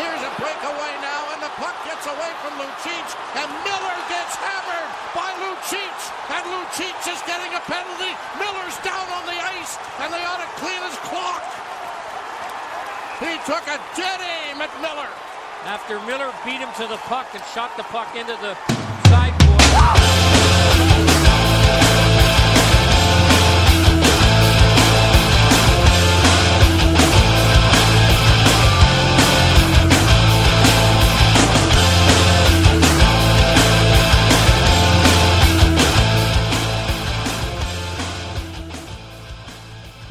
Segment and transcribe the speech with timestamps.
[0.00, 4.90] Here's a breakaway now, and the puck gets away from Lucic, and Miller gets hammered
[5.12, 5.96] by Lucic,
[6.32, 8.16] and Lucic is getting a penalty.
[8.40, 11.44] Miller's down on the ice, and they ought to clean his clock.
[13.20, 15.10] He took a dead aim at Miller.
[15.68, 18.56] After Miller beat him to the puck and shot the puck into the
[19.12, 19.60] sideboard.
[19.76, 20.39] Ah!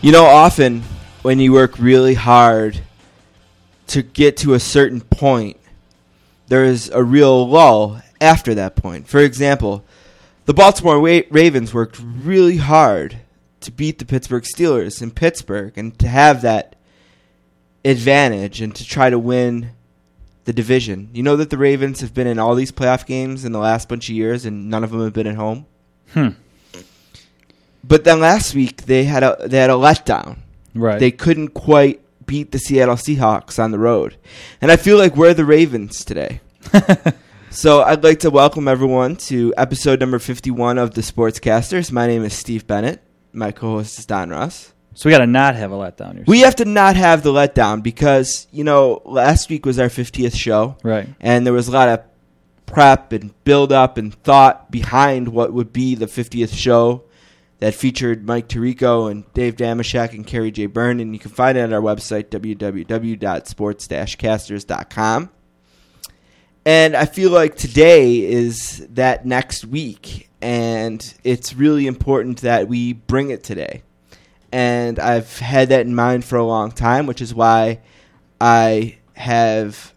[0.02, 0.82] You know, often
[1.24, 2.80] when you work really hard
[3.88, 5.58] to get to a certain point,
[6.48, 9.10] there is a real lull after that point.
[9.10, 9.84] For example,
[10.46, 13.18] the Baltimore Ravens worked really hard
[13.60, 16.78] to beat the Pittsburgh Steelers in Pittsburgh and to have that
[17.84, 19.72] advantage and to try to win
[20.46, 21.10] the division.
[21.12, 23.90] You know that the Ravens have been in all these playoff games in the last
[23.90, 25.66] bunch of years and none of them have been at home?
[26.14, 26.30] Hmm.
[27.90, 30.38] But then last week they had a they had a letdown.
[30.76, 31.00] Right.
[31.00, 34.16] They couldn't quite beat the Seattle Seahawks on the road.
[34.62, 36.40] And I feel like we're the Ravens today.
[37.50, 41.92] so I'd like to welcome everyone to episode number 51 of the Sportscasters.
[41.92, 43.02] My name is Steve Bennett.
[43.34, 44.72] My co-host is Don Ross.
[44.94, 46.18] so we got to not have a letdown.
[46.18, 49.90] You're We have to not have the letdown because, you know, last week was our
[49.90, 50.78] 50th show.
[50.84, 51.10] Right.
[51.20, 52.02] And there was a lot of
[52.68, 57.06] prep and build up and thought behind what would be the 50th show
[57.60, 60.66] that featured Mike Tirico and Dave Damashek and Kerry J.
[60.66, 61.00] Byrne.
[61.00, 65.30] And you can find it at our website, www.sports-casters.com.
[66.66, 70.30] And I feel like today is that next week.
[70.42, 73.84] And it's really important that we bring it today.
[74.52, 77.82] And I've had that in mind for a long time, which is why
[78.40, 79.94] I have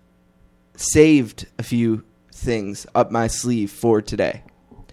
[0.75, 4.43] saved a few things up my sleeve for today.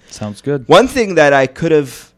[0.08, 0.66] Sounds good.
[0.68, 2.09] One thing that I could have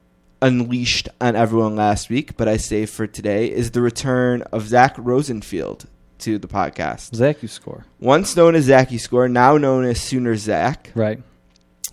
[0.41, 4.95] unleashed on everyone last week, but I saved for today, is the return of Zach
[4.97, 5.85] Rosenfield
[6.19, 7.15] to the podcast.
[7.15, 7.85] Zach, you score.
[7.99, 10.91] Once known as Zachy Score, now known as Sooner Zach.
[10.95, 11.21] Right.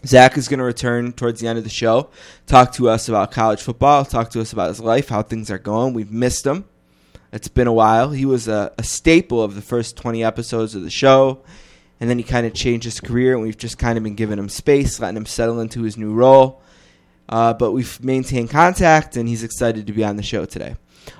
[0.06, 2.10] Zach is going to return towards the end of the show,
[2.46, 5.58] talk to us about college football, talk to us about his life, how things are
[5.58, 5.92] going.
[5.92, 6.66] We've missed him.
[7.32, 8.10] It's been a while.
[8.10, 11.42] He was a, a staple of the first 20 episodes of the show,
[12.00, 14.38] and then he kind of changed his career, and we've just kind of been giving
[14.38, 16.62] him space, letting him settle into his new role.
[17.28, 20.76] Uh, but we've maintained contact, and he's excited to be on the show today.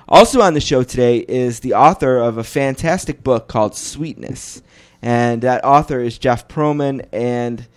[0.07, 4.61] Also on the show today is the author of a fantastic book called Sweetness,
[5.01, 7.67] and that author is Jeff Pearlman, and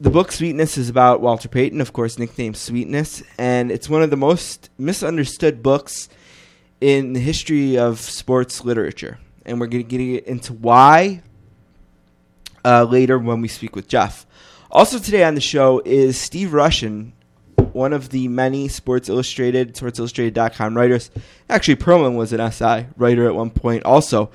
[0.00, 4.10] the book Sweetness is about Walter Payton, of course, nicknamed Sweetness, and it's one of
[4.10, 6.08] the most misunderstood books
[6.80, 9.18] in the history of sports literature.
[9.44, 11.22] And we're going to get into why
[12.64, 14.26] uh, later when we speak with Jeff.
[14.70, 17.12] Also today on the show is Steve Rushin,
[17.58, 21.10] one of the many Sports Illustrated, SportsIllustrated.com writers.
[21.48, 23.84] Actually, Pearlman was an SI writer at one point.
[23.84, 24.30] Also,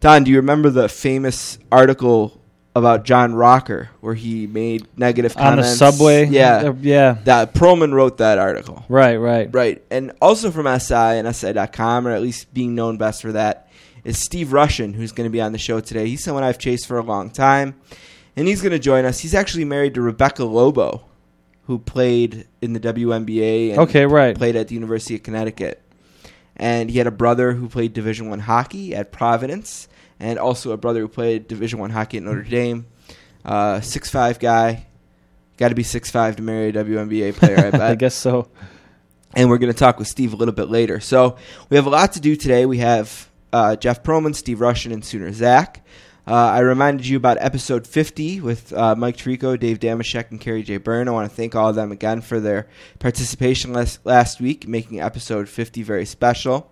[0.00, 2.40] Don, do you remember the famous article
[2.76, 5.68] about John Rocker where he made negative comments?
[5.68, 6.26] On the subway.
[6.26, 7.18] Yeah, Uh, yeah.
[7.24, 8.84] that Pearlman wrote that article.
[8.88, 9.16] Right.
[9.16, 9.48] Right.
[9.52, 9.82] Right.
[9.90, 13.68] And also from SI and SI.com, or at least being known best for that,
[14.04, 16.06] is Steve Rushin, who's going to be on the show today.
[16.08, 17.74] He's someone I've chased for a long time,
[18.36, 19.18] and he's going to join us.
[19.18, 21.04] He's actually married to Rebecca Lobo,
[21.68, 24.04] who played in the WNBA and Okay.
[24.06, 24.34] Right.
[24.36, 25.80] played at the University of Connecticut.
[26.56, 29.86] And he had a brother who played Division One hockey at Providence,
[30.18, 32.86] and also a brother who played Division One hockey at Notre Dame.
[33.44, 34.86] Uh, six five guy,
[35.56, 37.58] got to be six five to marry a WNBA player.
[37.58, 38.48] I bet I guess so.
[39.36, 40.98] and we're going to talk with Steve a little bit later.
[40.98, 41.36] So
[41.70, 42.66] we have a lot to do today.
[42.66, 45.84] We have uh, Jeff Pearlman, Steve Rushin, and Sooner Zach.
[46.28, 50.62] Uh, I reminded you about episode 50 with uh, Mike Tirico, Dave Damashek, and Kerry
[50.62, 50.76] J.
[50.76, 51.08] Byrne.
[51.08, 52.68] I want to thank all of them again for their
[52.98, 56.70] participation last, last week, making episode 50 very special.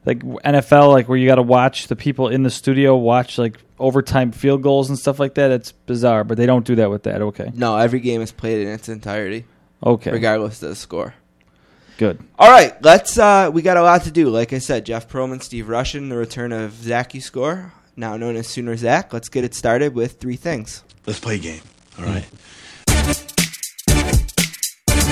[0.04, 3.58] like NFL, like where you got to watch the people in the studio watch like
[3.78, 5.50] overtime field goals and stuff like that.
[5.50, 7.22] It's bizarre, but they don't do that with that.
[7.22, 9.46] Okay, No, every game is played in its entirety,
[9.82, 11.14] okay, regardless of the score.
[11.98, 12.18] good.
[12.38, 13.18] All right, let's.
[13.18, 14.28] Uh, we got a lot to do.
[14.30, 18.46] Like I said, Jeff Pearlman, Steve Rushin, the return of Zach Score, now known as
[18.48, 19.12] Sooner Zach.
[19.12, 20.82] Let's get it started with three things.
[21.06, 21.60] Let's play a game.
[21.98, 22.24] All right.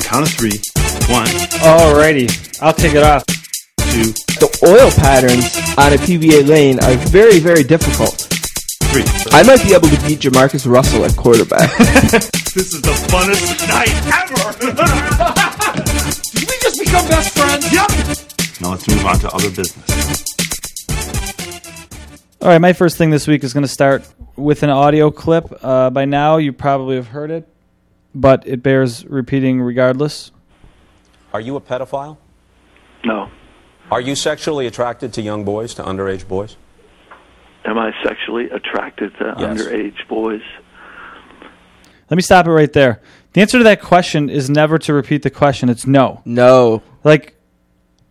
[0.02, 0.58] Count of three.
[1.12, 3.24] One, Alrighty, I'll take it off.
[3.26, 5.44] two, The oil patterns
[5.76, 8.29] on a PBA lane are very, very difficult.
[8.92, 9.04] Three.
[9.32, 11.70] I might be able to beat Jamarcus Russell at quarterback.
[12.50, 14.50] This is the funnest night ever.
[16.32, 17.72] Did we just become best friends?
[17.72, 18.60] Yep.
[18.60, 20.24] Now let's move on to other business.
[22.42, 24.02] All right, my first thing this week is going to start
[24.34, 25.46] with an audio clip.
[25.62, 27.46] Uh, by now, you probably have heard it,
[28.16, 30.32] but it bears repeating regardless.
[31.32, 32.16] Are you a pedophile?
[33.04, 33.30] No.
[33.92, 36.56] Are you sexually attracted to young boys, to underage boys?
[37.64, 39.62] Am I sexually attracted to Yes.
[39.62, 40.42] underage boys?
[42.10, 43.00] Let me stop it right there.
[43.34, 45.68] The answer to that question is never to repeat the question.
[45.68, 46.22] It's no.
[46.24, 46.82] no.
[47.04, 47.36] Like,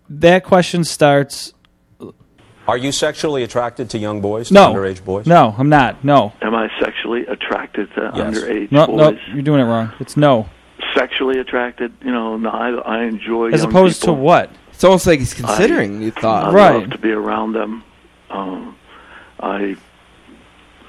[0.10, 1.54] that question starts
[2.68, 5.26] Are you sexually attracted to young boys, to underage boys?
[5.26, 6.04] No, I'm not.
[6.06, 6.32] No.
[6.42, 8.38] Am I sexually attracted to Yes.
[8.40, 9.20] underage No, no, boys?
[9.34, 9.92] you're doing it wrong.
[10.00, 10.48] It's no.
[10.96, 11.92] Sexually attracted?
[12.06, 12.70] You know, no, I,
[13.00, 14.16] I enjoy As young opposed people.
[14.16, 14.52] to what?
[14.72, 16.02] It's almost like he's considering.
[16.02, 16.54] you I thought.
[16.54, 16.76] Right.
[16.82, 17.84] love to be around them.
[18.30, 18.76] Um,
[19.40, 19.76] I,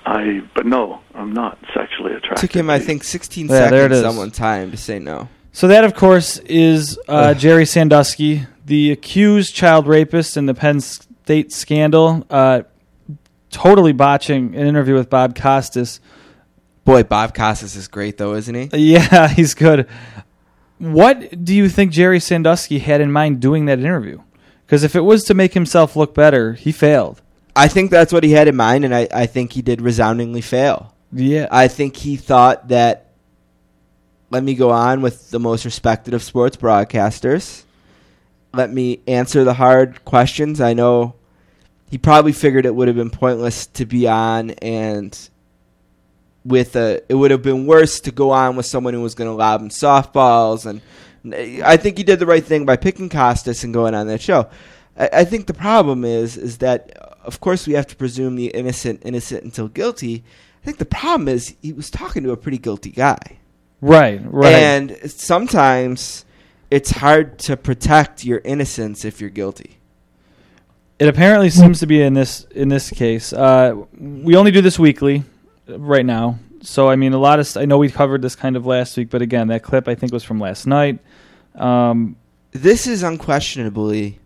[0.05, 2.41] I, but no, I'm not sexually attracted.
[2.41, 4.02] Took him, I think, 16 Yeah, there it seconds is.
[4.02, 5.29] someone time to say no.
[5.52, 10.81] So that, of course, is uh, Jerry Sandusky, the accused child rapist in the Penn
[10.81, 12.62] State scandal, uh,
[13.50, 16.00] totally botching an interview with Bob Costas.
[16.85, 18.70] Boy, Bob Costas is great, though, isn't he?
[18.93, 19.88] Yeah, he's good.
[20.79, 24.20] What do you think Jerry Sandusky had in mind doing that interview?
[24.64, 27.20] Because if it was to make himself look better, he failed.
[27.55, 30.41] I think that's what he had in mind, and I, I think he did resoundingly
[30.41, 30.94] fail.
[31.12, 33.11] Yeah, I think he thought that
[34.31, 37.64] let me go on with the most respected of sports broadcasters.
[38.55, 40.61] Let me answer the hard questions.
[40.61, 41.14] I know
[41.91, 45.19] he probably figured it would have been pointless to be on and
[46.44, 49.29] with a it would have been worse to go on with someone who was going
[49.29, 50.81] to lob him softballs and
[51.62, 54.49] I think he did the right thing by picking Costas and going on that show.
[54.96, 58.46] I, I think the problem is is that of course we have to presume the
[58.49, 60.25] innocent innocent until guilty.
[60.62, 63.38] I think the problem is he was talking to a pretty guilty guy.
[63.81, 64.52] right, right.
[64.52, 66.25] And sometimes
[66.70, 69.78] it's hard to protect your innocence if you're guilty.
[70.99, 73.32] it apparently seems to be in this in this case.
[73.32, 75.25] Uh, we only do this weekly
[75.67, 78.67] right now, so I mean, a lot of I know we covered this kind of
[78.67, 80.98] last week, but again, that clip I think was from last night.
[81.55, 82.17] Um,
[82.53, 84.19] This is unquestionably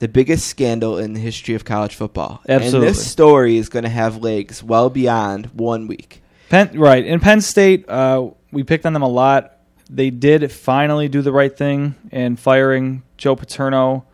[0.00, 2.40] the biggest scandal in the history of college football.
[2.48, 2.88] Absolutely.
[2.88, 6.22] And this story is going to have legs well beyond one week.
[6.48, 9.58] Penn, right in Penn State, uh, we picked on them a lot.
[9.88, 14.04] They did finally do the right thing in firing Joe Paterno.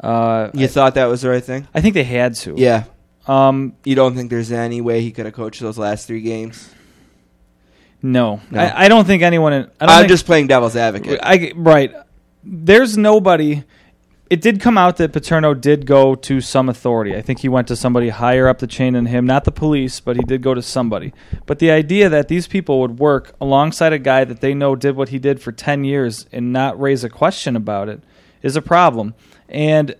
[0.00, 1.66] Uh, You thought that was the right thing?
[1.74, 2.54] I think they had to.
[2.56, 2.84] Yeah.
[3.26, 6.70] Um, You don't think there's any way he could have coached those last three games?
[8.02, 8.60] no, No.
[8.60, 9.52] I, I don't think anyone.
[9.52, 11.20] In, I think, just playing devil's advocate.
[11.22, 11.92] I right.
[12.42, 13.64] There's nobody.
[14.30, 17.16] It did come out that Paterno did go to some authority.
[17.16, 19.98] I think he went to somebody higher up the chain than him, not the police,
[19.98, 21.12] but he did go to somebody.
[21.46, 24.94] But the idea that these people would work alongside a guy that they know did
[24.94, 28.04] what he did for 10 years and not raise a question about it
[28.40, 29.16] is a problem.
[29.48, 29.96] And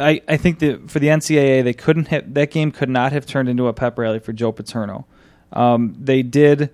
[0.00, 3.24] I, I think that for the NCAA, they couldn't hit, that game could not have
[3.24, 5.06] turned into a pep rally for Joe Paterno.
[5.52, 6.70] Um, they did.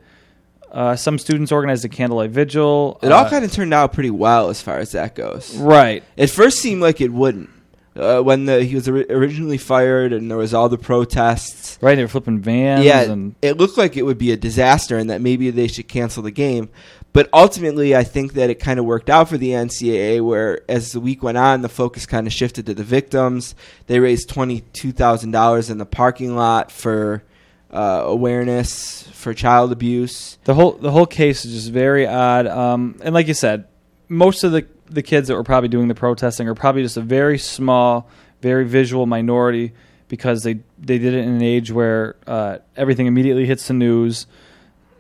[0.74, 2.98] Uh, some students organized a candlelight vigil.
[3.00, 5.56] it all Uh, kind of turned out pretty well as far as that goes.
[5.56, 6.02] right.
[6.16, 7.48] It first seemed like it wouldn't.
[7.96, 11.78] uh, when the, he was ori- originally fired and there was all the protests.
[11.80, 12.84] Right, they were flipping vans.
[12.84, 15.86] Yeah, and it looked like it would be a disaster and that maybe they should
[15.86, 16.70] cancel the game.
[17.12, 20.90] But ultimately, I think that it kind of worked out for the NCAA, where as
[20.90, 23.54] the week went on, the focus kind of shifted to the victims.
[23.86, 27.22] They raised $22,000 in the parking lot for
[27.70, 30.38] uh, awareness for child abuse.
[30.44, 32.46] the whole the whole case is just very odd.
[32.46, 33.66] Um, and like you said,
[34.08, 37.00] most of the the kids that were probably doing the protesting are probably just a
[37.00, 38.08] very small,
[38.40, 39.72] very visual minority
[40.08, 44.26] because they they did it in an age where uh, everything immediately hits the news.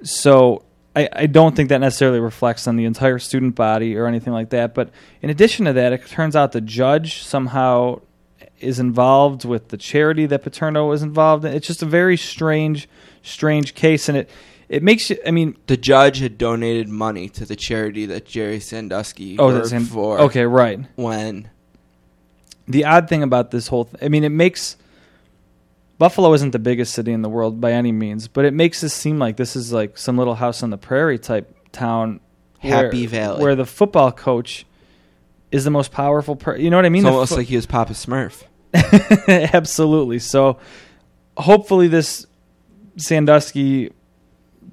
[0.02, 0.64] So
[0.96, 4.50] I, I don't think that necessarily reflects on the entire student body or anything like
[4.50, 4.74] that.
[4.74, 4.90] But
[5.22, 8.00] in addition to that, it turns out the judge somehow
[8.60, 11.52] is involved with the charity that Paterno is involved in.
[11.52, 12.88] It's just a very strange,
[13.24, 14.30] strange case, and it
[14.68, 15.18] it makes you.
[15.26, 19.70] I mean, The judge had donated money to the charity that Jerry Sandusky oh, worked
[19.70, 19.84] him.
[19.84, 20.20] for.
[20.20, 20.80] Okay, right.
[20.94, 21.50] When
[22.66, 24.76] the odd thing about this whole th- I mean, it makes
[25.98, 28.94] Buffalo isn't the biggest city in the world by any means, but it makes this
[28.94, 32.20] seem like this is like some little house on the prairie type town.
[32.58, 33.42] Happy where, Valley.
[33.42, 34.64] Where the football coach
[35.52, 37.00] is the most powerful per- you know what I mean?
[37.02, 38.42] it's The almost fo- like he was Papa Smurf.
[39.54, 40.18] Absolutely.
[40.18, 40.58] So
[41.36, 42.26] hopefully this
[42.96, 43.92] Sandusky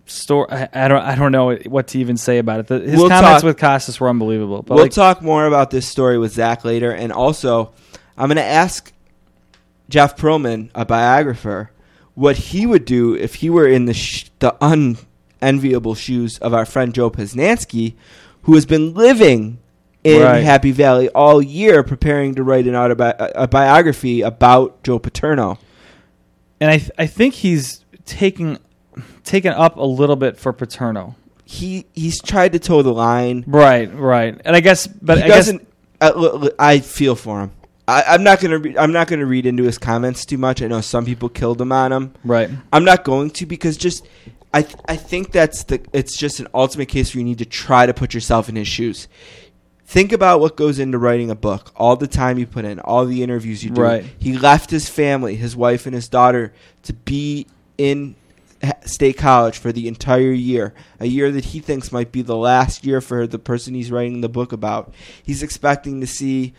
[0.05, 2.67] store I, don't I don't know what to even say about it.
[2.67, 4.61] The, his We'll comments talk- with Costas were unbelievable.
[4.61, 7.73] But we'll like, talk more about this story with Zach later, and also
[8.17, 8.91] I'm going to ask
[9.89, 11.71] Jeff Pearlman, a biographer,
[12.13, 16.65] what he would do if he were in the sh- the unenviable shoes of our
[16.65, 17.95] friend Joe Posnanski,
[18.43, 19.59] who has been living
[20.03, 20.43] in Right.
[20.43, 25.57] Happy Valley all year, preparing to write an autobi- a biography about Joe Paterno.
[26.59, 27.80] and I th- I think he's
[28.11, 28.57] taking
[29.23, 31.15] taken up a little bit for Paterno.
[31.45, 33.43] He he's tried to toe the line.
[33.47, 34.39] Right, right.
[34.45, 35.67] And I guess but he I doesn't.
[35.99, 37.51] uh, l- l- I feel for him.
[37.87, 38.59] I, I'm not gonna.
[38.59, 40.61] Re- I'm not gonna read into his comments too much.
[40.61, 42.13] I know some people killed him on him.
[42.23, 42.49] right.
[42.71, 44.07] I'm not going to because just
[44.53, 47.45] I th- I think that's the it's just an ultimate case where you need to
[47.45, 49.07] try to put yourself in his shoes.
[49.85, 53.05] Think about what goes into writing a book, all the time you put in, all
[53.05, 53.81] the interviews you do.
[53.81, 54.05] Right.
[54.19, 56.53] He left his family, his wife and his daughter,
[56.83, 57.47] to be
[57.81, 58.15] in
[58.85, 62.85] state college for the entire year, a year that he thinks might be the last
[62.85, 64.93] year for the person he's writing the book about.
[65.23, 66.53] He's expecting to see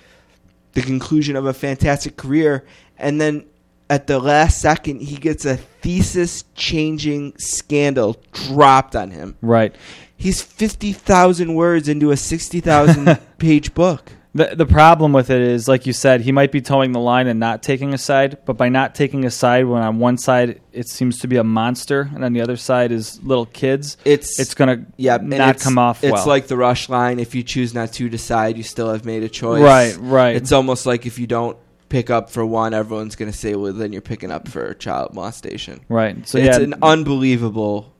[0.72, 2.64] the conclusion of a fantastic career,
[2.98, 3.46] and then
[3.88, 9.36] at the last second, he gets a thesis changing scandal dropped on him.
[9.42, 9.76] Right.
[10.16, 14.12] He's 50,000 words into a 60,000 page book.
[14.34, 17.26] The the problem with it is, like you said, he might be towing the line
[17.26, 18.38] and not taking a side.
[18.46, 21.44] But by not taking a side, when on one side it seems to be a
[21.44, 25.62] monster, and on the other side is little kids, It's it's gonna yeah, not it's-
[25.62, 26.26] come off It's well.
[26.26, 27.18] like the rush line.
[27.20, 29.60] If you choose not to decide, you still have made a choice.
[29.62, 30.34] Right, right.
[30.34, 31.58] It's almost like if you don't
[31.90, 35.12] pick up for one, everyone's going to say, well, then you're picking up for child
[35.12, 35.80] molestation.
[35.90, 36.26] right.
[36.26, 37.92] So it's yeah, an unbelievable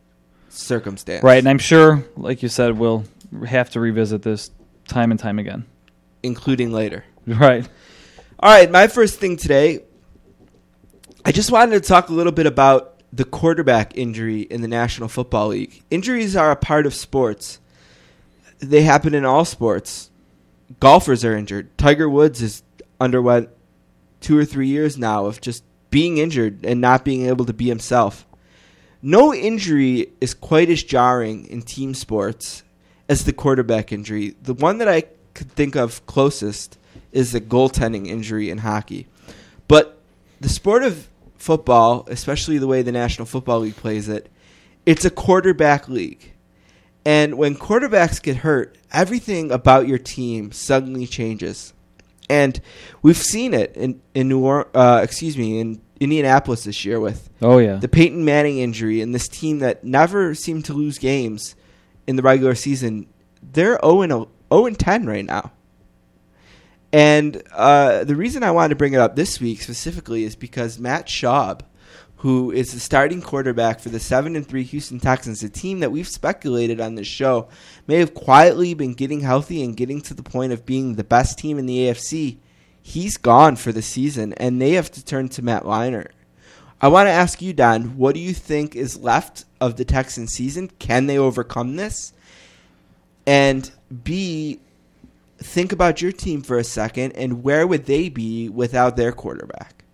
[0.48, 1.22] circumstance.
[1.22, 1.36] right.
[1.38, 3.04] And I'm sure, like you said, we'll
[3.46, 4.50] have to revisit this
[4.88, 5.66] time and time again.
[6.22, 7.04] Including later.
[7.26, 7.68] Right.
[8.40, 9.84] All right, my first thing today,
[11.24, 15.08] I just wanted to talk a little bit about the quarterback injury in the National
[15.08, 15.82] Football League.
[15.90, 17.60] Injuries are a part of sports.
[18.58, 20.10] They happen in all sports.
[20.80, 21.76] Golfers are injured.
[21.76, 22.62] Tiger Woods has
[23.00, 23.50] underwent
[24.20, 27.66] two or three years now of just being injured and not being able to be
[27.66, 28.26] himself.
[29.02, 32.62] No injury is quite as jarring in team sports
[33.08, 34.34] as the quarterback injury.
[34.42, 36.78] The one that I could think of closest
[37.12, 39.06] is the goaltending injury in hockey.
[39.68, 39.98] But
[40.40, 44.30] the sport of football, especially the way the National Football League plays it,
[44.86, 46.32] it's a quarterback league.
[47.04, 51.72] And when quarterbacks get hurt, everything about your team suddenly changes.
[52.30, 52.60] And
[53.02, 57.28] we've seen it in in New or- uh, excuse me, in Indianapolis this year with
[57.42, 57.76] Oh yeah.
[57.76, 61.54] the Peyton Manning injury and this team that never seemed to lose games
[62.06, 63.06] in the regular season,
[63.42, 65.52] they're 0 and 0 and 10 right now.
[66.92, 70.78] And uh, the reason I wanted to bring it up this week specifically is because
[70.78, 71.62] Matt Schaub,
[72.16, 75.90] who is the starting quarterback for the 7 and 3 Houston Texans, a team that
[75.90, 77.48] we've speculated on this show
[77.86, 81.38] may have quietly been getting healthy and getting to the point of being the best
[81.38, 82.38] team in the AFC.
[82.82, 86.10] He's gone for the season, and they have to turn to Matt Leinart.
[86.80, 90.26] I want to ask you, Don, what do you think is left of the Texan
[90.26, 90.68] season?
[90.80, 92.12] Can they overcome this?
[93.26, 93.70] And
[94.04, 94.60] B,
[95.38, 99.84] think about your team for a second, and where would they be without their quarterback?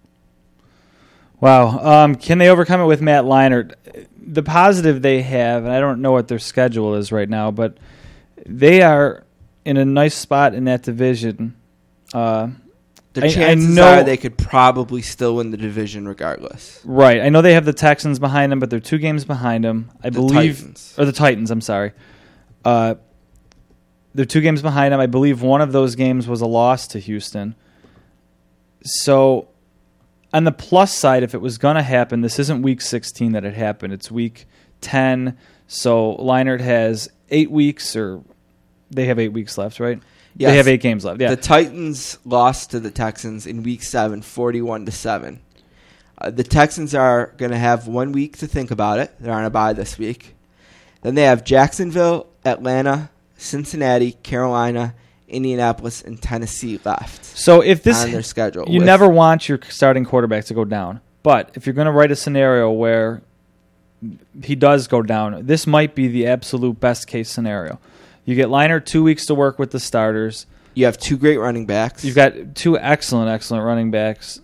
[1.41, 1.79] Wow.
[2.05, 3.75] Um, can they overcome it with Matt Leinart?
[4.21, 7.79] The positive they have, and I don't know what their schedule is right now, but
[8.45, 9.25] they are
[9.65, 11.55] in a nice spot in that division.
[12.13, 12.49] Uh,
[13.15, 16.81] The I- I chances know- are they could probably still win the division regardless.
[16.85, 17.21] Right.
[17.21, 19.91] I know they have the Texans behind them, but they're two games behind them.
[20.03, 20.95] I The believe, Titans.
[20.99, 21.51] or the Titans.
[21.51, 21.93] I'm sorry.
[22.65, 22.97] Uh,
[24.15, 25.01] they're two games behind them.
[25.01, 27.55] I believe one of those games was a loss to Houston.
[28.83, 29.49] So,
[30.33, 33.45] on the plus side, if it was going to happen, this isn't week 16 that
[33.45, 33.93] it happened.
[33.93, 34.47] It's week
[34.81, 35.37] 10.
[35.67, 38.23] So Leinart has eight weeks, or
[38.91, 40.01] they have eight weeks left, right?
[40.37, 40.51] Yes.
[40.51, 41.21] They have eight games left.
[41.21, 41.31] Yeah.
[41.31, 45.41] The Titans lost to the Texans in Week Seven, forty-one to seven.
[46.17, 49.13] Uh, the Texans are going to have one week to think about it.
[49.21, 50.35] They're on a bye this week.
[51.03, 54.95] Then they have Jacksonville, Atlanta, Cincinnati, Carolina,
[55.29, 58.67] Indianapolis, and Tennessee left so if this on their schedule.
[58.69, 61.01] You with- never want your starting quarterback to go down.
[61.23, 63.23] But if you're going to write a scenario where
[64.43, 67.79] he does go down, this might be the absolute best case scenario.
[68.25, 70.47] You get Leinart two weeks to work with the starters.
[70.75, 72.05] You have two great running backs.
[72.05, 74.41] You've got two excellent, excellent running backs,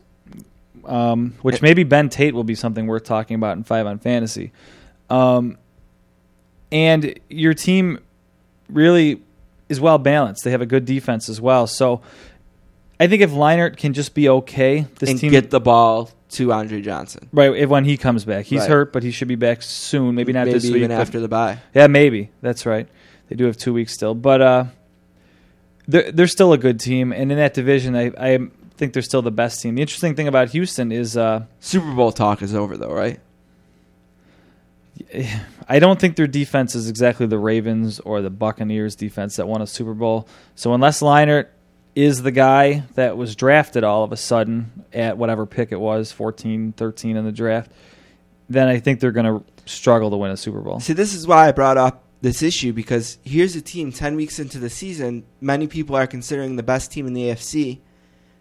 [0.84, 4.52] um, which maybe Ben Tate will be something worth talking about in five on fantasy.
[5.10, 5.58] Um,
[6.72, 8.00] and your team
[8.68, 9.23] really
[9.68, 10.44] is well balanced.
[10.44, 11.66] They have a good defense as well.
[11.66, 12.00] So
[13.00, 16.52] I think if Leinart can just be okay, this and team get the ball to
[16.52, 17.28] Andre Johnson.
[17.33, 18.47] right if, when he comes back.
[18.47, 18.68] He's Right.
[18.71, 20.14] hurt, but he should be back soon.
[20.14, 20.90] Maybe not Maybe this week.
[20.90, 21.59] after the bye.
[21.75, 22.88] yeah, maybe that's right.
[23.28, 24.64] They do have two weeks still, but uh,
[25.88, 28.38] they're they're still a good team, and in that division, I I
[28.76, 29.76] think they're still the best team.
[29.76, 33.21] The interesting thing about Houston is uh, Super Bowl talk is over though, right?
[35.68, 39.62] I don't think their defense is exactly the Ravens or the Buccaneers defense that won
[39.62, 40.28] a Super Bowl.
[40.54, 41.48] So unless Leinart
[41.94, 46.12] is the guy that was drafted all of a sudden at whatever pick it was,
[46.12, 47.70] 14, 13 in the draft,
[48.48, 50.80] then I think they're going to struggle to win a Super Bowl.
[50.80, 54.38] See, this is why I brought up this issue because here's a team 10 weeks
[54.38, 55.24] into the season.
[55.40, 57.80] Many people are considering the best team in the AFC.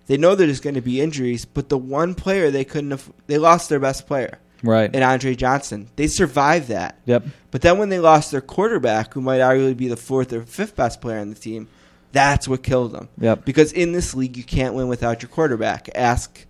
[0.07, 3.37] They know there's going to be injuries, but the one player they couldn't have, they
[3.37, 4.89] lost their best player Right.
[4.93, 5.89] and Andre Johnson.
[5.97, 6.99] They survived that.
[7.05, 7.25] Yep.
[7.51, 10.75] But then when they lost their quarterback, who might arguably be the fourth or fifth
[10.75, 11.67] best player on the team,
[12.13, 13.09] that's what killed them.
[13.19, 13.43] Yep.
[13.45, 15.89] Because in this league, you can't win without your quarterback.
[15.93, 16.45] Ask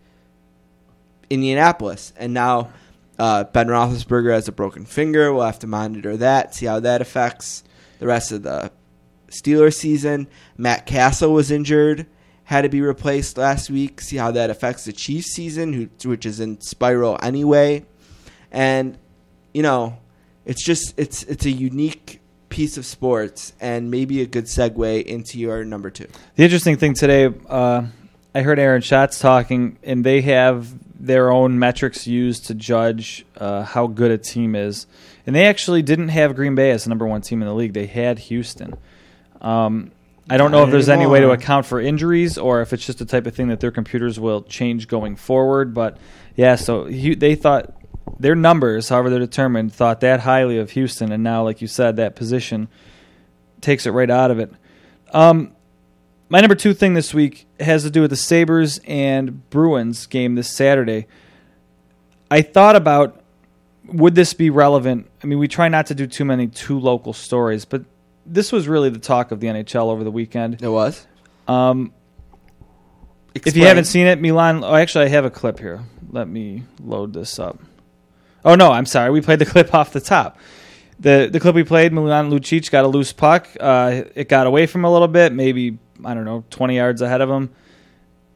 [1.29, 2.13] Indianapolis.
[2.17, 2.71] And now
[3.17, 5.33] uh, Ben Roethlisberger has a broken finger.
[5.33, 7.63] We'll have to monitor that, see how that affects
[7.99, 8.71] the rest of the
[9.29, 10.27] Steelers season.
[10.57, 12.05] Matt Cassel was injured,
[12.43, 14.01] had to be replaced last week.
[14.01, 17.85] See how that affects the Chiefs season, who, which is in spiral anyway.
[18.53, 18.97] And
[19.53, 19.97] you know,
[20.45, 25.39] it's just it's it's a unique piece of sports and maybe a good segue into
[25.39, 26.07] your number two.
[26.35, 27.87] The interesting thing today, uh,
[28.35, 30.71] I heard Aaron Schatz talking, and they have
[31.03, 34.87] their own metrics used to judge uh, how good a team is.
[35.25, 37.73] And they actually didn't have Green Bay as the number one team in the league.
[37.73, 38.75] They had Houston.
[39.41, 39.91] Um,
[40.29, 42.99] I don't know if there's any way to account for injuries or if it's just
[42.99, 45.73] the type of thing that their computers will change going forward.
[45.73, 45.97] But
[46.35, 47.73] yeah, so Hu- they thought
[48.19, 51.97] their numbers, however they're determined, thought that highly of Houston, and now, like you said,
[51.97, 52.67] that position
[53.61, 54.51] takes it right out of it.
[55.11, 55.55] Um,
[56.29, 60.35] my number two thing this week has to do with the Sabres and Bruins game
[60.35, 61.07] this Saturday.
[62.31, 63.21] I thought about
[63.85, 65.09] would this be relevant?
[65.23, 67.83] I mean, we try not to do too many too local stories, but
[68.25, 70.61] this was really the talk of the NHL over the weekend.
[70.61, 71.05] It was.
[71.47, 71.93] Um,
[73.35, 74.63] if you haven't seen it, Milan.
[74.63, 75.81] Oh, actually, I have a clip here.
[76.09, 77.59] Let me load this up.
[78.45, 79.09] Oh no, I'm sorry.
[79.11, 80.37] We played the clip off the top.
[80.99, 83.47] The the clip we played, Milan Lucic got a loose puck.
[83.59, 87.01] Uh, it got away from him a little bit, maybe I don't know, 20 yards
[87.01, 87.49] ahead of him.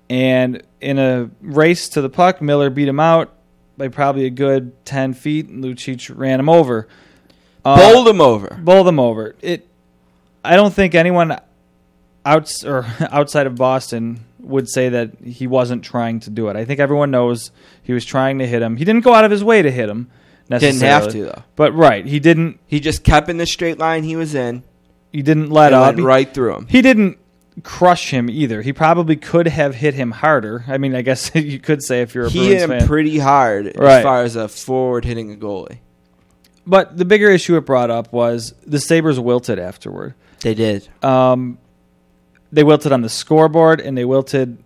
[0.09, 3.33] And in a race to the puck, Miller beat him out
[3.77, 5.49] by probably a good 10 feet.
[5.49, 6.87] And Lucic ran him over.
[7.65, 8.57] Uh, bowled him over.
[8.61, 9.35] bowled him over.
[9.41, 9.67] It.
[10.43, 11.37] I don't think anyone
[12.25, 16.55] outs or outside of Boston would say that he wasn't trying to do it.
[16.55, 17.51] I think everyone knows
[17.83, 18.77] he was trying to hit him.
[18.77, 20.09] He didn't go out of his way to hit him.
[20.49, 20.79] Necessarily.
[20.79, 21.43] Didn't have to though.
[21.55, 22.59] But right, he didn't.
[22.67, 24.63] He just kept in the straight line he was in
[25.11, 25.95] He didn't let up.
[25.95, 26.67] He- right through him.
[26.69, 27.17] He didn't
[27.63, 28.61] crush him either.
[28.61, 30.63] He probably could have hit him harder.
[30.67, 32.87] I mean, I guess you could say if you're a He Bruins hit him fan.
[32.87, 33.97] pretty hard Right.
[33.97, 35.79] as far as a forward hitting a goalie.
[36.65, 40.13] but the bigger issue it brought up was the Sabres wilted afterward.
[40.41, 40.87] They did.
[41.03, 41.57] um,
[42.51, 44.57] they wilted on the scoreboard and they wilted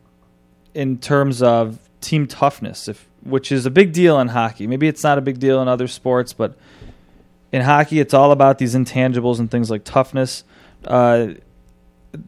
[0.74, 4.66] in terms of team toughness, if which is a big deal in hockey.
[4.68, 6.58] Maybe it's not a big deal in other sports, but
[7.52, 10.44] in hockey, it's all about these intangibles and things like toughness.
[10.86, 11.34] Uh,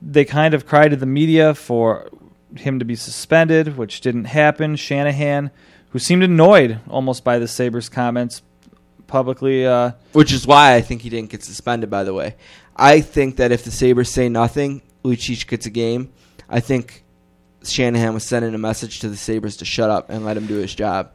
[0.01, 2.09] they kind of cried to the media for
[2.55, 4.75] him to be suspended, which didn't happen.
[4.75, 5.51] Shanahan,
[5.89, 8.41] who seemed annoyed almost by the Sabres' comments
[9.07, 12.35] publicly, uh, Which is why I think he didn't get suspended, by the way.
[12.75, 16.11] I think that if the Sabres say nothing, Lucic gets a game.
[16.49, 17.03] I think
[17.63, 20.55] Shanahan was sending a message to the Sabres to shut up and let him do
[20.55, 21.11] his job.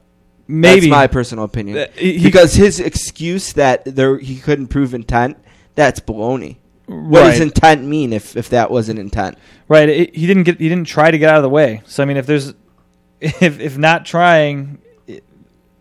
[0.47, 1.77] Maybe That's my personal opinion.
[1.79, 5.37] Uh, he- because his excuse that there he couldn't prove intent,
[5.75, 6.57] that's baloney.
[6.87, 7.31] What Right.
[7.33, 9.37] does intent mean if, if that wasn't intent?
[9.69, 9.89] right.
[9.91, 10.59] It, he didn't get.
[10.59, 11.83] He didn't try to get out of the way.
[11.85, 12.55] So I mean, if there's,
[13.21, 14.79] if if not trying,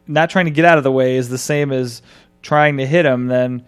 [0.06, 2.02] not trying to get out of the way is the same as
[2.42, 3.66] trying to hit him, then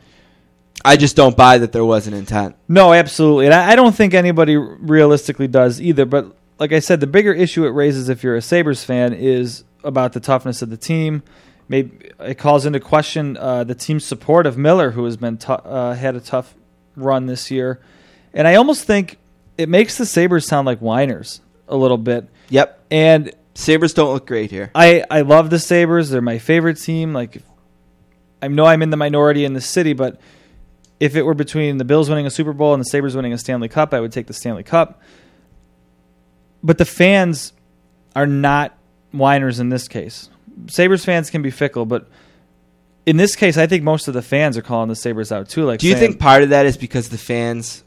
[0.84, 2.56] I just don't buy that there was an intent.
[2.68, 3.46] No, absolutely.
[3.46, 6.06] And I I don't think anybody realistically does either.
[6.06, 9.64] But like I said, the bigger issue it raises if you're a Sabres fan is
[9.84, 11.24] about the toughness of the team.
[11.68, 15.54] Maybe it calls into question uh, the team's support of Miller, who has been tou-
[15.54, 16.56] uh, had a tough
[16.96, 17.80] run this year.
[18.34, 19.18] And I almost think
[19.58, 22.28] it makes the Sabres sound like whiners a little bit.
[22.50, 22.86] Yep.
[22.90, 24.72] And Sabres don't look great here.
[24.74, 26.10] I, I love the Sabres.
[26.10, 27.14] They're my favorite team.
[27.14, 27.42] Like,
[28.42, 30.20] I know I'm in the minority in the city, but
[31.00, 33.38] if it were between the Bills winning a Super Bowl and the Sabres winning a
[33.38, 35.02] Stanley Cup, I would take the Stanley Cup.
[36.64, 37.54] But the fans
[38.16, 38.78] are not
[39.12, 40.30] whiners in this case.
[40.68, 42.08] Sabres fans can be fickle, but
[43.06, 45.66] in this case, I think most of the fans are calling the Sabres out too.
[45.66, 47.84] Like, Do you saying- think part of that is because the fans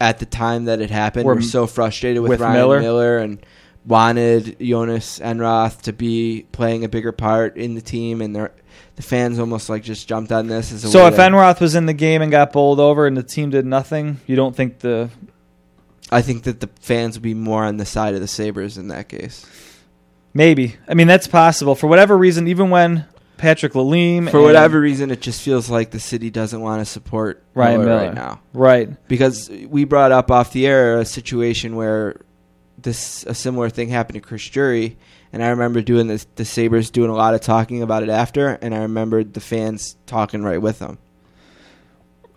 [0.00, 2.80] at the time that it happened Were were, so frustrated with, with Ryan Miller?
[2.80, 3.18] Miller?
[3.18, 3.38] and
[3.86, 8.52] wanted Jonas Enroth to be playing a bigger part in the team, and they're-
[8.96, 11.06] the fans almost like just jumped on this as a so?
[11.06, 13.64] If to- Enroth was in the game and got bowled over, and the team did
[13.66, 15.10] nothing, you don't think the
[16.10, 18.88] I think that the fans would be more on the side of the Sabres in
[18.88, 19.44] that case.
[20.32, 20.76] Maybe.
[20.86, 21.74] I mean, that's possible.
[21.74, 23.06] For whatever reason, even when
[23.38, 24.30] Patrick Lalime.
[24.30, 27.90] For whatever reason, it just feels like the city doesn't want to support Ryan Miller,
[27.90, 28.06] Miller.
[28.06, 28.40] right now.
[28.52, 29.08] Right.
[29.08, 32.20] because we brought up off the air a situation where
[32.78, 34.96] this a similar thing happened to Chris Drury,
[35.36, 38.48] and I remember doing this, the Sabres doing a lot of talking about it after,
[38.62, 40.96] and I remembered the fans talking right with them.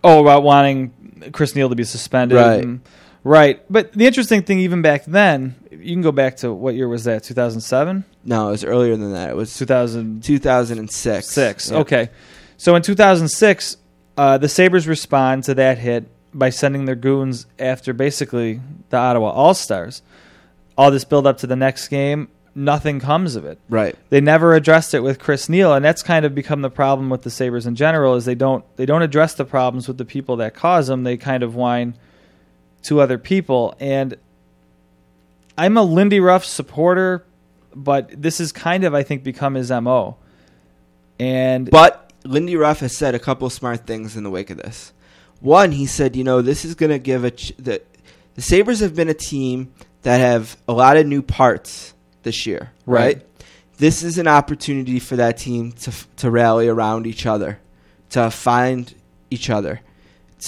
[0.04, 2.36] Oh, about wanting Chris Neil to be suspended.
[2.36, 2.62] Right.
[2.62, 2.82] and-
[3.24, 3.62] right.
[3.70, 7.04] But the interesting thing, even back then, you can go back to what year was
[7.04, 7.24] that?
[7.24, 8.04] 2007?
[8.26, 9.30] No, it was earlier than that.
[9.30, 10.26] It was 2006.
[10.26, 11.70] 2006.
[11.70, 11.78] Yeah.
[11.78, 12.10] Okay.
[12.58, 13.78] So in 2006,
[14.18, 18.60] uh, the Sabres respond to that hit by sending their goons after basically
[18.90, 20.02] the Ottawa All Stars.
[20.76, 22.28] All this build up to the next game,
[22.60, 23.58] nothing comes of it.
[23.68, 23.96] Right.
[24.10, 27.22] they never addressed it with Chris Neil, and that's kind of become the problem with
[27.22, 28.14] the Sabres in general.
[28.14, 31.02] Is they don't they don't address the problems with the people that cause them.
[31.02, 31.94] They kind of whine
[32.82, 34.16] to other people, and
[35.58, 37.24] I'm a Lindy Ruff supporter,
[37.74, 40.16] but this has kind of I think become his mo.
[41.18, 44.92] And But Lindy Ruff has said a couple smart things in the wake of this.
[45.40, 47.82] One, he said, you know, this is going to give a ch- the
[48.34, 52.70] the Sabres have been a team that have a lot of new parts this year,
[52.86, 53.16] Right.
[53.16, 53.26] right?
[53.78, 57.58] This is an opportunity for that team to to rally around each other,
[58.10, 58.92] to find
[59.30, 59.80] each other.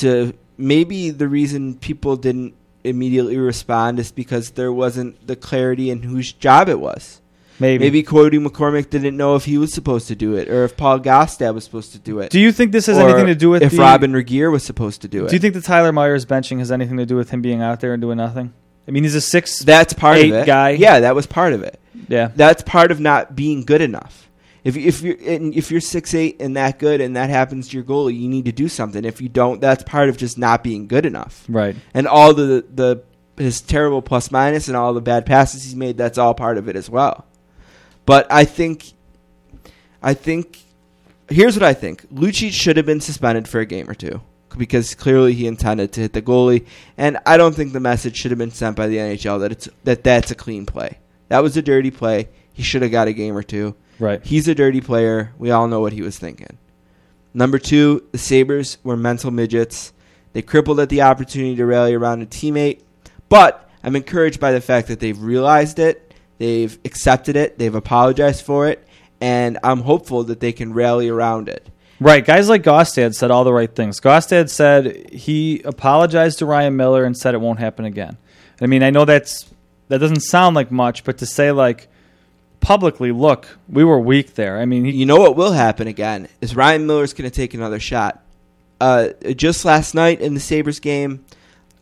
[0.00, 2.54] To maybe the reason people didn't
[2.85, 7.20] immediately respond is because there wasn't the clarity in whose job it was.
[7.61, 10.76] maybe, Maybe Cody McCormick didn't know if he was supposed to do it, or if
[10.76, 12.30] Paul Gaustad was supposed to do it.
[12.30, 15.00] do you think this has anything to do with if the, Robyn Regehr was supposed
[15.02, 15.28] to do it?
[15.28, 17.80] Do you think the Tyler Myers benching has anything to do with him being out
[17.80, 18.52] there and doing nothing?
[18.87, 19.61] I mean, he's a six.
[19.61, 20.47] that's part of it?
[20.47, 20.71] guy?
[20.71, 21.81] Yeah, that was part of it.
[22.09, 24.29] yeah, That's part of not being good enough.
[24.64, 27.85] If if you're if you're six eight and that good and that happens to your
[27.85, 29.05] goalie, you need to do something.
[29.05, 31.45] If you don't, that's part of just not being good enough.
[31.49, 31.75] right.
[31.95, 33.03] And all the the
[33.37, 36.68] his terrible plus minus and all the bad passes he's made, that's all part of
[36.68, 37.27] it as well.
[38.07, 38.92] But I think,
[40.03, 40.61] I think,
[41.29, 44.21] here's what I think: Lucic should have been suspended for a game or two
[44.56, 48.30] because clearly he intended to hit the goalie, and I don't think the message should
[48.30, 50.98] have been sent by the NHL that it's that that's a clean play.
[51.28, 52.28] That was a dirty play.
[52.52, 53.74] He should have got a game or two.
[53.98, 54.24] Right.
[54.24, 55.32] He's a dirty player.
[55.38, 56.58] We all know what he was thinking.
[57.34, 59.92] Number two, the Sabres were mental midgets.
[60.32, 62.82] They crippled at the opportunity to rally around a teammate.
[63.28, 68.44] But I'm encouraged by the fact that they've realized it, they've accepted it, they've apologized
[68.44, 68.86] for it,
[69.20, 71.68] and I'm hopeful that they can rally around it.
[72.02, 72.24] Right.
[72.24, 74.00] Guys like Gaustad said all the right things.
[74.00, 78.16] Gaustad said he apologized to Ryan Miller and said it won't happen again.
[78.60, 79.48] I mean, I know that's
[79.88, 81.88] that doesn't sound like much, but to say like
[82.60, 84.58] publicly, look, we were weak there.
[84.58, 87.54] I mean, he, You know what will happen again is Ryan Miller's going to take
[87.54, 88.22] another shot.
[88.80, 91.24] Uh, just last night in the Sabres game,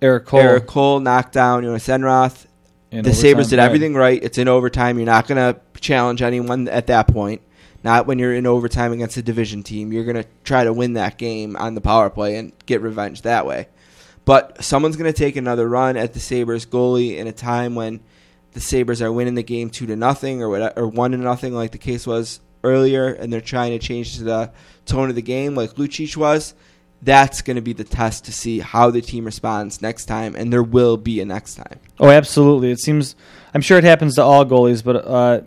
[0.02, 0.40] Erik Cole.
[0.40, 2.46] Erik Cole knocked down Jonas Enroth.
[2.90, 3.64] the overtime, Sabres did right.
[3.64, 4.22] everything right.
[4.22, 4.98] It's in overtime.
[4.98, 7.40] You're not going to challenge anyone at that point.
[7.82, 9.92] Not when you're in overtime against a division team.
[9.92, 13.22] You're going to try to win that game on the power play and get revenge
[13.22, 13.68] that way.
[14.24, 18.00] But someone's going to take another run at the Sabres goalie in a time when
[18.52, 21.72] the Sabres are winning the game 2 to nothing or or 1 to nothing like
[21.72, 24.52] the case was earlier and they're trying to change the
[24.84, 26.54] tone of the game like Lucic was.
[27.02, 30.52] that's going to be the test to see how the team responds next time, and
[30.52, 31.80] there will be a next time.
[31.98, 32.70] Oh, absolutely.
[32.70, 33.16] It seems.
[33.54, 35.40] I'm sure it happens to all goalies, but uh,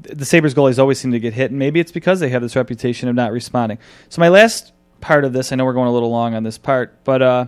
[0.00, 2.56] the Sabres goalies always seem to get hit, and maybe it's because they have this
[2.56, 3.78] reputation of not responding.
[4.08, 6.58] So my last part of this, I know we're going a little long on this
[6.58, 7.46] part, but uh,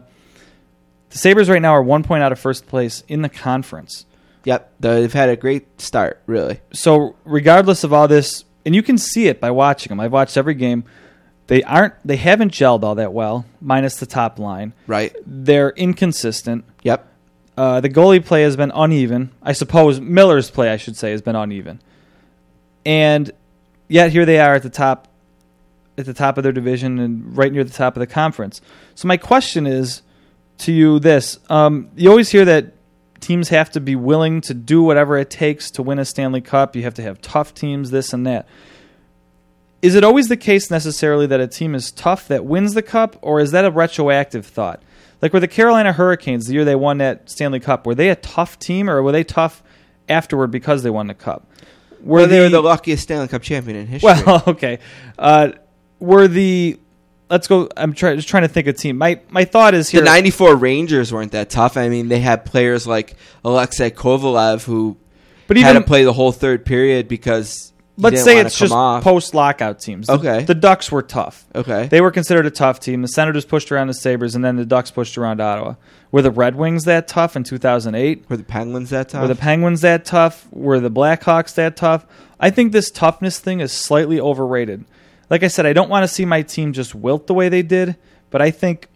[1.11, 4.06] the Sabres right now are one point out of first place in the conference.
[4.44, 6.61] Yep, they've had a great start, really.
[6.72, 10.00] So regardless of all this, and you can see it by watching them.
[10.00, 10.84] I've watched every game.
[11.46, 11.94] They aren't.
[12.04, 14.74] They haven't gelled all that well, minus the top line.
[14.87, 15.16] Right.
[15.26, 16.64] They're inconsistent.
[16.82, 17.06] Yep.
[17.56, 19.32] Uh, the goalie play has been uneven.
[19.42, 21.80] I suppose Miller's play, I should say, has been uneven.
[22.84, 23.30] And
[23.88, 25.08] yet here they are at the top,
[25.96, 28.60] at the top of their division and right near the top of the conference.
[28.94, 30.02] So my question is
[30.58, 32.74] to you: This um, you always hear that
[33.20, 36.76] teams have to be willing to do whatever it takes to win a Stanley Cup.
[36.76, 38.48] You have to have tough teams, this and that.
[39.80, 43.16] Is it always the case necessarily that a team is tough that wins the cup,
[43.22, 44.82] or is that a retroactive thought?
[45.22, 48.16] Like were the Carolina Hurricanes the year they won that Stanley Cup, were they a
[48.16, 49.62] tough team, or were they tough
[50.08, 51.46] afterward because they won the cup?
[52.02, 54.12] Were they the luckiest Stanley Cup champion in history.
[54.26, 54.78] well, okay.
[55.18, 55.50] Uh,
[55.98, 56.78] were the
[57.30, 57.68] let's go.
[57.76, 58.98] I'm trying just trying to think of team.
[58.98, 60.00] My my thought is here.
[60.00, 61.76] the '94 Rangers weren't that tough.
[61.76, 64.96] I mean, they had players like Alexei Kovalev who
[65.46, 69.02] but had even to play the whole third period because let's say it's just off.
[69.02, 70.06] post lockout teams.
[70.06, 70.44] The- Okay.
[70.44, 71.44] the Ducks were tough.
[71.54, 71.87] Okay.
[71.88, 73.02] They were considered a tough team.
[73.02, 75.74] The Senators pushed around the Sabres, and then the Ducks pushed around Ottawa.
[76.11, 78.24] Were the Red Wings that tough in 2008?
[78.30, 79.20] Were the Penguins that tough?
[79.22, 80.46] Were the Penguins that tough?
[80.50, 82.06] Were the Blackhawks that tough?
[82.40, 84.84] I think this toughness thing is slightly overrated.
[85.28, 87.62] Like I said, I don't want to see my team just wilt the way they
[87.62, 87.96] did,
[88.30, 88.88] but I think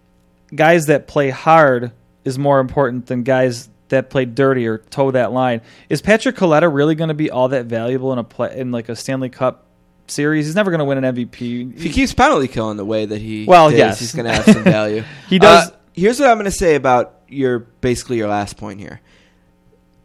[0.54, 1.92] guys that play hard
[2.24, 5.62] is more important than guys that play dirty or toe that line.
[5.88, 8.88] Is Patrick Kaleta really going to be all that valuable in a play in like
[8.88, 9.66] a Stanley Cup
[10.08, 10.46] series?
[10.46, 11.76] He's never going to win an MVP.
[11.76, 14.00] if he keeps penalty killing the way that he Well, is, yes.
[14.00, 15.04] he's going to have some value.
[15.28, 18.80] He does- Uh, here's what I'm going to say about your basically your last point
[18.80, 19.00] here.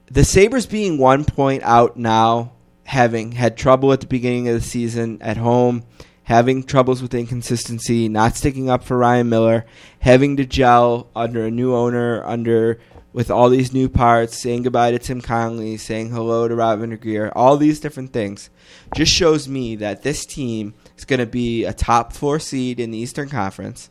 [0.09, 2.53] The Sabres being one point out now,
[2.85, 5.83] having had trouble at the beginning of the season at home,
[6.23, 9.65] having troubles with inconsistency, not sticking up for Ryan Miller,
[9.99, 12.79] having to gel under a new owner, under
[13.13, 17.31] with all these new parts, saying goodbye to Tim Connolly, saying hello to Robyn Regehr,
[17.35, 18.49] all these different things,
[18.95, 22.91] just shows me that this team is going to be a top four seed in
[22.91, 23.89] the Eastern Conference.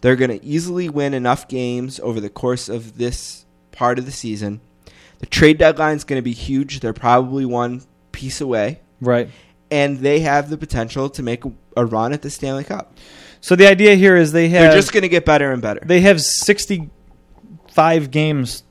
[0.00, 4.12] They're going to easily win enough games over the course of this part of the
[4.12, 4.60] season.
[5.20, 6.80] The trade deadline is going to be huge.
[6.80, 9.28] They're probably one piece away, Right.
[9.70, 11.44] and they have the potential to make
[11.76, 12.94] a, run at the Stanley Cup.
[13.40, 15.80] So the idea here is they have They're just going to get better and better.
[15.84, 16.20] they have
[17.72, 18.64] 65 games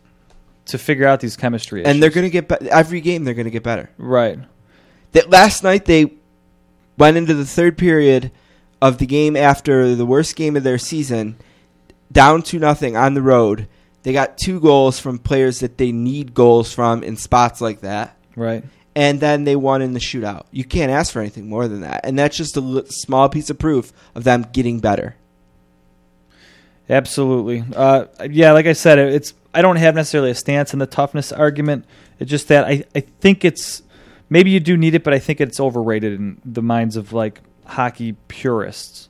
[0.65, 1.91] to figure out these chemistry issues.
[1.93, 3.23] and they're going to get be- every game.
[3.23, 3.89] They're going to get better.
[3.97, 4.39] right.
[5.13, 6.13] That last night they
[6.97, 8.31] went into the third period
[8.81, 11.35] of the game after the worst game of their season,
[12.13, 13.67] down to nothing on the road.
[14.03, 18.17] They got two goals from players that they need goals from in spots like that,
[18.37, 18.63] Right.
[18.95, 20.43] and then they won in the shootout.
[20.51, 23.59] You can't ask for anything more than that, and that's just a small piece of
[23.59, 25.15] proof of them getting better.
[26.91, 27.63] Absolutely.
[27.73, 31.31] Uh, yeah, like I said, it's I don't have necessarily a stance in the toughness
[31.31, 31.85] argument.
[32.19, 33.81] It's just that I, I think it's
[34.29, 37.39] maybe you do need it, but I think it's overrated in the minds of like
[37.65, 39.07] hockey purists.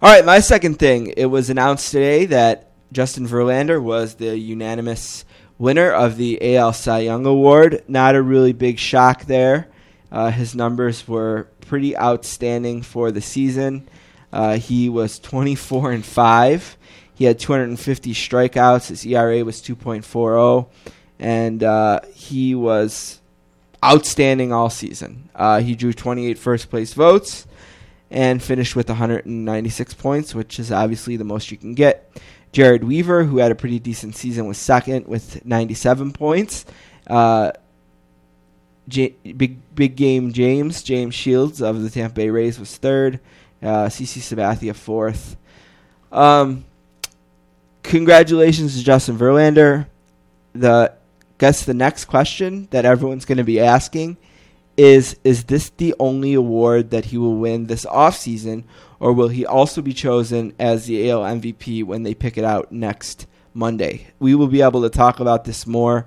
[0.00, 1.12] All right, my second thing.
[1.14, 5.26] It was announced today that Justin Verlander was the unanimous
[5.58, 7.84] winner of the AL Cy Young Award.
[7.86, 9.68] Not a really big shock there.
[10.10, 13.86] Uh, his numbers were pretty outstanding for the season.
[14.32, 16.77] Uh, he was 24 and five.
[17.18, 18.90] He had 250 strikeouts.
[18.90, 20.68] His ERA was 2.40,
[21.18, 23.20] and uh, he was
[23.84, 25.28] outstanding all season.
[25.34, 27.48] Uh, he drew 28 first place votes
[28.08, 32.08] and finished with 196 points, which is obviously the most you can get.
[32.52, 36.66] Jered Weaver, who had a pretty decent season, was second with 97 points.
[37.08, 37.50] Uh,
[38.86, 43.18] J- big big game James James Shields of the Tampa Bay Rays was third.
[43.60, 45.36] Uh, CC Sabathia fourth.
[46.12, 46.64] Um,
[47.88, 49.86] congratulations to Justin Verlander.
[50.52, 50.92] The
[51.38, 54.16] guess the next question that everyone's going to be asking
[54.76, 58.64] is is this the only award that he will win this offseason
[59.00, 62.70] or will he also be chosen as the AL MVP when they pick it out
[62.70, 64.06] next Monday?
[64.18, 66.06] We will be able to talk about this more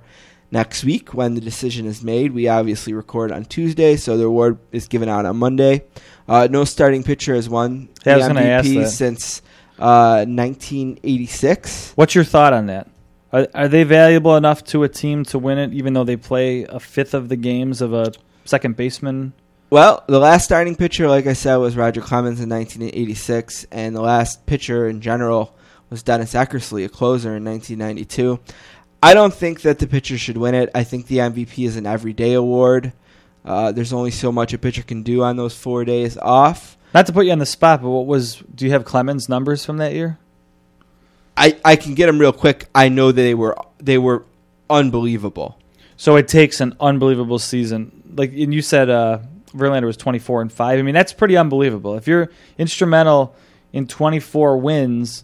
[0.51, 2.33] next week when the decision is made.
[2.33, 5.85] We obviously record on Tuesday, so the award is given out on Monday.
[6.27, 8.89] Uh, no starting pitcher has won Yeah, the MVP that.
[8.89, 9.41] since
[9.81, 11.93] uh, 1986.
[11.95, 12.87] What's your thought on that?
[13.33, 16.63] Are, are they valuable enough to a team to win it, even though they play
[16.63, 18.11] a fifth of the games of a
[18.45, 19.33] second baseman?
[19.69, 24.01] Well, the last starting pitcher, like I said, was Roger Clemens in 1986, and the
[24.01, 25.55] last pitcher in general
[25.89, 28.39] was Dennis Eckersley, a closer in 1992.
[29.01, 30.69] I don't think that the pitcher should win it.
[30.75, 32.91] I think the MVP is an everyday award.
[33.43, 36.77] Uh, there's only so much a pitcher can do on those four days off.
[36.93, 38.37] Not to put you on the spot, but what was?
[38.53, 40.17] Do you have Clemens' numbers from that year?
[41.37, 42.67] I, I can get them real quick.
[42.75, 44.25] I know that they were they were
[44.69, 45.57] unbelievable.
[45.97, 48.03] So it takes an unbelievable season.
[48.15, 49.19] Like and you said, uh,
[49.53, 50.79] Verlander was twenty four and five.
[50.79, 51.95] I mean, that's pretty unbelievable.
[51.95, 53.35] If you're instrumental
[53.71, 55.23] in twenty four wins,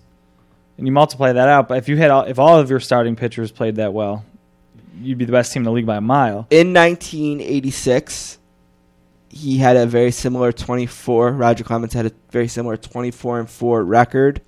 [0.78, 3.16] and you multiply that out, but if you had all, if all of your starting
[3.16, 4.24] pitchers played that well,
[5.02, 6.48] you'd be the best team in the league by a mile.
[6.50, 8.37] In 1986,
[9.30, 11.32] he had a very similar 24.
[11.32, 14.42] Roger Clemens had a very similar 24 and 4 record.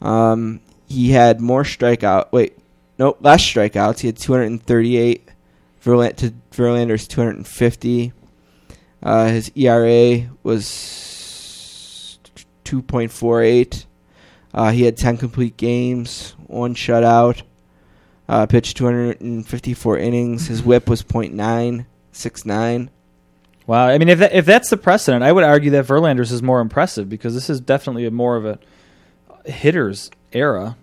[0.00, 2.32] Um, he had more strikeout.
[2.32, 2.58] Wait,
[2.98, 4.00] no, less strikeouts.
[4.00, 5.30] He had 238.
[5.82, 8.12] Verland- to Verlander's 250.
[9.02, 12.18] Uh, his ERA was
[12.64, 13.86] 2.48.
[14.52, 17.42] Uh, he had 10 complete games, one shutout.
[18.28, 20.48] Uh, pitched 254 innings.
[20.48, 22.88] His whip was .969.
[23.68, 23.86] Wow.
[23.86, 26.60] I mean, if that, if that's the precedent, I would argue that Verlander's is more
[26.60, 28.58] impressive because this is definitely a more of a
[29.44, 30.76] hitters era.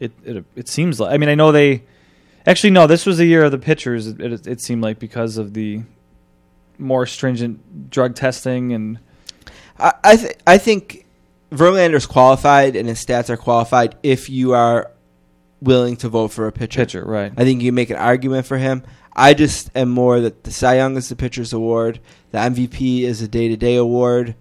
[0.00, 1.12] It it, it seems like.
[1.12, 1.82] I mean, I know they
[2.46, 2.86] actually no.
[2.86, 4.06] This was the year of the pitchers.
[4.06, 5.82] It, it, it seemed like because of the
[6.78, 8.98] more stringent drug testing and
[9.78, 11.04] I I, th- I think
[11.52, 14.90] Verlander's qualified and his stats are qualified if you are
[15.60, 16.80] willing to vote for a pitcher.
[16.80, 17.04] pitcher.
[17.04, 17.34] Right.
[17.36, 18.82] I think you make an argument for him.
[19.14, 23.20] I just am more that the Cy Young is the pitcher's award, the MVP is
[23.22, 24.34] a day to day award,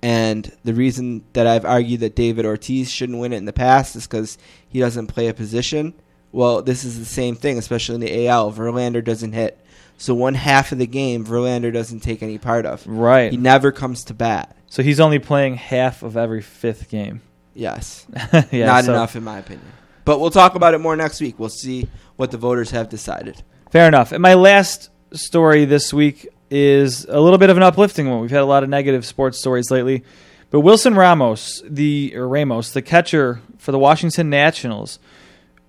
[0.00, 3.96] and the reason that I've argued that David Ortiz shouldn't win it in the past
[3.96, 5.94] is because he doesn't play a position.
[6.32, 8.52] Well, this is the same thing, especially in the AL.
[8.52, 9.58] Verlander doesn't hit.
[9.98, 12.84] So one half of the game, Verlander doesn't take any part of.
[12.86, 13.30] Right.
[13.30, 14.56] He never comes to bat.
[14.66, 17.20] So he's only playing half of every fifth game.
[17.54, 18.06] Yes.
[18.50, 19.66] yeah, Not so- enough, in my opinion.
[20.04, 21.38] But we'll talk about it more next week.
[21.38, 23.42] We'll see what the voters have decided.
[23.72, 24.12] Fair enough.
[24.12, 28.20] And my last story this week is a little bit of an uplifting one.
[28.20, 30.04] We've had a lot of negative sports stories lately,
[30.50, 34.98] but Wilson Ramos, the or Ramos, the catcher for the Washington Nationals,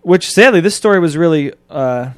[0.01, 2.09] which sadly this story was really uh,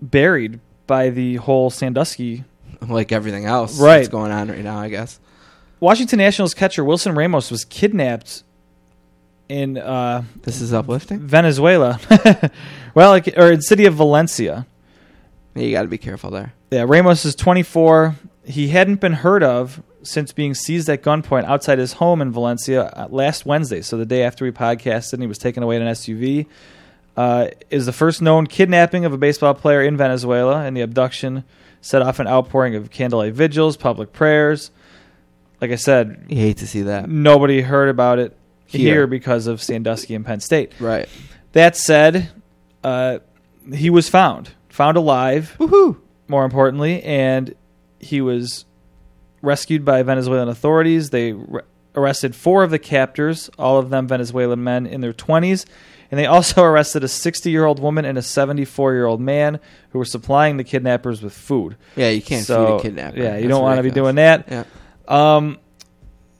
[0.00, 2.44] buried by the whole Sandusky.
[2.88, 3.96] Like everything else Right.
[3.98, 5.18] that's going on right now, I guess.
[5.80, 8.44] Washington Nationals catcher Wilson Ramos was kidnapped
[9.48, 11.20] in uh, This is uplifting.
[11.20, 11.98] Venezuela,
[12.94, 14.66] well, like, or in city of Valencia.
[15.56, 16.52] You got to be careful there.
[16.70, 18.14] Yeah, Ramos is 24.
[18.44, 22.84] He hadn't been heard of since being seized at gunpoint outside his home in Valencia
[22.84, 23.80] uh, last Wednesday.
[23.82, 26.46] So the day after we podcasted, and he was taken away in an SUV.
[27.16, 31.44] Uh, is the first known kidnapping of a baseball player in Venezuela, and the abduction
[31.80, 34.70] set off an outpouring of candlelight vigils, public prayers.
[35.60, 37.08] Like I said, You hate to see that.
[37.08, 39.06] nobody heard about it here, Here.
[39.06, 40.72] because of Sandusky and Penn State.
[40.78, 41.08] Right.
[41.52, 42.28] That said,
[42.84, 43.20] uh,
[43.74, 45.56] he was found, found alive.
[45.58, 45.96] Woohoo.
[46.28, 47.54] More importantly, and
[47.98, 48.66] he was
[49.40, 51.10] rescued by Venezuelan authorities.
[51.10, 51.62] They re-
[51.94, 55.64] arrested four of the captors, all of them Venezuelan men in their twenties,
[56.10, 59.60] and they also arrested a 60-year-old woman and a 74-year-old man
[59.90, 61.76] who were supplying the kidnappers with food.
[61.94, 63.16] Yeah, you can't so, feed a kidnapper.
[63.16, 64.48] Yeah, you That's don't want to be doing that.
[64.50, 64.64] Yeah.
[65.08, 65.58] Um,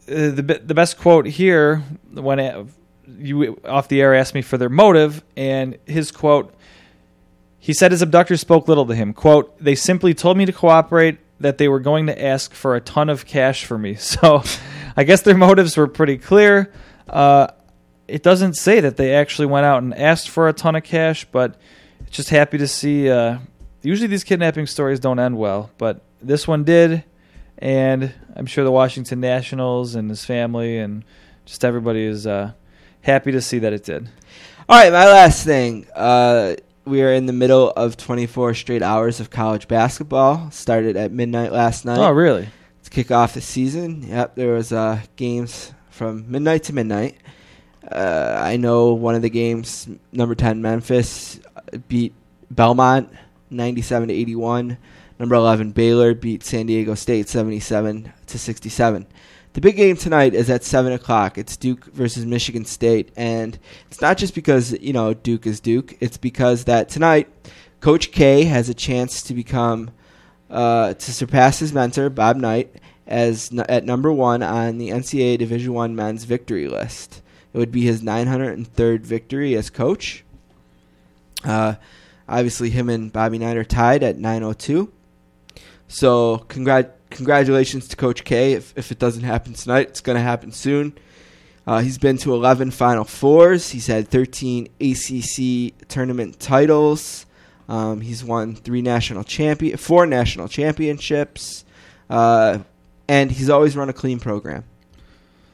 [0.08, 1.78] uh, the the best quote here
[2.12, 2.68] when
[3.18, 6.52] you off the air asked me for their motive, and his quote.
[7.66, 9.12] He said his abductors spoke little to him.
[9.12, 11.18] "Quote: They simply told me to cooperate.
[11.40, 13.94] That they were going to ask for a ton of cash for me.
[13.98, 14.44] So,
[14.96, 16.72] I guess their motives were pretty clear.
[17.10, 17.48] Uh,
[18.06, 21.26] it doesn't say that they actually went out and asked for a ton of cash,
[21.32, 21.56] but
[22.08, 23.10] just happy to see.
[23.10, 23.38] Uh,
[23.82, 27.02] usually these kidnapping stories don't end well, but this one did,
[27.58, 31.04] and I'm sure the Washington Nationals and his family and
[31.44, 32.52] just everybody is uh,
[33.02, 34.08] happy to see that it did.
[34.68, 35.86] All right, my last thing.
[35.94, 36.54] Uh,
[36.86, 40.50] we are in the middle of 24 straight hours of college basketball.
[40.50, 41.98] Started at midnight last night.
[41.98, 42.48] Oh, really?
[42.86, 44.04] to kick off the season.
[44.08, 47.16] Yep, there was uh, games from midnight to midnight.
[47.90, 52.14] Uh, I know one of the games, number 10 Memphis uh, beat
[52.50, 53.12] Belmont
[53.50, 54.78] 97 to 81.
[55.18, 59.06] Number 11 Baylor beat San Diego State 77 to 67.
[59.56, 61.38] The big game tonight is at 7 o'clock.
[61.38, 63.10] It's Duke versus Michigan State.
[63.16, 63.58] And
[63.90, 65.96] it's not just because, you know, Duke is Duke.
[65.98, 67.30] It's because that tonight,
[67.80, 69.92] Coach K has a chance to become
[70.50, 72.70] uh, to surpass his mentor Bob Knight
[73.06, 77.22] as n- at number one on the NCAA Division One men's victory list.
[77.54, 80.22] It would be his 903rd victory as coach.
[81.42, 81.76] Uh,
[82.28, 84.92] obviously, him and Bobby Knight are tied at 902.
[85.88, 88.52] So congrat- congratulations to Coach K.
[88.52, 90.96] If, if it doesn't happen tonight, it's going to happen soon.
[91.66, 93.70] Uh, he's been to 11 Final Fours.
[93.70, 97.26] He's had 13 ACC tournament titles.
[97.68, 101.64] Um, he's won three national champion, four national championships,
[102.08, 102.58] uh,
[103.08, 104.64] and he's always run a clean program.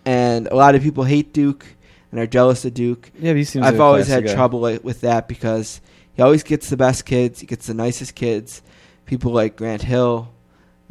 [0.04, 1.64] And a lot of people hate Duke
[2.10, 3.10] and are jealous of Duke.
[3.18, 3.64] Yeah, he seems.
[3.64, 4.34] I've like always had guy.
[4.34, 5.80] trouble with that because
[6.14, 7.40] he always gets the best kids.
[7.40, 8.62] He gets the nicest kids.
[9.06, 10.32] People like Grant Hill,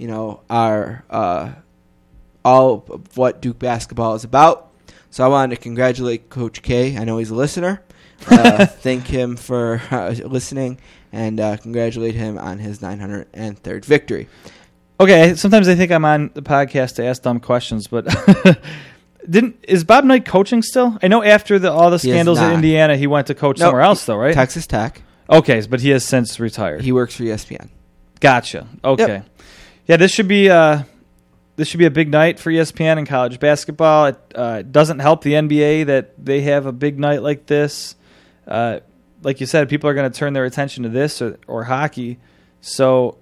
[0.01, 1.51] you know, are uh,
[2.43, 4.71] all of what Duke basketball is about.
[5.11, 6.97] So I wanted to congratulate Coach K.
[6.97, 7.83] I know he's a listener.
[8.27, 10.79] Uh, thank him for uh, listening
[11.11, 14.27] and uh, congratulate him on his 903rd victory.
[14.99, 18.07] Okay, sometimes I think I'm on the podcast to ask dumb questions, but
[19.29, 20.97] didn't is Bob Knight coaching still?
[21.03, 22.55] I know after the, all the He is scandals in not.
[22.55, 24.33] Indiana, he went to coach No, somewhere else, though, right?
[24.33, 25.03] Texas Tech.
[25.29, 26.81] Okay, but he has since retired.
[26.81, 27.69] He works for ESPN.
[28.19, 28.67] Gotcha.
[28.83, 29.23] Okay.
[29.91, 30.83] Yeah, this should be uh,
[31.57, 34.05] this should be a big night for ESPN and college basketball.
[34.05, 37.97] It uh, doesn't help the NBA that they have a big night like this.
[38.47, 38.79] Uh,
[39.21, 42.19] like you said, people are going to turn their attention to this or, or hockey.
[42.61, 43.17] So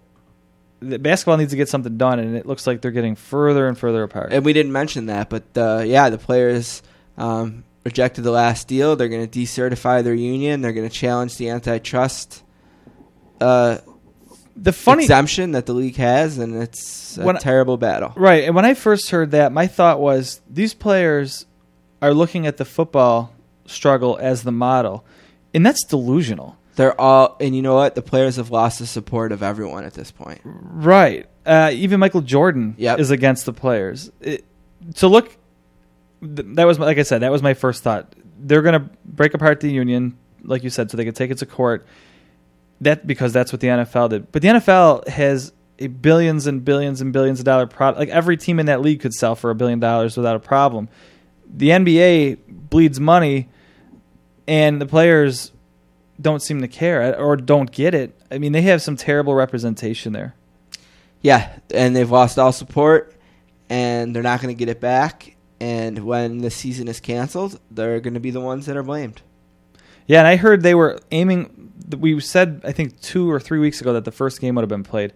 [0.79, 3.75] the basketball needs to get something done, and it looks like they're getting further and
[3.75, 4.31] further apart.
[4.31, 6.83] And we didn't mention that, but uh, yeah, the players
[7.17, 8.95] um, rejected the last deal.
[8.95, 10.61] They're going to decertify their union.
[10.61, 12.43] They're going to challenge the antitrust
[13.41, 13.79] uh,
[14.61, 18.13] the funny exemption that the league has, and it's a When terrible battle.
[18.15, 18.43] Right.
[18.43, 21.45] And when I first heard that, my thought was these players
[22.01, 23.33] are looking at the football
[23.65, 25.05] struggle as the model.
[25.53, 26.57] And that's delusional.
[26.75, 27.95] They're all, and you know what?
[27.95, 30.41] The players have lost the support of everyone at this point.
[30.43, 31.27] Right.
[31.45, 32.99] Uh, even Michael Jordan Yep.
[32.99, 34.11] is against the players.
[34.21, 34.45] It,
[34.95, 35.35] to look,
[36.21, 38.13] th- that was my, like I said, that was my first thought.
[38.39, 41.39] They're going to break apart the union, like you said, so they could take it
[41.39, 41.85] to court.
[42.81, 44.31] That because that's what the NFL did.
[44.31, 47.99] But the NFL has a billions and billions and billions of dollar product.
[47.99, 50.89] Like every team in that league could sell for a billion dollars without a problem.
[51.51, 53.49] The NBA bleeds money,
[54.47, 55.51] and the players
[56.21, 58.19] don't seem to care uh, or don't get it.
[58.29, 60.35] I mean, they have some terrible representation there.
[61.21, 63.15] Yeah, and they've lost all support,
[63.69, 65.35] and they're not going to get it back.
[65.59, 69.21] And when the season is canceled, they're going to be the ones that are blamed.
[70.07, 71.58] Yeah, and I heard they were aiming.
[71.97, 74.69] We said I think two or three weeks ago that the first game would have
[74.69, 75.13] been played.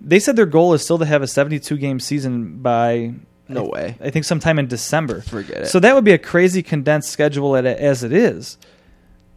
[0.00, 3.14] They said their goal is still to have a 72 game season by
[3.48, 3.96] No I, way.
[4.00, 5.22] I think sometime in December.
[5.22, 5.66] Forget it.
[5.66, 8.58] So that would be a crazy condensed schedule at, as it is.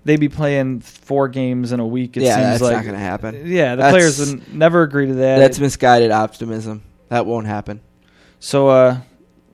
[0.03, 2.18] They'd be playing four games in a week.
[2.18, 3.47] It yeah, seems that's like not going to happen.
[3.47, 5.38] Yeah, the That's- players would never agree to that.
[5.39, 6.84] That's misguided optimism.
[7.09, 7.82] That won't happen.
[8.39, 8.97] so, uh,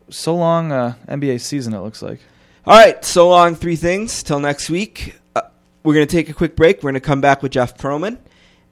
[0.09, 1.73] so long uh, NBA season.
[1.73, 2.19] It looks like.
[2.65, 3.55] All right, so long.
[3.55, 4.23] Three things.
[4.23, 5.15] Till next week.
[5.87, 6.83] We're going to take a quick break.
[6.83, 8.17] We're going to come back with Jeff Pearlman,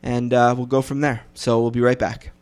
[0.04, 1.24] and uh, we'll go from there.
[1.34, 2.35] So we'll be right back.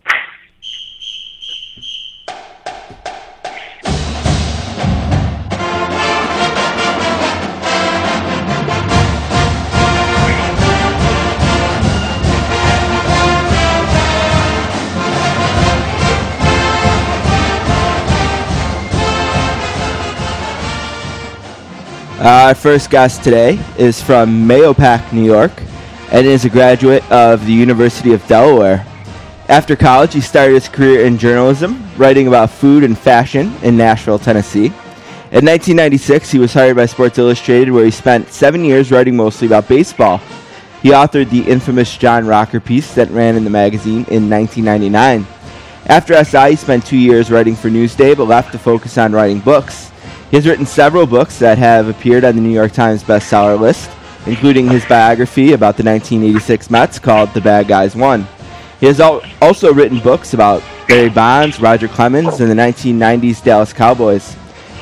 [22.23, 25.51] Uh, our first guest today is from Mahopac, New York,
[26.09, 28.85] and is a graduate of the University of Delaware.
[29.49, 34.19] After college, he started his career in journalism, writing about food and fashion in Nashville,
[34.19, 34.67] Tennessee.
[34.67, 39.47] In 1996, he was hired by Sports Illustrated, where he spent seven years writing mostly
[39.47, 40.21] about baseball.
[40.81, 45.27] He authored the infamous John Rocker piece that ran in the magazine in 1999.
[45.87, 49.41] After SI, he spent two years writing for Newsday, but left to focus on writing
[49.41, 49.91] books.
[50.33, 53.91] He has written several books that have appeared on the New York Times bestseller list,
[54.25, 58.27] including his biography about the 1986 Mets called The Bad Guys Won.
[58.79, 63.73] He has al- also written books about Barry Bonds, Roger Clemens, and the 1990s Dallas
[63.73, 64.35] Cowboys.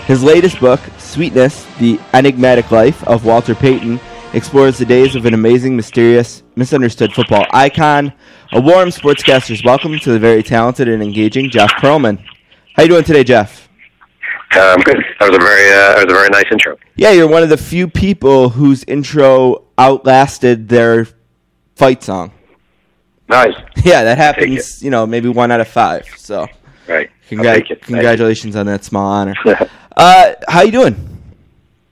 [0.06, 4.00] His latest book, Sweetness The Enigmatic Life of Walter Payton,
[4.32, 8.14] explores the days of an amazing, mysterious, misunderstood football icon.
[8.54, 12.24] A warm sportscaster's welcome to the very talented and engaging Jeff Pearlman.
[12.76, 13.61] How you doing today, Jeff?
[14.60, 14.98] Um, good.
[15.20, 16.78] That was a very uh, that was a very nice intro.
[16.96, 21.08] Yeah, you're one of the few people whose intro outlasted their
[21.76, 22.32] fight song.
[23.30, 23.54] Nice.
[23.84, 26.06] Yeah, that happens, you know, maybe one out of five.
[26.18, 26.48] So,
[26.88, 27.10] Right.
[27.32, 27.80] I'll congrat- take it.
[27.80, 27.96] Thank you.
[27.96, 29.36] congratulations on that small honor.
[29.98, 30.96] Uh, how you doing?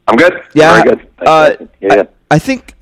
[0.08, 0.42] I'm good.
[0.54, 1.08] Yeah, Very good.
[1.20, 1.52] uh,
[1.82, 2.04] yeah.
[2.32, 2.74] I, I think,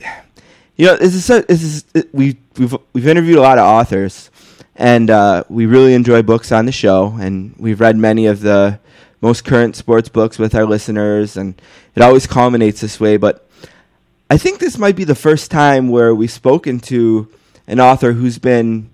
[0.75, 4.29] you know, this is so, this is we we've we've interviewed a lot of authors,
[4.75, 8.79] and uh, we really enjoy books on the show, and we've read many of the
[9.21, 11.59] most current sports books with our listeners, and
[11.95, 13.17] it always culminates this way.
[13.17, 13.47] But
[14.29, 17.27] I think this might be the first time where we've spoken to
[17.67, 18.89] an author who's been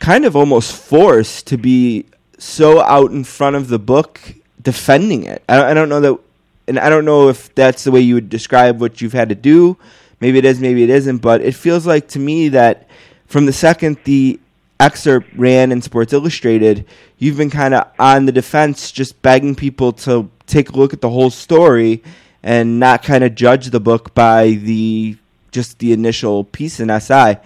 [0.00, 2.04] kind of almost forced to be
[2.38, 4.20] so out in front of the book
[4.60, 5.42] defending it.
[5.48, 6.18] I, I don't know that,
[6.66, 9.34] and I don't know if that's the way you would describe what you've had to
[9.34, 9.76] do.
[10.20, 12.88] Maybe it is, maybe it isn't, but it feels like to me that
[13.26, 14.40] from the second the
[14.80, 16.86] excerpt ran in Sports Illustrated,
[17.18, 21.00] you've been kind of on the defense, just begging people to take a look at
[21.00, 22.02] the whole story
[22.42, 25.16] and not kind of judge the book by the
[25.50, 27.36] just the initial piece in SI.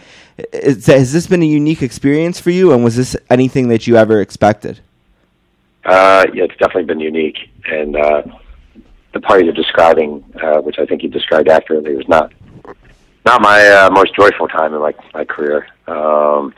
[0.52, 3.96] Is, has this been a unique experience for you, and was this anything that you
[3.96, 4.80] ever expected?
[5.84, 8.22] Uh, yeah, it's definitely been unique, and uh,
[9.12, 12.32] the part you're describing, uh, which I think you described accurately, was not
[13.24, 15.66] not my uh, most joyful time in my my career.
[15.86, 16.54] Um,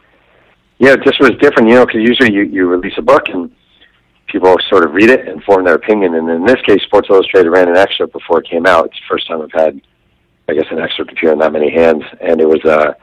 [0.81, 3.55] yeah, it just was different, you know, because usually you you release a book and
[4.28, 6.14] people sort of read it and form their opinion.
[6.14, 8.87] And in this case, Sports Illustrated ran an excerpt before it came out.
[8.87, 9.78] It's the first time I've had,
[10.49, 12.03] I guess, an excerpt appear in that many hands.
[12.22, 12.95] And it was uh,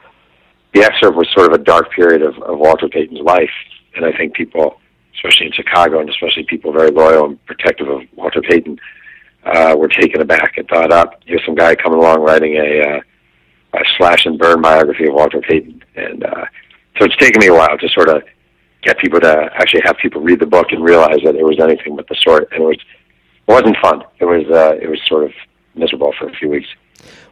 [0.74, 3.50] the excerpt was sort of a dark period of, of Walter Payton's life.
[3.94, 4.80] And I think people,
[5.14, 8.76] especially in Chicago, and especially people very loyal and protective of Walter Payton,
[9.44, 11.22] uh, were taken aback and thought up.
[11.26, 13.00] Here's some guy coming along writing a, uh,
[13.74, 15.84] a slash and burn biography of Walter Payton.
[15.94, 16.44] And uh,
[16.98, 18.22] so it's taken me a while to sort of
[18.82, 21.96] get people to actually have people read the book and realize that it was anything
[21.96, 22.48] but the sort.
[22.52, 24.02] And it was it wasn't fun.
[24.18, 25.32] It was uh, it was sort of
[25.74, 26.68] miserable for a few weeks.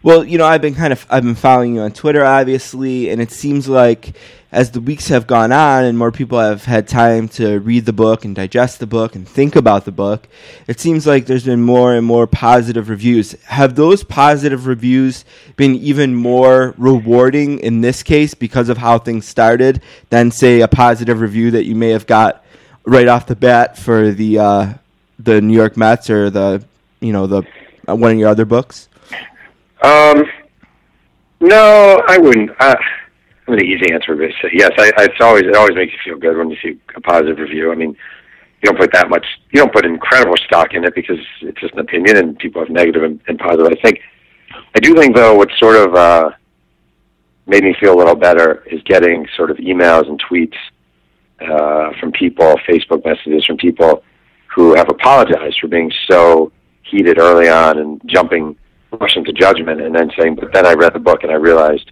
[0.02, 3.20] Well, you know, I've been kind of I've been following you on Twitter, obviously, and
[3.20, 4.16] it seems like
[4.56, 7.92] as the weeks have gone on and more people have had time to read the
[7.92, 10.26] book and digest the book and think about the book,
[10.66, 13.32] it seems like there's been more and more positive reviews.
[13.42, 15.26] Have those positive reviews
[15.56, 20.68] been even more rewarding in this case because of how things started than say a
[20.68, 22.42] positive review that you may have got
[22.86, 24.72] right off the bat for the uh,
[25.18, 26.64] the New York Mets or the
[27.00, 27.42] you know the
[27.86, 28.88] uh, one of your other books?
[29.82, 30.24] Um,
[31.40, 32.52] no, I wouldn't.
[32.58, 32.76] Uh,
[33.54, 34.70] the easy answer is yes.
[34.76, 37.38] I, I, it's always it always makes you feel good when you see a positive
[37.38, 37.70] review.
[37.70, 39.24] I mean, you don't put that much.
[39.52, 42.70] You don't put incredible stock in it because it's just an opinion, and people have
[42.70, 43.66] negative and, and positive.
[43.66, 44.00] I think.
[44.74, 46.30] I do think though, what sort of uh,
[47.46, 50.56] made me feel a little better is getting sort of emails and tweets
[51.40, 54.02] uh, from people, Facebook messages from people
[54.54, 56.50] who have apologized for being so
[56.82, 58.56] heated early on and jumping
[59.00, 61.90] rushing to judgment and then saying, but then I read the book and I realized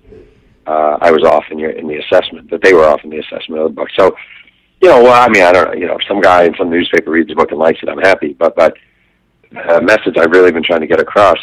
[0.66, 3.18] uh, I was off in, your, in the assessment, that they were off in the
[3.18, 3.88] assessment of the book.
[3.98, 4.16] So,
[4.82, 6.70] you know, well, I mean, I don't know, you know, if some guy in some
[6.70, 8.32] newspaper reads the book and likes it, I'm happy.
[8.32, 8.76] But, but
[9.52, 11.38] a message I've really been trying to get across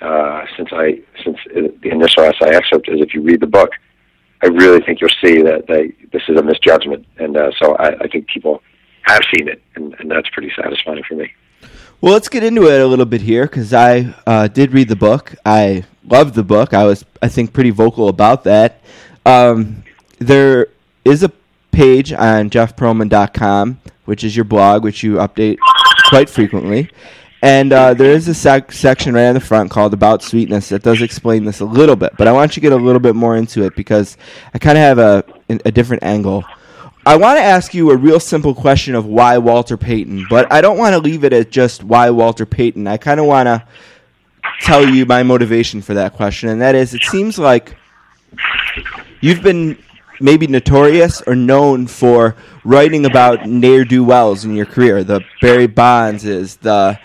[0.00, 3.70] uh, since I, since the initial essay excerpt is if you read the book,
[4.42, 7.06] I really think you'll see that they, this is a misjudgment.
[7.18, 8.62] And uh, so I, I think people
[9.02, 11.32] have seen it, and, and that's pretty satisfying for me.
[12.00, 14.96] Well, let's get into it a little bit here because I uh, did read the
[14.96, 15.34] book.
[15.44, 16.74] I loved the book.
[16.74, 18.80] I was, I think, pretty vocal about that.
[19.26, 19.84] Um,
[20.18, 20.68] there
[21.04, 21.30] is a
[21.70, 25.58] page on jeffpearlman.com, which is your blog, which you update
[26.08, 26.90] quite frequently.
[27.40, 30.82] And uh, there is a sec- section right on the front called About Sweetness that
[30.82, 32.12] does explain this a little bit.
[32.18, 34.16] But I want you to get a little bit more into it because
[34.52, 35.24] I kind of have a,
[35.64, 36.44] a different angle.
[37.06, 40.60] I want to ask you a real simple question of why Walter Payton, but I
[40.60, 42.86] don't want to leave it at just why Walter Payton.
[42.86, 43.64] I kind of want to
[44.60, 47.76] tell you my motivation for that question, and that is it seems like
[49.20, 49.78] you've been
[50.20, 55.04] maybe notorious or known for writing about ne'er do wells in your career.
[55.04, 56.98] The Barry Bondses, the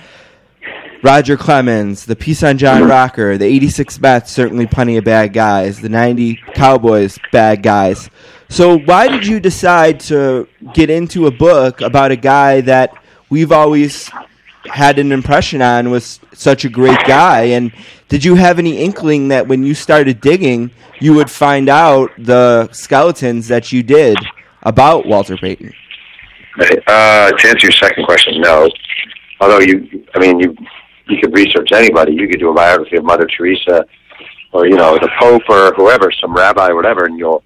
[1.04, 5.82] Roger Clemens, the piece on John Rocker, the 86 Mets, certainly plenty of bad guys,
[5.82, 8.10] the 90 Cowboys, bad guys.
[8.49, 12.93] So, why did you decide to get into a book about a guy that
[13.30, 14.10] we've always
[14.66, 17.43] had an impression on was such a great guy?
[17.45, 17.72] And
[18.09, 22.70] did you have any inkling that when you started digging, you would find out the
[22.72, 24.18] skeletons that you did
[24.61, 25.74] about Walter Payton?
[26.59, 28.70] Uh, to answer your second question, no.
[29.39, 30.55] Although you, I mean, you
[31.07, 32.14] you could research anybody.
[32.14, 33.86] You could do a biography of Mother Teresa,
[34.53, 37.43] or you know, the Pope, or whoever, some rabbi, or whatever, and you'll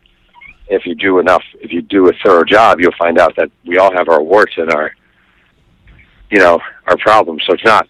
[0.70, 3.78] if you do enough, if you do a thorough job, you'll find out that we
[3.78, 4.92] all have our warts and our,
[6.30, 7.44] you know, our problems.
[7.46, 7.88] So it's not.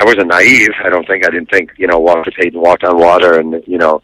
[0.00, 0.70] I wasn't naive.
[0.84, 3.78] I don't think I didn't think you know Walter Payton walked on water and you
[3.78, 4.00] know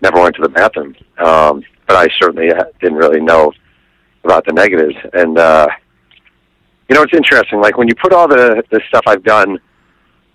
[0.00, 0.94] never went to the bathroom.
[1.18, 2.48] Um, but I certainly
[2.80, 3.52] didn't really know
[4.24, 4.94] about the negatives.
[5.12, 5.68] And uh,
[6.88, 7.60] you know, it's interesting.
[7.60, 9.58] Like when you put all the the stuff I've done,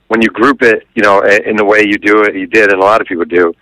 [0.09, 2.81] when you group it, you know, in the way you do it, you did, and
[2.81, 3.53] a lot of people do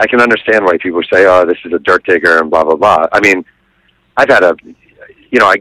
[0.00, 2.76] I can understand why people say, "Oh, this is a dirt digger" and blah blah
[2.76, 3.06] blah.
[3.12, 3.44] I mean,
[4.16, 4.56] I've had a,
[5.30, 5.56] you know, I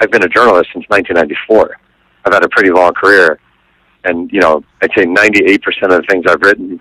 [0.00, 1.76] I've been a journalist since 1994.
[2.28, 3.38] I've had a pretty long career,
[4.04, 6.80] and you know, I'd say 98% of the things I've written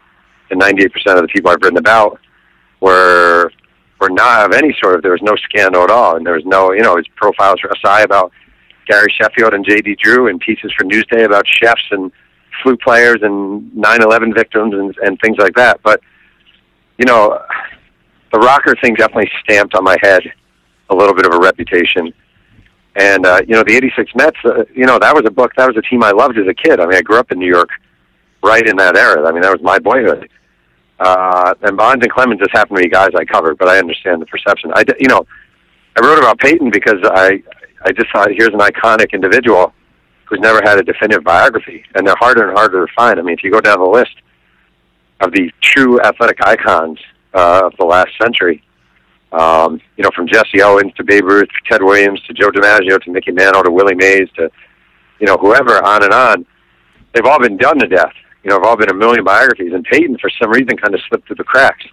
[0.50, 2.20] and 98% of the people I've written about
[2.82, 3.52] were
[4.00, 5.02] were not of any sort of.
[5.02, 7.72] There was no scandal at all, and there was no, you know, his profiles for
[7.84, 8.32] SI about
[8.88, 9.98] Gary Sheffield and J.D.
[10.02, 12.12] Drew, and pieces for Newsday about chefs and
[12.62, 15.82] fluke players and 9/11 victims and and things like that.
[15.84, 16.02] But
[16.98, 17.42] you know,
[18.32, 20.22] the rocker thing definitely stamped on my head
[20.90, 22.14] a little bit of a reputation.
[22.98, 24.38] And uh, you know, the '86 Mets.
[24.44, 25.52] Uh, you know, that was a book.
[25.56, 26.80] That was a team I loved as a kid.
[26.80, 27.70] I mean, I grew up in New York,
[28.44, 29.28] right in that era.
[29.28, 30.30] I mean, that was my boyhood.
[31.00, 34.22] Uh, and Bonds and Clemens just happened to be guys I covered, but I understand
[34.22, 34.72] the perception.
[34.74, 35.26] I, you know,
[35.96, 37.44] I wrote about Payton because I,
[37.86, 39.74] I just thought here's an iconic individual
[40.26, 43.20] who's never had a definitive biography, and they're harder and harder to find.
[43.20, 44.16] I mean, if you go down the list
[45.22, 47.00] of the true athletic icons
[47.34, 48.64] uh, of the last century,
[49.32, 53.02] um, you know, from Jesse Owens to Babe Ruth, to Ted Williams to Joe DiMaggio
[53.02, 54.50] to Mickey Mantle to Willie Mays to,
[55.20, 56.46] you know, whoever, on and on,
[57.14, 58.14] they've all been done to death.
[58.44, 61.02] You know, have all been a million biographies, and Payton, for some reason, kind of
[61.10, 61.84] slipped through the cracks.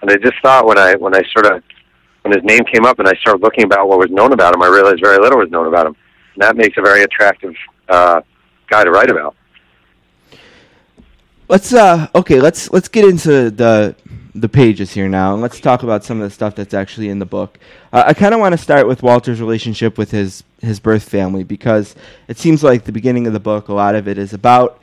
[0.00, 1.62] And I just thought when I when I sort of
[2.22, 4.62] when his name came up and I started looking about what was known about him,
[4.62, 5.96] I realized very little was known about him.
[6.34, 7.54] And that makes a very attractive
[7.88, 8.22] uh,
[8.68, 9.36] guy to write about.
[11.48, 13.96] Let's uh okay, let's let's get into the
[14.34, 17.18] the pages here now, and let's talk about some of the stuff that's actually in
[17.18, 17.58] the book.
[17.92, 21.42] Uh, I kind of want to start with Walter's relationship with his his birth family
[21.42, 21.96] because
[22.28, 24.80] it seems like the beginning of the book, a lot of it is about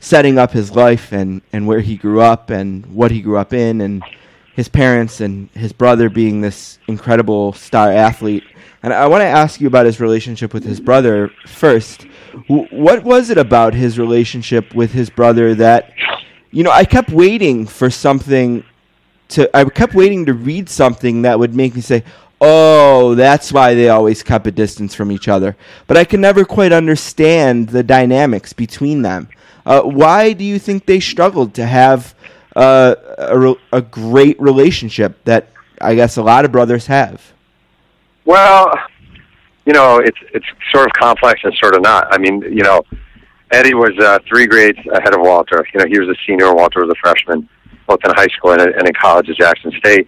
[0.00, 3.52] setting up his life and and where he grew up and what he grew up
[3.52, 4.02] in and
[4.54, 8.42] his parents and his brother being this incredible star athlete.
[8.82, 12.06] And I want to ask you about his relationship with his brother first.
[12.48, 15.92] W- what was it about his relationship with his brother that,
[16.50, 18.64] you know, I kept waiting for something
[19.28, 22.04] to, I kept waiting to read something that would make me say,
[22.40, 25.56] oh, that's why they always kept a distance from each other.
[25.86, 29.28] But I could never quite understand the dynamics between them.
[29.66, 32.14] Uh, why do you think they struggled to have
[32.56, 35.48] uh, a, re- a great relationship that
[35.80, 37.32] I guess a lot of brothers have?
[38.24, 38.72] Well,
[39.66, 42.06] you know, it's it's sort of complex and sort of not.
[42.10, 42.82] I mean, you know,
[43.50, 45.66] Eddie was uh, three grades ahead of Walter.
[45.72, 47.48] You know, he was a senior, Walter was a freshman,
[47.88, 50.06] both in high school and, and in college at Jackson State.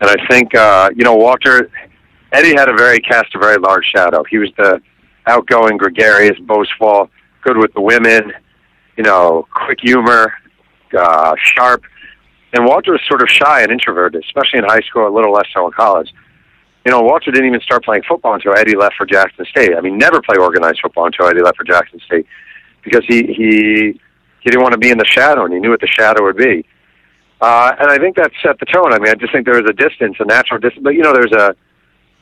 [0.00, 1.70] And I think, uh, you know, Walter,
[2.32, 4.24] Eddie had a very cast a very large shadow.
[4.24, 4.80] He was the
[5.26, 7.10] outgoing, gregarious, boastful,
[7.42, 8.32] good with the women,
[8.96, 10.32] you know, quick humor,
[10.98, 11.82] uh, sharp.
[12.54, 15.46] And Walter was sort of shy and introverted, especially in high school, a little less
[15.52, 16.12] so in college.
[16.84, 19.76] You know, Walter didn't even start playing football until Eddie left for Jackson State.
[19.76, 22.26] I mean, never play organized football until Eddie left for Jackson State
[22.82, 24.00] because he he
[24.40, 26.36] he didn't want to be in the shadow, and he knew what the shadow would
[26.36, 26.64] be.
[27.42, 28.92] Uh, and I think that set the tone.
[28.92, 30.84] I mean, I just think there was a distance, a natural distance.
[30.84, 31.56] But you know, there's a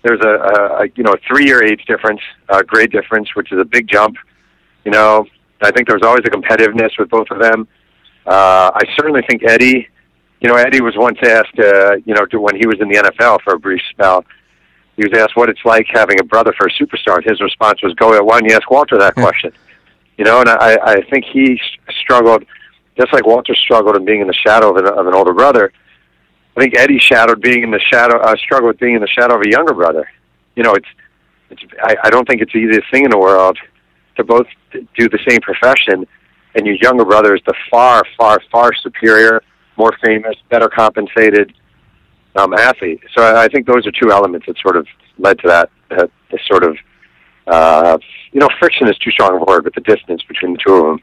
[0.03, 3.53] there's a, a, a you know a three year age difference, uh, grade difference, which
[3.53, 4.17] is a big jump.
[4.87, 5.27] You know,
[5.61, 7.69] I think there was always a competitiveness with both of them.
[8.27, 9.89] Uh, I certainly think Eddie,
[10.41, 12.97] you know, Eddie was once asked, uh, you know, to, when he was in the
[12.97, 14.25] NFL for a brief spell,
[14.97, 17.83] he was asked what it's like having a brother for a superstar, and his response
[17.83, 19.53] was, "Go, why don't you ask Walter that question?"
[20.17, 21.61] You know, and I, I think he
[22.01, 22.45] struggled,
[23.01, 25.73] just like Walter struggled in being in the shadow of an, of an older brother.
[26.57, 29.37] I think Eddie shadowed being in the shadow, uh, struggled with being in the shadow
[29.37, 30.07] of a younger brother.
[30.57, 30.89] You know, it's,
[31.49, 31.63] it's.
[31.83, 33.57] I, I don't think it's the easiest thing in the world
[34.17, 36.07] to both do the same profession,
[36.55, 39.43] and your younger brother is the far, far, far superior,
[39.79, 41.55] more famous, better compensated
[42.37, 43.01] um, athlete.
[43.17, 44.87] So I, I think those are two elements that sort of
[45.19, 46.77] led to that, uh, this sort of,
[47.47, 47.97] uh,
[48.33, 50.85] you know, friction is too strong a word, but the distance between the two of
[50.87, 51.01] them.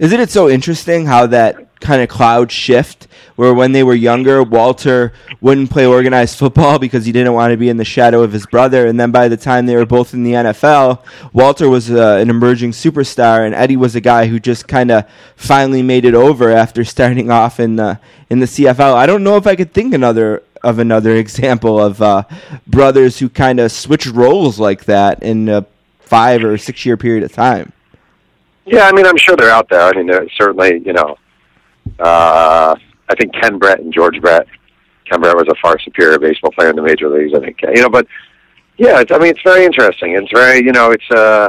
[0.00, 4.42] Isn't it so interesting how that kind of cloud shift, where when they were younger,
[4.42, 8.32] Walter wouldn't play organized football because he didn't want to be in the shadow of
[8.32, 11.90] his brother, and then by the time they were both in the NFL, Walter was
[11.90, 15.04] uh, an emerging superstar, and Eddie was a guy who just kind of
[15.36, 18.94] finally made it over after starting off in the in the CFL.
[18.94, 22.22] I don't know if I could think another of another example of uh,
[22.66, 25.66] brothers who kind of switched roles like that in a
[26.00, 27.74] five or six year period of time.
[28.66, 29.80] Yeah, I mean, I'm sure they're out there.
[29.80, 31.16] I mean, they're certainly, you know,
[31.98, 32.74] uh,
[33.08, 34.46] I think Ken Brett and George Brett.
[35.10, 37.60] Ken Brett was a far superior baseball player in the major leagues, I think.
[37.62, 38.06] You know, but
[38.76, 40.14] yeah, it's, I mean, it's very interesting.
[40.14, 41.48] It's very, you know, it's uh,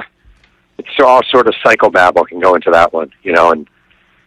[0.77, 3.67] it's all sort of psychobabble can go into that one, you know, and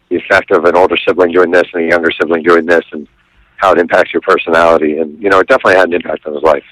[0.08, 3.08] the effect of an older sibling doing this and a younger sibling doing this, and
[3.56, 4.98] how it impacts your personality.
[4.98, 6.64] And you know, it definitely had an impact on his life.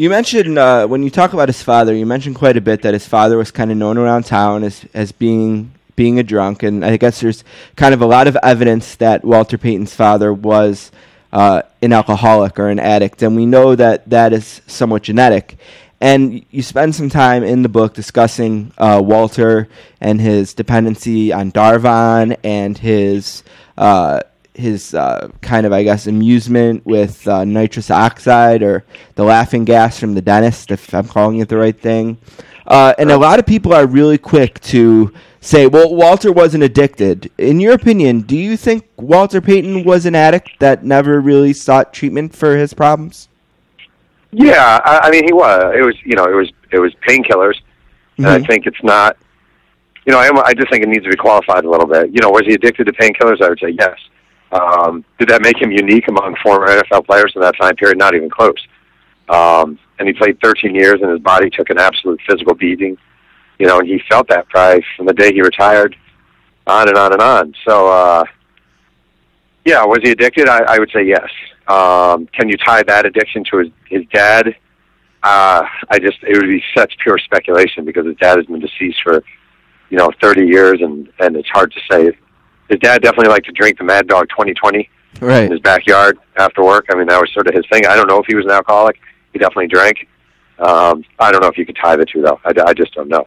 [0.00, 2.94] You mentioned uh, when you talk about his father, you mentioned quite a bit that
[2.94, 6.82] his father was kind of known around town as as being being a drunk, and
[6.82, 7.44] I guess there's
[7.76, 10.90] kind of a lot of evidence that Walter Payton's father was
[11.34, 15.58] uh, an alcoholic or an addict, and we know that that is somewhat genetic.
[16.00, 19.68] And you spend some time in the book discussing uh, Walter
[20.00, 23.44] and his dependency on Darvon and his
[23.76, 24.20] uh,
[24.54, 28.84] his uh, kind of, I guess, amusement with uh, nitrous oxide or
[29.14, 32.18] the laughing gas from the dentist, if I'm calling it the right thing.
[32.66, 37.30] Uh, and a lot of people are really quick to say, well, Walter wasn't addicted.
[37.38, 41.92] In your opinion, do you think Walter Payton was an addict that never really sought
[41.92, 43.28] treatment for his problems?
[44.32, 45.74] Yeah, I, I mean, he was.
[45.76, 47.56] It was, you know, it was it was painkillers,
[48.18, 48.46] and I Mhm.
[48.46, 49.16] think it's not.
[50.06, 52.10] You know, I, am- I just think it needs to be qualified a little bit.
[52.14, 53.42] You know, was he addicted to painkillers?
[53.42, 53.98] I would say yes.
[54.52, 57.98] Um, did that make him unique among former NFL players in that time period?
[57.98, 58.66] Not even close.
[59.28, 62.96] Um, and he played 13 years, and his body took an absolute physical beating.
[63.58, 65.94] You know, and he felt that probably from the day he retired,
[66.66, 67.54] on and on and on.
[67.66, 68.24] So, uh,
[69.64, 70.48] yeah, was he addicted?
[70.48, 71.28] I, I would say yes.
[71.68, 74.56] Um, can you tie that addiction to his his dad?
[75.22, 79.00] Uh, I just it would be such pure speculation because his dad has been deceased
[79.02, 79.22] for
[79.90, 82.16] you know 30 years, and and it's hard to say.
[82.70, 84.88] His dad definitely liked to drink the Mad Dog 2020
[85.44, 86.86] in his backyard after work.
[86.90, 87.84] I mean, that was sort of his thing.
[87.86, 88.96] I don't know if he was an alcoholic.
[89.32, 90.06] He definitely drank.
[90.60, 92.40] Um, I don't know if you could tie the two though.
[92.44, 93.26] I, I just don't know.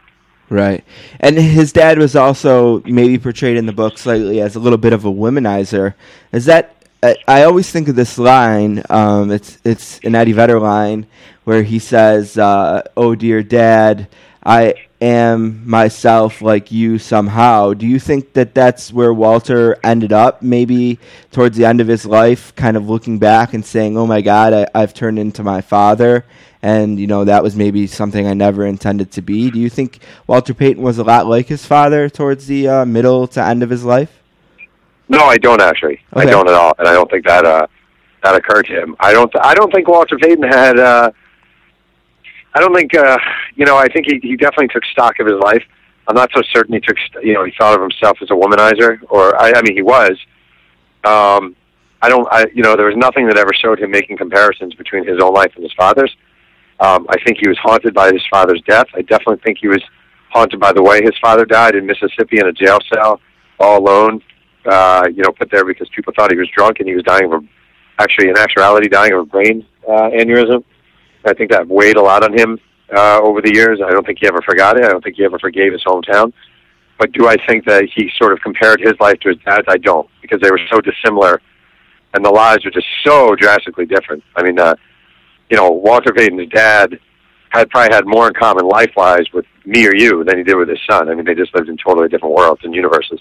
[0.50, 0.84] Right.
[1.20, 4.94] And his dad was also maybe portrayed in the book slightly as a little bit
[4.94, 5.96] of a womanizer.
[6.32, 8.84] Is that I, I always think of this line.
[8.90, 11.06] Um, it's it's an Eddie Vedder line
[11.44, 14.08] where he says, uh, "Oh dear Dad,
[14.46, 20.42] I am myself like you somehow." Do you think that that's where Walter ended up?
[20.42, 21.00] Maybe
[21.32, 24.54] towards the end of his life, kind of looking back and saying, "Oh my God,
[24.54, 26.26] I, I've turned into my father."
[26.64, 29.52] and you know that was maybe something I never intended to be.
[29.52, 33.28] Do you think Walter Payton was a lot like his father towards the uh, middle
[33.28, 34.22] to end of his life?
[35.10, 36.00] No, I don't actually.
[36.14, 37.68] I don't at all, and I don't think that uh,
[38.24, 38.96] that occurred to him.
[39.02, 39.32] I don't.
[39.44, 40.80] I don't think Walter Payton had.
[40.80, 41.12] Uh,
[42.54, 42.96] I don't think.
[42.96, 43.18] Uh,
[43.56, 45.64] you know, I think he, he definitely took stock of his life.
[46.08, 46.98] I'm not so certain he took.
[47.22, 50.18] You know, he thought of himself as a womanizer, or I, I mean, he was.
[51.04, 51.56] Um,
[52.02, 52.28] I don't.
[52.32, 55.34] I you know, there was nothing that ever showed him making comparisons between his own
[55.34, 56.16] life and his father's.
[56.80, 58.88] Um, I think he was haunted by his father's death.
[58.94, 59.82] I definitely think he was
[60.32, 63.22] haunted by the way his father died in Mississippi in a jail cell,
[63.60, 64.22] all alone.
[64.66, 67.26] Uh, you know, put there because people thought he was drunk and he was dying
[67.26, 67.48] of a,
[68.00, 70.64] actually in actuality dying of a brain uh, aneurysm.
[71.26, 72.60] I think that weighed a lot on him
[72.96, 73.80] uh, over the years.
[73.86, 74.86] I don't think he ever forgot it.
[74.86, 76.34] I don't think he ever forgave his hometown.
[77.00, 79.66] But do I think that he sort of compared his life to his dad's?
[79.68, 81.42] I don't, because they were so dissimilar,
[82.14, 84.24] and the lives were just so drastically different.
[84.36, 84.76] I mean, uh,
[85.50, 87.00] you know, Walter Payton's dad
[87.50, 90.70] had probably had more in common life-wise with me or you than he did with
[90.70, 91.10] his son.
[91.10, 93.20] I mean, they just lived in totally different worlds and universes.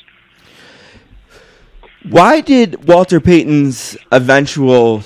[2.09, 5.03] Why did Walter Payton's eventual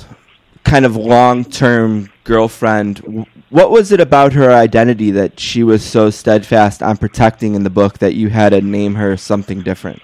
[0.65, 3.27] kind of long-term girlfriend?
[3.51, 7.71] What was it about her identity that she was so steadfast on protecting in the
[7.71, 10.03] book that you had to name her something different?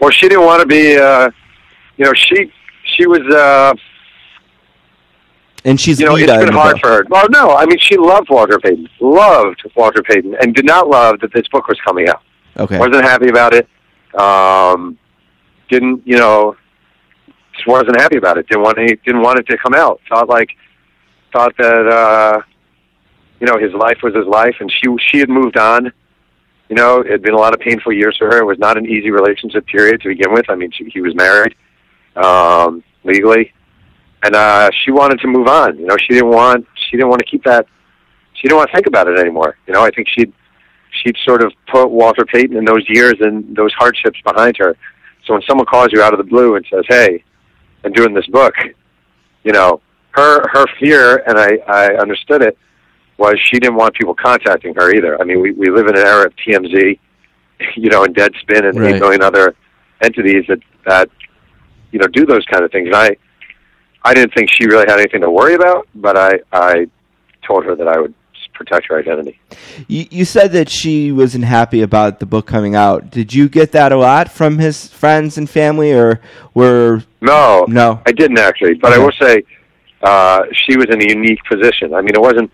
[0.00, 1.30] Well, she didn't want to be, uh,
[1.96, 2.52] you know, she
[2.84, 3.20] she was.
[3.34, 3.74] Uh,
[5.64, 6.82] And she's you know, it's Lita in been hard book.
[6.82, 7.06] for her.
[7.10, 11.20] Well, no, I mean, she loved Walter Payton, loved Walter Payton, and did not love
[11.20, 12.22] that this book was coming out.
[12.56, 12.78] Okay.
[12.78, 13.68] Wasn't happy about it.
[14.18, 14.96] Um,
[15.68, 16.56] didn't, you know,
[17.54, 18.48] just wasn't happy about it.
[18.48, 20.00] Didn't want any, didn't want it to come out.
[20.08, 20.50] Thought like,
[21.32, 22.40] thought that, uh,
[23.40, 25.92] you know, his life was his life, and she she had moved on.
[26.68, 28.38] You know, it had been a lot of painful years for her.
[28.38, 30.50] It was not an easy relationship period to begin with.
[30.50, 31.54] I mean, she, he was married
[32.14, 33.52] um, legally,
[34.22, 35.78] and uh, she wanted to move on.
[35.78, 37.66] You know, she didn't want she didn't want to keep that.
[38.34, 39.56] She didn't want to think about it anymore.
[39.66, 40.32] You know, I think she'd
[41.02, 44.76] she'd sort of put Walter Payton in those years and those hardships behind her.
[45.26, 47.24] So when someone calls you out of the blue and says, "Hey,
[47.84, 48.54] I'm doing this book,"
[49.44, 49.80] you know,
[50.12, 52.56] her her fear, and I I understood it,
[53.18, 55.20] was she didn't want people contacting her either.
[55.20, 56.98] I mean, we we live in an era of TMZ,
[57.76, 58.94] you know, and Deadspin and Right.
[58.94, 59.54] eight million other
[60.02, 61.08] entities that that
[61.92, 62.86] you know do those kind of things.
[62.86, 63.16] And I
[64.04, 66.86] I didn't think she really had anything to worry about, but I I
[67.46, 68.14] told her that I would
[68.54, 69.38] protect her identity.
[69.86, 73.08] You, you said that she wasn't happy about the book coming out.
[73.10, 76.20] Did you get that a lot from his friends and family, or
[76.54, 78.02] were No, no?
[78.04, 79.44] I didn't actually, but I will say
[80.02, 81.94] uh, she was in a unique position.
[81.94, 82.50] I mean, it wasn't.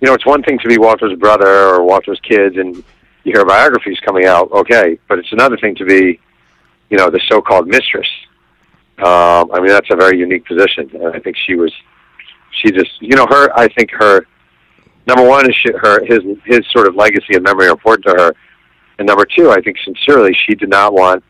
[0.00, 2.76] You know, it's one thing to be Walter's brother or Walter's kids, and
[3.24, 4.50] you hear biographies coming out.
[4.52, 6.20] Okay, but it's another thing to be,
[6.90, 8.08] you know, the so-called mistress.
[8.98, 11.72] Um, I mean, that's a very unique position, and I think she was.
[12.62, 13.50] She just, you know, her.
[13.58, 14.26] I think her.
[15.06, 18.12] Number one is she, her his his sort of legacy and memory are important to
[18.12, 18.32] her,
[18.98, 21.22] and number two, I think sincerely she did not want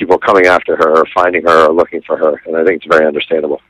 [0.00, 2.86] people coming after her or finding her or looking for her, and I think it's
[2.86, 3.60] very understandable.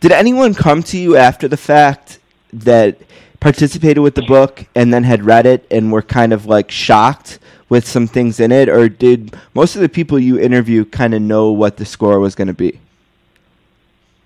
[0.00, 2.20] Did anyone come to you after the fact
[2.52, 2.98] that
[3.40, 7.40] participated with the book and then had read it and were kind of like shocked
[7.68, 11.22] with some things in it, or did most of the people you interview kind of
[11.22, 12.78] know what the score was going to be?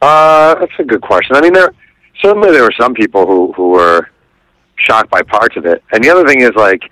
[0.03, 1.37] Uh, that's a good question.
[1.37, 1.73] I mean, there
[2.21, 4.11] certainly there were some people who who were
[4.77, 6.83] shocked by parts of it, and the other thing is like,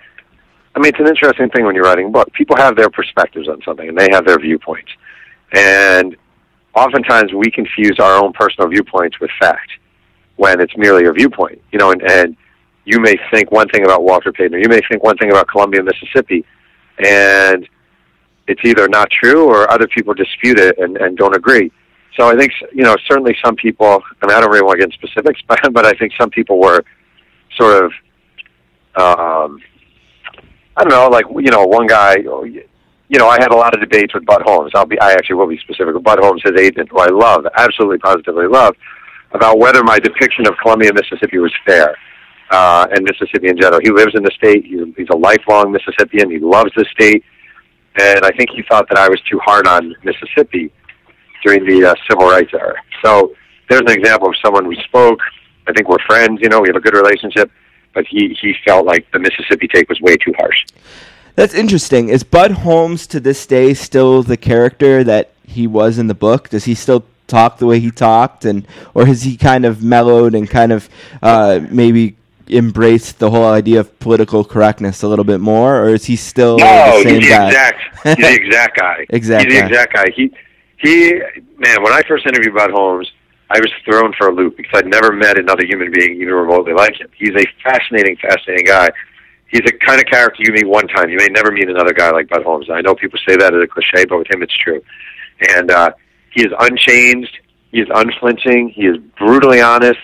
[0.75, 2.31] I mean, it's an interesting thing when you're writing a book.
[2.33, 4.91] People have their perspectives on something, and they have their viewpoints,
[5.53, 6.15] and
[6.75, 9.71] oftentimes we confuse our own personal viewpoints with fact
[10.35, 11.61] when it's merely a viewpoint.
[11.71, 12.37] You know, and, and
[12.83, 15.47] you may think one thing about Walter Payton, or you may think one thing about
[15.47, 16.45] Columbia, Mississippi,
[16.99, 17.67] and
[18.47, 21.71] it's either not true or other people dispute it and, and don't agree.
[22.17, 24.03] So I think you know certainly some people.
[24.21, 26.29] I mean, I don't really want to get into specifics, but but I think some
[26.29, 26.83] people were
[27.57, 27.91] sort of.
[28.97, 29.61] Um,
[30.77, 32.15] I don't know, like you know, one guy.
[33.07, 34.71] You know, I had a lot of debates with Bud Holmes.
[34.75, 34.99] I'll be.
[34.99, 36.01] I actually will be specific.
[36.03, 38.75] Bud Holmes, his agent, who I love, absolutely positively love,
[39.31, 41.95] about whether my depiction of Columbia, Mississippi, was fair,
[42.51, 43.79] uh, and Mississippi in general.
[43.83, 44.65] He lives in the state.
[44.65, 46.31] He, he's a lifelong Mississippian.
[46.31, 47.23] He loves the state,
[47.99, 50.71] and I think he thought that I was too hard on Mississippi
[51.45, 52.73] during the uh, civil rights era.
[53.03, 53.33] So
[53.69, 55.19] there's an example of someone we spoke.
[55.67, 56.39] I think we're friends.
[56.41, 57.51] You know, we have a good relationship,
[57.95, 60.63] but he he felt like the Mississippi take was way too harsh.
[61.35, 62.09] That's interesting.
[62.09, 66.49] Is Bud Holmes to this day still the character that he was in the book?
[66.49, 70.35] Does he still talk the way he talked, and or has he kind of mellowed
[70.35, 70.89] and kind of
[71.23, 72.15] uh, maybe
[72.47, 76.57] embraced the whole idea of political correctness a little bit more, or is he still
[76.57, 77.47] no, the same he's the guy?
[77.47, 77.81] exact.
[78.03, 79.05] He's the exact guy.
[79.09, 79.51] exactly.
[79.51, 80.05] He's the exact guy.
[80.15, 80.31] He
[80.77, 81.13] he
[81.57, 81.81] man.
[81.83, 83.11] When I first interviewed Bud Holmes,
[83.49, 86.73] I was thrown for a loop because I'd never met another human being even remotely
[86.73, 87.09] like him.
[87.15, 88.89] He's a fascinating, fascinating guy.
[89.47, 91.09] He's a kind of character you meet one time.
[91.09, 92.67] You may never meet another guy like Bud Holmes.
[92.71, 94.81] I know people say that as a cliche, but with him it's true.
[95.55, 95.91] And uh,
[96.31, 97.37] he is unchanged.
[97.71, 98.69] He is unflinching.
[98.69, 99.99] He is brutally honest,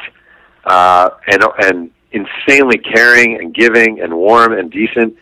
[0.66, 5.16] uh, and and insanely caring and giving and warm and decent.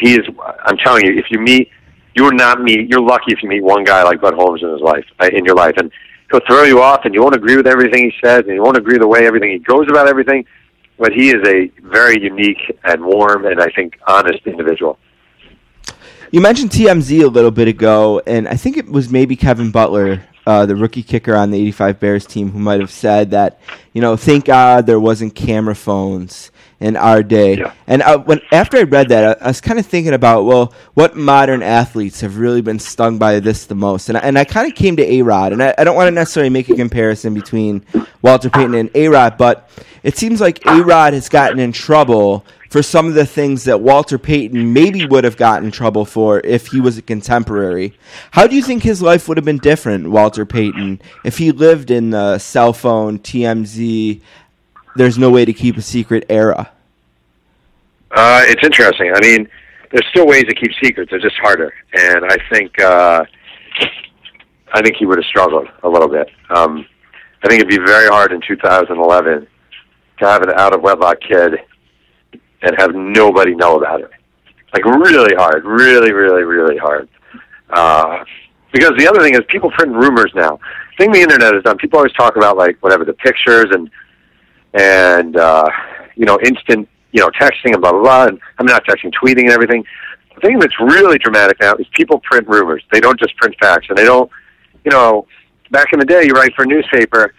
[0.00, 0.26] He is.
[0.64, 1.70] I'm telling you, if you meet,
[2.14, 2.88] you are not meet.
[2.88, 5.44] You're lucky if you meet one guy like Bud Holmes in his life, uh, in
[5.44, 5.90] your life, and
[6.30, 8.76] he'll throw you off, and you won't agree with everything he says, and you won't
[8.76, 10.44] agree the way everything he goes about everything.
[10.98, 14.98] But he is a very unique and warm, and I think honest individual.
[16.30, 20.22] You mentioned TMZ a little bit ago, and I think it was maybe Kevin Butler,
[20.46, 23.60] uh, the rookie kicker on the 85 Bears team, who might have said that,
[23.92, 26.50] you know, thank God there wasn't camera phones
[26.80, 27.58] in our day.
[27.58, 27.72] Yeah.
[27.86, 30.72] And uh, when after I read that, I, I was kind of thinking about, well,
[30.94, 34.08] what modern athletes have really been stung by this the most?
[34.08, 36.08] And I, and I kind of came to A Rod, and I, I don't want
[36.08, 37.84] to necessarily make a comparison between
[38.22, 39.68] Walter Payton and A Rod, but
[40.02, 43.80] it seems like A Rod has gotten in trouble for some of the things that
[43.80, 47.94] Walter Payton maybe would have gotten in trouble for if he was a contemporary.
[48.32, 51.90] How do you think his life would have been different, Walter Payton, if he lived
[51.90, 54.20] in the cell phone, TMZ,
[54.96, 56.70] there's no way to keep a secret era?
[58.10, 59.12] Uh, it's interesting.
[59.14, 59.48] I mean,
[59.90, 61.10] there's still ways to keep secrets.
[61.10, 63.24] They're just harder, and I think uh,
[64.72, 66.28] I think he would have struggled a little bit.
[66.50, 66.86] Um,
[67.42, 69.46] I think it'd be very hard in 2011
[70.18, 71.54] to have an out of wedlock kid
[72.62, 74.10] and have nobody know about it.
[74.72, 77.08] Like really hard, really, really, really hard.
[77.70, 78.24] Uh,
[78.72, 80.58] because the other thing is people print rumors now.
[80.98, 83.90] The thing the internet has done, people always talk about like whatever the pictures and
[84.74, 85.68] and uh,
[86.16, 88.26] you know instant you know texting and blah blah blah.
[88.26, 89.84] And I'm not texting, tweeting and everything.
[90.34, 92.82] The thing that's really dramatic now is people print rumors.
[92.92, 94.30] They don't just print facts, and they don't.
[94.84, 95.26] You know,
[95.70, 97.34] back in the day, you write for a newspaper,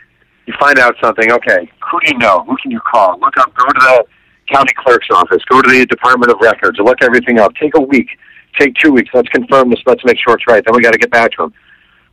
[0.46, 1.32] you find out something.
[1.32, 2.44] Okay, who do you know?
[2.48, 3.20] Who can you call?
[3.20, 3.54] Look up.
[3.56, 4.06] Go to the
[4.54, 5.44] county clerk's office.
[5.50, 6.80] Go to the Department of Records.
[6.80, 7.54] Look everything up.
[7.56, 8.10] Take a week.
[8.58, 9.10] Take two weeks.
[9.14, 9.80] Let's confirm this.
[9.86, 10.64] Let's make sure it's right.
[10.66, 11.54] Then we got to get back to them.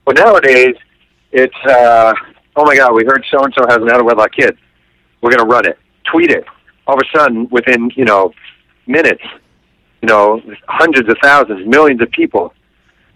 [0.05, 0.75] But nowadays,
[1.33, 2.15] it's uh,
[2.57, 4.57] oh my God, we heard so and so has an out of wedlock kid.
[5.27, 5.77] We're going to run it.
[6.05, 6.45] Tweet it.
[6.87, 8.33] All of a sudden, within you know
[8.87, 9.25] minutes,
[10.01, 12.55] you know hundreds of thousands, millions of people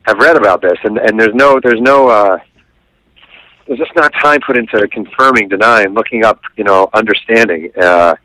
[0.03, 2.39] have read about this, and and there's no there's no uh,
[3.69, 7.71] there's just not time put into confirming, denying, looking up, you know, understanding.
[7.81, 8.17] Uh,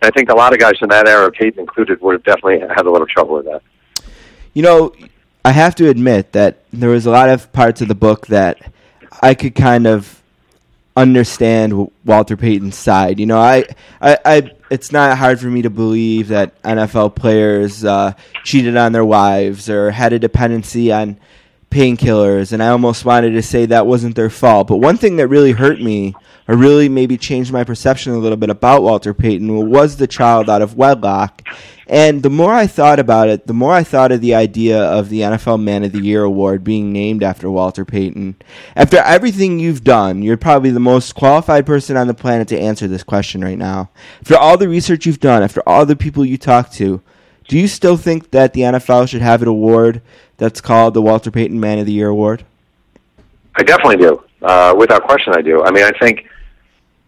[0.00, 2.86] I think a lot of guys in that era, Payton included, would have definitely had
[2.86, 3.62] a little trouble with that.
[4.52, 4.92] You know,
[5.44, 8.72] I have to admit that there was a lot of parts of the book that
[9.20, 10.22] I could kind of
[10.96, 13.18] understand Walter Payton's side.
[13.18, 13.64] You know, I,
[14.00, 18.12] I, I it's not hard for me to believe that NFL players uh,
[18.44, 21.18] cheated on their wives or had a dependency on
[21.70, 24.68] painkillers, and I almost wanted to say that wasn't their fault.
[24.68, 26.14] But one thing that really hurt me
[26.46, 30.50] or really maybe changed my perception a little bit about Walter Payton was the child
[30.50, 31.42] out of wedlock.
[31.86, 35.10] And the more I thought about it, the more I thought of the idea of
[35.10, 38.36] the NFL Man of the Year award being named after Walter Payton.
[38.74, 42.88] After everything you've done, you're probably the most qualified person on the planet to answer
[42.88, 43.90] this question right now.
[44.22, 47.02] After all the research you've done, after all the people you talk to,
[47.48, 50.00] do you still think that the NFL should have an award
[50.38, 52.44] that's called the Walter Payton Man of the Year award?
[53.56, 54.24] I definitely do.
[54.42, 55.62] Uh, without question, I do.
[55.62, 56.26] I mean, I think,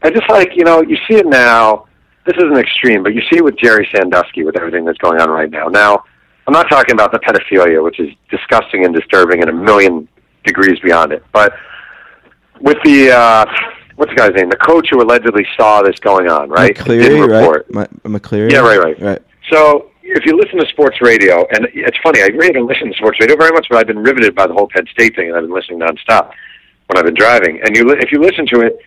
[0.02, 1.86] I just like, you know, you see it now.
[2.26, 5.20] This is an extreme, but you see it with Jerry Sandusky with everything that's going
[5.20, 5.68] on right now.
[5.68, 6.04] Now,
[6.46, 10.08] I'm not talking about the pedophilia, which is disgusting and disturbing and a million
[10.44, 11.24] degrees beyond it.
[11.32, 11.54] But
[12.60, 13.46] with the, uh,
[13.96, 14.48] what's the guy's name?
[14.50, 16.74] The coach who allegedly saw this going on, right?
[16.76, 17.70] McQueary, right?
[18.04, 18.50] Ma- McQueary?
[18.52, 19.00] Yeah, right, right.
[19.00, 19.22] Right.
[19.52, 22.96] So if you listen to sports radio, and it's funny, I really don't listen to
[22.96, 25.36] sports radio very much, but I've been riveted by the whole Penn State thing, and
[25.36, 26.32] I've been listening nonstop
[26.86, 27.60] when I've been driving.
[27.64, 28.78] And you, li- if you listen to it,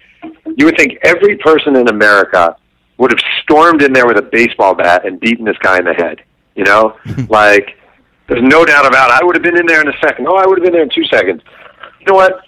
[0.58, 2.56] you would think every person in America
[2.98, 5.94] would have stormed in there with a baseball bat and beaten this guy in the
[5.94, 6.22] head.
[6.56, 6.98] You know,
[7.30, 7.78] like
[8.28, 9.22] there's no doubt about it.
[9.22, 10.28] I would have been in there in a second.
[10.28, 11.42] Oh, I would have been there in two seconds.
[12.00, 12.42] You know what?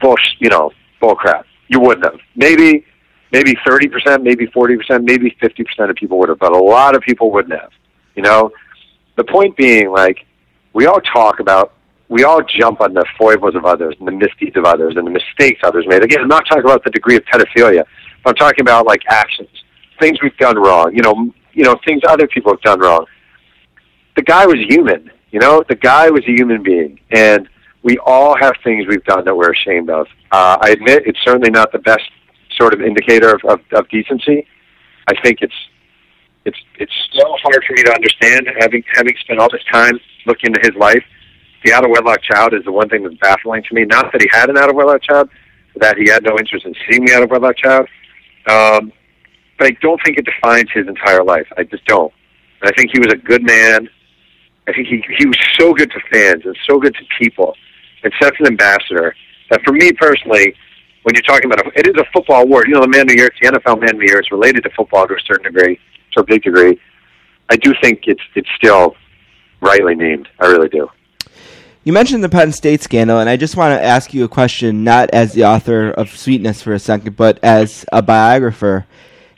[0.00, 0.70] Bull, you know,
[1.00, 1.46] bull crap.
[1.68, 2.20] You wouldn't have.
[2.34, 2.84] Maybe
[3.32, 7.30] maybe 30%, maybe 40%, maybe 50% of people would have, but a lot of people
[7.30, 7.70] wouldn't have.
[8.14, 8.50] You know,
[9.16, 10.24] the point being, like,
[10.72, 11.74] we all talk about,
[12.08, 15.10] we all jump on the foibles of others and the misdeeds of others and the
[15.10, 16.02] mistakes others made.
[16.04, 17.84] Again, I'm not talking about the degree of pedophilia,
[18.22, 19.48] but I'm talking about like actions,
[20.00, 20.94] things we've done wrong.
[20.94, 23.06] You know, you know, things other people have done wrong.
[24.14, 25.10] The guy was human.
[25.30, 27.48] You know, the guy was a human being, and
[27.82, 30.06] we all have things we've done that we're ashamed of.
[30.30, 32.04] Uh, I admit it's certainly not the best
[32.56, 34.46] sort of indicator of, of, of decency.
[35.08, 35.54] I think it's
[36.44, 40.54] it's it's still hard for me to understand having having spent all this time looking
[40.54, 41.04] into his life.
[41.66, 43.84] The out of wedlock child is the one thing that's baffling to me.
[43.84, 45.28] Not that he had an out of wedlock child,
[45.74, 47.88] that he had no interest in seeing the out of wedlock child.
[48.48, 48.92] Um,
[49.58, 51.48] but I don't think it defines his entire life.
[51.56, 52.12] I just don't.
[52.60, 53.88] And I think he was a good man.
[54.68, 57.56] I think he he was so good to fans and so good to people,
[58.04, 59.16] and such an ambassador
[59.50, 60.54] that for me personally,
[61.02, 62.66] when you're talking about a, it is a football award.
[62.68, 64.20] You know, the Man of the Year, it's the NFL Man of the Year.
[64.20, 65.80] It's related to football to a certain degree,
[66.12, 66.78] to a big degree.
[67.50, 68.94] I do think it's it's still
[69.60, 70.28] rightly named.
[70.38, 70.88] I really do.
[71.86, 74.82] You mentioned the Penn State scandal, and I just want to ask you a question,
[74.82, 78.86] not as the author of Sweetness for a second, but as a biographer.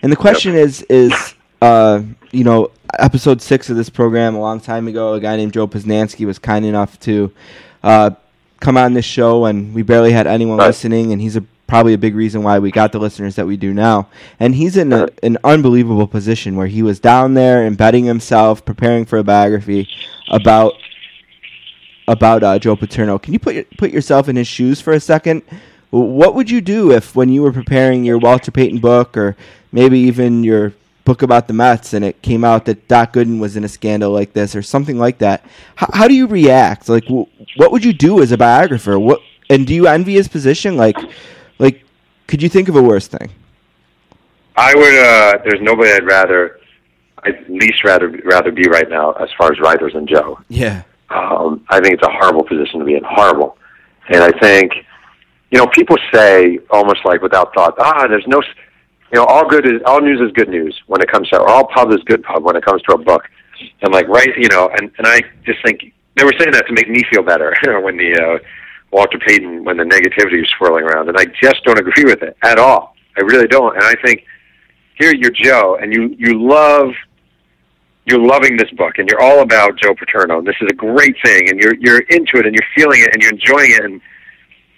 [0.01, 4.61] And the question is, is uh, you know, episode six of this program a long
[4.61, 7.31] time ago, a guy named Joe Posnanski was kind enough to
[7.83, 8.13] uh,
[8.61, 10.69] come on this show, and we barely had anyone Right.
[10.69, 13.59] listening, and he's a probably a big reason why we got the listeners that we
[13.59, 14.09] do now.
[14.41, 19.05] And he's in a, an unbelievable position where he was down there embedding himself, preparing
[19.05, 19.87] for a biography
[20.29, 20.73] about
[22.09, 23.19] about uh, Joe Paterno.
[23.19, 25.43] Can you put your, put yourself in his shoes for a second?
[25.91, 29.37] What would you do if, when you were preparing your Walter Payton book, or
[29.73, 30.73] maybe even your
[31.05, 34.11] book about the Mets, and it came out that Doc Gooden was in a scandal
[34.11, 35.45] like this, or something like that?
[35.77, 36.89] How, how do you react?
[36.89, 38.99] Like, wh- what would you do as a biographer?
[38.99, 40.77] What and do you envy his position?
[40.77, 40.97] Like,
[41.59, 41.83] like,
[42.27, 43.31] could you think of a worse thing?
[44.57, 44.95] I would.
[44.99, 46.61] uh There's nobody I'd rather,
[47.23, 50.39] I'd least rather rather be right now as far as writers than Joe.
[50.49, 53.03] Yeah, Um, I think it's a horrible position to be in.
[53.05, 53.57] Horrible.
[54.09, 54.73] And I think,
[55.51, 58.43] you know, people say almost like without thought, ah, there's no,
[59.13, 61.49] you know, all good is all news is good news when it comes to, or
[61.49, 63.23] all pub is good pub when it comes to a book.
[63.83, 66.73] And like right, you know, and and I just think they were saying that to
[66.73, 68.39] make me feel better when the uh,
[68.91, 72.37] Walter Payton when the negativity was swirling around, and I just don't agree with it
[72.43, 72.95] at all.
[73.17, 73.75] I really don't.
[73.75, 74.25] And I think
[74.95, 76.91] here you're Joe, and you you love
[78.09, 81.17] you're loving this book and you're all about Joe Paterno and this is a great
[81.25, 84.01] thing and you're you're into it and you're feeling it and you're enjoying it and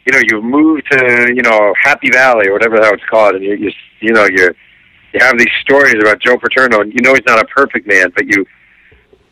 [0.07, 3.45] you know you've moved to you know Happy Valley or whatever hell it's called and
[3.45, 3.71] you you
[4.01, 4.51] you know you
[5.13, 8.13] you have these stories about Joe Paterno and you know he's not a perfect man
[8.15, 8.45] but you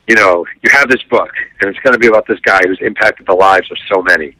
[0.07, 1.31] you know you have this book
[1.61, 4.37] and it's going to be about this guy who's impacted the lives of so many.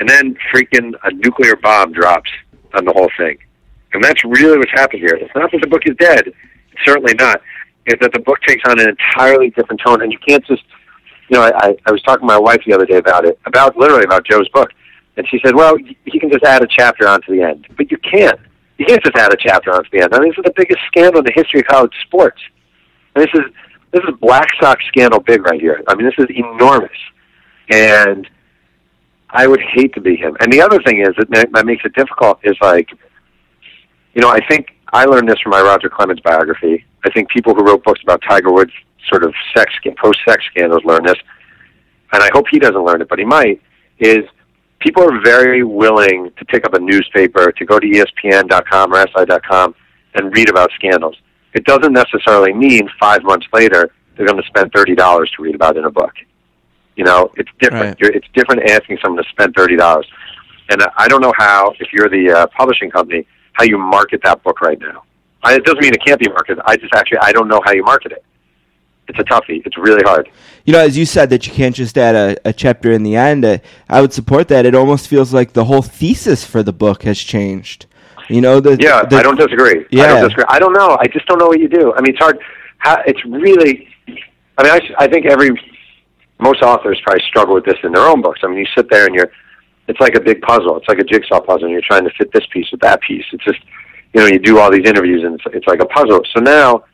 [0.00, 2.30] And then freaking a nuclear bomb drops
[2.74, 3.38] on the whole thing.
[3.92, 5.14] And that's really what's happened here.
[5.14, 6.26] It's not that the book is dead.
[6.26, 7.40] It's certainly not
[7.86, 10.62] is that the book takes on an entirely different tone, and you can't just,
[11.28, 13.76] you know, I, I, was talking to my wife the other day about it, about
[13.76, 14.70] literally about Joe's book,
[15.16, 17.98] and she said, well, you can just add a chapter onto the end, but you
[17.98, 18.38] can't.
[18.78, 20.14] You can't just add a chapter onto the end.
[20.14, 22.40] I mean, this is the biggest scandal in the history of college sports.
[23.14, 23.52] And this is
[23.92, 25.82] this is Black Sox scandal big right here.
[25.86, 26.90] I mean, this is enormous,
[27.70, 28.28] and
[29.28, 30.36] I would hate to be him.
[30.40, 32.90] And the other thing is that that makes it difficult is like,
[34.14, 36.84] you know, I think I learned this from my Roger Clemens biography.
[37.04, 38.72] I think people who wrote books about Tiger Woods
[39.08, 41.16] sort of sex post sex scandals learn this,
[42.12, 43.60] and I hope he doesn't learn it, but he might.
[43.98, 44.24] Is
[44.80, 49.74] people are very willing to pick up a newspaper, to go to ESPN.com or SI.com
[50.14, 51.16] and read about scandals.
[51.54, 55.54] It doesn't necessarily mean five months later they're going to spend thirty dollars to read
[55.54, 56.12] about it in a book.
[56.96, 57.84] You know, it's different.
[57.84, 58.00] Right.
[58.00, 60.06] You're, it's different asking someone to spend thirty dollars.
[60.68, 64.20] And I- I don't know how, if you're the uh, publishing company, how you market
[64.24, 65.04] that book right now.
[65.42, 66.62] I, it doesn't mean it can't be marketed.
[66.64, 68.24] I just actually I don't know how you market it.
[69.08, 69.64] It's a toughie.
[69.66, 70.30] It's really hard.
[70.64, 73.16] You know, as you said that you can't just add a, a chapter in the
[73.16, 73.44] end.
[73.44, 74.64] Uh, I would support that.
[74.64, 77.86] It almost feels like the whole thesis for the book has changed.
[78.28, 79.84] You know, the Yeah, the- I don't disagree.
[79.90, 80.04] Yeah.
[80.04, 80.44] I don't disagree.
[80.48, 80.96] I don't know.
[81.00, 81.92] I just don't know what you do.
[81.94, 82.38] I mean, it's hard.
[82.78, 83.88] How, it's really.
[84.56, 85.50] I mean, I, I think every
[86.40, 88.40] most authors probably struggle with this in their own books.
[88.42, 89.30] I mean, you sit there and you're.
[89.88, 90.76] It's like a big puzzle.
[90.76, 93.24] It's like a jigsaw puzzle, and you're trying to fit this piece with that piece.
[93.32, 93.60] It's just,
[94.14, 96.22] you know, you do all these interviews, and it's, it's like a puzzle.
[96.34, 96.84] So now,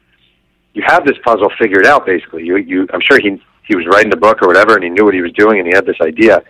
[0.74, 2.07] you have this puzzle figured out.
[2.07, 2.86] Basically, you you.
[2.93, 5.20] I'm sure he he was writing the book or whatever, and he knew what he
[5.20, 6.43] was doing, and he had this idea.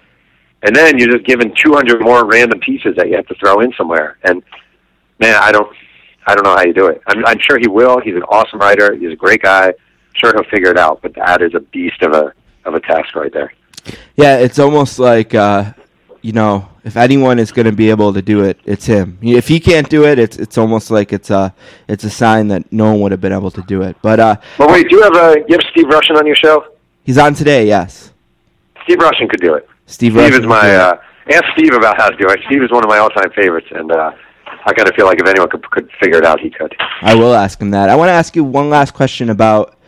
[0.63, 3.73] And then you're just given 200 more random pieces that you have to throw in
[3.77, 4.19] somewhere.
[4.25, 4.43] And
[5.21, 5.73] man, I don't,
[6.27, 7.01] I don't know how you do it.
[7.07, 8.01] I'm, I'm sure he will.
[8.01, 8.95] He's an awesome writer.
[8.97, 9.67] He's a great guy.
[9.69, 9.75] I'm
[10.15, 11.01] sure he'll figure it out.
[11.01, 12.33] But that is a beast of a
[12.65, 13.53] of a task right there.
[14.17, 15.73] Yeah, it's almost like uh,
[16.29, 19.17] you know, if anyone is going to be able to do it, it's him.
[19.23, 21.55] If he can't do it, it's it's almost like it's a
[21.89, 23.97] it's a sign that no one would have been able to do it.
[24.03, 26.67] But uh, But wait, do you have a you have Steve Rushin on your show?
[27.03, 27.67] he's on today.
[27.67, 28.13] Yes,
[28.85, 29.67] Steve Rushin could do it.
[29.87, 30.13] Steve.
[30.13, 30.81] Steve Rushin is my can do it.
[30.81, 32.41] uh, ask Steve about how to do it.
[32.47, 34.13] Steve is one of my all time favorites, and uh,
[34.67, 36.77] I kind of feel like if anyone could could figure it out, he could.
[37.01, 37.89] I will ask him that.
[37.89, 39.79] I want to ask you one last question about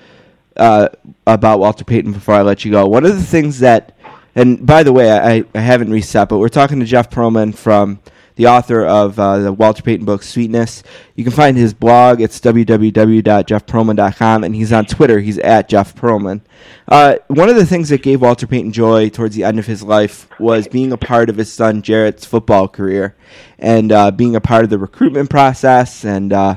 [0.56, 0.88] uh,
[1.26, 2.86] about Walter Payton before I let you go.
[2.86, 3.94] One of the things that,
[4.34, 8.00] and by the way, I, I haven't reset, but we're talking to Jeff Pearlman from
[8.36, 10.82] the author of uh, the Walter Payton book Sweetness.
[11.14, 12.22] You can find his blog.
[12.22, 15.20] It's www.jeffpearlman.com, and he's on Twitter.
[15.20, 16.40] He's at Jeff Pearlman.
[16.88, 19.82] Uh, one of the things that gave Walter Payton joy towards the end of his
[19.82, 23.14] life was being a part of his son Jarrett's football career
[23.58, 26.32] and uh, being a part of the recruitment process and.
[26.32, 26.56] Uh,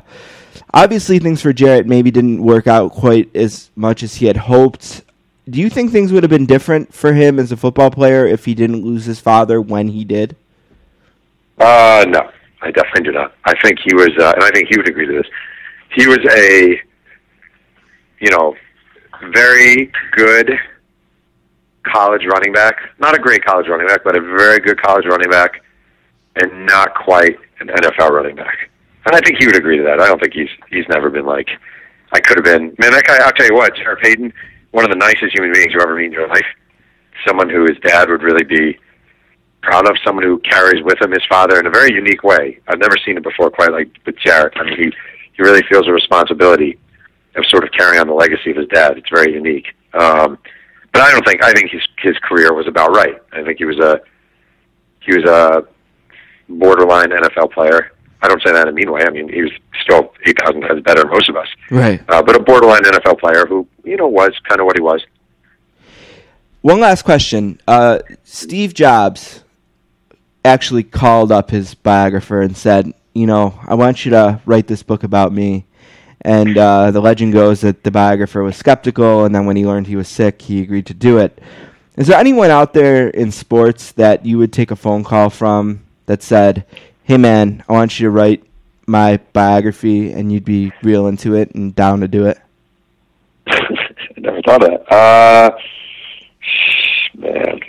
[0.73, 5.02] obviously things for Jarrett maybe didn't work out quite as much as he had hoped.
[5.49, 8.45] Do you think things would have been different for him as a football player if
[8.45, 10.35] he didn't lose his father when he did?
[11.59, 12.31] Uh, no,
[12.61, 13.35] I definitely do not.
[13.45, 15.27] I think he was, uh, and I think he would agree to this.
[15.91, 16.81] He was a,
[18.19, 18.55] you know,
[19.33, 20.51] very good
[21.83, 22.75] college running back.
[22.99, 25.61] Not a great college running back, but a very good college running back,
[26.37, 28.69] and not quite an NFL running back.
[29.05, 29.99] And I think he would agree to that.
[29.99, 31.49] I don't think he's he's never been like
[32.13, 32.75] I could have been.
[32.79, 33.17] Man, that guy.
[33.23, 34.33] I'll tell you what, Jared Payton,
[34.73, 36.45] one of the nicest human beings you ever meet in your life.
[37.25, 38.77] Someone who his dad would really be
[39.61, 39.95] proud of.
[40.03, 42.59] Someone who carries with him his father in a very unique way.
[42.67, 44.53] I've never seen it before, quite like with Jarrett.
[44.57, 44.91] I mean, he
[45.33, 46.79] he really feels a responsibility
[47.35, 48.97] of sort of carrying on the legacy of his dad.
[48.97, 49.67] It's very unique.
[49.93, 50.37] Um,
[50.91, 53.15] but I don't think I think his his career was about right.
[53.31, 54.01] I think he was a
[55.01, 55.63] he was a
[56.49, 57.92] borderline NFL player.
[58.23, 59.01] I don't say that in a mean way.
[59.05, 59.51] I mean, he was
[59.83, 61.47] still eight thousand times better than most of us.
[61.69, 62.01] Right.
[62.07, 65.05] Uh, but a borderline NFL player who you know was kind of what he was.
[66.61, 67.59] One last question.
[67.67, 69.43] Uh, Steve Jobs
[70.45, 74.83] actually called up his biographer and said, you know, I want you to write this
[74.83, 75.65] book about me.
[76.21, 79.87] And uh, the legend goes that the biographer was skeptical, and then when he learned
[79.87, 81.37] he was sick, he agreed to do it.
[81.97, 85.83] Is there anyone out there in sports that you would take a phone call from
[86.05, 86.65] that said,
[87.03, 88.43] "Hey, man, I want you to write
[88.87, 92.39] my biography," and you'd be real into it and down to do it?
[93.47, 93.59] I
[94.17, 94.93] never thought of that.
[94.93, 95.51] Uh,
[97.15, 97.59] man,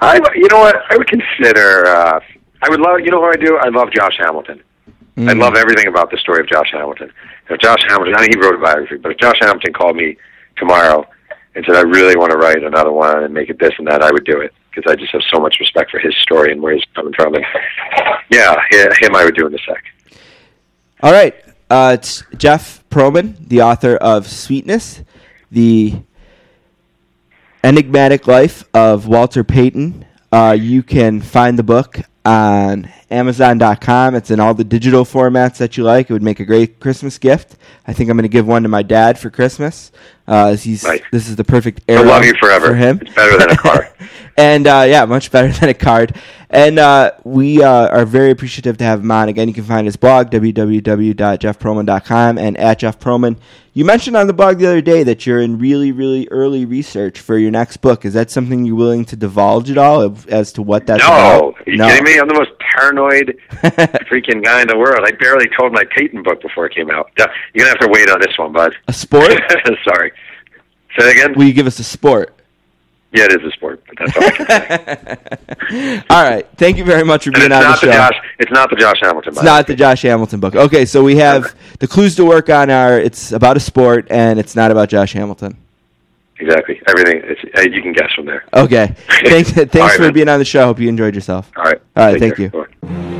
[0.00, 1.86] I you know what I would consider.
[1.86, 2.20] Uh,
[2.62, 3.00] I would love.
[3.00, 3.58] You know what I do?
[3.58, 4.62] I love Josh Hamilton.
[5.18, 7.12] I love everything about the story of Josh Hamilton.
[7.50, 10.16] If Josh Hamilton, I mean, he wrote a biography, but if Josh Hamilton called me
[10.56, 11.06] tomorrow
[11.54, 14.02] and said, "I really want to write another one and make it this and that,"
[14.02, 16.62] I would do it because I just have so much respect for his story and
[16.62, 17.34] where he's coming from.
[17.34, 17.44] And
[18.30, 18.54] yeah,
[19.00, 19.84] him, I would do in a sec.
[21.02, 21.34] All right.
[21.70, 25.02] Uh, it's Jeff Pearlman, the author of Sweetness,
[25.50, 26.02] the
[27.62, 30.04] enigmatic life of Walter Payton.
[30.32, 34.14] Uh, you can find the book on Amazon.com.
[34.14, 36.10] It's in all the digital formats that you like.
[36.10, 37.56] It would make a great Christmas gift.
[37.86, 39.90] I think I'm going to give one to my dad for Christmas.
[40.30, 41.02] Uh, he's Nice.
[41.10, 42.68] this is the perfect He'll love you forever.
[42.68, 43.00] for him.
[43.02, 43.92] It's better than a car.
[44.36, 46.14] and uh, yeah, much better than a card.
[46.48, 49.28] And uh, we uh, are very appreciative to have him on.
[49.28, 53.36] Again, you can find his blog, www.jeffpearlman.com, and at Jeff Pearlman.
[53.72, 57.20] You mentioned on the blog the other day that you're in really, really early research
[57.20, 58.04] for your next book.
[58.04, 61.54] Is that something you're willing to divulge at all as to what that's No, about?
[61.66, 62.18] are you kidding me?
[62.18, 62.50] I'm the most
[62.80, 63.38] paranoid
[64.10, 65.00] freaking guy in the world.
[65.04, 67.10] I barely told my Payton book before it came out.
[67.18, 68.74] You're gonna have to wait on this one, bud.
[68.88, 69.30] A sport?
[69.84, 70.12] Sorry.
[70.98, 71.34] Say that again.
[71.36, 72.34] Will you give us a sport?
[73.12, 76.02] Yeah, it is a sport, but that's all I can say.
[76.10, 76.46] All right.
[76.56, 77.86] Thank you very much for being on the show.
[77.86, 78.14] the Josh.
[78.38, 79.32] It's not the Josh Hamilton.
[79.32, 80.54] It's not the Josh Hamilton book.
[80.54, 84.38] Okay, so we have the clues to work on are it's about a sport and
[84.38, 85.56] it's not about Josh Hamilton.
[86.40, 86.80] Exactly.
[86.88, 87.20] Everything.
[87.24, 88.44] It's, uh, you can guess from there.
[88.54, 88.86] Okay.
[89.08, 90.12] Thanks thanks right, for man.
[90.14, 90.62] being on the show.
[90.62, 91.50] I hope you enjoyed yourself.
[91.56, 91.80] All right.
[91.96, 92.60] All right, Take thank care.
[92.62, 92.66] you.
[92.88, 93.10] Bye.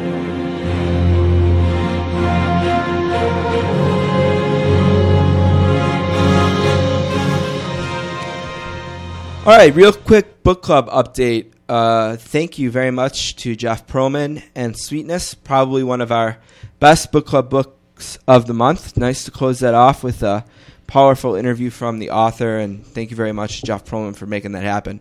[9.46, 11.52] All right, real quick book club update.
[11.68, 16.38] Uh, thank you very much to Jeff Pearlman and Sweetness, probably one of our
[16.78, 18.96] best book club books of the month.
[18.98, 20.44] Nice to close that off with a
[20.90, 24.64] powerful interview from the author, and thank you very much, Jeff Pearlman, for making that
[24.64, 25.00] happen.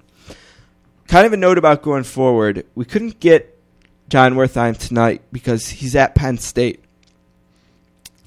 [1.07, 2.67] Kind of a note about going forward.
[2.75, 3.59] We couldn't get
[4.07, 6.83] Jon Wertheim tonight because he's at Penn State.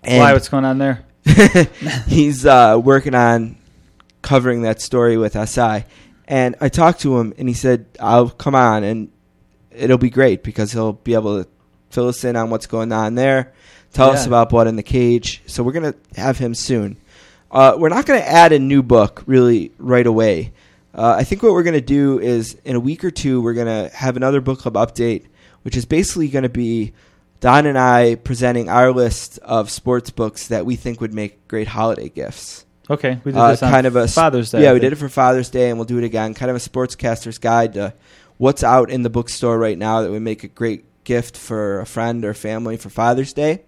[0.05, 0.33] Why?
[0.33, 1.05] What's going on there?
[2.09, 3.55] he's uh, working on
[4.23, 5.85] covering that story with SI.
[6.27, 9.13] And I talked to him, and he said, "I'll come on, and
[9.71, 11.49] it'll be great because he'll be able to
[11.91, 13.53] fill us in on what's going on there,
[13.93, 16.97] tell us about Blood in the Cage." So we're gonna have him soon.
[17.53, 20.53] Uh, we're not gonna add a new book really right away.
[20.95, 23.91] Uh, I think what we're gonna do is in a week or two we're gonna
[23.95, 25.25] have another book club update,
[25.63, 26.93] which is basically gonna be
[27.41, 31.69] Don and I presenting our list of sports books that we think would make great
[31.69, 32.65] holiday gifts.
[32.89, 34.63] Okay, we did Uh, this on kind of a Father's Day.
[34.63, 36.35] Yeah, we did it for Father's Day, and we'll do it again.
[36.35, 37.95] Kind of a sportscaster's guide to
[38.39, 41.87] what's out in the bookstore right now that would make a great gift for a
[41.87, 43.63] friend or family for Father's Day.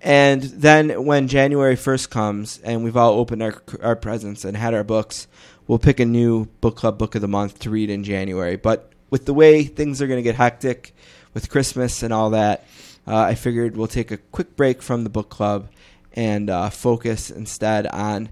[0.00, 4.74] And then when January first comes, and we've all opened our our presents and had
[4.74, 5.26] our books,
[5.66, 8.56] we'll pick a new book club book of the month to read in January.
[8.56, 10.94] But with the way things are going to get hectic
[11.34, 12.64] with Christmas and all that,
[13.06, 15.68] uh, I figured we'll take a quick break from the book club
[16.12, 18.28] and uh, focus instead on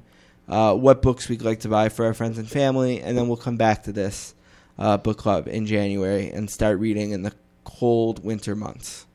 [0.48, 3.36] uh, what books we'd like to buy for our friends and family, and then we'll
[3.36, 4.34] come back to this
[4.78, 7.32] uh, book club in January and start reading in the
[7.64, 9.05] cold winter months.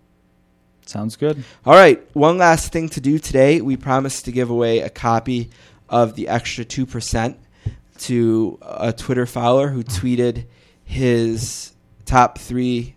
[0.91, 1.41] Sounds good.
[1.65, 3.61] All right, one last thing to do today.
[3.61, 5.49] We promised to give away a copy
[5.88, 7.38] of the extra 2%
[7.99, 10.47] to a Twitter follower who tweeted
[10.84, 11.72] his
[12.03, 12.95] top three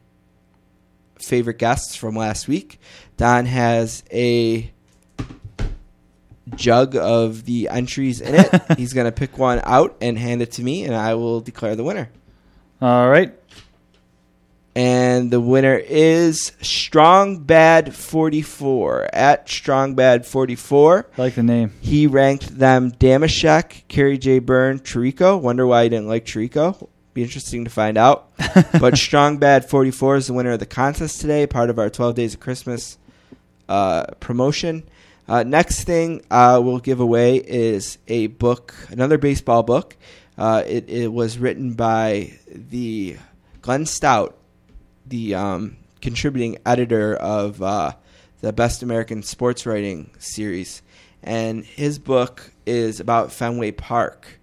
[1.21, 2.81] favorite guests from last week.
[3.17, 4.73] Don has a
[6.57, 8.63] jug of the entries in it.
[8.77, 11.77] He's going to pick one out and hand it to me, and I will declare
[11.77, 12.11] the winner.
[12.83, 13.33] All right.
[14.77, 21.07] And the winner is Strong Bad 44 at Strong Bad 44.
[21.17, 21.73] I like the name.
[21.81, 24.41] He ranked them Damashek, Kerry J.
[24.41, 25.41] Byrne, Chirico.
[25.41, 26.89] Wonder why he didn't like Chirico.
[27.13, 28.33] Be interesting to find out.
[28.81, 32.17] but Strong Bad 44 is the winner of the contest today, part of our 12
[32.17, 32.99] Days of Christmas
[33.69, 34.83] uh, promotion.
[35.29, 39.97] Uh, next thing uh, we'll give away is a book, another baseball book.
[40.37, 43.17] Uh, it, it was written by the
[43.63, 44.37] Glenn Stout,
[45.07, 47.93] the um, contributing editor of uh,
[48.41, 50.83] the Best American Sports Writing series,
[51.23, 54.39] and his book is about Fenway Park,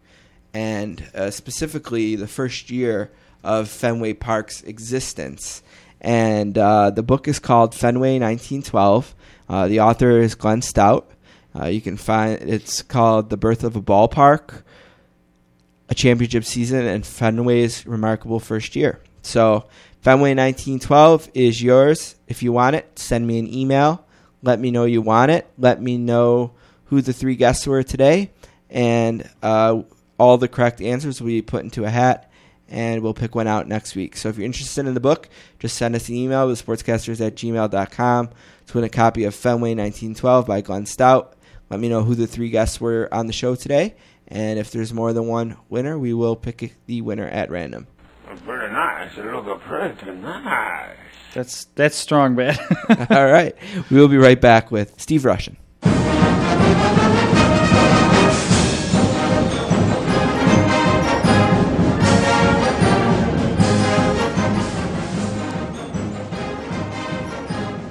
[0.53, 3.11] and uh, specifically the first year
[3.43, 5.63] of Fenway Park's existence.
[5.99, 9.15] And uh, the book is called Fenway 1912.
[9.47, 11.11] Uh, the author is Glenn Stout.
[11.55, 14.63] Uh, you can find it's called The Birth of a Ballpark,
[15.89, 19.01] a championship season, and Fenway's remarkable first year.
[19.21, 19.65] So
[20.01, 22.15] Fenway 1912 is yours.
[22.27, 24.03] If you want it, send me an email.
[24.41, 25.47] Let me know you want it.
[25.59, 26.53] Let me know
[26.85, 28.31] who the three guests were today,
[28.67, 29.83] and uh,
[30.17, 32.31] all the correct answers will be put into a hat,
[32.67, 34.17] and we'll pick one out next week.
[34.17, 35.29] So if you're interested in the book,
[35.59, 38.29] just send us an email to sportscasters at gmail.com
[38.67, 41.35] to win a copy of Fenway 1912 by Glenn Stout.
[41.69, 43.93] Let me know who the three guests were on the show today,
[44.27, 47.85] and if there's more than one winner, we will pick the winner at random.
[48.39, 49.17] Very nice.
[49.17, 50.95] It look pretty nice.
[51.33, 52.57] That's that's strong, man.
[53.09, 53.55] All right.
[53.89, 55.57] We will be right back with Steve Rushin.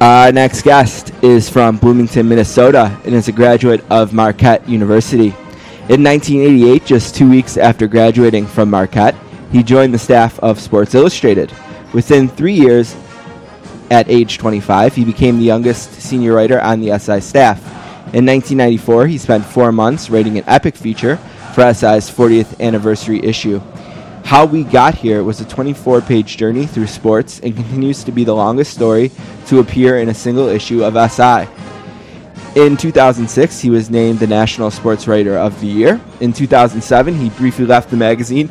[0.00, 5.34] Our next guest is from Bloomington, Minnesota, and is a graduate of Marquette University.
[5.90, 9.14] In 1988, just two weeks after graduating from Marquette,
[9.50, 11.52] he joined the staff of Sports Illustrated.
[11.92, 12.96] Within three years,
[13.90, 17.58] at age 25, he became the youngest senior writer on the SI staff.
[18.14, 21.16] In 1994, he spent four months writing an epic feature
[21.54, 23.60] for SI's 40th anniversary issue.
[24.24, 28.22] How We Got Here was a 24 page journey through sports and continues to be
[28.22, 29.10] the longest story
[29.46, 31.48] to appear in a single issue of SI.
[32.54, 36.00] In 2006, he was named the National Sports Writer of the Year.
[36.20, 38.50] In 2007, he briefly left the magazine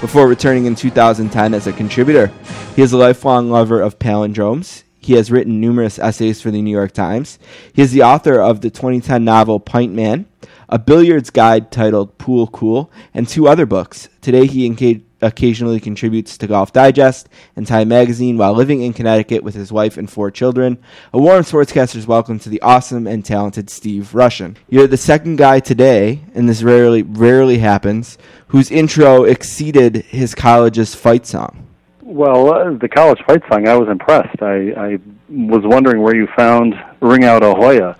[0.00, 2.30] before returning in 2010 as a contributor.
[2.76, 4.84] He is a lifelong lover of palindromes.
[5.00, 7.38] He has written numerous essays for the New York Times.
[7.72, 10.26] He is the author of the 2010 novel Pint Man,
[10.68, 14.08] a billiards guide titled Pool Cool, and two other books.
[14.20, 19.42] Today he engaged occasionally contributes to Golf Digest and Time Magazine while living in Connecticut
[19.42, 20.78] with his wife and four children.
[21.12, 24.56] A warm sportscaster's welcome to the awesome and talented Steve Rushin.
[24.68, 28.18] You're the second guy today, and this rarely rarely happens,
[28.48, 31.66] whose intro exceeded his college's fight song.
[32.02, 34.42] Well, uh, the college fight song, I was impressed.
[34.42, 37.98] I, I was wondering where you found "Ring Out Ahoya."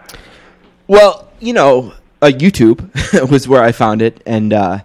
[0.86, 1.92] Well, you know,
[2.22, 4.78] uh, YouTube was where I found it, and uh,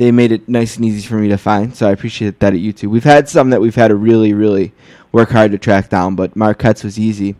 [0.00, 1.76] they made it nice and easy for me to find.
[1.76, 2.88] So I appreciate that at YouTube.
[2.88, 4.72] We've had some that we've had to really, really
[5.12, 7.36] work hard to track down, but Marquette's was easy.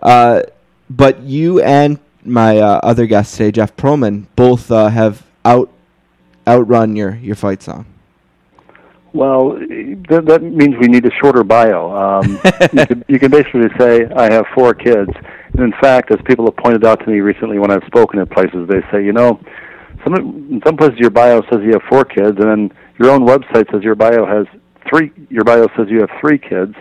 [0.00, 0.42] Uh,
[0.88, 5.72] but you and my uh, other guest today, Jeff Pearlman, both uh, have out
[6.46, 7.84] outrun your your fight song.
[9.12, 9.54] Well,
[10.08, 11.90] that, that means we need a shorter bio.
[11.90, 12.30] Um,
[12.72, 15.10] you, can, you can basically say, I have four kids.
[15.52, 18.30] And in fact, as people have pointed out to me recently when I've spoken at
[18.30, 19.40] places, they say, you know,
[20.04, 23.26] some in some places your bio says you have four kids, and then your own
[23.26, 24.46] website says your bio has
[24.88, 25.10] three.
[25.30, 26.74] Your bio says you have three kids,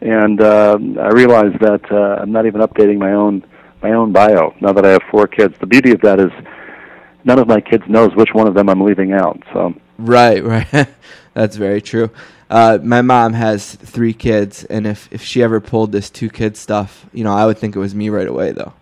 [0.00, 3.44] and uh, I realize that uh, I'm not even updating my own
[3.82, 5.54] my own bio now that I have four kids.
[5.60, 6.32] The beauty of that is
[7.24, 9.42] none of my kids knows which one of them I'm leaving out.
[9.52, 10.42] So right,
[10.72, 10.88] right,
[11.34, 12.10] that's very true.
[12.50, 16.58] Uh, my mom has three kids, and if if she ever pulled this two kids
[16.58, 18.72] stuff, you know, I would think it was me right away, though.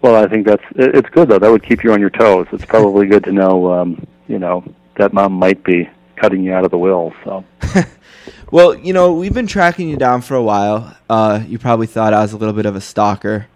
[0.00, 1.38] Well, I think that's it's good though.
[1.38, 2.46] That would keep you on your toes.
[2.52, 4.64] It's probably good to know, um, you know,
[4.96, 7.12] that mom might be cutting you out of the will.
[7.24, 7.44] So.
[8.50, 10.96] well, you know, we've been tracking you down for a while.
[11.08, 13.46] Uh, you probably thought I was a little bit of a stalker,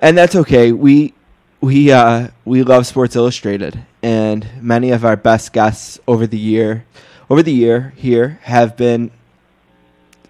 [0.00, 0.72] and that's okay.
[0.72, 1.12] We
[1.60, 6.86] we uh, we love Sports Illustrated, and many of our best guests over the year
[7.28, 9.10] over the year here have been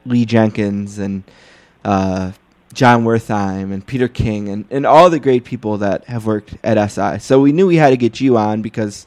[0.04, 1.22] Lee Jenkins and.
[1.84, 2.32] Uh,
[2.76, 6.90] Jon Wertheim and Peter King and, and all the great people that have worked at
[6.90, 7.18] SI.
[7.20, 9.06] So we knew we had to get you on because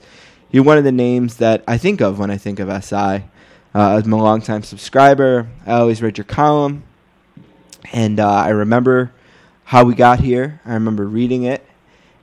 [0.50, 2.96] you're one of the names that I think of when I think of SI.
[2.96, 3.22] Uh,
[4.04, 5.48] I'm a longtime subscriber.
[5.68, 6.82] I always read your column.
[7.94, 9.14] And uh, I remember
[9.66, 10.60] how we got here.
[10.66, 11.64] I remember reading it.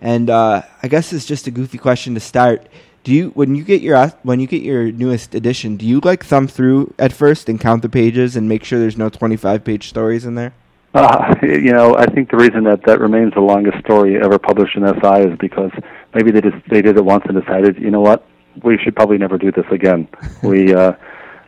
[0.00, 2.66] And uh, I guess it's just a goofy question to start.
[3.04, 6.24] Do you when you get your when you get your newest edition, do you like
[6.24, 9.88] thumb through at first and count the pages and make sure there's no 25 page
[9.88, 10.52] stories in there?
[10.96, 14.76] Uh, you know, I think the reason that that remains the longest story ever published
[14.76, 15.70] in SI is because
[16.14, 18.26] maybe they just they did it once and decided, you know what,
[18.64, 20.08] we should probably never do this again.
[20.42, 20.92] we uh,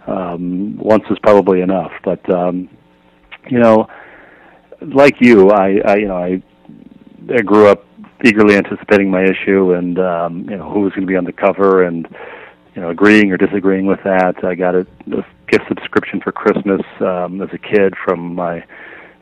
[0.06, 1.92] um, once is probably enough.
[2.04, 2.68] But um,
[3.48, 3.88] you know,
[4.82, 6.42] like you, I, I you know I
[7.34, 7.86] I grew up
[8.22, 11.32] eagerly anticipating my issue and um, you know who was going to be on the
[11.32, 12.06] cover and
[12.74, 14.44] you know agreeing or disagreeing with that.
[14.44, 18.62] I got a, a gift subscription for Christmas um, as a kid from my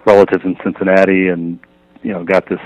[0.06, 1.58] relatives in Cincinnati, and
[2.02, 2.60] you know, got this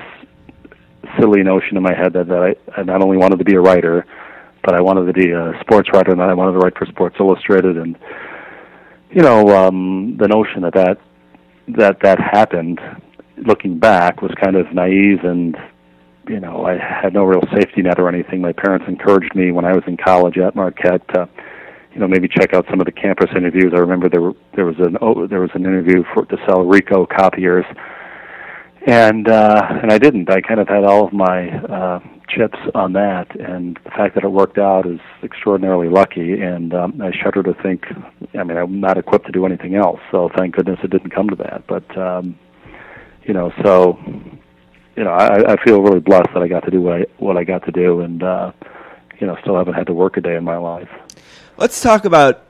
[1.19, 3.61] silly notion in my head that, that I, I not only wanted to be a
[3.61, 4.07] writer,
[4.63, 7.17] but I wanted to be a sports writer, and I wanted to write for Sports
[7.19, 7.99] Illustrated, and
[9.11, 10.99] you know, um, the notion that that
[11.77, 12.81] that that happened,
[13.37, 15.57] looking back, was kind of naive and
[16.29, 18.41] you know, I had no real safety net or anything.
[18.41, 21.29] My parents encouraged me when I was in college at Marquette to
[22.01, 23.75] you know maybe check out some of the campus interviews.
[23.75, 26.65] I remember there were, there was an oh, there was an interview for to sell
[26.65, 27.67] Ricoh copiers,
[28.87, 30.31] and uh, and I didn't.
[30.31, 32.01] I kind of had all of my uh,
[32.31, 36.41] chips on that, and the fact that it worked out is extraordinarily lucky.
[36.41, 37.85] And um, I shudder to think.
[38.33, 41.29] I mean, I'm not equipped to do anything else, so thank goodness it didn't come
[41.29, 41.67] to that.
[41.67, 42.39] But um,
[43.25, 43.99] you know, so
[44.97, 47.37] you know, I, I feel really blessed that I got to do what I what
[47.37, 48.53] I got to do, and uh,
[49.19, 50.89] you know, still haven't had to work a day in my life
[51.61, 52.43] let's talk about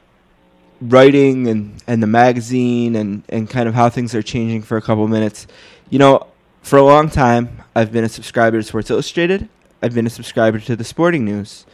[0.81, 4.81] writing and, and the magazine and, and kind of how things are changing for a
[4.81, 5.49] couple minutes.
[5.91, 6.28] You know,
[6.62, 9.49] for a long time, I've been a subscriber to Sports Illustrated.
[9.82, 11.66] I've been a subscriber to the Sporting News.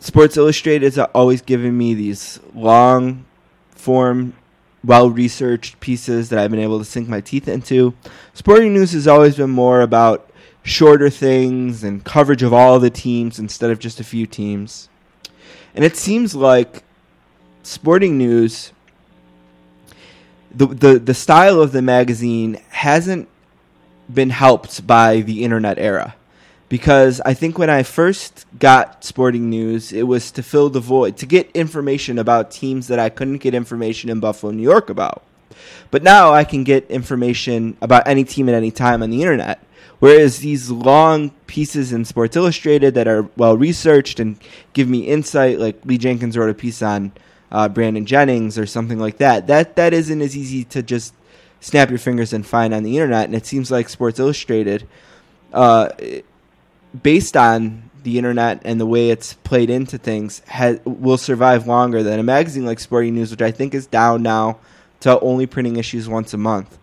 [0.00, 3.26] Sports Illustrated has always given me these long
[3.70, 4.34] form,
[4.82, 7.94] well researched pieces that I've been able to sink my teeth into.
[8.34, 10.28] Sporting News has always been more about
[10.64, 14.88] shorter things and coverage of all the teams instead of just a few teams.
[15.74, 16.82] And it seems like
[17.62, 18.72] Sporting News,
[20.50, 23.28] the, the, the style of the magazine hasn't
[24.12, 26.14] been helped by the internet era.
[26.68, 31.16] Because I think when I first got Sporting News, it was to fill the void,
[31.16, 35.24] to get information about teams that I couldn't get information in Buffalo, New York about.
[35.90, 39.60] But now I can get information about any team at any time on the internet.
[40.00, 44.38] Whereas these long pieces in Sports Illustrated that are well researched and
[44.72, 47.12] give me insight, like Lee Jenkins wrote a piece on
[47.52, 49.46] uh, Brandon Jennings or something like that.
[49.46, 51.14] That that isn't as easy to just
[51.60, 53.26] snap your fingers and find on the internet.
[53.26, 54.88] And it seems like Sports Illustrated,
[55.52, 55.90] uh,
[57.02, 62.02] based on the internet and the way it's played into things, has, will survive longer
[62.02, 64.58] than a magazine like Sporting News, which I think is down now
[65.00, 66.78] to only printing issues once a month.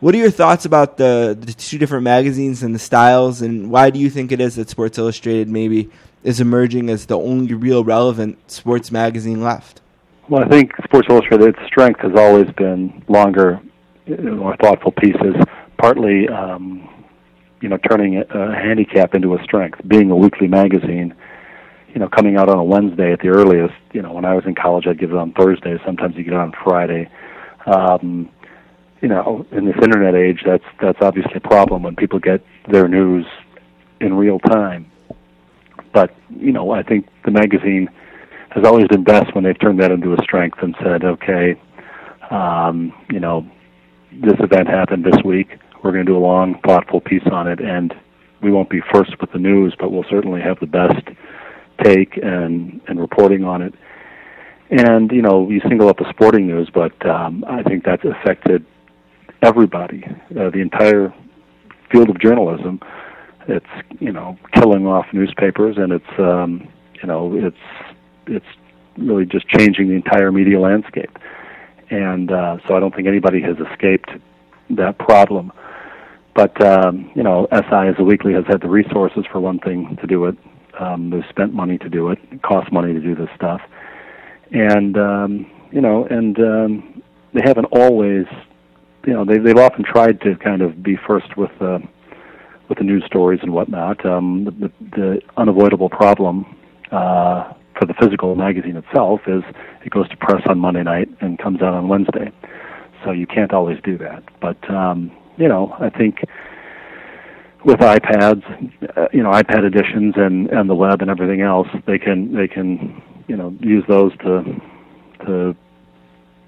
[0.00, 3.90] What are your thoughts about the, the two different magazines and the styles, and why
[3.90, 5.90] do you think it is that Sports Illustrated maybe
[6.22, 9.80] is emerging as the only real relevant sports magazine left?
[10.28, 13.60] Well, I think Sports Illustrated's strength has always been longer,
[14.06, 15.34] more thoughtful pieces,
[15.78, 16.88] partly, um,
[17.60, 19.80] you know, turning a handicap into a strength.
[19.88, 21.12] Being a weekly magazine,
[21.92, 23.74] you know, coming out on a Wednesday at the earliest.
[23.92, 25.76] You know, when I was in college, I'd get it on Thursday.
[25.84, 27.10] Sometimes you get it on Friday.
[27.66, 28.28] Um,
[29.00, 32.88] you know, in this internet age, that's that's obviously a problem when people get their
[32.88, 33.26] news
[34.00, 34.90] in real time.
[35.92, 37.88] But you know, I think the magazine
[38.50, 41.60] has always been best when they've turned that into a strength and said, okay,
[42.30, 43.46] um, you know,
[44.12, 45.58] this event happened this week.
[45.82, 47.94] We're going to do a long, thoughtful piece on it, and
[48.42, 51.06] we won't be first with the news, but we'll certainly have the best
[51.84, 53.74] take and and reporting on it.
[54.70, 58.66] And you know, you single out the sporting news, but um, I think that's affected
[59.42, 60.04] everybody,
[60.38, 61.12] uh, the entire
[61.90, 62.80] field of journalism.
[63.46, 63.66] It's
[63.98, 66.68] you know killing off newspapers, and it's um,
[67.00, 67.56] you know it's
[68.26, 68.46] it's
[68.98, 71.18] really just changing the entire media landscape.
[71.90, 74.10] And uh, so I don't think anybody has escaped
[74.70, 75.52] that problem.
[76.34, 79.96] But um, you know, SI as a weekly has had the resources for one thing
[80.00, 80.36] to do it.
[80.78, 82.18] Um, they've spent money to do it.
[82.30, 83.60] It costs money to do this stuff,
[84.52, 87.02] and um, you know, and um,
[87.32, 88.26] they haven't always
[89.06, 91.78] you know they they've often tried to kind of be first with uh,
[92.68, 94.04] with the news stories and whatnot.
[94.04, 96.44] Um, the, the unavoidable problem
[96.90, 99.42] uh, for the physical magazine itself is
[99.84, 102.30] it goes to press on Monday night and comes out on Wednesday,
[103.04, 104.22] so you can't always do that.
[104.40, 106.18] But um, you know, I think
[107.64, 108.44] with iPads,
[108.96, 112.48] uh, you know, iPad editions and and the web and everything else, they can they
[112.48, 114.60] can you know use those to
[115.26, 115.56] to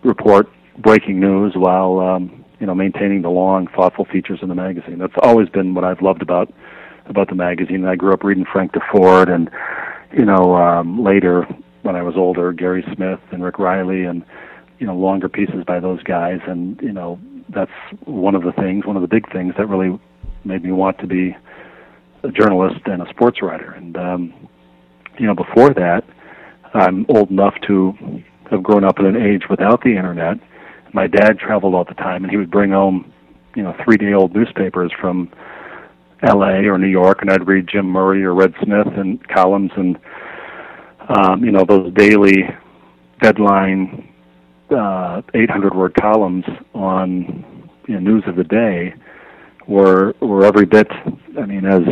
[0.03, 0.49] report
[0.79, 4.99] breaking news while um, you know maintaining the long, thoughtful features in the magazine.
[4.99, 6.53] That's always been what I've loved about
[7.07, 7.85] about the magazine.
[7.87, 9.51] I grew up reading Frank Deford, and
[10.13, 11.47] you know um, later
[11.83, 14.25] when I was older, Gary Smith and Rick Reilly, and
[14.79, 16.41] you know longer pieces by those guys.
[16.47, 17.19] And you know
[17.49, 17.73] that's
[18.05, 19.99] one of the things, one of the big things that really
[20.45, 21.35] made me want to be
[22.23, 23.73] a journalist and a sports writer.
[23.73, 24.49] And um,
[25.19, 26.05] you know before that,
[26.75, 30.39] I'm old enough to have grown up in an age without the internet
[30.93, 33.13] my dad traveled all the time, and he would bring home,
[33.55, 35.31] you know, three-day-old newspapers from
[36.23, 36.67] L.A.
[36.67, 39.99] or New York, and I'd read Jim Murray or Red Smith and columns, and
[41.09, 42.49] um, you know, those daily
[43.21, 44.09] deadline
[44.71, 46.45] uh, 800-word columns
[46.75, 48.95] on you know, news of the day
[49.67, 50.89] were were every bit,
[51.39, 51.83] I mean, as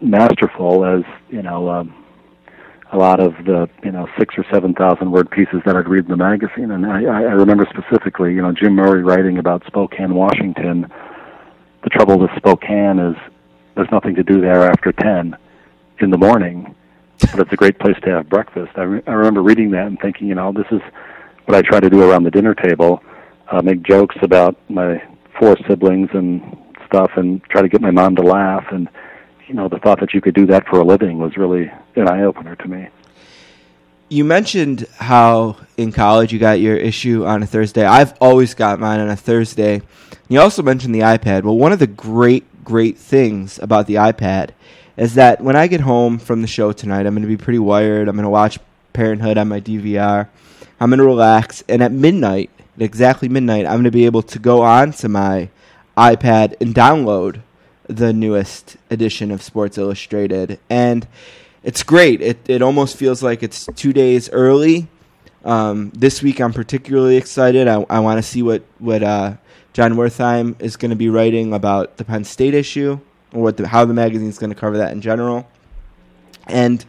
[0.00, 1.68] masterful as you know.
[1.68, 2.05] Um,
[2.92, 6.04] a lot of the you know six or seven thousand word pieces that I'd read
[6.04, 10.14] in the magazine, and I, I remember specifically, you know, Jim Murray writing about Spokane,
[10.14, 10.90] Washington.
[11.82, 13.16] The trouble with Spokane is
[13.74, 15.36] there's nothing to do there after ten
[16.00, 16.74] in the morning,
[17.20, 18.72] but it's a great place to have breakfast.
[18.76, 20.80] I, re- I remember reading that and thinking, you know, this is
[21.46, 23.02] what I try to do around the dinner table,
[23.50, 25.02] uh, make jokes about my
[25.38, 26.56] four siblings and
[26.86, 28.88] stuff, and try to get my mom to laugh and
[29.46, 32.08] you know, the thought that you could do that for a living was really an
[32.08, 32.88] eye opener to me.
[34.08, 37.84] You mentioned how in college you got your issue on a Thursday.
[37.84, 39.82] I've always got mine on a Thursday.
[40.28, 41.42] You also mentioned the iPad.
[41.42, 44.50] Well, one of the great, great things about the iPad
[44.96, 47.58] is that when I get home from the show tonight, I'm going to be pretty
[47.58, 48.08] wired.
[48.08, 48.58] I'm going to watch
[48.92, 50.28] Parenthood on my DVR.
[50.80, 51.62] I'm going to relax.
[51.68, 55.08] And at midnight, at exactly midnight, I'm going to be able to go on to
[55.08, 55.48] my
[55.96, 57.42] iPad and download
[57.88, 61.06] the newest edition of Sports Illustrated, and
[61.62, 62.20] it's great.
[62.20, 64.88] It it almost feels like it's two days early.
[65.44, 67.68] Um, this week, I'm particularly excited.
[67.68, 69.34] I, I want to see what what uh,
[69.72, 72.98] Jon Wertheim is going to be writing about the Penn State issue,
[73.32, 75.46] or what the, how the magazine is going to cover that in general.
[76.46, 76.84] And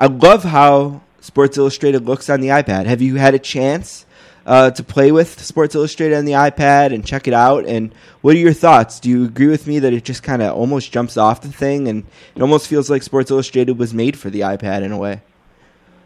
[0.00, 2.86] I love how Sports Illustrated looks on the iPad.
[2.86, 4.06] Have you had a chance
[4.46, 7.66] uh, to play with Sports Illustrated on the iPad and check it out.
[7.66, 9.00] And what are your thoughts?
[9.00, 11.88] Do you agree with me that it just kind of almost jumps off the thing
[11.88, 12.04] and
[12.34, 15.22] it almost feels like Sports Illustrated was made for the iPad in a way?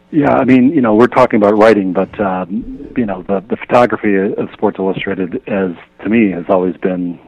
[0.09, 3.57] Yeah, I mean, you know, we're talking about writing, but um, you know, the the
[3.57, 7.19] photography of Sports Illustrated, as to me, has always been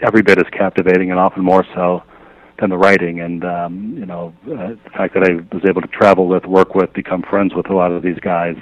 [0.00, 2.04] every bit as captivating, and often more so
[2.60, 3.18] than the writing.
[3.20, 6.76] And um, you know, uh, the fact that I was able to travel with, work
[6.76, 8.56] with, become friends with a lot of these guys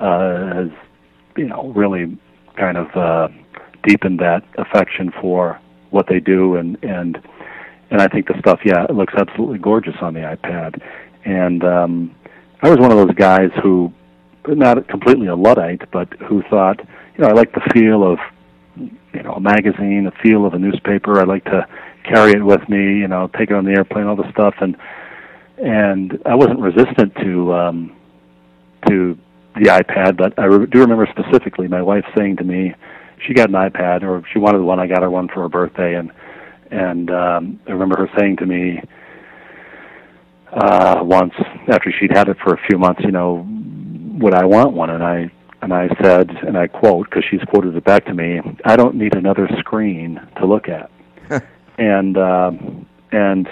[0.00, 0.70] uh, has
[1.36, 2.16] you know really
[2.56, 3.28] kind of uh,
[3.86, 7.22] deepened that affection for what they do and and
[7.90, 10.80] and I think the stuff yeah it looks absolutely gorgeous on the iPad.
[11.24, 12.14] And um,
[12.62, 13.92] I was one of those guys who
[14.46, 18.18] not completely a luddite but who thought you know I like the feel of
[18.76, 21.20] you know a magazine the feel of a newspaper.
[21.20, 21.66] I like to
[22.04, 24.54] carry it with me you know take it on the airplane all the stuff.
[24.60, 24.76] And
[25.58, 27.96] and I wasn't resistant to um,
[28.88, 29.18] to
[29.54, 32.74] the iPad, but I re- do remember specifically my wife saying to me,
[33.26, 34.80] she got an iPad or she wanted one.
[34.80, 36.10] I got her one for her birthday, and
[36.70, 38.80] and um, I remember her saying to me
[40.52, 41.34] uh, once
[41.68, 43.46] after she'd had it for a few months, you know,
[44.20, 44.90] would I want one?
[44.90, 45.30] And I
[45.62, 48.94] and I said, and I quote because she's quoted it back to me, I don't
[48.94, 50.90] need another screen to look at.
[51.78, 53.48] and um, and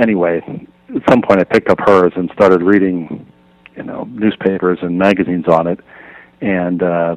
[0.00, 0.40] anyway,
[0.94, 3.29] at some point I picked up hers and started reading,
[3.80, 5.80] you know, newspapers and magazines on it,
[6.42, 7.16] and uh,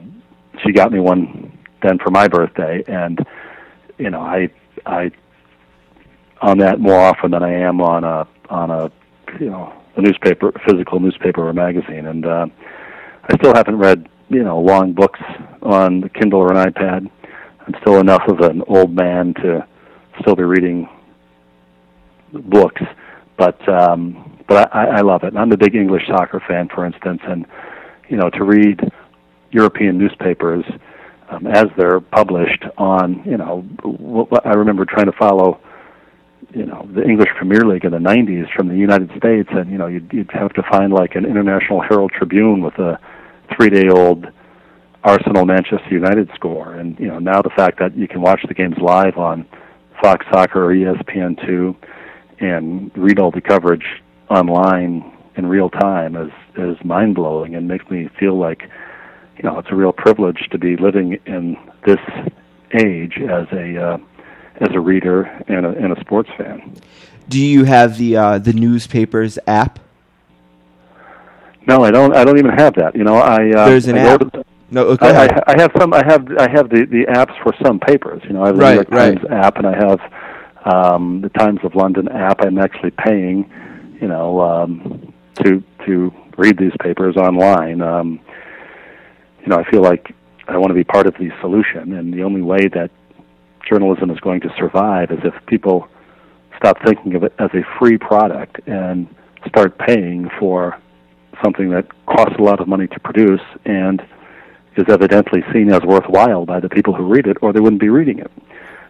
[0.63, 3.19] she got me one then for my birthday, and
[3.97, 4.49] you know, I
[4.85, 5.11] I
[6.41, 8.89] on that more often than I am on a on a
[9.41, 12.47] you know a newspaper, physical newspaper or magazine, and uh,
[13.25, 15.19] I still haven't read you know long books
[15.61, 17.11] on the Kindle or an iPad.
[17.67, 19.67] I'm still enough of an old man to
[20.21, 20.87] still be reading
[22.31, 22.81] books.
[23.37, 25.27] But um, but I, I love it.
[25.27, 27.45] And I'm a big English soccer fan, for instance, and
[28.09, 28.79] you know to read
[29.51, 30.65] European newspapers
[31.29, 33.65] um, as they're published on you know
[34.45, 35.59] I remember trying to follow
[36.53, 39.77] you know the English Premier League in the 90s from the United States, and you
[39.77, 42.99] know you'd, you'd have to find like an International Herald Tribune with a
[43.55, 44.27] three-day-old
[45.03, 48.53] Arsenal Manchester United score, and you know now the fact that you can watch the
[48.53, 49.45] games live on
[50.01, 51.75] Fox Soccer or ESPN2
[52.39, 53.85] and read all the coverage
[54.33, 58.63] online in real time is is mind blowing and makes me feel like
[59.37, 61.99] you know it's a real privilege to be living in this
[62.73, 63.97] age as a uh,
[64.59, 66.75] as a reader and a, and a sports fan.
[67.29, 69.79] Do you have the uh, the newspapers app?
[71.65, 72.15] No, I don't.
[72.15, 72.95] I don't even have that.
[72.95, 74.45] You know, I uh, there's an I app.
[74.69, 75.07] No, okay.
[75.07, 75.25] I.
[75.25, 75.93] I, I have some.
[75.93, 76.27] I have.
[76.37, 78.21] I have the the apps for some papers.
[78.25, 79.15] You know, I have the Right, New York right.
[79.15, 80.01] Times app, and I have
[80.65, 82.41] um, the Times of London app.
[82.41, 83.49] I'm actually paying,
[84.03, 87.81] you know, um, to to read these papers online.
[87.81, 88.19] Um,
[89.39, 90.13] you know, I feel like
[90.45, 92.91] I want to be part of the solution, and the only way that
[93.65, 95.87] journalism is going to survive is if people
[96.57, 99.07] stop thinking of it as a free product and
[99.47, 100.77] start paying for
[101.41, 104.01] something that costs a lot of money to produce and
[104.75, 107.89] is evidently seen as worthwhile by the people who read it, or they wouldn't be
[107.89, 108.31] reading it.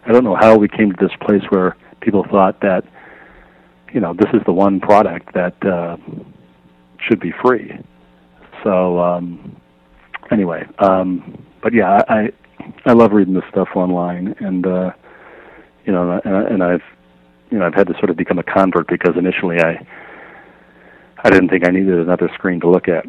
[0.06, 2.84] I don't know how we came to this place where people thought that,
[3.94, 5.96] you know, this is the one product that uh,
[6.98, 7.72] should be free.
[8.64, 9.56] So um,
[10.32, 12.32] anyway, um, but yeah, I
[12.84, 14.90] I love reading this stuff online, and uh,
[15.86, 16.82] you know, and, and I've
[17.50, 19.86] you know I've had to sort of become a convert because initially I
[21.22, 23.06] I didn't think I needed another screen to look at.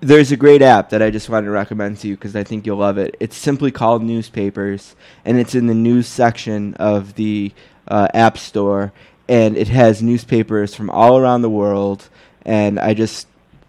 [0.00, 2.66] There's a great app that I just wanted to recommend to you because I think
[2.66, 3.16] you'll love it.
[3.20, 4.94] It's simply called Newspapers,
[5.24, 7.52] and it's in the news section of the
[7.88, 8.92] uh, App Store,
[9.32, 12.10] and it has newspapers from all around the world.
[12.44, 13.26] And I just,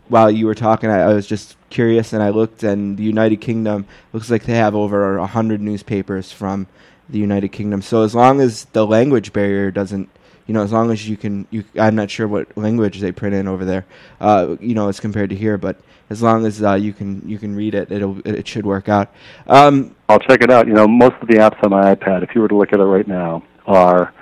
[0.10, 3.38] while you were talking, I, I was just curious, and I looked, and the United
[3.38, 6.68] Kingdom looks like they have over a hundred newspapers from
[7.08, 7.82] the United Kingdom.
[7.82, 10.10] So as long as the language barrier doesn't
[10.48, 13.34] you know, as long as you can, you, I'm not sure what language they print
[13.34, 13.86] in over there,
[14.20, 15.78] uh, you know, as compared to here, but
[16.10, 19.10] as long as uh, you can, you can read it, it'll, it should work out.
[19.48, 20.68] Um, I'll check it out.
[20.68, 22.82] You know, most of the apps on my iPad, if you were to look at
[22.82, 24.14] it right now, are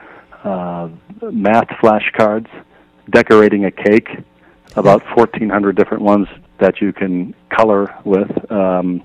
[0.44, 0.90] uh,
[1.22, 2.50] math flashcards,
[3.10, 4.10] decorating a cake,
[4.76, 6.28] about 1,400 different ones
[6.60, 8.52] that you can color with.
[8.52, 9.04] Um,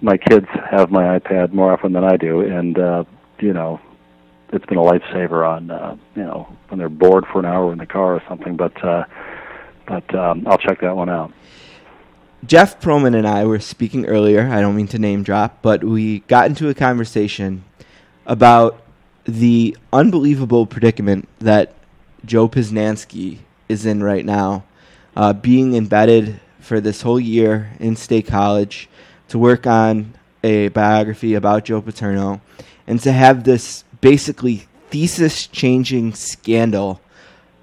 [0.00, 3.04] my kids have my iPad more often than I do, and uh,
[3.38, 3.80] you know,
[4.52, 7.78] it's been a lifesaver on uh, you know when they're bored for an hour in
[7.78, 8.56] the car or something.
[8.56, 9.04] But uh,
[9.86, 11.32] but um, I'll check that one out.
[12.46, 14.48] Jeff Pearlman and I were speaking earlier.
[14.48, 17.64] I don't mean to name drop, but we got into a conversation
[18.24, 18.82] about
[19.24, 21.74] the unbelievable predicament that
[22.24, 23.38] Joe Posnanski
[23.68, 24.64] is in right now,
[25.16, 28.88] uh, being embedded for this whole year in State College
[29.28, 32.40] to work on a biography about Joe Paterno,
[32.86, 37.00] and to have this basically thesis changing scandal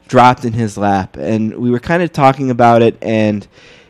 [0.07, 1.17] dropped in his lap.
[1.17, 3.47] And we were kind of talking about it, and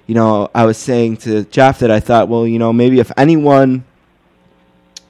[0.07, 3.11] you know, I was saying to Jeff that I thought, well, you know, maybe if
[3.17, 3.83] anyone,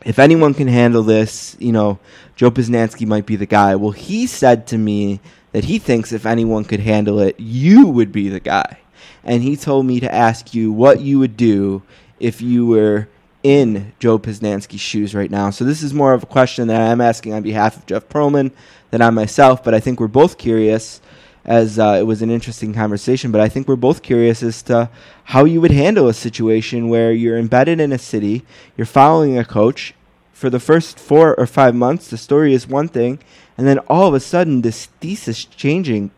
[0.08, 2.00] if anyone can handle this, you know,
[2.38, 3.76] Joe Posnanski might be the guy.
[3.76, 5.20] Well, he said to me
[5.52, 8.80] that he thinks if anyone could handle it, you would be the guy.
[9.28, 11.84] and he told me to ask you what you would do
[12.20, 13.10] if you were
[13.44, 15.50] in Joe Posnanski's shoes right now.
[15.50, 18.52] So this is more of a question that I'm asking on behalf of Jeff Pearlman
[18.92, 21.02] than on myself, but I think we're both curious
[21.46, 24.90] as uh, it was an interesting conversation, but I think we're both curious as to
[25.26, 29.46] how you would handle a situation where you're embedded in a city, you're following a
[29.46, 29.94] coach.
[30.38, 33.18] For the first four or five months, the story is one thing,
[33.58, 36.12] and then all of a sudden, this thesis changing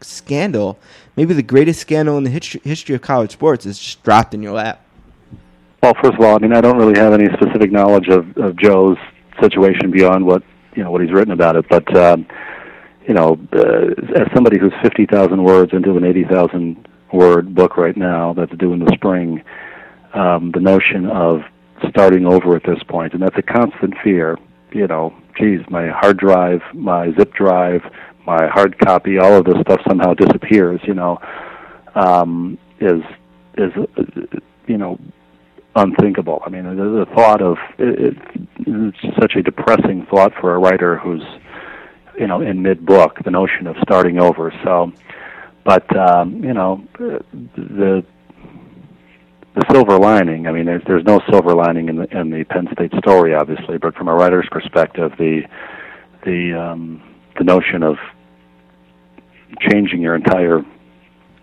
[0.00, 0.78] scandal,
[1.14, 4.54] maybe the greatest scandal in the history, of college sports, is just dropped in your
[4.54, 4.82] lap.
[5.82, 8.56] Well, first of all, I mean, I don't really have any specific knowledge of, of
[8.56, 8.96] Joe's
[9.42, 10.42] situation beyond what
[10.74, 11.94] you know what he's written about it, but.
[11.94, 12.26] Um,
[13.06, 18.32] you know, uh, as somebody who's 50,000 words into an 80,000 word book right now
[18.32, 19.44] that's due in the spring,
[20.12, 21.42] um, the notion of
[21.88, 24.38] starting over at this point, and that's a constant fear.
[24.72, 27.82] You know, geez, my hard drive, my zip drive,
[28.26, 30.80] my hard copy, all of this stuff somehow disappears.
[30.84, 31.18] You know,
[31.94, 33.02] um, is
[33.56, 33.72] is
[34.66, 34.98] you know
[35.74, 36.42] unthinkable.
[36.44, 38.16] I mean, the, thought of it,
[38.66, 41.22] it's such a depressing thought for a writer who's
[42.18, 44.90] you know in mid book the notion of starting over so
[45.64, 48.04] but um you know the
[49.56, 52.68] the silver lining i mean there's there's no silver lining in the in the penn
[52.72, 55.42] state story obviously but from a writer's perspective the
[56.24, 57.02] the um
[57.38, 57.96] the notion of
[59.60, 60.64] changing your entire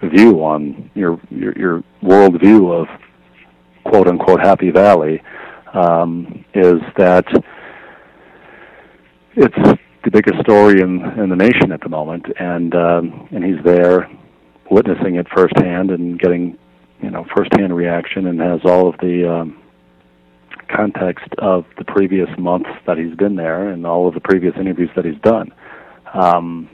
[0.03, 2.87] view on your your, your world view of
[3.83, 5.21] quote unquote happy valley
[5.73, 7.25] um is that
[9.35, 13.63] it's the biggest story in in the nation at the moment, and um, and he's
[13.63, 14.09] there
[14.69, 16.57] witnessing it firsthand and getting
[17.03, 19.61] you know firsthand reaction, and has all of the um,
[20.73, 24.89] context of the previous months that he's been there and all of the previous interviews
[24.95, 25.53] that he's done.
[26.13, 26.69] Um,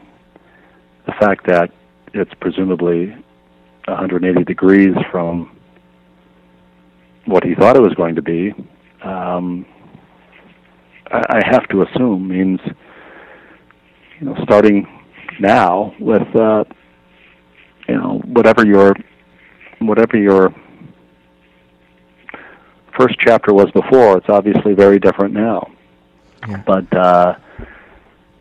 [1.06, 1.72] the fact that
[2.14, 3.07] it's presumably
[3.85, 5.57] 180 degrees from
[7.26, 8.53] what he thought it was going to be,
[9.03, 9.65] um,
[11.11, 12.60] I, I have to assume means
[14.19, 14.88] you know, starting
[15.39, 16.64] now with uh,
[17.88, 18.93] you know whatever your
[19.80, 20.53] whatever your
[22.97, 25.72] first chapter was before, it's obviously very different now.
[26.47, 26.64] Yeah.
[26.65, 27.35] But uh,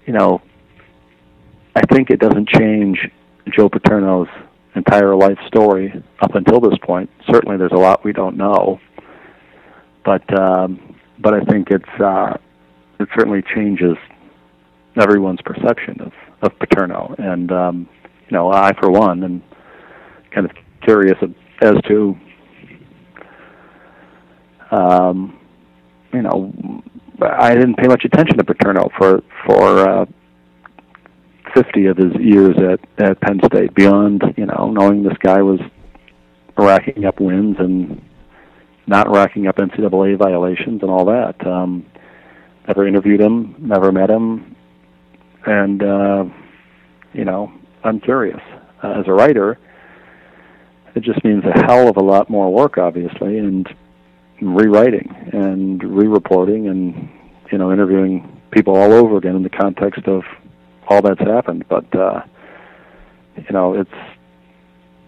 [0.07, 0.41] you know,
[1.77, 2.99] I think it doesn't change
[3.55, 4.29] Joe Paterno's
[4.75, 7.11] entire life story up until this point.
[7.31, 8.81] Certainly, there's a lot we don't know,
[10.05, 12.37] but um, but I think it's uh,
[12.99, 13.97] it certainly changes
[14.97, 16.13] everyone's perception of
[16.43, 17.15] of Paterno.
[17.19, 17.89] And um,
[18.29, 19.43] you know, I for one am
[20.31, 20.53] kind of
[20.89, 21.19] curious
[21.61, 22.17] as to
[24.71, 25.39] um,
[26.13, 26.53] you know,
[27.21, 30.07] I didn't pay much attention to Paterno for for uh,
[31.55, 33.75] 50 of his years at at Penn State.
[33.75, 35.61] Beyond you know knowing this guy was
[36.57, 38.03] racking up wins and
[38.87, 41.47] not racking up NCAA violations and all that.
[41.47, 41.85] Um,
[42.67, 44.57] never interviewed him, never met him,
[45.45, 46.25] and uh,
[47.13, 47.53] you know,
[47.85, 48.41] I'm curious.
[48.83, 49.59] Uh, as a writer,
[50.99, 53.73] it just means a hell of a lot more work, obviously, and
[54.41, 57.09] rewriting and re-reporting and
[57.53, 60.23] you know interviewing people all over again in the context of
[60.89, 61.65] all that's happened.
[61.69, 62.23] But uh,
[63.37, 63.95] you know, it's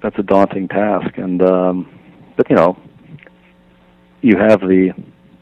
[0.00, 1.98] that's a daunting task, and um,
[2.36, 2.78] but you know,
[4.22, 4.92] you have the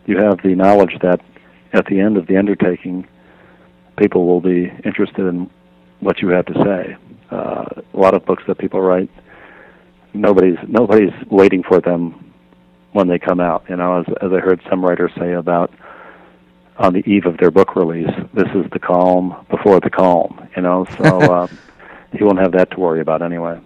[0.07, 1.21] you have the knowledge that
[1.75, 3.07] at the end of the undertaking
[3.99, 5.51] people will be interested in
[6.01, 6.97] what you have to say.
[7.31, 9.11] Uh, a lot of books that people write,
[10.15, 12.33] nobody's nobody's waiting for them
[12.93, 13.65] when they come out.
[13.69, 15.73] You know, as as I heard some writers say about
[16.77, 20.49] on the eve of their book release, this is the calm before the calm.
[20.57, 21.47] You know, so uh,
[22.17, 23.61] he won't have that to worry about anyway.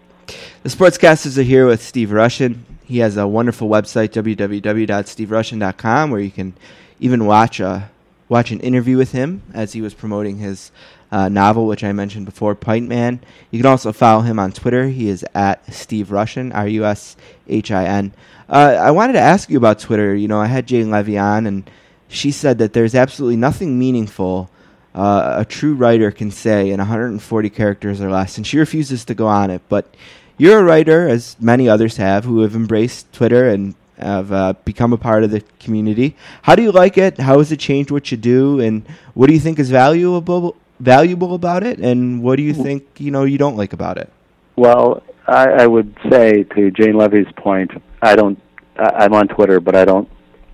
[0.62, 2.59] The sportscasters are here with Steve Rushin.
[2.85, 6.55] He has a wonderful website, www.steverushin.com, where you can
[7.01, 7.90] even watch a
[8.28, 10.73] watch an interview with him as he was promoting his
[11.12, 13.20] uh, novel, which I mentioned before, Pint Man.
[13.51, 14.89] You can also follow him on Twitter.
[14.89, 17.16] He is at Steve Rushin, R U S
[17.47, 18.14] H I N.
[18.48, 20.14] Uh, I wanted to ask you about Twitter.
[20.14, 21.70] You know, I had Jane Levy on, and
[22.09, 24.51] she said that there's absolutely nothing meaningful
[24.94, 29.14] uh, a true writer can say in 140 characters or less, and she refuses to
[29.14, 29.62] go on it.
[29.68, 29.94] But
[30.36, 34.93] you're a writer, as many others have, who have embraced Twitter and have uh, become
[34.93, 36.16] a part of the community.
[36.43, 37.18] How do you like it?
[37.18, 38.60] How has it changed what you do?
[38.60, 41.78] And what do you think is valuable valuable about it?
[41.78, 44.12] And what do you think you know you don't like about it?
[44.56, 47.70] Well, I, I would say to Jane Levy's point,
[48.02, 48.40] I don't.
[48.76, 50.09] I, I'm on Twitter, but I don't.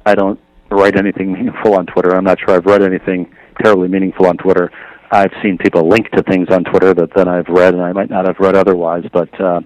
[0.07, 0.39] I don't
[0.71, 2.15] write anything meaningful on Twitter.
[2.15, 4.71] I'm not sure I've read anything terribly meaningful on Twitter.
[5.11, 8.11] I've seen people link to things on Twitter that then I've read, and I might
[8.11, 9.05] not have read otherwise.
[9.13, 9.61] But uh,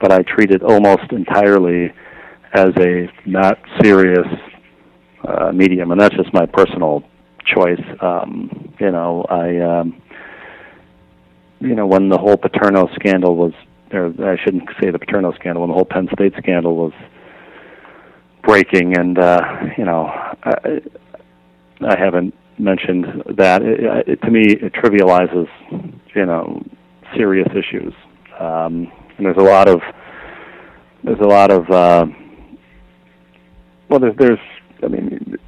[0.00, 1.92] but I treat it almost entirely
[2.52, 4.26] as a not serious
[5.26, 7.02] uh, medium, and that's just my personal
[7.54, 7.82] choice.
[8.00, 10.02] Um, you know, I, um,
[11.60, 13.52] you know, when the whole Paterno scandal was,
[13.92, 16.92] or I shouldn't say the Paterno scandal, when the whole Penn State scandal was
[18.42, 19.40] breaking, and uh,
[19.76, 20.80] you know, I,
[21.80, 23.06] I haven't mentioned
[23.36, 23.62] that.
[23.62, 25.48] It, it, to me, it trivializes,
[26.14, 26.62] you know,
[27.16, 27.94] serious issues.
[28.38, 29.80] Um, and there's a lot of
[31.02, 32.06] there's a lot of uh,
[33.88, 34.38] well, there's, there's
[34.82, 35.38] I mean,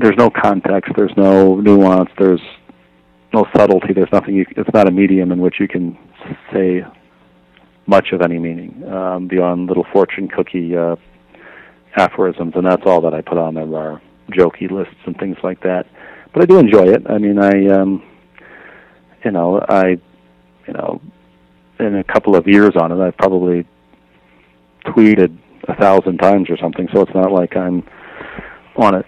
[0.00, 2.40] there's no context, there's no nuance, there's
[3.34, 4.34] no subtlety, there's nothing.
[4.34, 5.96] You, it's not a medium in which you can
[6.52, 6.82] say
[7.86, 10.96] much of any meaning um, beyond little fortune cookie uh,
[11.96, 14.00] aphorisms, and that's all that I put on there are
[14.30, 15.86] jokey lists and things like that.
[16.32, 17.02] But I do enjoy it.
[17.08, 18.02] I mean, I, um,
[19.24, 19.98] you know, I,
[20.66, 21.00] you know,
[21.78, 23.66] in a couple of years on it, I've probably
[24.86, 25.36] tweeted
[25.68, 26.88] a thousand times or something.
[26.94, 27.86] So it's not like I'm
[28.76, 29.06] on it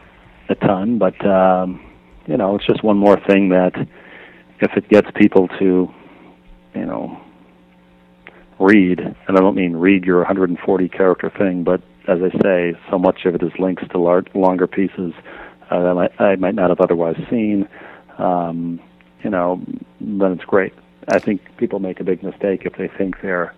[0.48, 1.81] a ton, but um,
[2.27, 3.74] you know, it's just one more thing that
[4.60, 5.93] if it gets people to,
[6.74, 7.20] you know,
[8.59, 12.98] read, and I don't mean read your 140 character thing, but as I say, so
[12.98, 13.98] much of it is links to
[14.35, 15.12] longer pieces
[15.70, 17.69] uh, that I might, I might not have otherwise seen.
[18.19, 18.81] Um,
[19.23, 19.60] you know,
[20.01, 20.74] then it's great.
[21.09, 23.55] I think people make a big mistake if they think they're,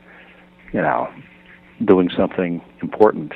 [0.73, 1.12] you know,
[1.85, 3.32] doing something important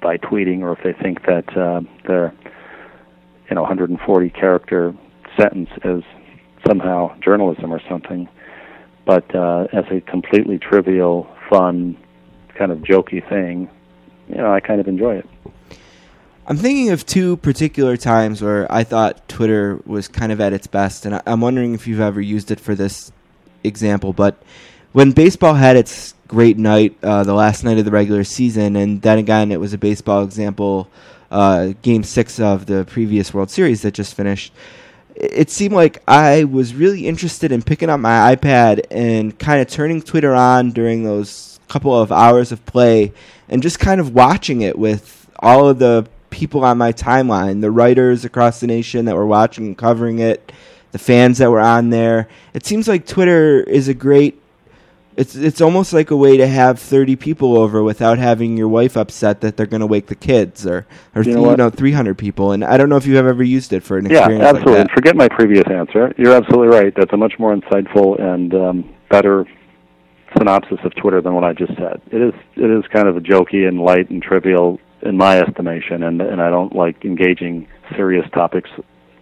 [0.00, 2.32] by tweeting, or if they think that uh, their,
[3.48, 4.94] you know, 140 character
[5.36, 6.02] sentence as
[6.66, 8.28] somehow journalism or something.
[9.04, 11.96] But uh, as a completely trivial, fun,
[12.54, 13.70] kind of jokey thing,
[14.28, 15.28] you know, I kind of enjoy it.
[16.48, 20.66] I'm thinking of two particular times where I thought Twitter was kind of at its
[20.68, 23.10] best, and I'm wondering if you've ever used it for this
[23.64, 24.12] example.
[24.12, 24.40] But
[24.92, 29.02] when baseball had its great night, uh, the last night of the regular season, and
[29.02, 30.88] then again it was a baseball example,
[31.30, 34.52] uh, Game Six of the previous World Series that just finished.
[35.14, 39.68] It seemed like I was really interested in picking up my iPad and kind of
[39.68, 43.12] turning Twitter on during those couple of hours of play
[43.48, 47.70] and just kind of watching it with all of the people on my timeline, the
[47.70, 50.52] writers across the nation that were watching and covering it,
[50.92, 52.28] the fans that were on there.
[52.52, 54.40] It seems like Twitter is a great
[55.16, 58.96] it's it's almost like a way to have 30 people over without having your wife
[58.96, 62.18] upset that they're going to wake the kids or or You you know know, 300
[62.18, 64.44] people and I don't know if you have ever used it for an Yeah, experience
[64.44, 64.72] absolutely.
[64.72, 66.12] like And forget my previous answer.
[66.18, 66.92] You're absolutely right.
[66.94, 69.46] That's a much more insightful and um, better
[70.36, 72.00] synopsis of Twitter than what I just said.
[72.10, 76.02] It is it is kind of a jokey and light and trivial in my estimation,
[76.02, 78.68] and and I don't like engaging serious topics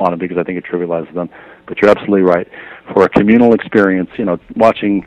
[0.01, 1.31] on it because I think it trivializes them.
[1.66, 2.49] But you're absolutely right.
[2.93, 5.07] For a communal experience, you know, watching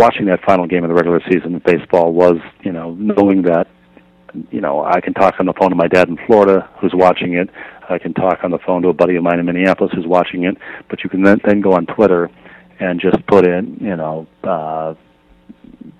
[0.00, 3.66] watching that final game of the regular season of baseball was, you know, knowing that
[4.50, 7.34] you know, I can talk on the phone to my dad in Florida who's watching
[7.34, 7.50] it.
[7.88, 10.44] I can talk on the phone to a buddy of mine in Minneapolis who's watching
[10.44, 10.56] it.
[10.88, 12.30] But you can then, then go on Twitter
[12.78, 14.94] and just put in, you know, uh,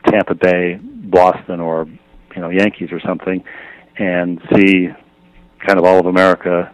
[0.07, 1.87] Tampa Bay, Boston, or
[2.35, 3.43] you know, Yankees or something,
[3.99, 4.89] and see
[5.67, 6.73] kind of all of America.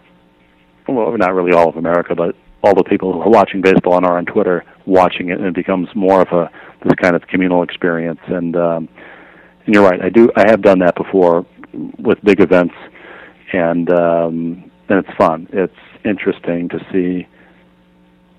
[0.87, 4.07] Well, not really all of America, but all the people who are watching baseball and
[4.07, 6.51] are on Twitter watching it, and it becomes more of a
[6.87, 8.21] this kind of communal experience.
[8.27, 8.89] And um,
[9.67, 10.01] and you're right.
[10.01, 10.31] I do.
[10.37, 11.45] I have done that before
[11.99, 12.75] with big events,
[13.53, 15.49] and um, and it's fun.
[15.53, 17.27] It's interesting to see,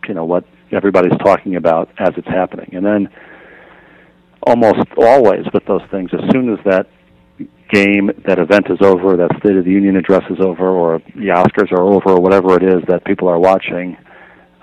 [0.08, 3.10] you know, what everybody's talking about as it's happening, and then
[4.44, 6.88] almost always with those things, as soon as that
[7.70, 11.28] game, that event is over, that State of the Union address is over, or the
[11.28, 13.98] Oscars are over, or whatever it is that people are watching,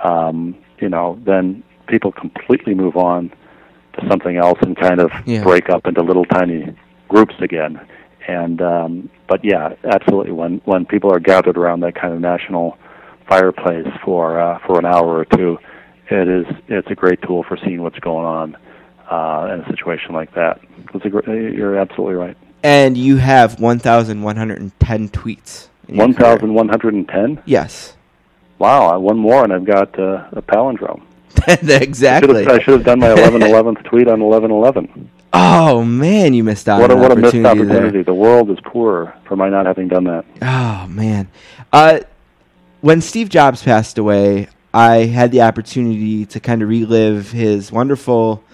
[0.03, 3.31] um, you know, then people completely move on
[3.99, 5.43] to something else and kind of Yeah.
[5.43, 6.75] break up into little tiny
[7.09, 7.81] groups again.
[8.27, 10.33] And um, but yeah, absolutely.
[10.33, 12.79] When when people are gathered around that kind of national
[13.29, 15.59] fireplace for uh, for an hour or two,
[16.11, 18.57] it is it's a great tool for seeing what's going on
[19.11, 20.61] uh, in a situation like that.
[20.95, 22.37] It's a gr- you're absolutely right.
[22.63, 25.69] And you have 1110 tweets.
[25.89, 26.31] in your One career.
[26.37, 27.43] thousand one hundred and ten.
[27.45, 27.95] Yes.
[28.59, 31.03] Wow, one more and I've got uh, a palindrome.
[31.47, 32.45] I should, exactly.
[32.45, 35.11] have, I should have done my eleven eleventh tweet on eleven eleven.
[35.33, 38.05] Oh man, you missed out What a what a missed opportunity there.
[38.05, 40.25] The world is poorer for my not having done that.
[40.43, 41.29] Oh man,
[41.73, 42.01] uh,
[42.81, 48.45] when Steve Jobs passed away, I had the opportunity to kind of relive his wonderful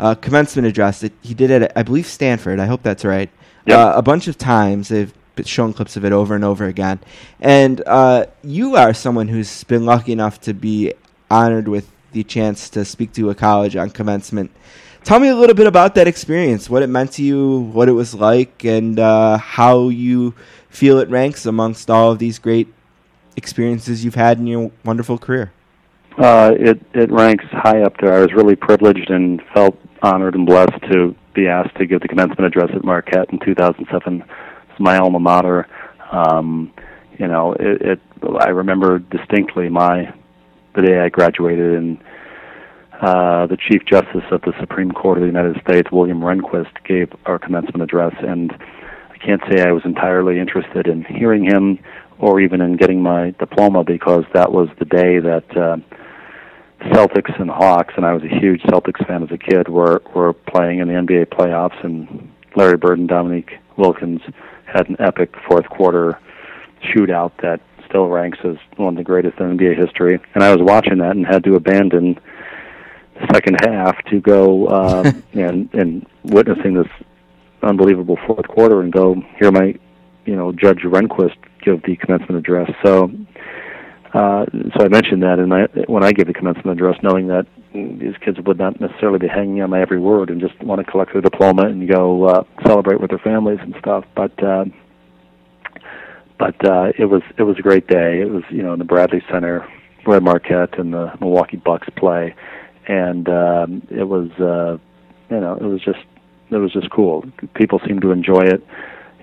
[0.00, 2.60] uh, commencement address that he did at, I believe, Stanford.
[2.60, 3.30] I hope that's right.
[3.66, 3.78] Yep.
[3.78, 5.12] Uh, a bunch of times they've
[5.44, 6.98] shown clips of it over and over again.
[7.40, 10.94] And uh, you are someone who's been lucky enough to be
[11.30, 14.50] honored with the chance to speak to a college on commencement.
[15.04, 17.92] tell me a little bit about that experience, what it meant to you, what it
[17.92, 20.34] was like, and uh, how you
[20.68, 22.72] feel it ranks amongst all of these great
[23.36, 25.52] experiences you've had in your wonderful career.
[26.18, 28.14] Uh, it it ranks high up there.
[28.14, 32.08] I was really privileged and felt honored and blessed to be asked to give the
[32.08, 34.22] commencement address at Marquette in 2007.
[34.70, 35.68] It's my alma mater.
[36.10, 36.72] Um,
[37.18, 38.00] you know, it, it.
[38.40, 40.12] I remember distinctly my
[40.76, 41.98] the day I graduated, and
[43.00, 47.12] uh, the Chief Justice of the Supreme Court of the United States, William Rehnquist, gave
[47.26, 51.78] our commencement address, and I can't say I was entirely interested in hearing him
[52.18, 55.56] or even in getting my diploma because that was the day that.
[55.56, 55.76] Uh,
[56.92, 59.68] Celtics and Hawks, and I was a huge Celtics fan as a kid.
[59.68, 64.20] Were were playing in the NBA playoffs, and Larry Bird and Dominique Wilkins
[64.66, 66.18] had an epic fourth quarter
[66.82, 67.60] shootout that
[67.96, 70.20] still ranks as one of the greatest in NBA history.
[70.34, 72.18] And I was watching that and had to abandon
[73.14, 76.88] the second half to go um, and and witnessing this
[77.62, 79.74] unbelievable fourth quarter and go hear my
[80.26, 82.70] you know Judge Rehnquist give the commencement address.
[82.84, 83.10] So
[84.12, 84.44] uh,
[84.76, 88.14] so I mentioned that, and I, when I gave the commencement address, knowing that these
[88.24, 91.12] kids would not necessarily be hanging on my every word and just want to collect
[91.12, 94.64] their diploma and go uh, celebrate with their families and stuff, but uh,
[96.38, 98.20] but uh, it was it was a great day.
[98.20, 99.66] It was you know in the Bradley Center
[100.04, 102.34] where Marquette and the Milwaukee Bucks play,
[102.86, 104.78] and um, it was uh,
[105.30, 106.00] you know it was just
[106.50, 107.24] it was just cool.
[107.54, 108.64] People seemed to enjoy it.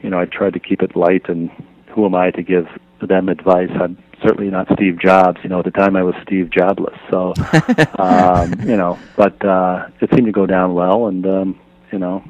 [0.02, 1.50] You know, I tried to keep it light, and
[1.88, 2.68] who am I to give
[3.02, 3.70] them advice?
[3.80, 5.40] I'm certainly not Steve Jobs.
[5.44, 6.98] You know, at the time I was Steve Jobless.
[7.10, 7.34] So,
[8.00, 11.60] um, you know, but uh, it seemed to go down well, and um,
[11.92, 12.24] you know,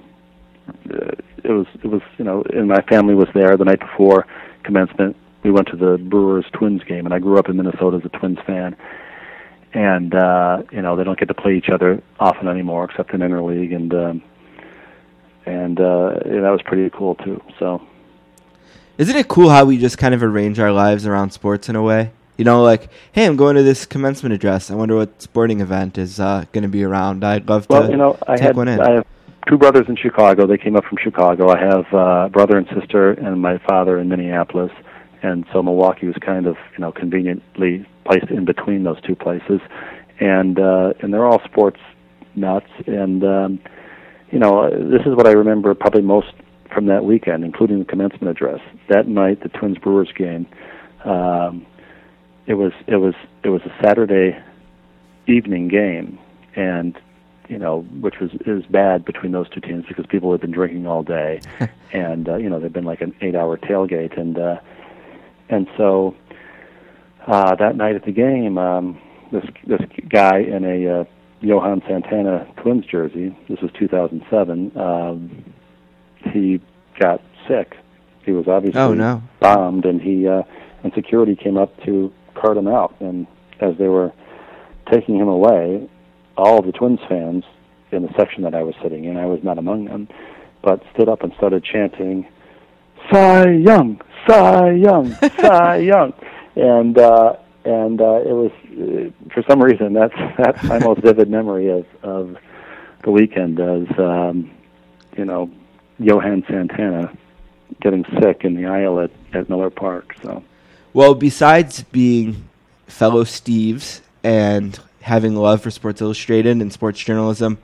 [0.85, 4.25] it was it was you know, and my family was there the night before
[4.63, 5.15] commencement.
[5.43, 8.17] We went to the Brewers Twins game, and I grew up in Minnesota as a
[8.17, 8.75] Twins fan.
[9.73, 13.21] And uh, you know, they don't get to play each other often anymore, except in
[13.21, 14.23] interleague, and um,
[15.45, 17.41] and uh, yeah, that was pretty cool too.
[17.59, 17.81] So
[18.97, 21.81] isn't it cool how we just kind of arrange our lives around sports in a
[21.81, 22.11] way?
[22.37, 24.71] You know, like, hey, I'm going to this commencement address.
[24.71, 27.23] I wonder what sporting event is uh, going to be around.
[27.23, 28.79] I'd love well, to you know, I take had, one in.
[28.79, 29.05] I have
[29.47, 30.47] two brothers in Chicago.
[30.47, 31.49] They came up from Chicago.
[31.49, 34.71] I have uh, brother and sister, and my father in Minneapolis.
[35.21, 39.61] And so Milwaukee was kind of, you know, conveniently placed in between those two places.
[40.19, 41.79] And uh, and they're all sports
[42.35, 42.69] nuts.
[42.85, 43.59] And um,
[44.31, 46.33] you know, this is what I remember probably most
[46.73, 48.59] from that weekend, including the commencement address.
[48.89, 50.47] That night, the Twins Brewers game,
[51.05, 51.65] um,
[52.47, 53.13] it was it was
[53.43, 54.37] it was a Saturday
[55.27, 56.19] evening game,
[56.55, 56.97] and
[57.53, 60.87] you know, which was is bad between those two teams because people had been drinking
[60.87, 61.39] all day,
[61.93, 64.57] and uh, you know, they'd been like an eight-hour tailgate, and uh,
[65.49, 66.15] and so
[67.27, 68.99] uh, that night at the game, um,
[69.31, 71.03] this this guy in a uh,
[71.41, 73.37] Johan Santana Twins jersey.
[73.49, 74.75] This was 2007.
[74.77, 75.53] Um,
[76.31, 76.59] he
[76.99, 77.75] got sick.
[78.25, 79.21] He was obviously Oh, no.
[79.39, 80.41] bombed, and he uh,
[80.83, 82.95] and security came up to cart him out.
[82.99, 83.27] And
[83.59, 84.11] as they were
[84.91, 85.87] taking him away,
[86.37, 87.43] all of the Twins fans
[87.91, 90.07] in the section that I was sitting in, I was not among them,
[90.61, 92.27] but stood up and started chanting,
[93.11, 96.13] "Cy Young, Cy Young, Cy Young,"
[96.55, 97.35] and uh,
[97.65, 101.85] and uh, it was uh, for some reason that's that's my most vivid memory of
[102.01, 102.37] of
[103.03, 104.51] the weekend as um,
[105.17, 105.49] you know
[105.99, 107.15] Johan Santana
[107.81, 110.15] getting sick in the aisle at, at Miller Park.
[110.21, 110.43] So
[110.93, 112.49] Well, besides being
[112.87, 117.57] fellow Steves and having love for Sports Illustrated and sports journalism,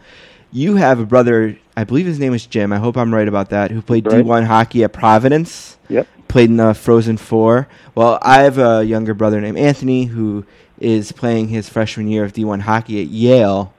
[0.51, 2.73] you have a brother, I believe his name is Jim.
[2.73, 4.25] I hope I'm right about that, who played Right.
[4.25, 5.77] D1 hockey at Providence.
[5.89, 6.07] Yep.
[6.27, 7.67] Played in the Frozen Four.
[7.95, 10.45] Well, I have a younger brother named Anthony who
[10.79, 13.73] is playing his freshman year of D1 hockey at Yale.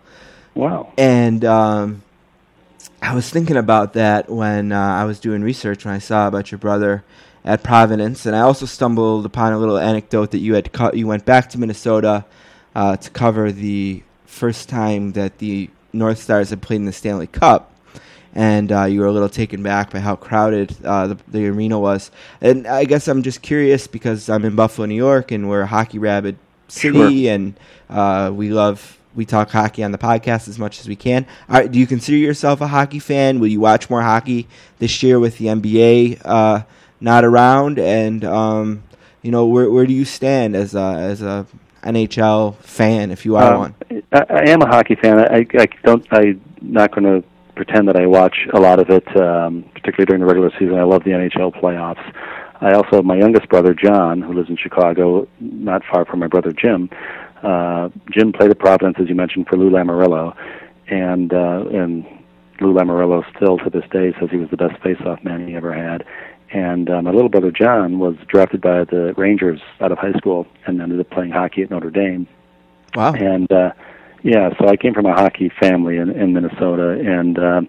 [0.55, 2.03] wow, And um,
[3.03, 6.51] I was thinking about that when uh, I was doing research when I saw about
[6.51, 7.05] your brother
[7.45, 11.25] at Providence, and I also stumbled upon a little anecdote that you had you went
[11.25, 12.25] back to Minnesota
[12.75, 17.27] uh, to cover the first time that the North Stars had played in the Stanley
[17.27, 17.75] Cup,
[18.35, 21.79] and uh, you were a little taken back by how crowded uh, the, the arena
[21.79, 22.11] was.
[22.41, 25.67] And I guess I'm just curious because I'm in Buffalo, New York, and we're a
[25.67, 26.37] hockey rabid
[26.69, 27.55] city, and
[27.89, 31.27] uh, we love we talk hockey on the podcast as much as we can.
[31.49, 33.41] Right, do you consider yourself a hockey fan?
[33.41, 34.47] Will you watch more hockey
[34.79, 36.63] this year with the NBA uh,
[37.01, 37.79] not around?
[37.79, 38.85] And um,
[39.23, 41.47] you know, where where do you stand as a as a
[41.83, 43.75] NHL fan, if you are Um, one?
[44.13, 45.19] I, I am a hockey fan.
[45.19, 46.07] I, I don't.
[46.11, 50.21] I'm not going to pretend that I watch a lot of it, um, particularly during
[50.21, 50.75] the regular season.
[50.79, 52.03] I love the NHL playoffs.
[52.63, 56.27] I also have my youngest brother John, who lives in Chicago, not far from my
[56.27, 56.91] brother Jim.
[57.43, 60.37] Uh, Jim played at Providence, as you mentioned, for Lou Lamoriello,
[60.89, 62.05] and uh, and
[62.61, 65.73] Lou Lamoriello still to this day says he was the best face-off man he ever
[65.73, 66.05] had.
[66.53, 70.47] And uh, my little brother John was drafted by the Rangers out of high school
[70.67, 72.27] and ended up playing hockey at Notre Dame.
[72.97, 73.13] Wow.
[73.15, 73.71] And uh,
[74.23, 77.61] yeah, so I came from a hockey family in, in Minnesota, and uh,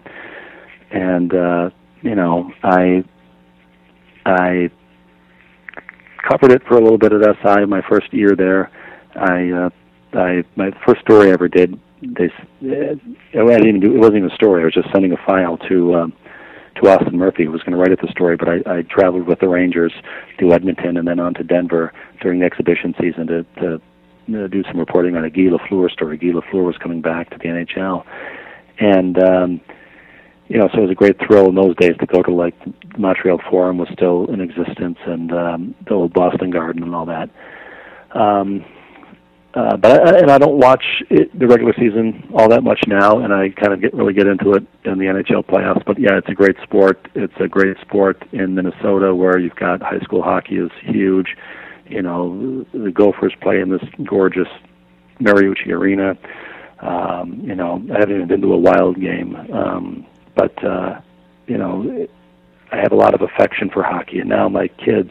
[0.90, 1.70] and uh,
[2.02, 3.04] you know I
[4.26, 4.70] I
[6.28, 8.70] covered it for a little bit at SI my first year there.
[9.14, 9.70] I uh,
[10.14, 11.78] I my first story I ever did.
[12.02, 12.96] They s- uh,
[13.40, 14.62] I didn't even do, it wasn't even a story.
[14.62, 16.12] I was just sending a file to um,
[16.76, 18.36] to Austin Murphy, who was going to write it the story.
[18.36, 19.92] But I, I traveled with the Rangers
[20.38, 24.62] to Edmonton and then on to Denver during the exhibition season to to uh, do
[24.64, 26.16] some reporting on a Guy Lafleur story.
[26.16, 28.04] Guy Lafleur was coming back to the NHL,
[28.78, 29.60] and um,
[30.48, 32.54] you know, so it was a great thrill in those days to go to like
[32.98, 37.30] Montreal Forum was still in existence and um, the old Boston Garden and all that.
[38.10, 38.64] Um,
[39.54, 43.18] uh, but I, and I don't watch it, the regular season all that much now,
[43.18, 45.84] and I kind of get really get into it in the NHL playoffs.
[45.84, 47.06] But yeah, it's a great sport.
[47.14, 51.36] It's a great sport in Minnesota where you've got high school hockey is huge.
[51.86, 54.48] You know, the Gophers play in this gorgeous
[55.20, 56.16] Mariucci Arena.
[56.80, 61.00] Um, you know, I haven't even been to a Wild game, um, but uh,
[61.46, 62.06] you know,
[62.72, 65.10] I have a lot of affection for hockey, and now my kids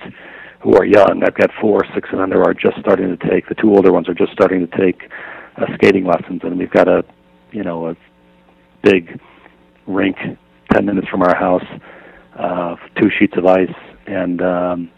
[0.62, 3.48] who are young, I've got four, six, and under, are just starting to take.
[3.48, 5.10] The two older ones are just starting to take
[5.58, 7.04] uh, skating lessons, and we've got a,
[7.52, 7.96] you know, a
[8.84, 9.20] big
[9.88, 10.18] rink
[10.72, 11.66] ten minutes from our house,
[12.38, 13.74] uh, two sheets of ice,
[14.08, 14.92] and um,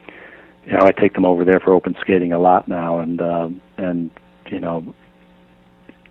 [0.66, 3.62] you know, I take them over there for open skating a lot now, and um,
[3.78, 4.12] and
[4.50, 4.94] you know,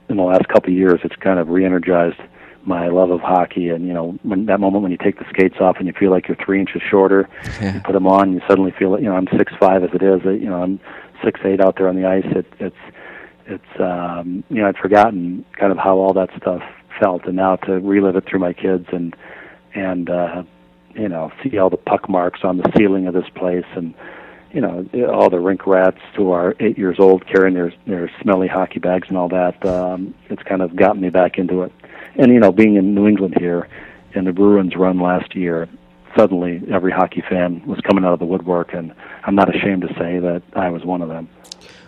[0.09, 2.21] in the last couple of years, it's kind of re-energized
[2.65, 3.69] my love of hockey.
[3.69, 6.11] And you know, when that moment when you take the skates off and you feel
[6.11, 7.29] like you're three inches shorter,
[7.75, 10.03] you put them on, and you suddenly feel you know I'm six five as it
[10.03, 10.23] is.
[10.25, 10.81] You know, I'm
[11.25, 12.27] six eight out there on the ice.
[12.27, 12.77] It, it's
[13.47, 16.63] it's um, you know I'd forgotten kind of how all that stuff
[17.01, 19.15] felt, and now to relive it through my kids and
[19.75, 20.43] and uh,
[20.95, 23.95] you know see all the puck marks on the ceiling of this place and
[24.53, 28.49] you know all the rink rats who are eight years old carrying their their smelly
[28.49, 29.65] hockey bags and all that.
[29.65, 31.73] Um, it's kind of gotten me back into it.
[32.17, 33.69] And you know, being in New England here,
[34.15, 35.69] in the Bruins run last year,
[36.17, 38.95] suddenly every hockey fan was coming out of the woodwork, and
[39.25, 41.29] I'm not ashamed to say that I was one of them.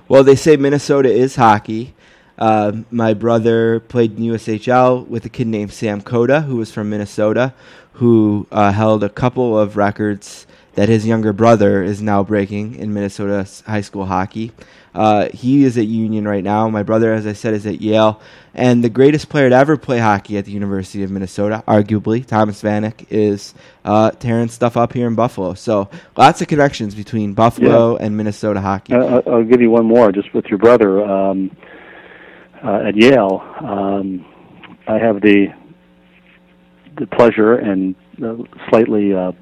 [0.08, 1.94] Well, they say Minnesota is hockey.
[2.38, 6.90] Uh, my brother played in USHL with a kid named Sam Coda, who was from
[6.90, 7.54] Minnesota,
[7.94, 12.92] who uh, held a couple of records that his younger brother is now breaking in
[12.92, 14.52] Minnesota high school hockey.
[14.94, 16.68] Uh, he is at Union right now.
[16.68, 18.20] My brother, as I said, is at Yale.
[18.54, 22.62] And the greatest player to ever play hockey at the University of Minnesota, arguably, Thomas
[22.62, 23.54] Vanek, is
[23.84, 25.54] uh, tearing stuff up here in Buffalo.
[25.54, 28.94] So lots of connections between Buffalo and Minnesota hockey.
[28.94, 31.50] Uh, I'll give you one more, just with your brother um,
[32.62, 33.42] uh, at Yale.
[33.60, 34.24] Um,
[34.86, 35.48] I have the
[36.96, 38.36] the pleasure and uh,
[38.70, 39.32] slightly uh,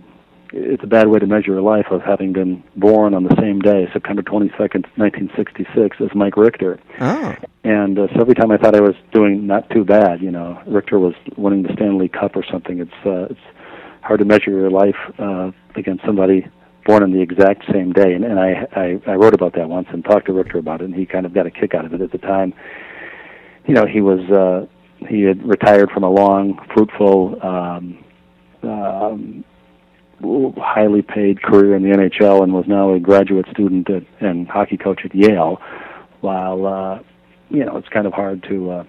[0.53, 3.61] it's a bad way to measure a life of having been born on the same
[3.61, 6.79] day, September 22nd, 1966, as Mike Richter.
[7.01, 7.35] Oh.
[7.65, 10.61] And uh, so every time I thought I was doing not too bad, you know,
[10.67, 12.81] Richter was winning the Stanley Cup or something.
[12.81, 13.41] It's uh, it's
[14.03, 16.47] hard to measure your life uh, against somebody
[16.85, 18.13] born on the exact same day.
[18.13, 20.85] And, and I, I I wrote about that once and talked to Richter about it,
[20.85, 22.53] and he kind of got a kick out of it at the time.
[23.67, 24.67] You know, he was uh,
[25.09, 27.39] he had retired from a long, fruitful.
[27.43, 28.05] Um,
[28.65, 29.45] um,
[30.57, 34.77] highly paid career in the NHL and was now a graduate student at, and hockey
[34.77, 35.61] coach at Yale.
[36.21, 37.01] While uh,
[37.51, 38.85] you know, it's kind of hard to uh,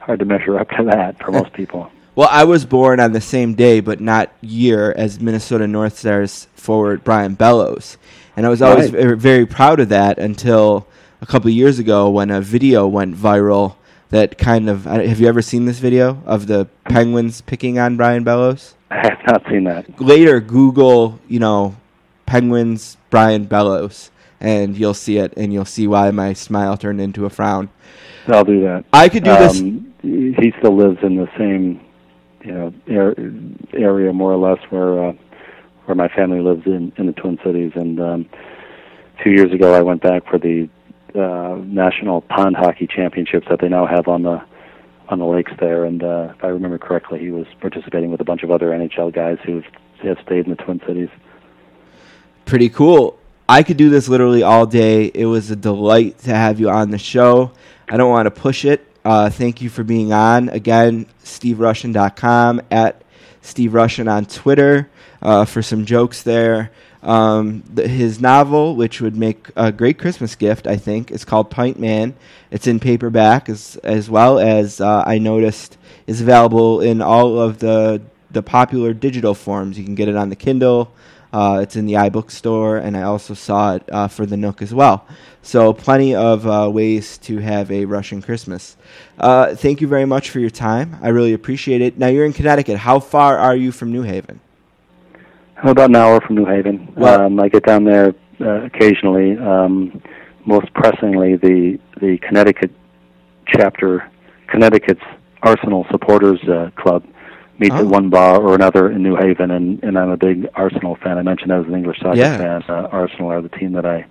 [0.00, 1.90] hard to measure up to that for most people.
[2.14, 6.48] Well, I was born on the same day, but not year, as Minnesota North Stars
[6.56, 7.96] forward Brian Bellows,
[8.36, 9.02] and I was always Right.
[9.02, 10.86] very, very proud of that until
[11.20, 13.74] a couple of years ago when a video went viral.
[14.10, 18.24] That kind of have you ever seen this video of the Penguins picking on Brian
[18.24, 18.74] Bellows?
[18.90, 20.00] I have not seen that.
[20.00, 21.76] Later, Google you know
[22.26, 24.10] Penguins Brian Bellows,
[24.40, 27.70] and you'll see it, and you'll see why my smile turned into a frown.
[28.28, 28.84] I'll do that.
[28.92, 29.60] I could do this.
[29.60, 31.80] Um, he still lives in the same,
[32.44, 33.14] you know, ar-
[33.72, 35.12] area more or less where uh,
[35.86, 37.72] where my family lives in in the Twin Cities.
[37.74, 38.28] And um,
[39.22, 40.68] two years ago, I went back for the
[41.14, 44.42] uh, national pond hockey championships that they now have on the
[45.08, 45.84] on the lakes there.
[45.84, 49.12] And uh, if I remember correctly, he was participating with a bunch of other NHL
[49.12, 49.62] guys who
[50.02, 51.08] have stayed in the Twin Cities.
[52.44, 53.18] pretty cool.
[53.48, 55.06] I could do this literally all day.
[55.06, 57.52] It was a delight to have you on the show.
[57.88, 58.86] I don't want to push it.
[59.04, 60.50] Uh, thank you for being on.
[60.50, 63.02] Again, steverushin.com, at
[63.40, 64.90] Steve Rushin on Twitter
[65.22, 66.70] uh, for some jokes there.
[67.02, 71.50] Um, the, his novel, which would make a great Christmas gift, I think, is called
[71.50, 72.14] Pint Man.
[72.50, 77.58] It's in paperback as as well as uh, I noticed is available in all of
[77.58, 79.78] the the popular digital forms.
[79.78, 80.92] You can get it on the Kindle.
[81.32, 84.62] Uh, it's in the iBook store, and I also saw it uh, for the Nook
[84.62, 85.06] as well.
[85.42, 88.76] So, plenty of uh, ways to have a Russian Christmas.
[89.18, 90.96] Uh, thank you very much for your time.
[91.02, 91.98] I really appreciate it.
[91.98, 92.78] Now, you're in Connecticut.
[92.78, 94.40] How far are you from New Haven?
[95.62, 96.92] I'm about an hour from New Haven.
[96.96, 99.36] Well- um, I get down there uh, occasionally.
[99.38, 100.00] Um,
[100.46, 102.70] most pressingly, the the Connecticut
[103.46, 104.08] chapter,
[104.46, 105.02] Connecticut's
[105.42, 107.04] Arsenal Supporters uh, Club,
[107.58, 107.80] meets Oh.
[107.80, 111.18] at one bar or another in New Haven, and, and I'm a big Arsenal fan.
[111.18, 112.38] I mentioned I was an English soccer Yeah.
[112.38, 112.62] fan.
[112.68, 114.06] Uh, Arsenal are the team that I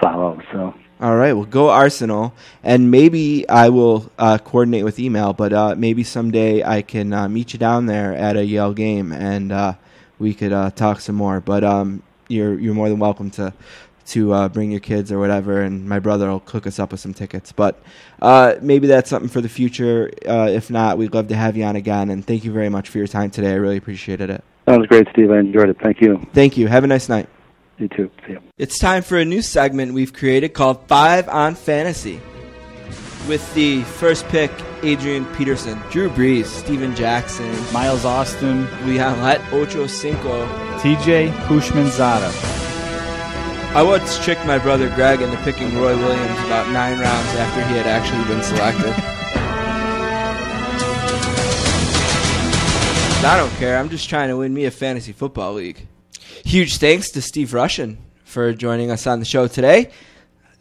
[0.00, 0.40] follow.
[0.52, 2.32] So All right, well, go Arsenal,
[2.64, 5.32] and maybe I will uh, coordinate with email.
[5.32, 9.12] But uh, maybe someday I can uh, meet you down there at a Yale game,
[9.12, 9.74] and uh,
[10.22, 11.40] we could uh, talk some more.
[11.40, 13.52] But um, you're you're more than welcome to
[14.04, 17.00] to uh, bring your kids or whatever, and my brother will cook us up with
[17.00, 17.52] some tickets.
[17.52, 17.80] But
[18.20, 20.10] uh, maybe that's something for the future.
[20.26, 22.10] Uh, if not, we'd love to have you on again.
[22.10, 23.50] And thank you very much for your time today.
[23.52, 24.42] I really appreciated it.
[24.64, 25.30] that was great, Steve.
[25.30, 25.78] I enjoyed it.
[25.80, 26.26] Thank you.
[26.32, 26.66] Thank you.
[26.66, 27.28] Have a nice night.
[27.78, 28.10] You too.
[28.26, 28.40] See you.
[28.58, 32.20] It's time for a new segment we've created called Five on Fantasy.
[33.28, 34.50] With the first pick,
[34.82, 40.46] Adrian Peterson, Drew Brees, Steven Jackson, Miles Austin, Leon Lett, Ocho Cinco.
[40.80, 42.32] TJ Houshmandzadeh.
[43.74, 47.76] I once tricked my brother Greg into picking Roy Williams about nine rounds after he
[47.76, 48.92] had actually been selected.
[53.24, 53.78] I don't care.
[53.78, 55.86] I'm just trying to win me a fantasy football league.
[56.44, 59.92] Huge thanks to Steve Rushin for joining us on the show today.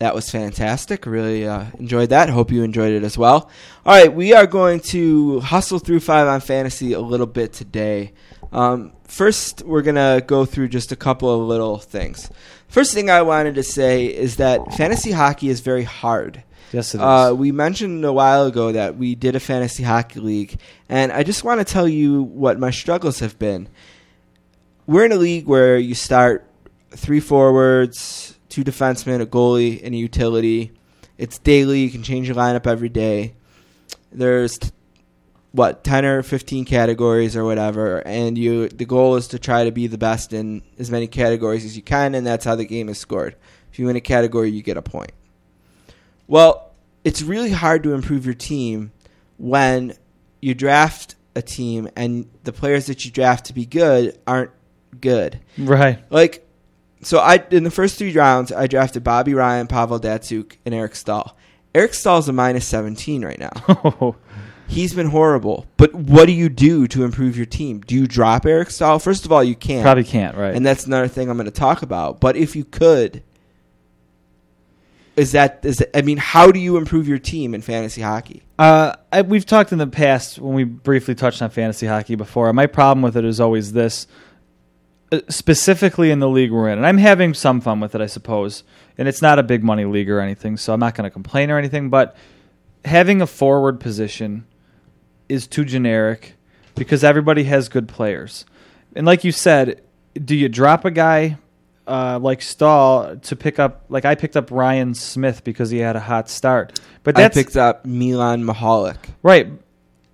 [0.02, 1.06] That was fantastic.
[1.06, 2.28] Really uh, enjoyed that.
[2.28, 3.52] Hope you enjoyed it as well.
[3.86, 8.14] All right, we are going to hustle through five on fantasy a little bit today.
[8.52, 12.32] Um, first, we're going to go through just a couple of little things.
[12.68, 16.41] First thing I wanted to say is that fantasy hockey is very hard.
[16.72, 17.03] Yes, it is.
[17.03, 20.60] Uh, we mentioned a while ago that we did a fantasy hockey league,
[20.90, 23.69] and I just want to tell you what my struggles have been.
[24.88, 26.48] We're in a league where you start
[26.90, 30.73] three forwards, two defensemen, a goalie, and a utility.
[31.18, 31.80] It's daily.
[31.80, 33.34] You can change your lineup every day.
[34.11, 34.60] There's
[35.53, 39.72] what ten or fifteen categories or whatever, and you the goal is to try to
[39.72, 42.90] be the best in as many categories as you can, and that's how the game
[42.90, 43.36] is scored.
[43.72, 45.14] If you win a category, you get a point.
[46.28, 46.72] Well,
[47.03, 48.91] it's really hard to improve your team
[49.38, 49.95] when
[50.41, 54.52] you draft a team and the players that you draft to be good aren't
[54.99, 55.40] good.
[55.57, 55.99] Right.
[56.10, 56.45] Like,
[57.02, 60.95] so I in the first three rounds, I drafted Bobby Ryan, Pavel Datsyuk, and Eric
[60.95, 61.38] Staal.
[61.73, 64.15] Eric Staal's a minus 17 right now.
[64.68, 65.68] He's been horrible.
[65.76, 67.82] But what do you do to improve your team?
[67.82, 68.99] Do you drop Eric Staal?
[68.99, 69.84] First of all, you can't.
[69.84, 70.56] Probably can't, right.
[70.56, 72.22] And that's another thing I'm going to talk about.
[72.22, 73.22] But if you could,
[75.18, 78.44] is that is that, I mean, how do you improve your team in fantasy hockey?
[78.57, 82.52] Uh, I, we've talked in the past when we briefly touched on fantasy hockey before.
[82.53, 84.07] My problem with it is always this,
[85.30, 88.64] specifically in the league we're in, and I'm having some fun with it, I suppose.
[88.98, 91.50] And it's not a big money league or anything, so I'm not going to complain
[91.50, 91.90] or anything.
[91.90, 92.16] But
[92.86, 94.46] having a forward position
[95.28, 96.36] is too generic
[96.76, 98.46] because everybody has good players.
[98.96, 99.82] And like you said,
[100.14, 101.38] do you drop a guy
[101.88, 103.86] uh, like Staal to pick up?
[103.90, 107.58] Like I picked up Ryan Smyth because he had a hot start, but I picked
[107.58, 108.98] up Milan Michalek.
[109.24, 109.48] right.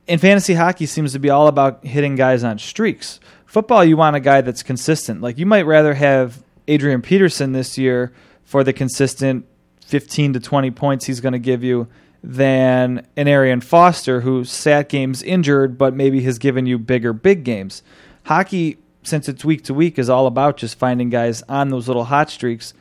[0.09, 3.19] And fantasy hockey seems to be all about hitting guys on streaks.
[3.57, 5.21] Football, you want a guy that's consistent.
[5.21, 8.13] Like you might rather have Adrian Peterson this year
[8.43, 9.47] for the consistent
[9.87, 11.87] 15 to 20 points he's going to give you
[12.21, 17.43] than an Arian Foster who sat games injured but maybe has given you bigger big
[17.43, 17.81] games.
[18.25, 22.03] Hockey since it's week to week is all about just finding guys on those little
[22.03, 22.75] hot streaks.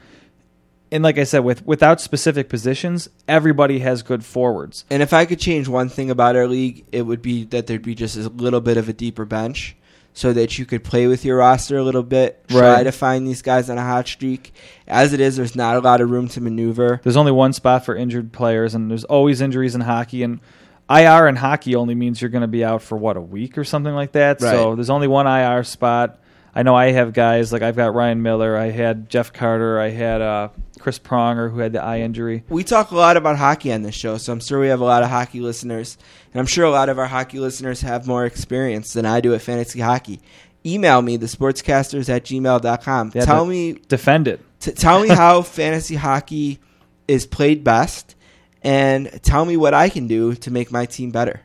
[0.92, 4.84] And like I said with without specific positions, everybody has good forwards.
[4.90, 7.80] And if I could change one thing about our league, it would be that there'd
[7.80, 9.74] be just a little bit of a deeper bench
[10.16, 12.84] so that you could play with your roster a little bit, try Right.
[12.84, 14.54] to find these guys on a hot streak.
[14.88, 17.02] As it is, there's not a lot of room to maneuver.
[17.02, 20.22] There's only one spot for injured players, and there's always injuries in hockey.
[20.22, 20.40] And
[20.88, 23.64] IR in hockey only means you're going to be out for what a week or
[23.64, 24.40] something like that.
[24.40, 26.18] So there's only one IR spot.
[26.56, 29.90] I know I have guys like I've got Ryan Miller, I had Jeff Carter, I
[29.90, 30.48] had uh,
[30.80, 32.44] Chris Pronger who had the eye injury.
[32.48, 34.84] We talk a lot about hockey on this show, so I'm sure we have a
[34.84, 35.98] lot of hockey listeners.
[36.32, 39.34] And I'm sure a lot of our hockey listeners have more experience than I do
[39.34, 40.22] at fantasy hockey.
[40.64, 43.12] Email me, thesportscasters at gmail.com.
[43.14, 44.40] Yeah, tell me defend it.
[44.58, 46.58] T- tell me how fantasy hockey
[47.06, 48.14] is played best,
[48.62, 51.42] and tell me what I can do to make my team better.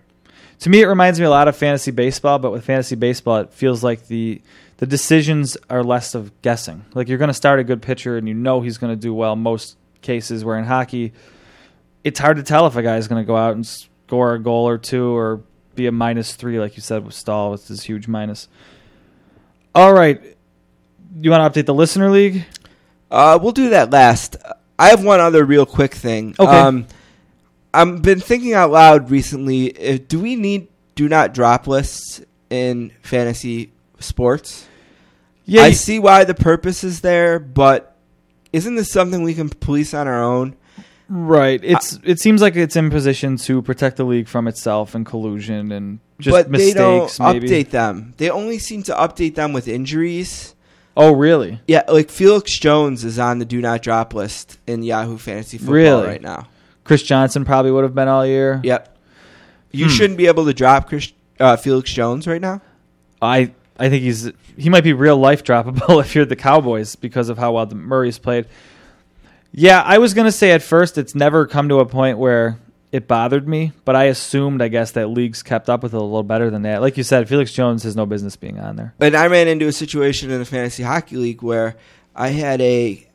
[0.60, 3.54] To me, it reminds me a lot of fantasy baseball, but with fantasy baseball, it
[3.54, 4.42] feels like the
[4.82, 6.84] the decisions are less of guessing.
[6.96, 9.14] Like you're going to start a good pitcher and you know he's going to do
[9.14, 9.36] well.
[9.36, 11.14] Most cases, where in hockey,
[12.04, 14.40] it's hard to tell if a guy is going to go out and score a
[14.40, 15.44] goal or two or
[15.76, 18.48] be a minus three, like you said with Staal with his huge minus.
[19.76, 20.20] All right,
[21.16, 22.44] you want to update the listener league?
[23.12, 24.36] Uh, we'll do that last.
[24.80, 26.34] I have one other real quick thing.
[26.40, 26.50] Okay.
[26.50, 26.88] Um,
[27.72, 29.68] I've been thinking out loud recently.
[29.68, 34.68] If, do we need do not drop lists in fantasy sports?
[35.52, 37.96] Yeah, I you- see why the purpose is there, but
[38.54, 40.56] isn't this something we can police on our own?
[41.10, 41.60] Right.
[41.64, 45.72] It's it seems like it's in position to protect the league from itself and collusion
[45.74, 46.74] and just but mistakes.
[46.74, 47.48] they don't maybe.
[47.50, 48.14] update them.
[48.18, 50.56] They only seem to update them with injuries.
[50.96, 51.60] Oh, really?
[51.68, 55.74] Yeah, like Felix Jones is on the do not drop list in Yahoo Fantasy Football
[55.76, 56.08] Really?
[56.08, 56.48] right now.
[56.86, 58.60] Chris Johnson probably would have been all year.
[58.64, 58.98] Yep.
[59.72, 59.92] You Hmm.
[59.92, 62.62] shouldn't be able to drop Chris, uh, Felix Jones right now.
[63.22, 63.52] I
[63.82, 67.40] I think he's he might be real life droppable if you're the Cowboys because of
[67.40, 68.46] how well the Murray's played.
[69.52, 72.60] Yeah, I was gonna say at first it's never come to a point where
[72.92, 76.00] it bothered me, but I assumed I guess that leagues kept up with it a
[76.00, 76.82] little better than that.
[76.82, 78.94] Like you said, Felix Jones has no business being on there.
[79.00, 81.76] And I ran into a situation in the fantasy hockey league where
[82.16, 83.08] I had a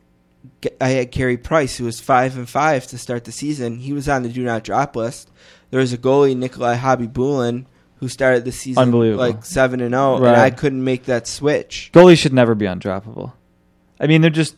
[0.80, 3.78] I had Carey Price who was five and five to start the season.
[3.78, 5.30] He was on the do not drop list.
[5.70, 7.66] There was a goalie Nikolai Khabibulin
[7.96, 9.24] who started the season Unbelievable.
[9.24, 10.38] like seven and zero, and Right.
[10.38, 11.90] I couldn't make that switch.
[11.92, 13.32] Goalies should never be undroppable.
[13.98, 14.56] I mean, they're just.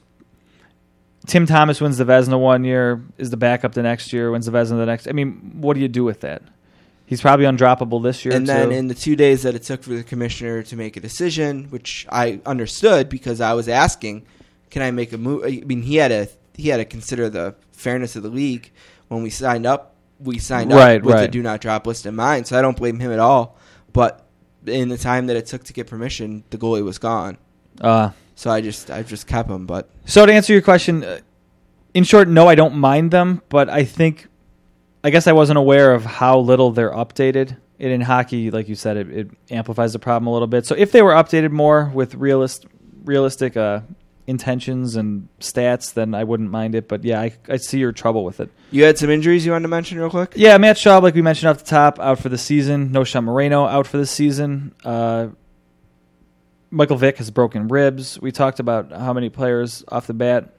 [1.26, 4.52] Tim Thomas wins the Vezina one year, is the backup the next year, wins the
[4.52, 5.06] Vezina the next.
[5.08, 6.42] I mean, what do you do with that?
[7.04, 8.34] He's probably undroppable this year.
[8.34, 8.74] And then too.
[8.74, 12.06] in the two days that it took for the commissioner to make a decision, which
[12.10, 14.26] I understood because I was asking,
[14.70, 15.42] can I make a move?
[15.44, 18.70] I mean, he had to he had to consider the fairness of the league
[19.08, 19.94] when we signed up.
[20.20, 22.76] We signed up Right, with the do not drop list in mind, so I don't
[22.76, 23.56] blame him at all.
[23.92, 24.26] But
[24.66, 27.38] in the time that it took to get permission, the goalie was gone.
[27.80, 29.66] uh, So I just I just kept him.
[29.66, 31.18] But So to answer your question, uh,
[31.94, 34.26] in short, no, I don't mind them, but I think,
[35.02, 37.56] I guess I wasn't aware of how little they're updated.
[37.80, 40.66] And in hockey, like you said, it, it amplifies the problem a little bit.
[40.66, 42.66] So if they were updated more with realist,
[43.04, 43.80] realistic uh,
[44.28, 46.86] intentions and stats, then I wouldn't mind it.
[46.86, 48.50] But yeah, I, I see your trouble with it.
[48.70, 50.34] you had some injuries you wanted to mention real quick.
[50.36, 52.90] Yeah, Matt Schaub, like we mentioned off the top, out for the season.
[52.90, 54.74] Knowshon Moreno out for the season.
[54.84, 55.28] Uh,
[56.70, 58.20] Michael Vick has broken ribs.
[58.20, 60.54] We talked about how many players off the bat.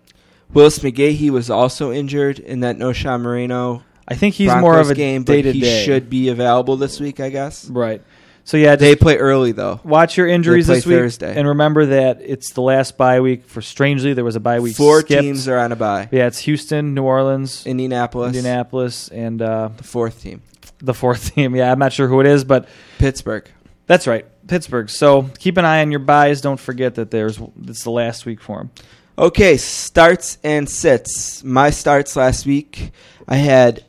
[0.51, 4.89] Willis McGahee was also injured in that Knowshon Moreno I think he's Broncos more of
[4.89, 7.69] a game, day but he should be available this week, I guess.
[7.69, 8.01] Right.
[8.49, 9.79] So yeah, They play early though.
[9.83, 11.37] watch your injuries this week, Thursday.
[11.37, 13.45] and remember that it's the last bye week.
[13.45, 14.75] For strangely, there was a bye week.
[14.75, 15.21] Four skipped.
[15.21, 16.09] teams are on a bye.
[16.11, 20.41] Yeah, it's Houston, New Orleans, Indianapolis, Indianapolis, and uh, the fourth team,
[20.79, 21.55] the fourth team.
[21.55, 22.67] Yeah, I'm not sure who it is, but
[22.97, 23.47] Pittsburgh.
[23.85, 24.89] that's right, Pittsburgh.
[24.89, 26.41] So keep an eye on your buys.
[26.41, 28.71] Don't forget that there's it's the last week for them.
[29.15, 31.43] Okay, starts and sits.
[31.43, 32.93] My starts last week,
[33.27, 33.83] I had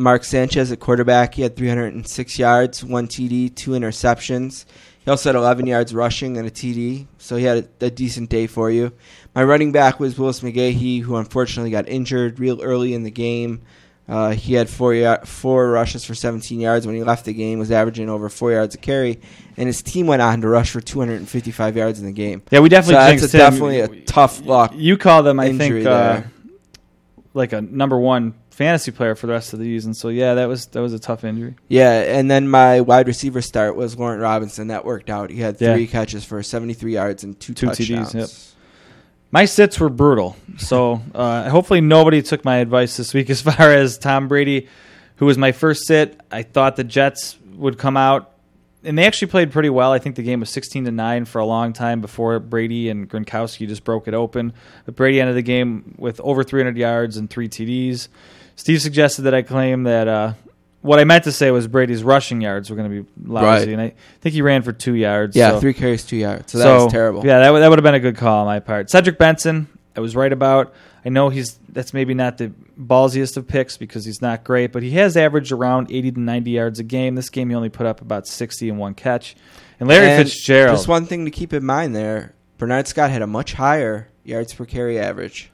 [0.00, 1.34] Mark Sanchez at quarterback.
[1.34, 4.64] He had 306 yards, one TD, two interceptions.
[5.04, 8.28] He also had 11 yards rushing and a TD, so he had a, a decent
[8.28, 8.92] day for you.
[9.34, 13.62] My running back was Willis McGahee, who unfortunately got injured real early in the game.
[14.08, 17.60] Uh, he had four yar- four rushes for 17 yards when he left the game.
[17.60, 19.20] Was averaging over four yards a carry,
[19.56, 22.42] and his team went on to rush for 255 yards in the game.
[22.50, 24.72] Yeah, we definitely so that's a, definitely a tough luck.
[24.74, 26.22] You call them, I think, uh,
[27.34, 29.94] like a number one fantasy player for the rest of the season.
[29.94, 31.54] So yeah, that was that was a tough injury.
[31.68, 34.66] Yeah, and then my wide receiver start was Laurent Robinson.
[34.68, 35.30] That worked out.
[35.30, 35.72] He had Yeah.
[35.72, 38.12] three catches for 73 yards and two, Two touchdowns.
[38.12, 38.28] TDs, yep.
[39.30, 40.36] My sits were brutal.
[40.58, 44.68] So uh, hopefully nobody took my advice this week as far as Tom Brady,
[45.16, 46.20] who was my first sit.
[46.30, 48.30] I thought the Jets would come out,
[48.84, 49.90] and they actually played pretty well.
[49.90, 53.08] I think the game was 16 to 9 for a long time before Brady and
[53.08, 54.52] Gronkowski just broke it open.
[54.84, 58.08] But Brady ended the game with over 300 yards and three TDs.
[58.60, 60.32] Steve suggested that I claim that uh,
[60.82, 63.68] what I meant to say was Brady's rushing yards were going to be lousy, Right.
[63.70, 65.34] and I think he ran for two yards.
[65.34, 66.52] Yeah, so- three carries, two yards.
[66.52, 67.24] So that was terrible.
[67.24, 68.90] yeah, that, would- that would have been a good call on my part.
[68.90, 69.66] Cedric Benson,
[69.96, 70.74] I was right about.
[71.04, 74.82] I know he's that's maybe not the ballsiest of picks because he's not great, but
[74.82, 77.14] he has averaged around 80 to 90 yards a game.
[77.14, 79.34] This game he only put up about 60 in one catch.
[79.78, 83.22] And Larry And Fitzgerald, Just one thing to keep in mind there: Bernard Scott had
[83.22, 85.50] a much higher yards per carry average.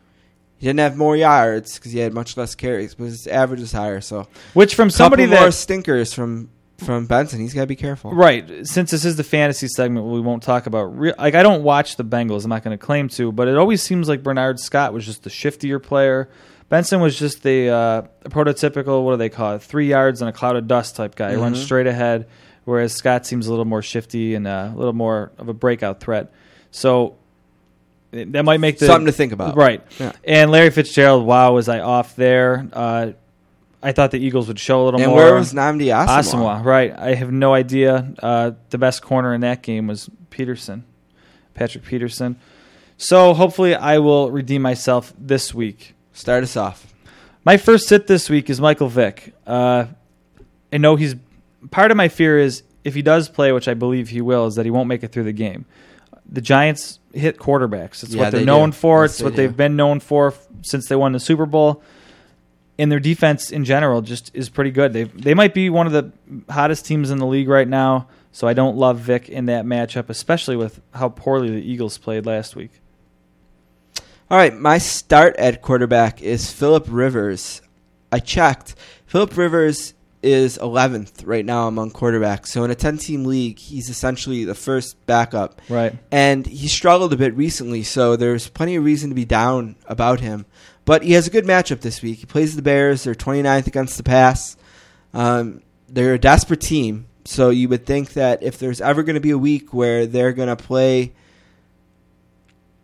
[0.58, 3.72] He didn't have more yards because he had much less carries, but his average is
[3.72, 4.00] higher.
[4.00, 7.40] So which from somebody Couple that more stinkers from from Benson.
[7.40, 8.12] He's got to be careful.
[8.12, 8.66] Right.
[8.66, 10.98] Since this is the fantasy segment, we won't talk about.
[10.98, 12.44] Re- like, I don't watch the Bengals.
[12.44, 15.22] I'm not going to claim to, but it always seems like Bernard Scott was just
[15.22, 16.28] the shiftier player.
[16.68, 19.04] Benson was just the uh, prototypical.
[19.04, 19.62] What do they call it?
[19.62, 21.30] Three yards and a cloud of dust type guy.
[21.30, 21.64] He runs Mhm.
[21.64, 22.26] straight ahead.
[22.64, 26.00] whereas Scott seems a little more shifty and uh, a little more of a breakout
[26.00, 26.32] threat.
[26.72, 27.14] So
[28.24, 29.56] that might make the Something to think about.
[29.56, 29.82] right?
[29.98, 30.12] Yeah.
[30.24, 32.66] And Larry Fitzgerald, wow, was I off there?
[32.72, 33.12] Uh,
[33.82, 35.16] I thought the Eagles would show a little And more.
[35.18, 36.06] where was Nnamdi Asomugha?
[36.60, 36.98] Asamoah, right?
[36.98, 38.12] I have no idea.
[38.20, 40.84] Uh, the best corner in that game was Peterson,
[41.54, 42.36] Patrick Peterson.
[42.98, 45.94] So hopefully, I will redeem myself this week.
[46.12, 46.92] Start us off.
[47.44, 49.34] My first sit this week is Michael Vick.
[49.46, 49.84] Uh,
[50.72, 51.14] I know he's
[51.70, 54.54] part of my fear is if he does play, which I believe he will, is
[54.56, 55.64] that he won't make it through the game.
[56.30, 58.02] The Giants hit quarterbacks.
[58.02, 58.76] It's Yeah, what they're they known do.
[58.76, 59.02] for.
[59.04, 59.36] Yes, it's they what do.
[59.36, 61.82] they've been known for f- since they won the Super Bowl.
[62.78, 64.92] And their defense in general just is pretty good.
[64.92, 66.12] They they might be one of the
[66.52, 68.08] hottest teams in the league right now.
[68.32, 72.26] So I don't love Vick in that matchup, especially with how poorly the Eagles played
[72.26, 72.70] last week.
[74.30, 77.62] All right, my start at quarterback is Philip Rivers.
[78.12, 78.74] I checked.
[79.06, 79.94] Philip Rivers
[80.26, 82.48] is 11th right now among quarterbacks.
[82.48, 85.62] So in a 10 team league, he's essentially the first backup.
[85.68, 85.96] Right.
[86.10, 90.20] And he struggled a bit recently, so there's plenty of reason to be down about
[90.20, 90.44] him.
[90.84, 92.18] But he has a good matchup this week.
[92.18, 93.04] He plays the Bears.
[93.04, 94.56] They're 29th against the pass.
[95.14, 99.20] Um, they're a desperate team, so you would think that if there's ever going to
[99.20, 101.12] be a week where they're going to play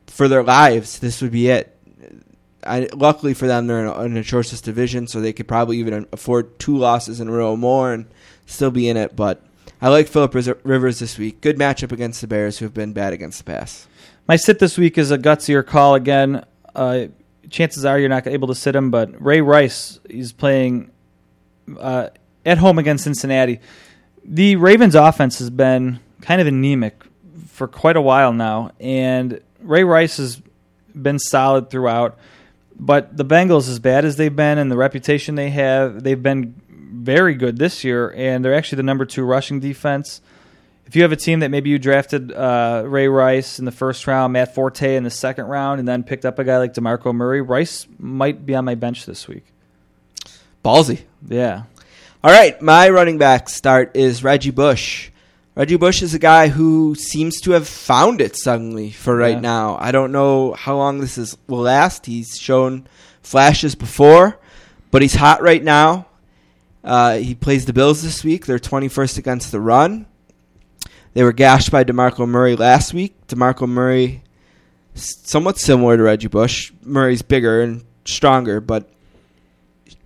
[0.06, 1.71] for their lives, this would be it.
[2.64, 5.78] I, luckily for them, they're in a, in a shortest division, so they could probably
[5.78, 8.06] even afford two losses in a row more and
[8.46, 9.16] still be in it.
[9.16, 9.42] But
[9.80, 10.34] I like Philip
[10.64, 11.40] Rivers this week.
[11.40, 13.86] Good matchup against the Bears, who have been bad against the pass.
[14.28, 16.44] My sit this week is a gutsier call again.
[16.74, 17.06] Uh,
[17.50, 20.90] chances are you're not able to sit him, but Ray Rice is playing
[21.78, 22.08] uh,
[22.46, 23.60] at home against Cincinnati.
[24.24, 27.02] The Ravens' offense has been kind of anemic
[27.48, 30.40] for quite a while now, and Ray Rice has
[30.94, 32.18] been solid throughout.
[32.78, 36.54] But the Bengals, as bad as they've been and the reputation they have, they've been
[36.68, 40.20] very good this year, and they're actually the number two rushing defense.
[40.86, 44.06] If you have a team that maybe you drafted uh, Ray Rice in the first
[44.06, 47.14] round, Matt Forte in the second round, and then picked up a guy like DeMarco
[47.14, 49.44] Murray, Rice might be on my bench this week.
[50.64, 51.02] Ballsy.
[51.26, 51.62] Yeah.
[52.24, 55.10] All right, my running back start is Reggie Bush.
[55.54, 59.40] Reggie Bush is a guy who seems to have found it suddenly for right Yeah.
[59.40, 59.76] now.
[59.80, 62.06] I don't know how long this is will last.
[62.06, 62.86] He's shown
[63.22, 64.38] flashes before,
[64.90, 66.06] but he's hot right now.
[66.82, 68.46] Uh, he plays the Bills this week.
[68.46, 70.06] They're 21st against the run.
[71.14, 73.14] They were gashed by DeMarco Murray last week.
[73.28, 74.22] DeMarco Murray,
[74.94, 76.72] somewhat similar to Reggie Bush.
[76.82, 78.88] Murray's bigger and stronger, but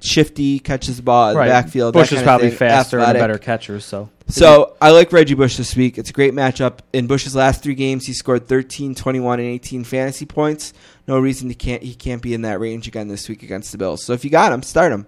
[0.00, 1.94] shifty, catches the ball in the backfield.
[1.94, 3.20] Bush that is probably thing, faster athletic.
[3.22, 5.98] and a better catcher, so So I like Reggie Bush this week.
[5.98, 6.78] It's a great matchup.
[6.92, 10.72] In Bush's last three games, he scored 13, 21, and 18 fantasy points.
[11.06, 13.78] No reason he can't he can't be in that range again this week against the
[13.78, 14.04] Bills.
[14.04, 15.06] So if you got him, start him.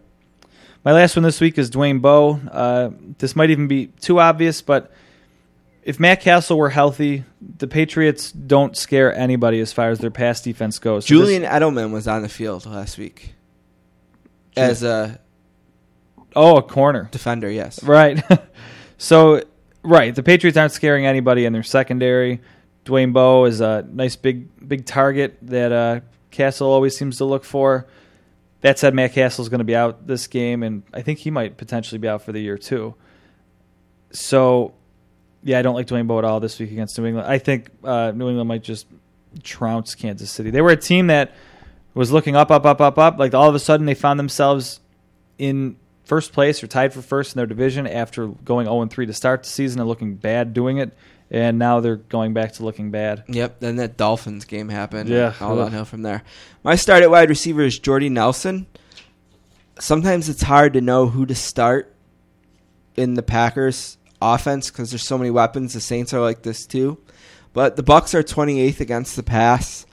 [0.84, 2.40] My last one this week is Dwayne Bowe.
[2.50, 4.92] Uh, this might even be too obvious, but
[5.82, 10.40] if Matt Cassel were healthy, the Patriots don't scare anybody as far as their pass
[10.40, 11.04] defense goes.
[11.06, 13.34] So this- Julian Edelman was on the field last week
[14.56, 15.20] as a
[16.34, 17.08] oh, a corner.
[17.10, 17.50] defender.
[17.50, 18.22] Yes, Right.
[18.98, 19.42] so,
[19.82, 22.40] right, the Patriots aren't scaring anybody in their secondary.
[22.84, 26.00] Dwayne Bowe is a nice big big target that uh,
[26.30, 27.86] Cassel always seems to look for.
[28.60, 31.30] That said, Matt Cassel is going to be out this game, and I think he
[31.30, 32.94] might potentially be out for the year too.
[34.10, 34.74] So,
[35.44, 37.28] yeah, I don't like Dwayne Bowe at all this week against New England.
[37.28, 38.86] I think uh, New England might just
[39.42, 40.50] trounce Kansas City.
[40.50, 41.34] They were a team that
[41.98, 43.18] was looking up, up, up, up, up.
[43.18, 44.78] Like all of a sudden, they found themselves
[45.36, 49.12] in first place or tied for first in their division after going 0 3 to
[49.12, 50.92] start the season and looking bad doing it.
[51.30, 53.24] And now they're going back to looking bad.
[53.26, 53.58] Yep.
[53.58, 55.10] Then that Dolphins game happened.
[55.10, 55.34] Yeah.
[55.40, 56.22] all downhill from there.
[56.62, 58.66] My start at wide receiver is Jordy Nelson.
[59.80, 61.92] Sometimes it's hard to know who to start
[62.96, 65.74] in the Packers offense because there's so many weapons.
[65.74, 66.98] The Saints are like this too,
[67.52, 69.84] but the Bucs are 28th against the pass.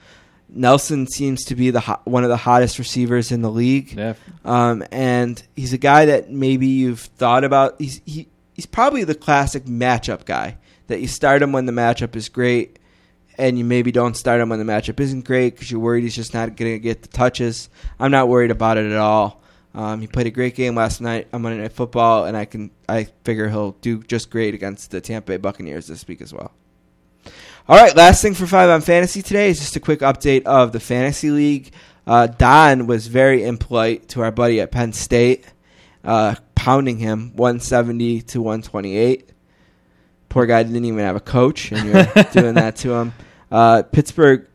[0.50, 3.94] Nelson seems to be the ho- one of the hottest receivers in the league.
[3.94, 4.14] Yeah.
[4.44, 7.76] Um, and he's a guy that maybe you've thought about.
[7.80, 10.58] He's he, he's probably the classic matchup guy
[10.88, 12.80] that you start him when the matchup is great,
[13.38, 16.16] and you maybe don't start him when the matchup isn't great because you're worried he's
[16.16, 17.70] just not going to get the touches.
[18.00, 19.42] I'm not worried about it at all.
[19.74, 22.72] Um, he played a great game last night on Monday Night Football, and I can
[22.88, 26.54] I figure he'll do just great against the Tampa Bay Buccaneers this week as well.
[27.68, 30.72] All right, last thing for five on fantasy today is just a quick update of
[30.72, 31.72] the fantasy league.
[32.06, 35.48] Uh, Don was very impolite to our buddy at Penn State,
[36.04, 39.32] uh, pounding him 170 to 128.
[40.30, 43.14] Poor guy didn't even have a coach, and you're doing that to him.
[43.50, 44.48] Uh, Pittsburgh,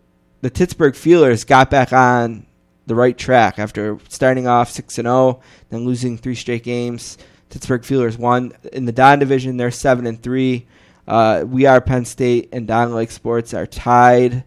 [0.43, 2.47] the Pittsburgh Feelers got back on
[2.87, 7.19] the right track after starting off six and zero, then losing three straight games
[7.51, 9.57] Pittsburgh Steelers won in the Don division.
[9.57, 10.67] They're seven and three.
[11.11, 14.45] Uh, we are Penn State and Don Lake Sports are tied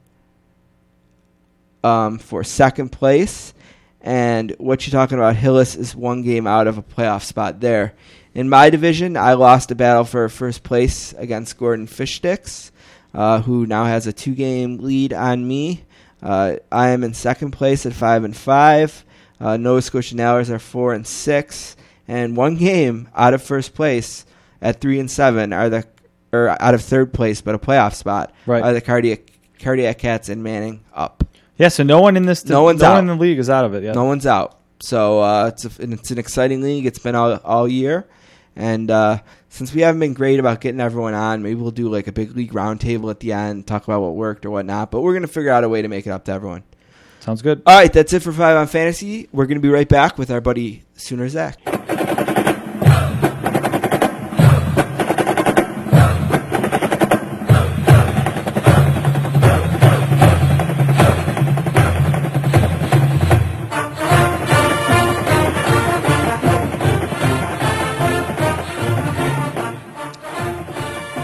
[1.83, 3.53] um, for second place.
[3.99, 7.95] And what you're talking about, Hillis is one game out of a playoff spot there.
[8.33, 12.71] In my division, I lost a battle for first place against Gordon Fishsticks,
[13.13, 15.83] uh, who now has a two-game lead on me.
[16.21, 19.03] Uh, I am in second place at five and five.
[19.37, 21.75] Uh, Nova Scotia Nailers are four and six,
[22.07, 24.25] and one game out of first place
[24.61, 25.85] at three and seven are the
[26.33, 28.33] or out of third place, but a playoff spot.
[28.45, 28.63] Right.
[28.63, 31.23] Are the cardiac cardiac cats and Manning up?
[31.57, 32.93] Yeah, so no one in this No one's no out.
[32.95, 33.83] one in the league is out of it.
[33.83, 33.93] Yeah.
[33.93, 34.59] No one's out.
[34.79, 36.85] So uh, it's a, and it's an exciting league.
[36.85, 38.05] It's been all all year,
[38.55, 39.19] and uh,
[39.49, 42.35] since we haven't been great about getting everyone on, maybe we'll do like a big
[42.35, 44.91] league roundtable at the end, talk about what worked or whatnot.
[44.91, 46.63] But we're gonna figure out a way to make it up to everyone.
[47.21, 47.61] Sounds good.
[47.65, 49.29] All right, that's it for five on fantasy.
[49.31, 51.57] We're gonna be right back with our buddy Sooner Zach.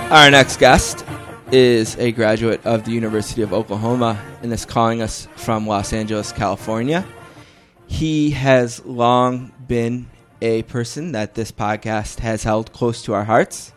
[0.09, 1.05] Our next guest
[1.51, 6.31] is a graduate of the University of Oklahoma and is calling us from Los Angeles,
[6.31, 7.05] California.
[7.85, 10.09] He has long been
[10.41, 13.71] a person that this podcast has held close to our hearts,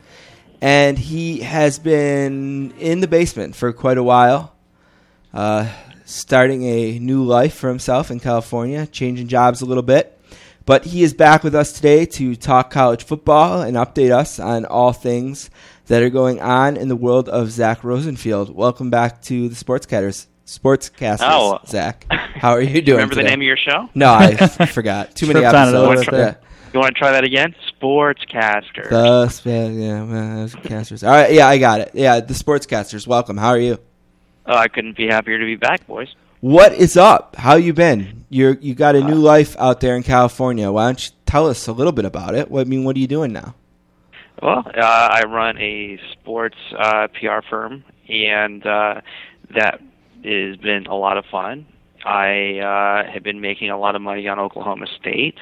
[0.63, 4.55] and he has been in the basement for quite a while,
[5.35, 5.71] uh,
[6.07, 10.19] starting a new life for himself in California, changing jobs a little bit.
[10.65, 14.65] But he is back with us today to talk college football and update us on
[14.65, 15.51] all things
[15.87, 18.55] that are going on in the world of Zach Rosenfield.
[18.55, 20.27] Welcome back to the Sportscatters.
[20.47, 21.59] Sportscasters, Oh.
[21.67, 22.07] Zach.
[22.11, 22.97] How are you doing?
[22.99, 23.89] Remember the name of your show?
[23.95, 25.15] No, I f- forgot.
[25.15, 26.37] Too many Tripped on it a episodes.
[26.75, 27.55] You want to try that again?
[27.81, 28.89] Sportscaster.
[28.89, 31.05] The sp- yeah, uh, casters.
[31.05, 31.91] All right, yeah, I got it.
[31.95, 33.07] Yeah, the sportscasters.
[33.07, 33.37] Welcome.
[33.37, 33.79] How are you?
[34.47, 36.09] oh, I couldn't be happier to be back, boys.
[36.41, 37.37] What is up?
[37.37, 38.25] How you been?
[38.29, 40.73] You're you got a new life out there in California.
[40.73, 42.51] Why don't you tell us a little bit about it?
[42.51, 43.55] What I mean, what are you doing now?
[44.43, 49.01] Well, uh, I run a sports uh, PR firm, and uh,
[49.55, 49.81] that
[50.25, 51.65] has been a lot of fun.
[52.05, 55.39] I uh, have been making a lot of money on Oklahoma State.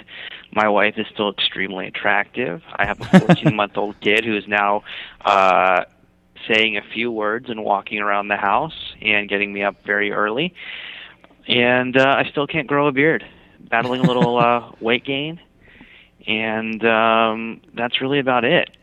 [0.53, 2.61] My wife is still extremely attractive.
[2.77, 4.83] I have a 14 month old kid who is now
[5.25, 5.85] uh,
[6.47, 10.53] saying a few words and walking around the house and getting me up very early.
[11.49, 13.25] And uh, I still can't grow a beard,
[13.71, 15.41] battling a little uh, weight gain.
[16.27, 18.77] And um, that's really about it.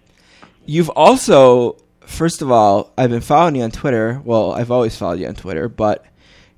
[0.68, 4.22] You've also, first of all, I've been following you on Twitter.
[4.24, 6.06] Well, I've always followed you on Twitter, but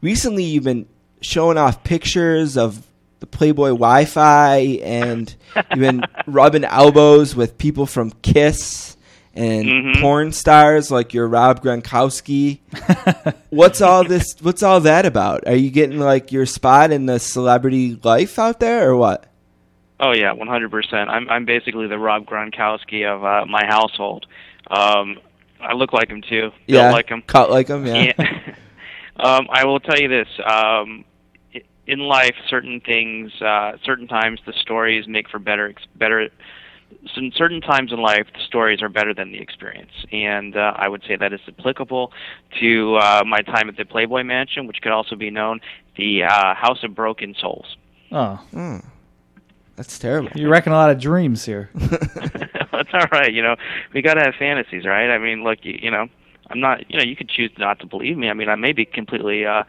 [0.02, 0.88] recently you've been
[1.22, 2.86] showing off pictures of
[3.20, 8.98] the Playboy Wi-Fi, and you've been rubbing elbows with people from Kiss
[9.36, 10.02] and Mhm.
[10.02, 12.60] porn stars like your Rob Gronkowski.
[13.52, 14.26] what's all this?
[14.42, 15.48] What's all that about?
[15.48, 19.26] Are you getting like your spot in the celebrity life out there, or what?
[20.00, 21.10] Oh yeah, one hundred percent.
[21.10, 24.26] I'm I'm basically the Rob Gronkowski of uh, my household.
[24.72, 25.18] Um,
[25.62, 26.52] I look like him too.
[26.68, 27.22] yeah, Built like him.
[27.28, 27.86] cut like him.
[27.86, 28.14] Yeah.
[28.18, 28.56] And-
[29.20, 31.04] um, I will tell you this: um,
[31.86, 36.30] in life, certain things, uh, certain times, the stories make for better, ex- better.
[37.18, 40.88] In certain times in life, the stories are better than the experience, and uh, I
[40.88, 42.12] would say that is applicable
[42.62, 45.60] to uh, my time at the Playboy Mansion, which could also be known
[45.98, 47.76] the uh, House of Broken Souls.
[48.12, 48.78] Oh, Hmm.
[49.80, 50.30] That's terrible.
[50.36, 51.70] you're wrecking a lot of dreams here.
[51.74, 53.34] That's all right.
[53.34, 53.56] You know,
[53.94, 55.10] we got to have fantasies, right?
[55.10, 56.10] I mean, look, you, you know,
[56.50, 56.92] I'm not.
[56.92, 58.30] You know, you could choose not to believe me.
[58.30, 59.64] I mean, I may be completely uh,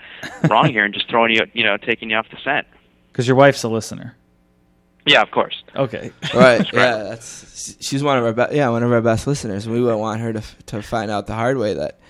[0.49, 2.67] wrong here and just throwing you, you know, taking you off the scent.
[3.13, 4.17] Because your wife's a listener.
[5.07, 5.63] Yeah, of course.
[5.77, 6.11] Okay.
[6.35, 6.67] Right.
[6.73, 7.05] yeah.
[7.05, 8.53] That's she's one of our best.
[8.53, 9.69] yeah one of our best listeners.
[9.69, 12.01] We would want her to to find out the hard way that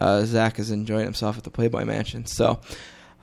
[0.00, 2.24] uh, Zach is enjoying himself at the Playboy Mansion.
[2.24, 2.60] So,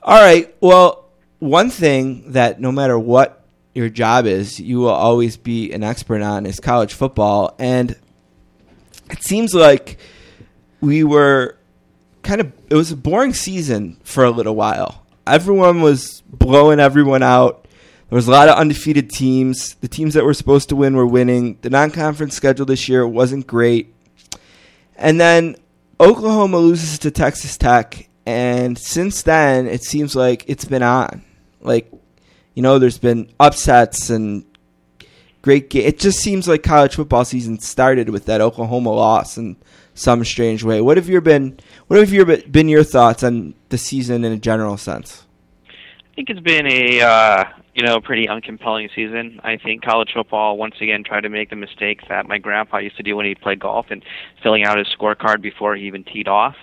[0.02, 0.54] all right.
[0.60, 1.08] Well,
[1.38, 3.44] one thing that no matter what
[3.76, 7.94] your job is, you will always be an expert on is college football, and
[9.10, 9.98] it seems like
[10.80, 11.58] we were
[12.22, 15.06] kind of it was a boring season for a little while.
[15.26, 17.66] Everyone was blowing everyone out.
[18.08, 19.74] There was a lot of undefeated teams.
[19.74, 21.58] The teams that were supposed to win were winning.
[21.60, 23.92] The non-conference schedule this year wasn't great.
[24.96, 25.56] And then
[26.00, 31.24] Oklahoma loses to Texas Tech, and since then it seems like it's been on.
[31.60, 31.90] Like,
[32.56, 34.44] you know, there's been upsets and
[35.42, 35.86] great game.
[35.86, 39.56] It just seems like college football season started with that Oklahoma loss in
[39.94, 40.80] some strange way.
[40.80, 41.60] What have your been?
[41.86, 45.24] What have your been your thoughts on the season in a general sense?
[45.68, 49.38] I think it's been a uh, you know pretty uncompelling season.
[49.44, 52.96] I think college football once again tried to make the mistake that my grandpa used
[52.96, 54.02] to do when he played golf and
[54.42, 56.56] filling out his scorecard before he even teed off.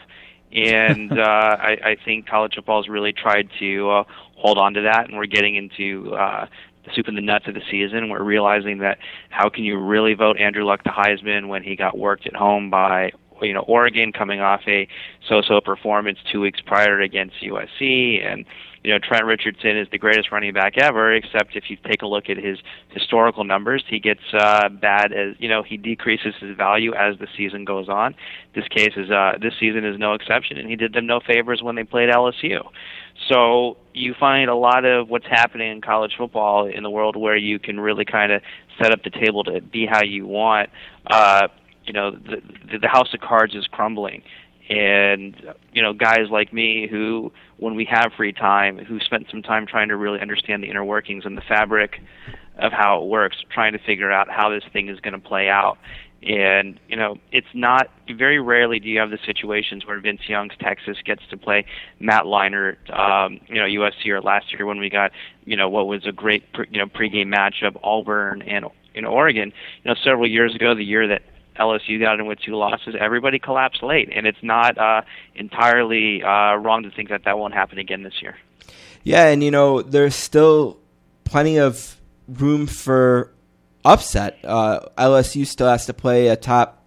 [0.52, 4.04] And uh, I, I think college football has really tried to uh,
[4.44, 6.46] hold on to that, and we're getting into uh,
[6.84, 8.10] the soup and the nuts of the season.
[8.10, 8.98] We're realizing that
[9.30, 12.70] how can you really vote Andrew Luck to Heisman when he got worked at home
[12.70, 14.88] by you know Oregon coming off a
[15.28, 18.44] so-so performance two weeks prior against USC, and
[18.84, 21.14] you know Trent Richardson is the greatest running back ever.
[21.14, 22.60] Except if you take a look at his
[22.90, 27.28] historical numbers, he gets uh, bad as you know he decreases his value as the
[27.38, 28.14] season goes on.
[28.56, 31.62] This case is uh, this season is no exception, and he did them no favors
[31.64, 32.62] when they played LSU.
[33.30, 37.38] So you find a lot of what's happening in college football in the world where
[37.38, 38.42] you can really kind of
[38.82, 40.70] set up the table to be how you want.
[41.06, 41.48] Uh,
[41.86, 44.24] you know the the house of cards is crumbling
[44.70, 45.42] and
[45.74, 49.66] you know guys like me who when we have free time who spent some time
[49.66, 52.00] trying to really understand the inner workings and the fabric
[52.60, 55.50] of how it works trying to figure out how this thing is going to play
[55.50, 55.78] out
[56.26, 60.54] and you know it's not very rarely do you have the situations where Vince Young's
[60.60, 61.66] Texas gets to play
[62.00, 65.12] Matt Leinart um you know USC or last year when we got
[65.46, 69.52] you know what was a great pre, you know pregame matchup Auburn and in Oregon
[69.84, 71.24] you know several years ago the year that
[71.60, 72.96] LSU got in with two losses.
[73.00, 75.02] Everybody collapsed late, and it's not uh,
[75.36, 78.36] entirely uh, wrong to think that that won't happen again this year.
[79.04, 80.80] Yeah, and you know there's still
[81.26, 83.32] plenty of room for
[83.86, 84.40] upset.
[84.44, 86.84] Uh, LSU still has to play a top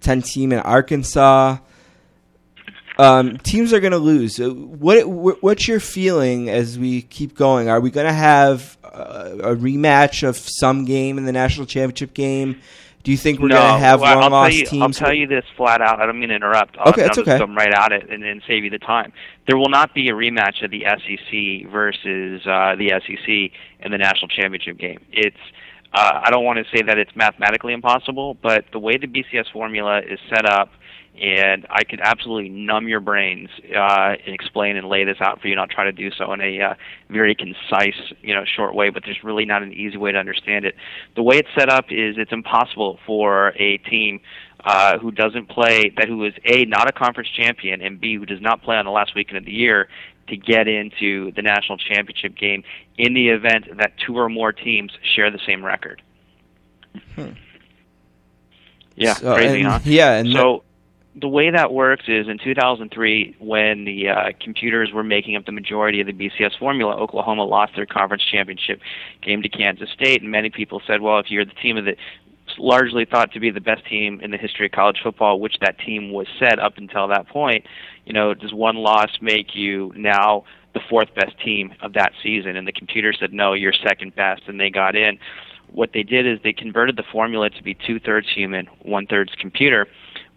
[0.00, 1.58] ten team in Arkansas.
[2.98, 4.38] Um, teams are going to lose.
[4.38, 7.68] Uh, what what's your feeling as we keep going?
[7.68, 12.14] Are we going to have a, a rematch of some game in the national championship
[12.14, 12.60] game?
[13.02, 15.00] Do you think we're no, going to have well, long I'll lost tell you, teams?
[15.00, 16.00] I'll tell you this flat out.
[16.00, 16.76] I don't mean to interrupt.
[16.78, 17.36] I'll, Okay, I'll it's okay.
[17.36, 19.12] come right at it and, and save you the time.
[19.48, 23.98] There will not be a rematch of the SEC versus uh, the SEC in the
[23.98, 25.00] national championship game.
[25.10, 25.36] It's
[25.94, 29.52] uh, I don't want to say that it's mathematically impossible, but the way the BCS
[29.52, 30.70] formula is set up,
[31.20, 35.48] and I could absolutely numb your brains uh, and explain and lay this out for
[35.48, 35.52] you.
[35.52, 36.74] And I'll try to do so in a uh,
[37.10, 38.88] very concise, you know, short way.
[38.88, 40.74] But there's really not an easy way to understand it.
[41.14, 44.20] The way it's set up is it's impossible for a team
[44.64, 48.24] uh, who doesn't play that who is a not a conference champion and b who
[48.24, 49.88] does not play on the last weekend of the year
[50.28, 52.62] to get into the national championship game
[52.98, 56.00] in the event that two or more teams share the same record.
[58.94, 59.78] Yeah, So, crazy, and- huh?
[59.84, 60.64] yeah, and so
[61.14, 65.52] the way that works is in 2003, when the uh, computers were making up the
[65.52, 68.80] majority of the BCS formula, Oklahoma lost their conference championship
[69.22, 71.96] game to Kansas State, and many people said, well, if you're the team of the
[72.58, 75.78] largely thought to be the best team in the history of college football, which that
[75.78, 77.64] team was set up until that point,
[78.04, 80.44] you know, does one loss make you now
[80.74, 82.56] the fourth best team of that season?
[82.56, 85.18] And the computer said, no, you're second best, and they got in.
[85.70, 89.32] What they did is they converted the formula to be two thirds human, one thirds
[89.38, 89.86] computer.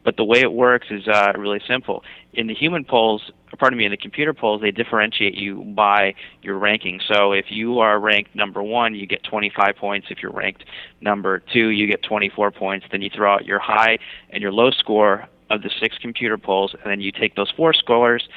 [0.05, 2.03] But the way it works is uh, really simple.
[2.33, 6.13] In the human polls, pardon me, in the computer polls, they differentiate you by
[6.43, 7.01] your ranking.
[7.07, 10.07] So if you are ranked number one, you get 25 points.
[10.11, 10.63] If you're ranked
[11.01, 12.85] number two, you get 24 points.
[12.91, 13.97] Then you throw out your high
[14.29, 17.73] and your low score of the six computer polls, and then you take those four
[17.73, 18.27] scores,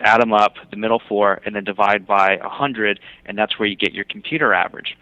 [0.00, 3.76] add them up, the middle four, and then divide by 100, and that's where you
[3.76, 4.96] get your computer average.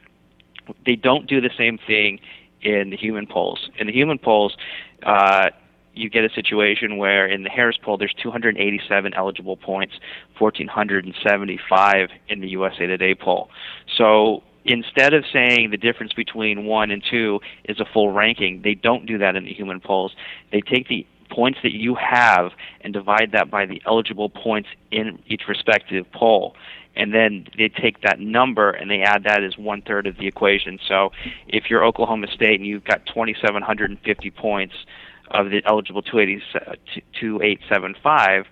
[0.87, 2.21] They don't do the same thing
[2.63, 3.71] in the human polls.
[3.79, 4.57] In the human polls,
[5.03, 5.51] uh,
[5.95, 9.95] you get a situation where in the Harris poll there's 287 eligible points,
[10.39, 13.51] 1475 in the USA Today poll.
[13.97, 18.75] So instead of saying the difference between 1 and 2 is a full ranking, they
[18.75, 20.15] don't do that in the human polls.
[20.53, 22.53] They take the points that you have
[22.83, 26.55] and divide that by the eligible points in each respective poll
[26.97, 30.27] and then they take that number and they add that as one third of the
[30.27, 30.79] equation.
[30.87, 31.11] So
[31.49, 34.75] if you're Oklahoma State and you've got 2,750 points
[35.35, 38.47] of the eligible 2875,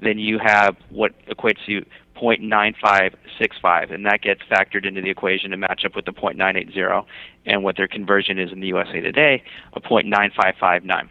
[0.00, 1.84] then you have what equates to
[2.20, 7.04] 0.9565, and that gets factored into the equation to match up with the 0.980
[7.46, 9.42] and what their conversion is in the USA Today
[9.72, 11.08] of 0.9559.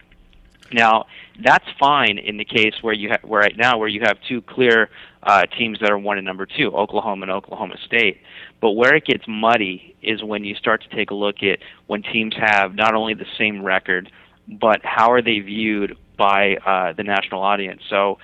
[0.73, 1.05] Now,
[1.43, 4.41] that's fine in the case where you have where right now where you have two
[4.41, 4.89] clear
[5.23, 8.19] uh, teams that are one and number two, Oklahoma and Oklahoma State.
[8.59, 12.01] But where it gets muddy is when you start to take a look at when
[12.01, 14.11] teams have not only the same record,
[14.47, 17.81] but how are they viewed by uh, the national audience.
[17.89, 18.17] So,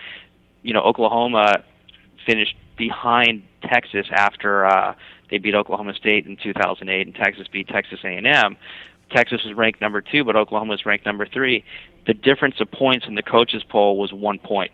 [0.64, 1.64] you know, Oklahoma
[2.26, 4.96] finished behind Texas after uh,
[5.30, 8.58] they beat Oklahoma State in 2008, and Texas beat Texas A&M.
[9.12, 11.64] Texas was ranked number two, but Oklahoma was ranked number three.
[12.08, 14.72] The difference of points in the coaches poll was one point.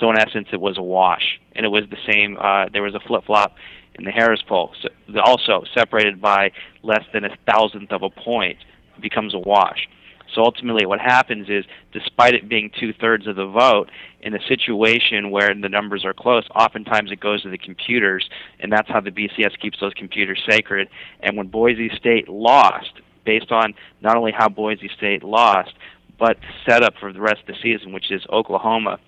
[0.00, 2.38] So in essence, it was a wash, and it was the same.
[2.40, 3.54] Uh, there was a flip flop
[3.94, 4.72] in the Harris poll.
[4.80, 4.88] So,
[5.20, 6.52] also separated by
[6.82, 8.56] less than a thousandth of a point,
[9.00, 9.86] becomes a wash.
[10.34, 13.90] So ultimately, what happens is, despite it being two thirds of the vote,
[14.20, 18.28] in a situation where the numbers are close, oftentimes it goes to the computers,
[18.60, 20.88] and that's how the BCS keeps those computers sacred.
[21.20, 22.92] And when Boise State lost,
[23.24, 25.72] based on not only how Boise State lost,
[26.18, 26.38] but
[26.68, 28.98] set up for the rest of the season, which is Oklahoma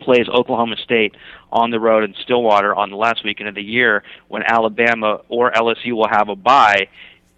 [0.00, 1.14] plays Oklahoma State
[1.50, 5.52] on the road in Stillwater on the last weekend of the year when Alabama or
[5.52, 6.88] LSU will have a bye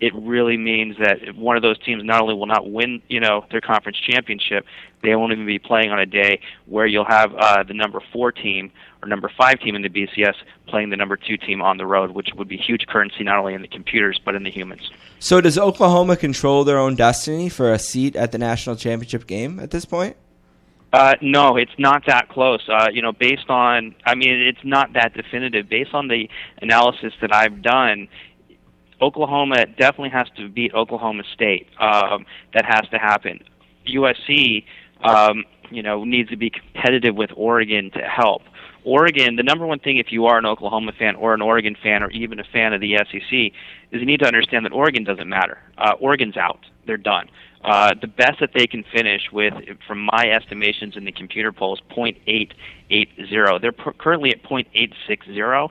[0.05, 3.47] it really means that one of those teams not only will not win, you know,
[3.51, 4.66] their conference championship,
[5.02, 8.31] they won't even be playing on a day where you'll have uh, the number four
[8.31, 8.70] team
[9.01, 10.35] or number five team in the BCS
[10.68, 13.55] playing the number two team on the road, which would be huge currency not only
[13.55, 14.90] in the computers but in the humans.
[15.20, 19.59] So, does Oklahoma control their own destiny for a seat at the national championship game
[19.59, 20.18] at this point?
[20.93, 22.60] Uh, no, it's not that close.
[22.68, 25.68] Uh, you know, based on, I mean, it's not that definitive.
[25.68, 26.28] Based on the
[26.60, 28.06] analysis that I've done,
[29.00, 31.68] Oklahoma definitely has to beat Oklahoma State.
[31.78, 33.40] Um, that has to happen.
[33.86, 34.64] USC,
[35.02, 38.42] um, you know, needs to be competitive with Oregon to help.
[38.84, 42.02] Oregon, the number one thing if you are an Oklahoma fan or an Oregon fan
[42.02, 45.28] or even a fan of the SEC is you need to understand that Oregon doesn't
[45.28, 45.58] matter.
[45.78, 46.60] Uh, Oregon's out.
[46.86, 47.28] They're done.
[47.64, 49.54] Uh, the best that they can finish with,
[49.88, 53.60] from my estimations in the computer polls, 0.880.
[53.62, 55.70] They're pr- currently at 0.860.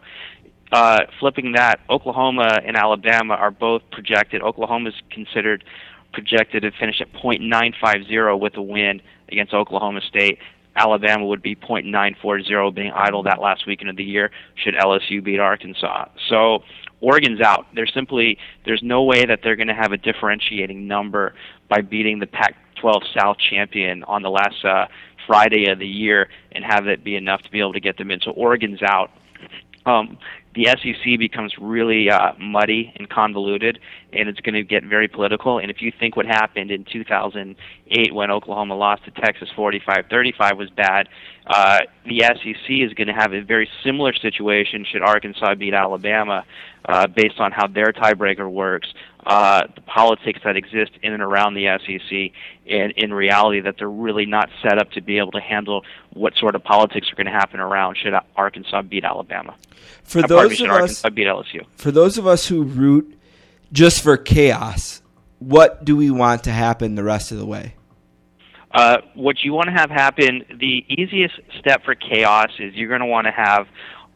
[0.74, 4.42] Uh, flipping that, Oklahoma and Alabama are both projected.
[4.42, 5.64] Oklahoma is considered
[6.14, 10.40] projected to finish at .950 with a win against Oklahoma State.
[10.76, 15.40] Alabama would be .940 being idle that last weekend of the year should LSU beat
[15.40, 16.08] Arkansas.
[16.28, 16.64] So
[17.02, 17.68] Oregon's out.
[17.76, 21.36] There's simply there's no way that they're going to have a differentiating number
[21.70, 24.88] by beating the Pac-12 South champion on the last uh,
[25.28, 28.10] Friday of the year and have it be enough to be able to get them
[28.10, 28.22] in.
[28.22, 29.12] So Oregon's out.
[29.86, 30.18] Um,
[30.56, 33.80] the SEC becomes really uh, muddy and convoluted,
[34.16, 35.60] and it's going to get very political.
[35.60, 40.70] And if you think what happened in 2008 when Oklahoma lost to Texas 45-35 was
[40.70, 41.10] bad,
[41.48, 46.46] uh, the SEC is going to have a very similar situation should Arkansas beat Alabama,
[46.86, 48.94] uh, based on how their tiebreaker works,
[49.26, 52.32] uh, the politics that exist in and around the SEC,
[52.70, 56.36] and in reality that they're really not set up to be able to handle what
[56.36, 59.56] sort of politics are going to happen around should Arkansas beat Alabama.
[60.04, 61.66] For those of us, Arkansas beat LSU.
[61.76, 63.18] for those of us who root
[63.74, 65.02] just for chaos,
[65.40, 67.76] what do we want to happen the rest of the way?
[68.72, 73.02] Uh, what you want to have happen, the easiest step for chaos is you're going
[73.02, 73.68] to want to have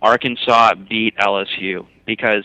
[0.02, 2.44] Arkansas beat LSU because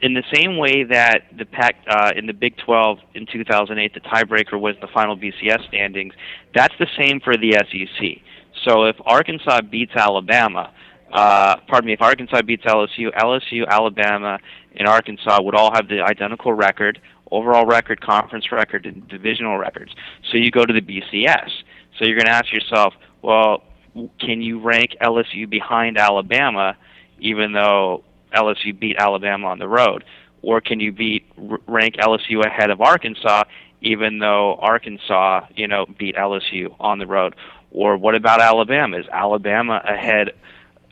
[0.00, 4.00] in the same way that the Pac uh, in the Big 12 in 2008, the
[4.00, 6.14] tiebreaker was the final BCS standings.
[6.54, 8.22] That's the same for the SEC.
[8.64, 10.72] So if Arkansas beats Alabama,
[11.12, 14.38] uh, pardon me, if Arkansas beats LSU, LSU, Alabama,
[14.76, 19.92] and Arkansas would all have the identical record, overall record, conference record, and divisional records.
[20.30, 21.50] So you go to the BCS.
[21.98, 23.62] So you're going to ask yourself, well,
[24.20, 26.76] can you rank LSU behind Alabama,
[27.18, 28.04] even though
[28.34, 30.04] LSU beat Alabama on the road,
[30.42, 33.44] or can you beat rank LSU ahead of Arkansas,
[33.80, 37.34] even though Arkansas, you know, beat LSU on the road?
[37.70, 38.98] Or what about Alabama?
[38.98, 40.30] Is Alabama ahead?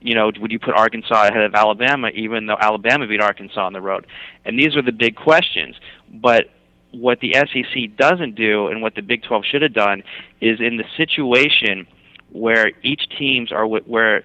[0.01, 3.73] You know, would you put Arkansas ahead of Alabama, even though Alabama beat Arkansas on
[3.73, 4.07] the road?
[4.45, 5.77] And these are the big questions.
[6.13, 6.51] But
[6.93, 10.03] what the SEC doesn't do, and what the Big 12 should have done,
[10.41, 11.87] is in the situation
[12.31, 14.25] where each teams are where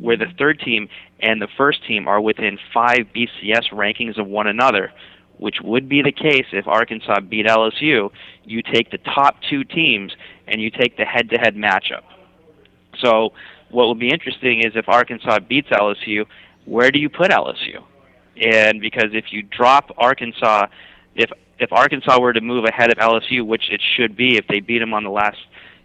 [0.00, 0.88] where the third team
[1.20, 4.92] and the first team are within five BCS rankings of one another,
[5.38, 8.10] which would be the case if Arkansas beat LSU.
[8.44, 10.12] You take the top two teams
[10.48, 12.02] and you take the head-to-head matchup.
[12.98, 13.32] So,
[13.72, 16.26] what will be interesting is if Arkansas beats LSU,
[16.64, 17.82] where do you put LSU?
[18.36, 20.66] And because if you drop Arkansas,
[21.14, 24.60] if if Arkansas were to move ahead of LSU, which it should be if they
[24.60, 25.38] beat them on the last,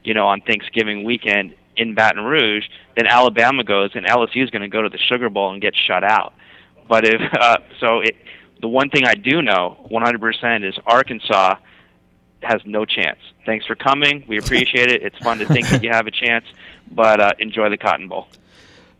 [0.03, 4.63] you know, on Thanksgiving weekend in Baton Rouge, then Alabama goes and LSU is going
[4.63, 6.33] to go to the Sugar Bowl and get shut out.
[6.89, 8.15] But if uh, so, it
[8.61, 11.55] the one thing I do know 100% is Arkansas
[12.41, 13.19] has no chance.
[13.45, 14.23] Thanks for coming.
[14.27, 15.01] We appreciate it.
[15.03, 16.45] It's fun to think that you have a chance,
[16.91, 18.27] but uh, enjoy the Cotton Bowl.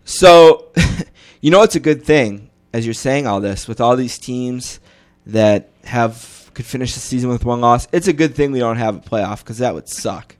[0.05, 0.67] So,
[1.41, 4.79] you know, it's a good thing as you're saying all this with all these teams
[5.25, 7.87] that have could finish the season with one loss.
[7.91, 10.35] It's a good thing we don't have a playoff because that would suck.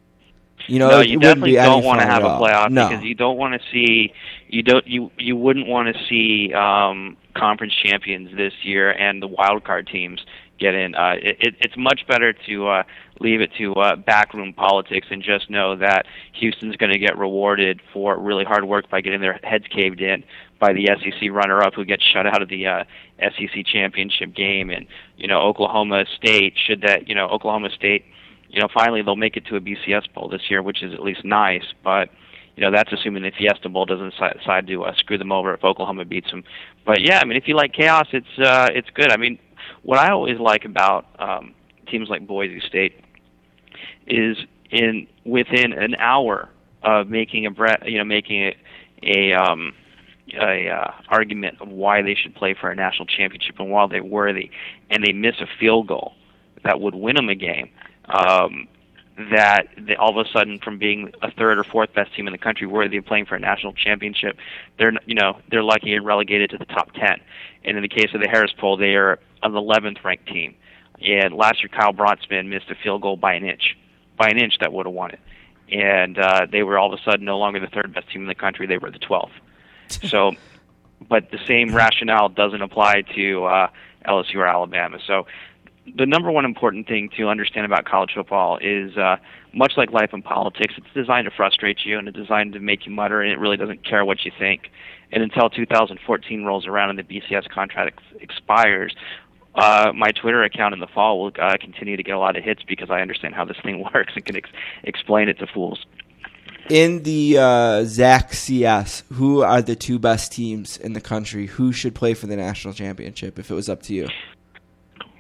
[0.68, 2.90] You know, no, you definitely don't want to have a playoff No.
[2.90, 4.14] because you don't want to see
[4.50, 9.28] you don't you you wouldn't want to see um, conference champions this year and the
[9.28, 10.26] wild card teams
[10.60, 10.96] get in.
[10.96, 12.84] Uh, it, it, it's much better to uh,
[13.20, 17.82] leave it to uh, backroom politics and just know that Houston's going to get rewarded
[17.94, 20.24] for really hard work by getting their heads caved in
[20.60, 22.84] by the SEC runner-up who gets shut out of the uh,
[23.20, 24.88] SEC championship game, and
[25.18, 28.06] you know Oklahoma State should that you know Oklahoma State,
[28.50, 31.02] you know finally they'll make it to a BCS bowl this year, which is at
[31.02, 32.10] least nice, but
[32.56, 35.64] you know that's assuming the Fiesta Bowl doesn't decide to uh, screw them over if
[35.64, 36.44] Oklahoma beats them.
[36.86, 39.12] But yeah, I mean if you like chaos, it's uh, it's good.
[39.12, 39.38] I mean
[39.88, 41.54] what I always like about um,
[41.90, 43.00] teams like Boise State
[44.06, 44.36] is
[44.70, 46.50] in within an hour
[46.84, 48.52] of making a bre- you know making
[49.02, 49.74] a, a um,
[50.34, 54.04] a uh, argument of why they should play for a national championship and why they're
[54.04, 54.52] worthy,
[54.90, 56.16] and they miss a field goal
[56.66, 57.70] that would win them a game.
[58.10, 58.68] Um,
[59.32, 62.34] that they, all of a sudden, from being a third or fourth best team in
[62.34, 64.36] the country, worthy of playing for a national championship,
[64.78, 67.22] they're you know they're lucky and relegated to the top ten.
[67.64, 70.56] And in the case of the Harris poll, they are an 11th ranked team.
[71.02, 73.78] And last year, Kyle Brotzman missed a field goal by an inch,
[74.18, 75.20] by an inch that would have won it.
[75.72, 78.28] And uh, they were all of a sudden no longer the third best team in
[78.28, 79.30] the country; they were the 12th.
[80.10, 80.32] so,
[81.08, 83.68] but the same rationale doesn't apply to uh,
[84.08, 84.98] LSU or Alabama.
[85.06, 85.28] So,
[85.96, 89.18] the number one important thing to understand about college football is uh,
[89.54, 92.86] much like life and politics, it's designed to frustrate you and it's designed to make
[92.86, 94.70] you mutter, and it really doesn't care what you think.
[95.12, 98.96] And until 2014 rolls around and the BCS contract ex- expires,
[99.58, 102.44] uh, my Twitter account in the fall will uh, continue to get a lot of
[102.44, 104.50] hits because I understand how this thing works and can ex-
[104.84, 105.86] explain it to fools.
[106.70, 111.46] In the uh, Zach CS, who are the two best teams in the country?
[111.46, 114.08] Who should play for the national championship if it was up to you?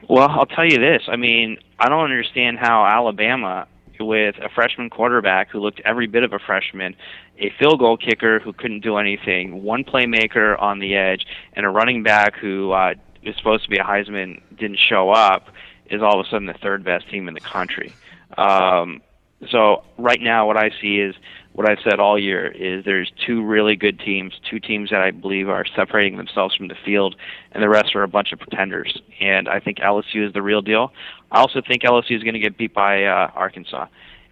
[0.09, 1.03] Well, I'll tell you this.
[1.07, 3.67] I mean, I don't understand how Alabama,
[3.99, 6.95] with a freshman quarterback who looked every bit of a freshman,
[7.39, 11.69] a field goal kicker who couldn't do anything, one playmaker on the edge, and a
[11.69, 15.47] running back who uh, is supposed to be a Heisman didn't show up,
[15.89, 17.93] is all of a sudden the third best team in the country.
[18.37, 19.01] Um,
[19.49, 21.15] so right now, what I see is
[21.53, 25.11] what I've said all year is there's two really good teams, two teams that I
[25.11, 27.15] believe are separating themselves from the field,
[27.51, 28.99] and the rest are a bunch of pretenders.
[29.19, 30.91] And I think LSU is the real deal.
[31.31, 33.87] I also think LSU is going to get beat by uh, Arkansas,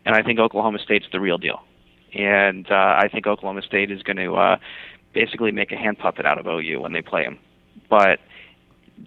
[0.05, 1.63] and I think Oklahoma State's the real deal.
[2.13, 4.57] And uh, I think Oklahoma State is going to uh,
[5.13, 7.39] basically make a hand puppet out of OU when they play them.
[7.89, 8.19] But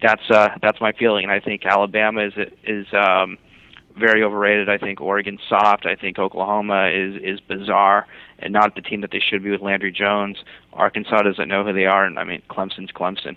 [0.02, 2.34] that's uh, that's my feeling, and I think Alabama is
[2.64, 3.38] is um,
[3.96, 4.68] very overrated.
[4.68, 5.86] I think Oregon's soft.
[5.86, 8.06] I think Oklahoma is is bizarre
[8.38, 10.36] and not the team that they should be with Landry Jones.
[10.72, 13.36] Arkansas doesn't know who they are, and I mean Clemson's Clemson.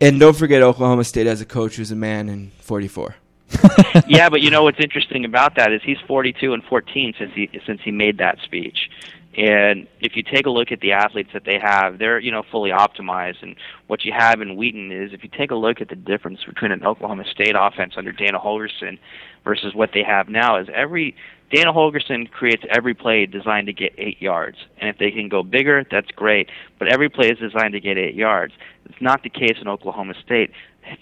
[0.00, 3.16] And don't forget, Oklahoma State has a coach who's a man in 44.
[4.08, 7.48] yeah, but you know what's interesting about that is he's 42 and 14 since he
[7.66, 8.90] since he made that speech.
[9.36, 12.42] And if you take a look at the athletes that they have, they're you know
[12.50, 13.42] fully optimized.
[13.42, 13.56] And
[13.88, 16.70] what you have in Wheaton is if you take a look at the difference between
[16.70, 18.98] an Oklahoma State offense under Dana Holgorsen
[19.44, 21.16] versus what they have now is every
[21.50, 24.56] Dana Holgorsen creates every play designed to get eight yards.
[24.78, 26.48] And if they can go bigger, that's great.
[26.78, 28.54] But every play is designed to get eight yards.
[28.86, 30.50] It's not the case in Oklahoma State.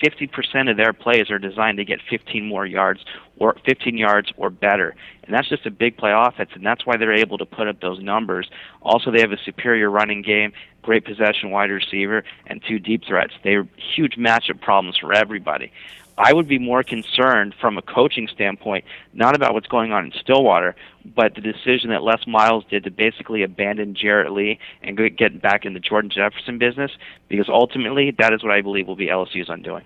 [0.03, 3.05] 50% of their plays are designed to get 15 more yards
[3.39, 4.95] or 15 yards or better.
[5.25, 7.81] And that's just a big play offense, and that's why they're able to put up
[7.81, 8.51] those numbers.
[8.83, 10.53] Also, they have a superior running game,
[10.83, 13.33] great possession wide receiver, and two deep threats.
[13.43, 15.73] They're huge matchup problems for everybody.
[16.19, 20.13] I would be more concerned from a coaching standpoint, not about what's going on in
[20.13, 25.41] Stillwater, but the decision that Les Miles did to basically abandon Jarrett Lee and get
[25.41, 26.91] back in the Jordan Jefferson business,
[27.29, 29.85] because ultimately that is what I believe will be LSU's undoing.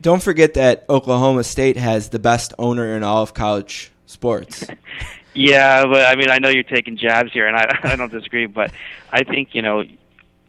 [0.00, 4.66] Don't forget that Oklahoma State has the best owner in all of college sports.
[5.34, 8.46] yeah, but I mean, I know you're taking jabs here, and I, I don't disagree,
[8.46, 8.70] but
[9.10, 9.84] I think, you know,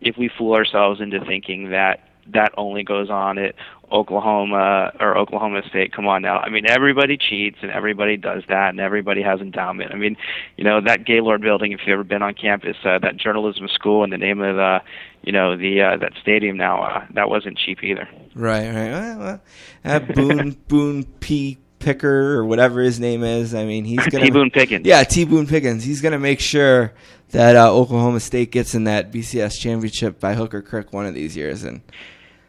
[0.02, 3.56] if we fool ourselves into thinking that that only goes on at
[3.92, 5.94] Oklahoma or Oklahoma State.
[5.94, 6.40] Come on now.
[6.40, 9.92] I mean, everybody cheats and everybody does that and everybody has endowment.
[9.94, 10.18] I mean,
[10.58, 14.04] you know, that Gaylord building, if you've ever been on campus, uh, that journalism school
[14.04, 14.80] and the name of the,
[15.24, 18.10] you know, the, uh, that stadium now, uh, that wasn't cheap either.
[18.36, 18.92] Right, right.
[18.92, 19.42] Well, well,
[19.86, 21.58] uh, Boone, Boone P.
[21.80, 23.54] Picker or whatever his name is.
[23.54, 24.32] I mean, he's gonna T.
[24.32, 24.86] Boone Pickens.
[24.86, 25.26] Yeah, T.
[25.26, 25.84] Boone Pickens.
[25.84, 26.92] He's gonna make sure
[27.30, 31.14] that uh, Oklahoma State gets in that BCS championship by hook or crook one of
[31.14, 31.82] these years, and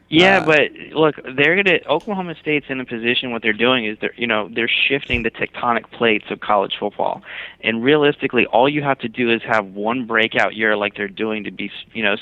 [0.09, 3.31] yeah, Uh, but look, they're gonna Oklahoma State's in a position.
[3.31, 7.23] What they're doing is they're you know they're shifting the tectonic plates of college football,
[7.62, 11.45] and realistically, all you have to do is have one breakout year like they're doing
[11.45, 12.17] to be you know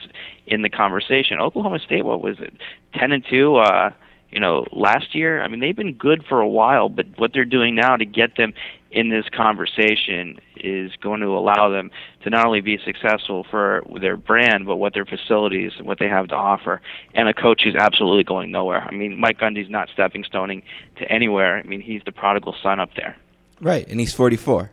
[0.46, 1.38] in the conversation.
[1.40, 2.54] Oklahoma State, what was it,
[2.94, 3.56] ten and two?
[3.56, 3.90] uh
[4.30, 5.42] you know, last year.
[5.42, 8.36] I mean, they've been good for a while, but what they're doing now to get
[8.36, 8.52] them
[8.90, 11.90] in this conversation is going to allow them
[12.22, 16.08] to not only be successful for their brand, but what their facilities and what they
[16.08, 16.80] have to offer.
[17.14, 18.80] And a coach who's absolutely going nowhere.
[18.80, 20.62] I mean, Mike Gundy's not stepping stoning
[20.98, 21.58] to anywhere.
[21.58, 23.16] I mean, he's the prodigal son up there.
[23.60, 24.70] Right, and he's 44.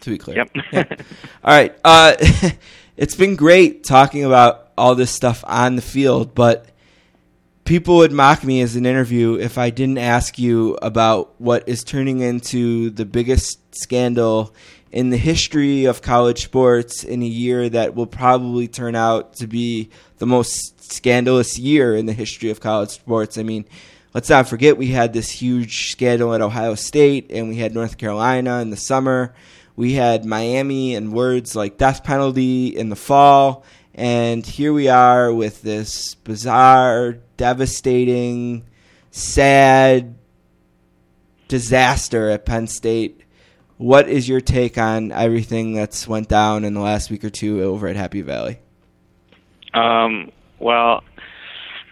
[0.00, 0.36] To be clear.
[0.38, 0.50] Yep.
[0.72, 0.84] Yeah.
[1.44, 1.76] All right.
[1.84, 2.14] Uh,
[2.96, 6.66] it's been great talking about all this stuff on the field, but
[7.64, 11.84] people would mock me as an interview if I didn't ask you about what is
[11.84, 14.54] turning into the biggest scandal
[14.90, 19.46] in the history of college sports in a year that will probably turn out to
[19.46, 23.38] be the most scandalous year in the history of college sports.
[23.38, 23.64] I mean,
[24.12, 27.96] let's not forget we had this huge scandal at Ohio State and we had North
[27.96, 29.34] Carolina in the summer.
[29.76, 33.64] We had Miami and words like death penalty in the fall.
[33.94, 38.64] And here we are with this bizarre, devastating,
[39.10, 40.14] sad
[41.48, 43.20] disaster at Penn State.
[43.78, 47.60] What is your take on everything that's went down in the last week or two
[47.60, 48.60] over at Happy Valley?
[49.74, 50.30] Um,
[50.60, 51.02] well,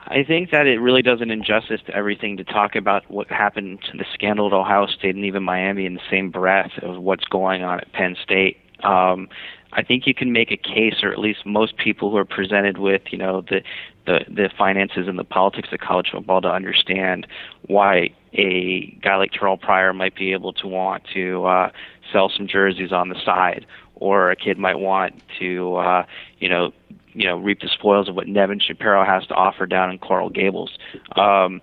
[0.06, 3.80] I think that it really does an injustice to everything to talk about what happened
[3.90, 7.24] to the scandal at Ohio State and even Miami in the same breath of what's
[7.24, 8.58] going on at Penn State.
[8.84, 9.28] Um,
[9.72, 12.78] I think you can make a case, or at least most people who are presented
[12.78, 13.62] with, you know, the
[14.06, 17.26] the, the finances and the politics of college football to understand
[17.66, 21.70] why a guy like Terrell Pryor might be able to want to uh,
[22.12, 26.04] sell some jerseys on the side, or a kid might want to, uh,
[26.38, 26.72] you know,
[27.12, 30.30] you know, reap the spoils of what Nevin Shapiro has to offer down in Coral
[30.30, 30.70] Gables.
[31.16, 31.60] Um,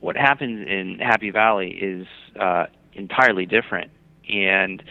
[0.00, 2.06] what happens in Happy Valley is
[2.38, 3.90] uh, entirely different,
[4.28, 4.82] and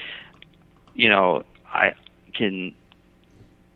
[0.93, 1.93] you know, I
[2.37, 2.73] can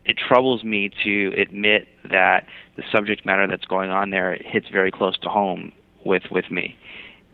[0.04, 4.90] it troubles me to admit that the subject matter that's going on there hits very
[4.90, 5.72] close to home
[6.04, 6.76] with with me.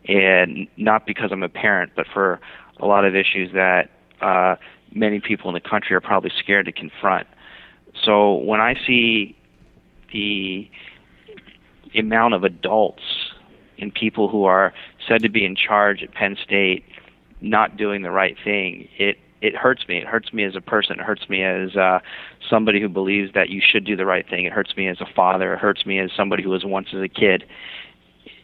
[0.07, 2.39] And not because I'm a parent but for
[2.79, 3.89] a lot of issues that
[4.21, 4.55] uh
[4.93, 7.27] many people in the country are probably scared to confront.
[8.03, 9.35] So when I see
[10.13, 10.69] the
[11.95, 13.03] amount of adults
[13.79, 14.73] and people who are
[15.07, 16.83] said to be in charge at Penn State
[17.41, 19.97] not doing the right thing it it hurts me.
[19.97, 20.99] It hurts me as a person.
[20.99, 21.99] It hurts me as uh,
[22.49, 24.45] somebody who believes that you should do the right thing.
[24.45, 25.53] It hurts me as a father.
[25.53, 27.43] It hurts me as somebody who was once as a kid.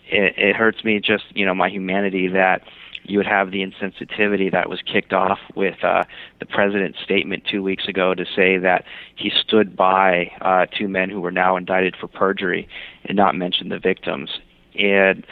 [0.05, 2.61] It, it hurts me just you know my humanity that
[3.05, 6.03] you would have the insensitivity that was kicked off with uh,
[6.39, 11.09] the president's statement two weeks ago to say that he stood by uh, two men
[11.09, 12.67] who were now indicted for perjury
[13.03, 14.30] and not mention the victims.
[14.75, 15.25] And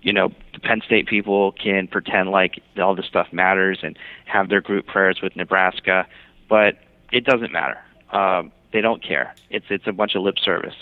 [0.00, 0.30] you know,
[0.60, 4.86] the Penn State people can pretend like all this stuff matters and have their group
[4.86, 6.06] prayers with Nebraska,
[6.48, 6.78] but
[7.12, 7.78] it doesn't matter.
[8.12, 9.34] Um, they don't care.
[9.50, 10.74] It's it's a bunch of lip service,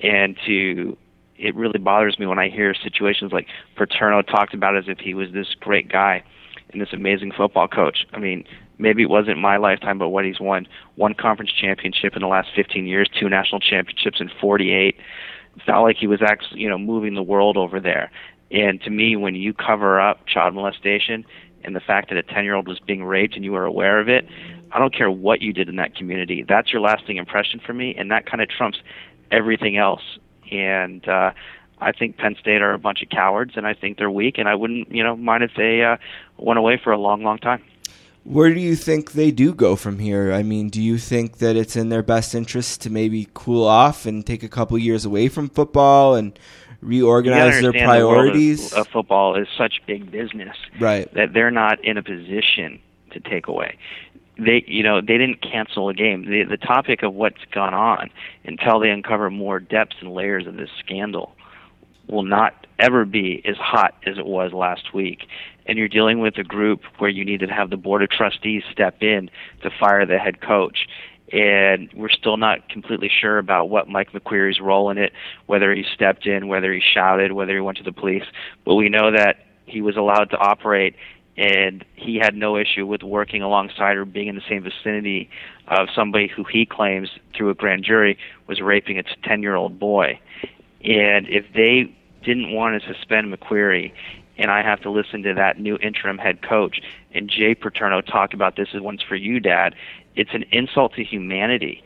[0.00, 0.96] and to
[1.36, 5.14] it really bothers me when I hear situations like Paterno talked about as if he
[5.14, 6.22] was this great guy
[6.70, 8.06] and this amazing football coach.
[8.12, 8.44] I mean,
[8.78, 12.50] maybe it wasn't my lifetime, but what he's won one conference championship in the last
[12.54, 14.96] 15 years, two national championships in 48.
[15.56, 18.10] It's not like he was actually, you know, moving the world over there.
[18.50, 21.24] And to me, when you cover up child molestation
[21.64, 24.00] and the fact that a 10 year old was being raped and you were aware
[24.00, 24.26] of it,
[24.72, 26.44] I don't care what you did in that community.
[26.46, 28.78] That's your lasting impression for me, and that kind of trumps
[29.30, 30.02] everything else.
[30.50, 31.30] And uh,
[31.80, 34.48] I think Penn State are a bunch of cowards, and I think they're weak, and
[34.48, 35.96] I wouldn't, you know, mind if they uh,
[36.38, 37.62] went away for a long, long time.
[38.24, 40.32] Where do you think they do go from here?
[40.32, 44.06] I mean, do you think that it's in their best interest to maybe cool off
[44.06, 46.38] and take a couple years away from football and
[46.84, 48.70] reorganize their priorities?
[48.70, 51.12] The of, of football is such big business, right?
[51.14, 52.80] That they're not in a position
[53.12, 53.78] to take away.
[54.36, 56.24] They, you know, they didn't cancel a game.
[56.24, 58.10] The the topic of what's gone on
[58.44, 61.34] until they uncover more depths and layers of this scandal
[62.08, 65.26] will not ever be as hot as it was last week.
[65.66, 68.62] And you're dealing with a group where you need to have the board of trustees
[68.70, 69.30] step in
[69.62, 70.86] to fire the head coach
[71.34, 75.12] and we're still not completely sure about what Mike McQueary's role in it,
[75.46, 78.22] whether he stepped in, whether he shouted, whether he went to the police.
[78.64, 80.94] But we know that he was allowed to operate,
[81.36, 85.28] and he had no issue with working alongside or being in the same vicinity
[85.66, 89.76] of somebody who he claims, through a grand jury, was raping a 10 year old
[89.76, 90.20] boy.
[90.84, 93.92] And if they didn't want to suspend McQueary,
[94.38, 96.80] and I have to listen to that new interim head coach
[97.12, 99.74] and Jay Paterno talk about this is one's for you, Dad
[100.16, 101.82] it's an insult to humanity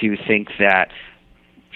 [0.00, 0.90] to think that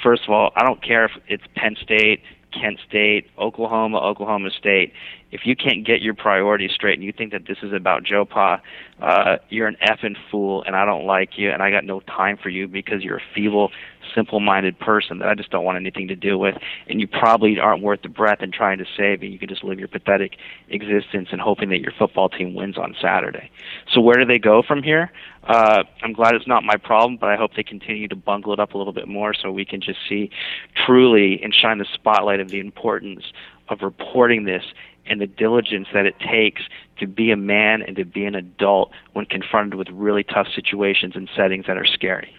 [0.03, 4.93] first of all, I don't care if it's Penn State, Kent State, Oklahoma, Oklahoma State.
[5.33, 8.25] If you can't get your priorities straight and you think that this is about Joe
[8.25, 8.61] Pa,
[9.03, 12.39] uh, you're an effing fool, and I don't like you, and I got no time
[12.41, 13.71] for you because you're a feeble,
[14.15, 16.57] simple-minded person that I just don't want anything to do with,
[16.89, 19.65] and you probably aren't worth the breath in trying to save, and you can just
[19.65, 20.33] live your pathetic
[20.69, 23.51] existence and hoping that your football team wins on Saturday.
[23.93, 25.11] So where do they go from here?
[25.45, 28.61] Uh, I'm glad it's not my problem, but I hope they continue to bungle it
[28.61, 30.31] up a little bit more so we can just see
[30.87, 33.25] truly and shine the spotlight of the importance
[33.69, 34.65] of reporting this
[35.07, 36.63] and the diligence that it takes
[36.99, 41.15] to be a man and to be an adult when confronted with really tough situations
[41.15, 42.35] and settings that are scary.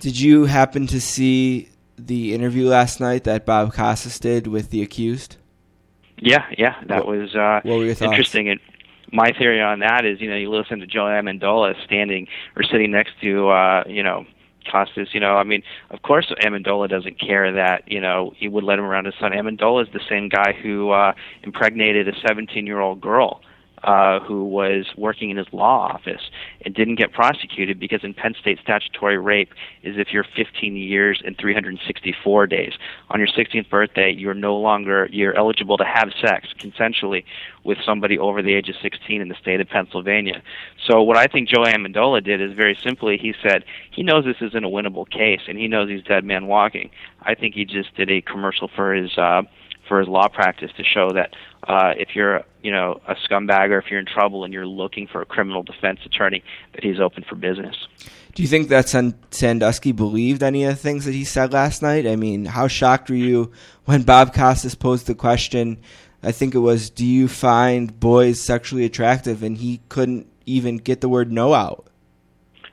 [0.00, 4.82] Did you happen to see the interview last night that Bob Costas did with the
[4.82, 5.36] accused?
[6.18, 8.10] Yeah, yeah, that What- was uh, what were your thoughts?
[8.12, 8.48] interesting.
[8.48, 8.60] And
[9.12, 12.90] my theory on that is, you know, you listen to Joe Amendola standing or sitting
[12.90, 14.26] next to, uh, you know,
[14.70, 15.08] Costas.
[15.12, 18.78] You know, I mean, of course, Amendola doesn't care that you know he would let
[18.78, 19.32] him around his son.
[19.32, 23.40] Amendola is the same guy who uh, impregnated a 17-year-old girl.
[23.84, 26.30] Uh, who was working in his law office
[26.64, 29.50] and didn't get prosecuted because in Penn State statutory rape
[29.82, 32.72] is if you're 15 years and 364 days.
[33.10, 37.24] On your 16th birthday, you're no longer you're eligible to have sex consensually
[37.62, 40.42] with somebody over the age of 16 in the state of Pennsylvania.
[40.86, 44.40] So what I think Joe Amendola did is very simply he said he knows this
[44.40, 46.88] isn't a winnable case and he knows he's dead man walking.
[47.20, 49.42] I think he just did a commercial for his uh
[49.88, 51.34] for his law practice to show that
[51.68, 55.06] uh, if you're you know a scumbag or if you're in trouble and you're looking
[55.06, 57.76] for a criminal defense attorney, that he's open for business.
[58.34, 58.88] Do you think that
[59.30, 62.06] Sandusky believed any of the things that he said last night?
[62.06, 63.52] I mean, how shocked were you
[63.84, 65.78] when Bob Costas posed the question?
[66.22, 71.00] I think it was, "Do you find boys sexually attractive?" And he couldn't even get
[71.00, 71.86] the word "no" out.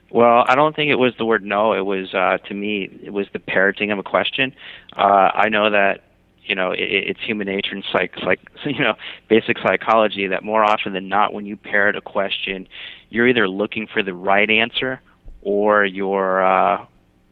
[0.09, 1.73] Well, I don't think it was the word no.
[1.73, 4.53] It was uh, to me, it was the parroting of a question.
[4.95, 6.03] Uh, I know that
[6.45, 8.93] you know it, it's human nature and psych, psych, you know,
[9.29, 12.67] basic psychology that more often than not, when you parrot a question,
[13.09, 15.01] you're either looking for the right answer
[15.41, 16.85] or you're uh,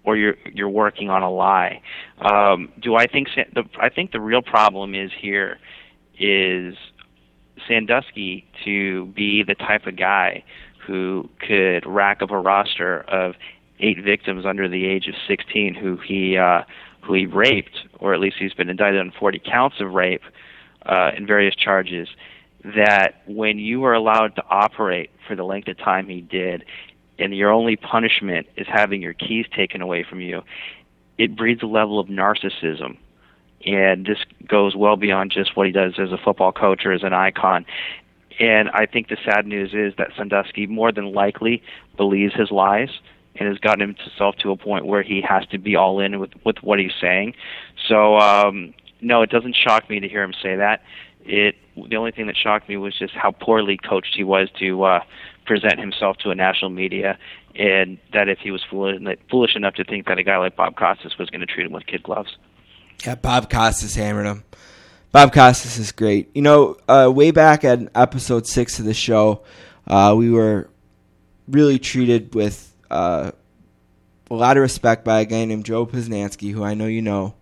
[0.03, 1.81] or you're you're working on a lie.
[2.19, 5.57] Um, do I think the I think the real problem is here
[6.17, 6.75] is
[7.67, 10.43] Sandusky to be the type of guy
[10.85, 13.35] who could rack up a roster of
[13.79, 16.61] eight victims under the age of 16 who he uh,
[17.01, 20.23] who he raped, or at least he's been indicted on 40 counts of rape
[20.85, 22.07] uh, and various charges.
[22.63, 26.65] That when you are allowed to operate for the length of time he did,
[27.17, 30.41] and your only punishment is having your keys taken away from you,
[31.17, 32.97] it breeds a level of narcissism
[33.65, 37.03] and this goes well beyond just what he does as a football coach or as
[37.03, 37.65] an icon.
[38.39, 41.61] And I think the sad news is that Sandusky more than likely
[41.97, 42.89] believes his lies
[43.39, 46.31] and has gotten himself to a point where he has to be all in with
[46.45, 47.33] with what he's saying.
[47.87, 50.83] So um, no, it doesn't shock me to hear him say that.
[51.23, 54.83] It the only thing that shocked me was just how poorly coached he was to
[54.83, 54.99] uh,
[55.45, 57.17] present himself to a national media,
[57.55, 60.75] and that if he was foolish, foolish enough to think that a guy like Bob
[60.75, 62.37] Costas was going to treat him with kid gloves.
[63.05, 64.43] Yeah, Bob Costas hammered him.
[65.11, 66.29] Bob Costas is great.
[66.35, 69.41] You know, uh, way back at episode six of the show,
[69.87, 70.69] uh, we were
[71.47, 73.31] really treated with uh,
[74.31, 77.35] a lot of respect by a guy named Joe Posnanski, who I know you know.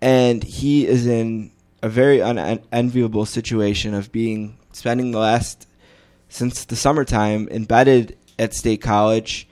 [0.00, 1.52] And he is in
[1.82, 5.66] a very unenviable situation of being spending the last
[6.28, 9.46] since the summertime embedded at State College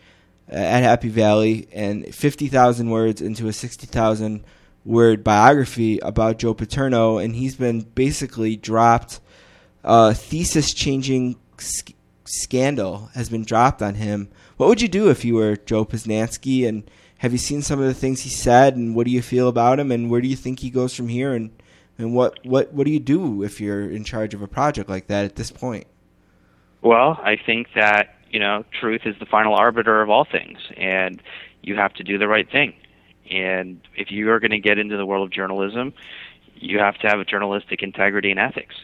[0.50, 4.44] uh, at Happy Valley and 50,000 words into a 60,000
[4.84, 9.20] word biography about Joe Paterno, and he's been basically dropped.
[9.84, 11.92] A thesis changing sc-
[12.25, 14.31] scandal has been dropped on him.
[14.61, 16.69] What would you do if you were Joe Posnanski?
[16.69, 16.83] And
[17.17, 18.77] have you seen some of the things he said?
[18.77, 19.91] And what do you feel about him?
[19.91, 21.33] And where do you think he goes from here?
[21.33, 21.51] And
[21.97, 25.07] and what what what do you do if you're in charge of a project like
[25.07, 25.87] that at this point?
[26.83, 31.23] Well, I think that you know truth is the final arbiter of all things, and
[31.63, 32.75] you have to do the right thing.
[33.31, 35.95] And if you are going to get into the world of journalism,
[36.55, 38.75] you have to have a journalistic integrity and ethics.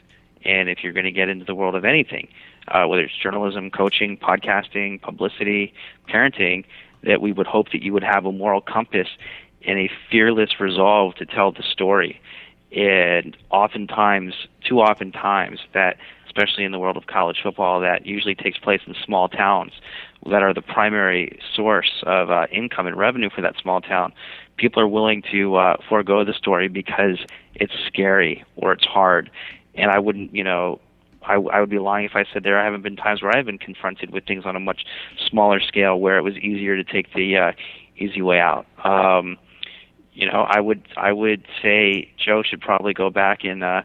[0.42, 2.28] And if you're going to get into the world of anything,
[2.68, 5.72] uh, whether it's journalism, coaching, podcasting, publicity,
[6.08, 6.64] parenting,
[7.02, 9.08] that we would hope that you would have a moral compass
[9.66, 12.20] and a fearless resolve to tell the story.
[12.72, 14.34] And oftentimes,
[14.68, 15.96] too often times, that
[16.26, 19.72] especially in the world of college football, that usually takes place in small towns
[20.30, 24.12] that are the primary source of uh, income and revenue for that small town.
[24.56, 27.18] People are willing to uh, forego the story because
[27.54, 29.30] it's scary or it's hard.
[29.74, 30.80] And I wouldn't, you know,
[31.26, 33.58] I, I would be lying if I said there haven't been times where I've been
[33.58, 34.84] confronted with things on a much
[35.28, 37.52] smaller scale where it was easier to take the uh,
[37.96, 38.66] easy way out.
[38.84, 39.36] Um,
[40.12, 43.82] you know, I would I would say Joe should probably go back and uh,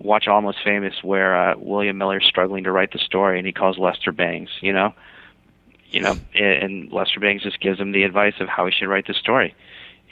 [0.00, 3.78] watch Almost Famous, where uh, William Miller's struggling to write the story and he calls
[3.78, 4.50] Lester Bangs.
[4.60, 4.94] You know,
[5.90, 9.06] you know, and, Lester Bangs just gives him the advice of how he should write
[9.06, 9.54] the story.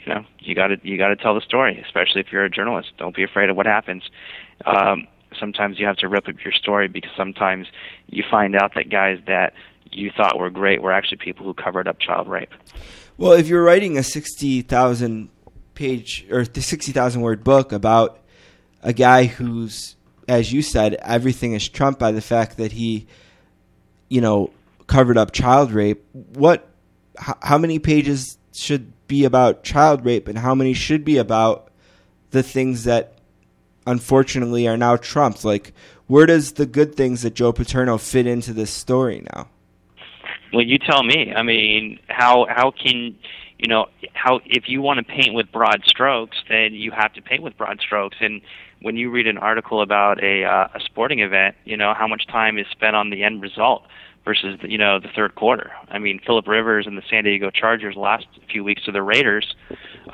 [0.05, 2.49] You know, you got to you got to tell the story, especially if you're a
[2.49, 2.93] journalist.
[2.97, 4.03] Don't be afraid of what happens.
[4.65, 5.07] Um,
[5.39, 7.67] sometimes you have to rip up your story because sometimes
[8.07, 9.53] you find out that guys that
[9.91, 12.53] you thought were great were actually people who covered up child rape.
[13.17, 15.29] Well, if you're writing a sixty thousand
[15.75, 18.19] page or the sixty thousand word book about
[18.81, 19.95] a guy who's,
[20.27, 23.07] as you said, everything is trumped by the fact that he,
[24.07, 24.51] you know,
[24.87, 26.03] covered up child rape.
[26.13, 26.67] What?
[27.17, 31.69] How many pages should be about child rape, and how many should be about
[32.31, 33.18] the things that,
[33.85, 35.45] unfortunately, are now trumped?
[35.45, 35.73] Like,
[36.07, 39.47] where does the good things that Joe Paterno fit into this story now?
[40.51, 41.33] Well, you tell me.
[41.35, 43.15] I mean, how how can
[43.57, 47.21] you know how if you want to paint with broad strokes, then you have to
[47.21, 48.17] paint with broad strokes.
[48.19, 48.41] And
[48.81, 52.25] when you read an article about a uh, a sporting event, you know how much
[52.27, 53.83] time is spent on the end result
[54.29, 55.71] versus the, you know the third quarter.
[55.89, 59.55] I mean, Philip Rivers and the San Diego Chargers last few weeks to the Raiders,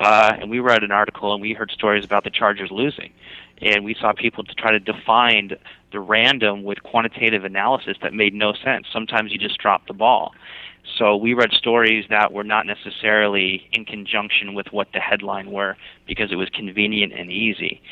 [0.00, 3.12] uh, and we read an article and we heard stories about the Chargers losing,
[3.60, 5.50] and we saw people to try to define
[5.92, 8.86] the random with quantitative analysis that made no sense.
[8.90, 10.32] Sometimes you just drop the ball.
[10.96, 15.76] So we read stories that were not necessarily in conjunction with what the headline were
[16.06, 17.82] because it was convenient and easy.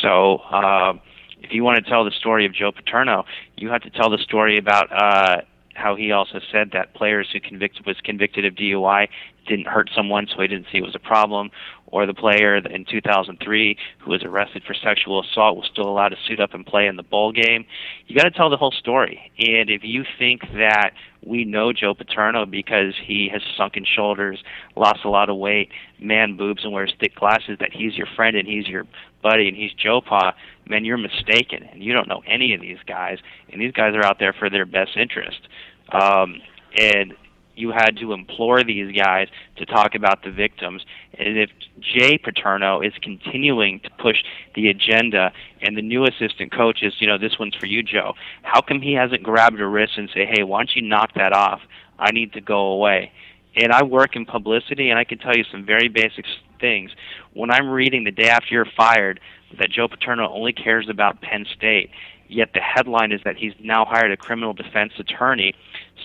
[0.00, 0.94] So uh,
[1.42, 4.18] if you want to tell the story of Joe Paterno, you have to tell the
[4.18, 5.42] story about uh,
[5.74, 9.08] how he also said that players who convicted was convicted of DUI
[9.46, 11.50] didn't hurt someone, so he didn't see it was a problem,
[11.94, 16.16] or the player in 2003 who was arrested for sexual assault was still allowed to
[16.26, 17.64] suit up and play in the bowl game.
[18.08, 19.30] You got to tell the whole story.
[19.38, 20.90] And if you think that
[21.24, 24.42] we know Joe Paterno because he has sunken shoulders,
[24.74, 28.36] lost a lot of weight, man boobs, and wears thick glasses, that he's your friend
[28.36, 28.86] and he's your
[29.22, 30.34] buddy and he's Joe Pa,
[30.66, 31.62] man, you're mistaken.
[31.70, 33.18] And you don't know any of these guys.
[33.52, 35.46] And these guys are out there for their best interest.
[35.92, 36.40] Um,
[36.76, 37.14] and
[37.56, 40.84] you had to implore these guys to talk about the victims.
[41.18, 41.50] And if
[41.80, 44.18] Jay Paterno is continuing to push
[44.54, 48.14] the agenda and the new assistant coach is, you know, this one's for you, Joe,
[48.42, 51.32] how come he hasn't grabbed her wrist and say, hey, why don't you knock that
[51.32, 51.60] off?
[51.98, 53.12] I need to go away.
[53.56, 56.24] And I work in publicity, and I can tell you some very basic
[56.60, 56.90] things.
[57.34, 59.20] When I'm reading the day after you're fired
[59.58, 61.90] that Joe Paterno only cares about Penn State,
[62.26, 65.54] yet the headline is that he's now hired a criminal defense attorney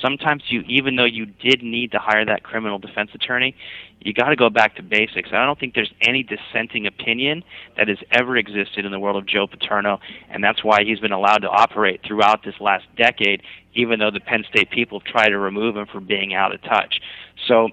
[0.01, 3.55] sometimes you even though you did need to hire that criminal defense attorney
[3.99, 7.43] you got to go back to basics i don't think there's any dissenting opinion
[7.77, 11.11] that has ever existed in the world of joe paterno and that's why he's been
[11.11, 13.41] allowed to operate throughout this last decade
[13.73, 17.01] even though the penn state people try to remove him for being out of touch
[17.47, 17.69] so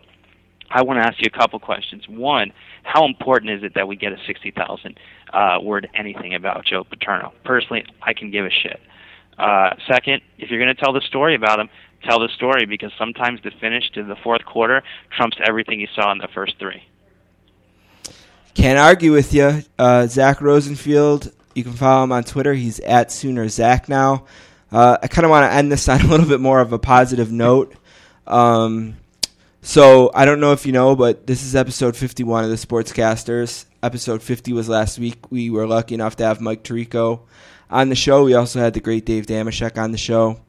[0.71, 2.09] I want to ask you a couple questions.
[2.09, 4.99] One, how important is it that we get a 60,000
[5.33, 7.33] uh, word anything about Joe Paterno?
[7.45, 8.81] Personally, I can give a shit.
[9.39, 11.69] Uh, second, if you're going to tell the story about him,
[12.07, 14.83] tell the story because sometimes the finish to the fourth quarter
[15.17, 16.83] trumps everything you saw in the first three.
[18.55, 19.63] Can't argue with you.
[19.79, 22.55] Uh, Zach Rosenfield, you can follow him on Twitter.
[22.55, 24.25] He's at Sooner Zach now.
[24.73, 26.79] Uh, I kind of want to end this on a little bit more of a
[26.79, 27.75] positive note.
[28.27, 28.97] Um,
[29.63, 33.67] so I don't know if you know, but this is episode 51 of the Sportscasters.
[33.83, 35.31] Episode 50 was last week.
[35.31, 37.21] We were lucky enough to have Mike Tirico
[37.69, 38.25] on the show.
[38.25, 40.41] We also had the great Dave Damashek on the show.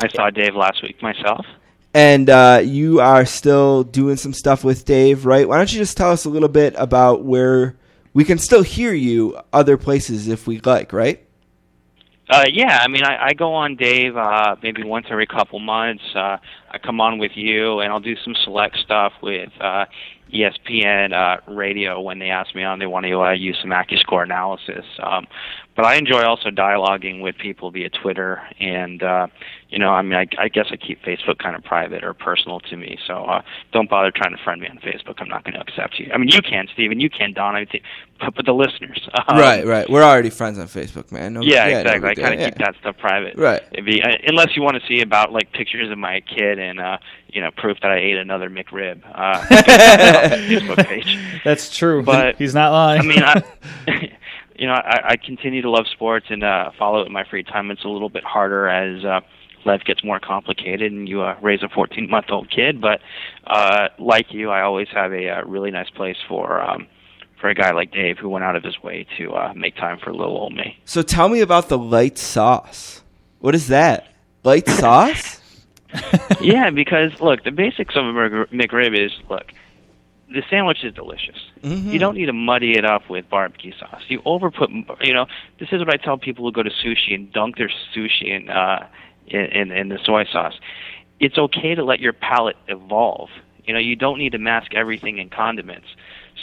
[0.00, 1.46] I saw Dave last week myself.
[1.94, 5.48] And uh, you are still doing some stuff with Dave, right?
[5.48, 7.76] Why don't you just tell us a little bit about where
[8.12, 11.26] we can still hear you other places if we like, right?
[12.28, 16.02] Uh, yeah, I mean, I, I go on Dave uh, maybe once every couple months.
[16.14, 16.38] Uh,
[16.70, 19.84] I come on with you, and I'll do some select stuff with uh,
[20.32, 22.80] ESPN uh, radio when they ask me on.
[22.80, 24.84] They want to uh, use some AccuScore analysis.
[25.00, 25.28] Um,
[25.76, 29.26] but I enjoy also dialoguing with people via Twitter, and uh,
[29.68, 32.60] you know, I mean, I, I guess I keep Facebook kind of private or personal
[32.60, 32.98] to me.
[33.06, 35.16] So uh, don't bother trying to friend me on Facebook.
[35.18, 36.10] I'm not going to accept you.
[36.14, 37.00] I mean, you can, Steven.
[37.00, 37.56] You can, Don.
[37.56, 37.82] I think,
[38.18, 39.08] but, but the listeners.
[39.28, 39.90] Um, right, right.
[39.90, 41.32] We're already friends on Facebook, man.
[41.32, 42.08] No, yeah, no exactly.
[42.10, 42.48] big I kind of deal.
[42.48, 43.36] keep that stuff private.
[43.36, 43.60] Right.
[43.72, 46.78] It'd be, uh, unless you want to see about like pictures of my kid and
[46.78, 46.98] uh,
[47.28, 49.02] you know proof that I ate another McRib.
[49.12, 51.18] Uh, Facebook page.
[51.44, 52.04] That's true.
[52.04, 53.00] But he's not lying.
[53.00, 54.12] I mean, I,
[54.58, 57.42] you know, I, I continue to love sports and uh, follow it in my free
[57.42, 57.70] time.
[57.70, 59.20] It's a little bit harder as uh,
[59.64, 62.80] life gets more complicated and you uh, raise a 14 month old kid.
[62.80, 63.00] But
[63.46, 66.60] uh, like you, I always have a, uh really nice place for.
[66.60, 66.86] Um,
[67.40, 69.98] for a guy like Dave who went out of his way to uh, make time
[70.02, 70.78] for little old me.
[70.86, 73.02] So tell me about the light sauce.
[73.40, 74.08] What is that?
[74.42, 75.40] Light sauce?
[76.40, 79.52] yeah, because look, the basics of a Mc- McRib is look,
[80.28, 81.36] the sandwich is delicious.
[81.62, 81.92] Mhm.
[81.92, 84.02] You don't need to muddy it up with barbecue sauce.
[84.08, 84.70] You overput,
[85.02, 85.26] you know.
[85.58, 88.48] This is what I tell people who go to sushi and dunk their sushi in
[88.48, 88.86] uh,
[89.28, 90.58] in, in in the soy sauce.
[91.18, 93.30] it's okay to let your palate evolve.
[93.64, 95.88] You know, you don't need to mask everything in condiments.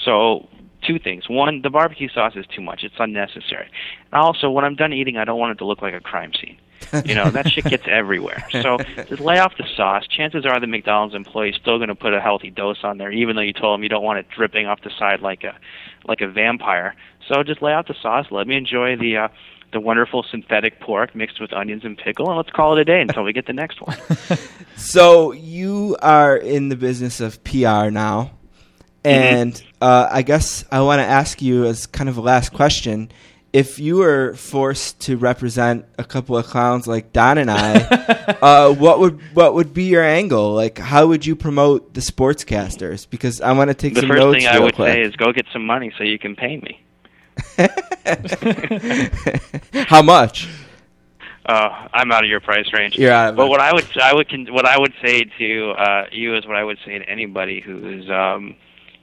[0.03, 0.49] So,
[0.81, 1.29] two things.
[1.29, 2.83] One, the barbecue sauce is too much.
[2.83, 3.67] It's unnecessary.
[4.11, 6.33] And also, when I'm done eating, I don't want it to look like a crime
[6.33, 6.57] scene.
[7.05, 8.45] You know, that shit gets everywhere.
[8.51, 10.05] So, just lay off the sauce.
[10.07, 13.11] Chances are the McDonald's employee is still going to put a healthy dose on there,
[13.11, 15.55] even though you told them you don't want it dripping off the side like a
[16.05, 16.95] like a vampire.
[17.27, 18.27] So, just lay out the sauce.
[18.31, 19.27] Let me enjoy the uh,
[19.71, 23.01] the wonderful synthetic pork mixed with onions and pickle, and let's call it a day
[23.01, 23.97] until we get the next one.
[24.75, 28.31] So you are in the business of PR now,
[29.05, 33.11] and uh, I guess I want to ask you as kind of a last question:
[33.53, 37.75] if you were forced to represent a couple of clowns like Don and I,
[38.41, 40.53] uh, what would what would be your angle?
[40.53, 43.07] Like, how would you promote the sportscasters?
[43.07, 44.91] Because I want to take the some first notes thing I would quick.
[44.91, 46.79] say is go get some money so you can pay me.
[49.87, 50.47] how much?
[51.45, 52.97] Uh, I'm out of your price range.
[52.97, 55.71] You're out of But what I would I would con- what I would say to
[55.71, 58.55] uh, you is what I would say to anybody who is um,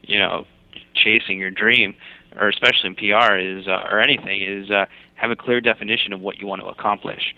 [0.03, 0.47] you know
[0.95, 1.95] chasing your dream,
[2.39, 6.21] or especially in PR is uh, or anything is uh, have a clear definition of
[6.21, 7.35] what you want to accomplish.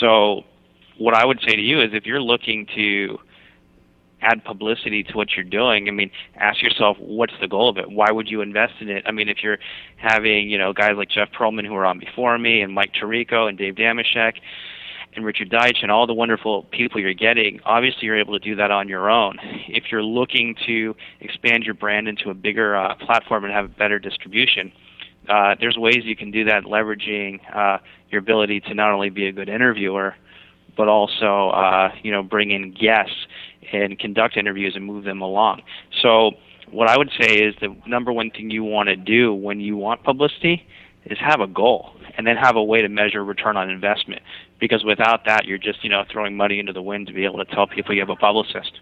[0.00, 0.44] So
[0.98, 3.18] what I would say to you is if you're looking to
[4.22, 7.90] add publicity to what you're doing, I mean, ask yourself what's the goal of it?
[7.90, 9.04] Why would you invest in it?
[9.06, 9.58] I mean, if you're
[9.96, 13.48] having, you know, guys like Jeff Pearlman who were on before me and Mike Tirico
[13.48, 14.34] and Dave Damashek
[15.16, 18.54] and Richard Deitch and all the wonderful people you're getting, obviously you're able to do
[18.56, 19.38] that on your own.
[19.68, 23.98] If you're looking to expand your brand into a bigger uh, platform and have better
[23.98, 24.72] distribution,
[25.28, 27.78] uh, there's ways you can do that leveraging uh,
[28.10, 30.14] your ability to not only be a good interviewer,
[30.76, 33.26] but also uh, you know bring in guests
[33.72, 35.62] and conduct interviews and move them along.
[36.02, 36.32] So
[36.70, 39.76] what I would say is the number one thing you want to do when you
[39.76, 40.66] want publicity
[41.06, 44.22] is have a goal and then have a way to measure return on investment
[44.58, 47.38] because without that you're just you know throwing money into the wind to be able
[47.38, 48.72] to tell people you have a publicist.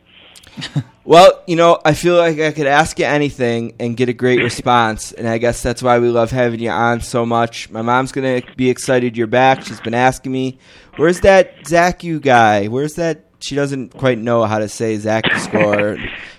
[1.07, 4.43] Well, you know, I feel like I could ask you anything and get a great
[4.43, 7.69] response, and I guess that's why we love having you on so much.
[7.69, 9.65] My mom's gonna be excited you're back.
[9.67, 10.59] She's been asking me,
[10.97, 12.69] "Where's that Zach you guy?
[12.69, 15.99] Where's that?" She doesn't quite know how to say Zach to score.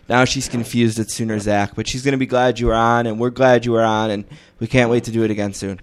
[0.09, 3.19] now she's confused at Sooner Zach, but she's gonna be glad you were on, and
[3.19, 4.25] we're glad you were on, and
[4.57, 5.79] we can't wait to do it again soon.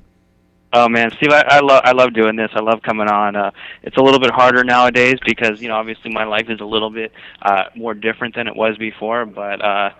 [0.73, 2.51] Oh man, Steve, I, I love I love doing this.
[2.55, 3.37] I love coming on.
[3.37, 3.53] Uh,
[3.85, 6.91] it's a little bit harder nowadays because you know obviously my life is a little
[6.91, 9.25] bit uh, more different than it was before.
[9.25, 9.91] But uh,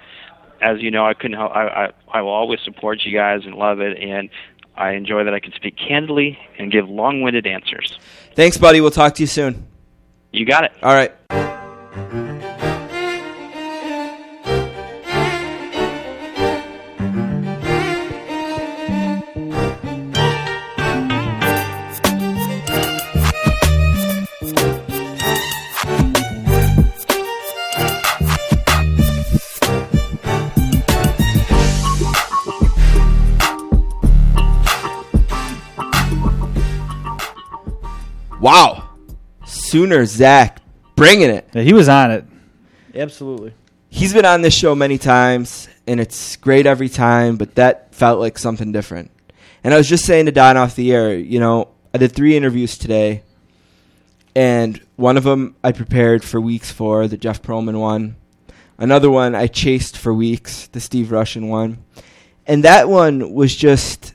[0.61, 1.37] as you know, I couldn't.
[1.37, 4.29] help I, I I will always support you guys and love it, and
[4.75, 7.97] I enjoy that I can speak candidly and give long-winded answers.
[8.35, 8.81] Thanks, buddy.
[8.81, 9.69] We'll talk to you soon.
[10.33, 10.73] You got it.
[10.83, 11.13] All right.
[38.41, 38.82] Wow.
[39.73, 40.61] Sooner Zach
[40.97, 41.49] bringing it.
[41.55, 42.27] Yeah, he was on it.
[42.95, 43.55] Absolutely.
[43.89, 48.21] He's been on this show many times, and it's great every time, but that felt
[48.21, 49.11] like something different.
[49.65, 52.37] And I was just saying to Don off the air, you know, I did three
[52.37, 53.23] interviews today,
[54.37, 58.17] and one of them I prepared for weeks for, the Jeff Pearlman one.
[58.77, 61.83] Another one I chased for weeks, the Steve Rushin one.
[62.47, 64.13] And that one was just,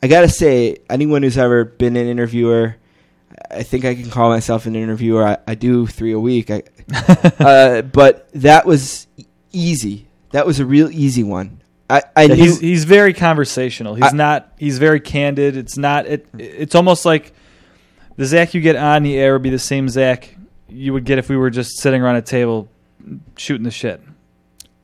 [0.00, 2.76] I gotta say, anyone who's ever been an interviewer,
[3.50, 5.26] I think I can call myself an interviewer.
[5.26, 6.50] I, I do three a week.
[6.50, 6.62] I,
[7.38, 9.06] uh, but that was
[9.52, 10.06] easy.
[10.32, 11.62] That was a real easy one.
[11.90, 13.94] I, I Yeah, he's he's very conversational.
[13.94, 14.52] He's I- not.
[14.58, 15.56] He's very candid.
[15.56, 16.06] It's not.
[16.06, 16.26] It.
[16.38, 17.32] It's almost like
[18.16, 20.34] the Zach you get on the air would be the same Zach
[20.68, 22.68] you would get if we were just sitting around a table
[23.36, 24.02] shooting the shit.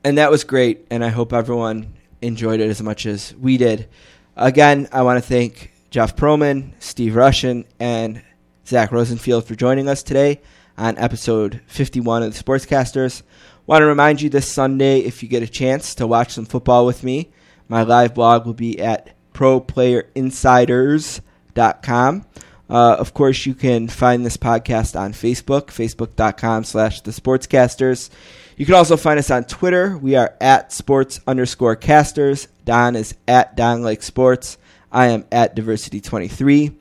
[0.02, 0.86] and that was great.
[0.90, 1.92] And I hope everyone
[2.22, 3.88] enjoyed it as much as we did.
[4.36, 8.22] Again, I want to thank Jeff Pearlman, Steve Rushin, and
[8.66, 10.40] Zach Rosenfield for joining us today
[10.78, 13.22] on episode 51 of the Sportscasters.
[13.66, 16.86] Want to remind you this Sunday, if you get a chance to watch some football
[16.86, 17.30] with me,
[17.68, 22.26] my live blog will be at proplayerinsiders.com.
[22.70, 28.08] Uh, of course, you can find this podcast on Facebook, facebook.com slash the sportscasters.
[28.56, 29.98] You can also find us on Twitter.
[29.98, 32.48] We are at sports underscore casters.
[32.64, 34.56] Don is at Don Like Sports.
[34.90, 36.74] I am at Diversity23.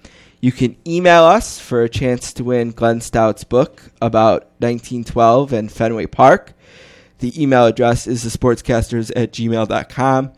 [0.44, 5.72] You can email us for a chance to win Glenn Stout's book about 1912 and
[5.72, 6.52] Fenway Park.
[7.20, 10.34] The email address is thesportscasters at gmail.com.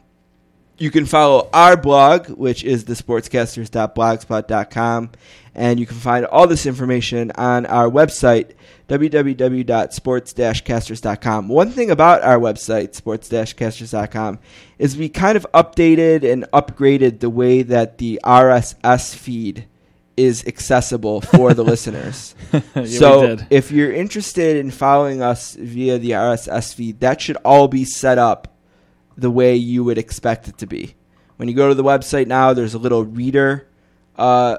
[0.77, 5.09] You can follow our blog, which is the sportscasters.blogspot.com,
[5.55, 8.51] and you can find all this information on our website,
[8.87, 11.47] www.sports-casters.com.
[11.47, 14.37] One thing about our website, sports-casters.com,
[14.77, 19.65] is we kind of updated and upgraded the way that the RSS feed
[20.17, 22.35] is accessible for the listeners.
[22.51, 27.67] Yeah, so if you're interested in following us via the RSS feed, that should all
[27.67, 28.55] be set up
[29.17, 30.95] the way you would expect it to be.
[31.37, 33.67] When you go to the website now, there's a little reader
[34.17, 34.57] uh,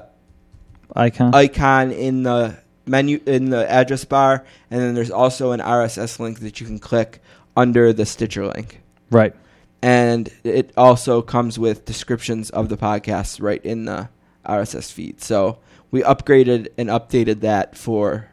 [0.95, 1.33] Icon.
[1.33, 6.39] icon in the menu in the address bar, and then there's also an RSS link
[6.39, 7.21] that you can click
[7.55, 8.81] under the Stitcher link.
[9.09, 9.35] right.
[9.79, 14.09] And it also comes with descriptions of the podcasts right in the
[14.47, 15.21] RSS feed.
[15.21, 15.59] So
[15.91, 18.29] we upgraded and updated that for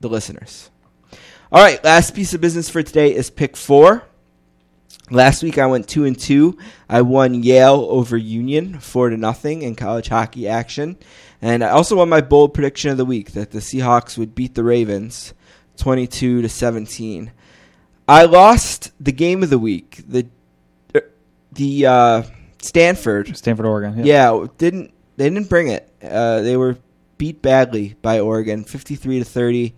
[0.00, 0.70] the listeners.
[1.50, 4.04] All right, last piece of business for today is pick four.
[5.10, 6.58] Last week I went two and two.
[6.88, 10.98] I won Yale over Union four to nothing in college hockey action,
[11.40, 14.54] and I also won my bold prediction of the week that the Seahawks would beat
[14.54, 15.32] the Ravens
[15.78, 17.32] twenty-two to seventeen.
[18.06, 20.02] I lost the game of the week.
[20.06, 20.26] The
[21.52, 22.22] the uh,
[22.60, 24.04] Stanford Stanford, Oregon.
[24.04, 25.92] yeah, didn't they didn't bring it.
[26.02, 26.78] Uh, they were
[27.18, 29.74] beat badly by Oregon, fifty-three to thirty.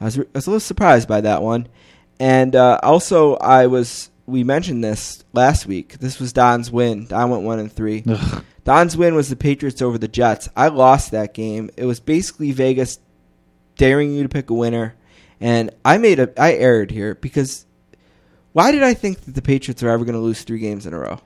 [0.00, 1.66] I was, I was a little surprised by that one,
[2.20, 4.10] and uh, also I was.
[4.24, 5.98] We mentioned this last week.
[5.98, 7.06] This was Don's win.
[7.06, 8.04] Don went one and three.
[8.06, 8.44] Ugh.
[8.64, 10.48] Don's win was the Patriots over the Jets.
[10.54, 11.70] I lost that game.
[11.76, 13.00] It was basically Vegas
[13.76, 14.94] daring you to pick a winner,
[15.40, 17.66] and I made a I erred here because
[18.52, 20.94] why did I think that the Patriots are ever going to lose three games in
[20.94, 21.18] a row?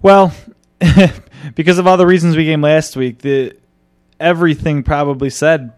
[0.00, 0.32] Well,
[1.54, 3.56] because of all the reasons we gave last week, the
[4.20, 5.72] everything probably said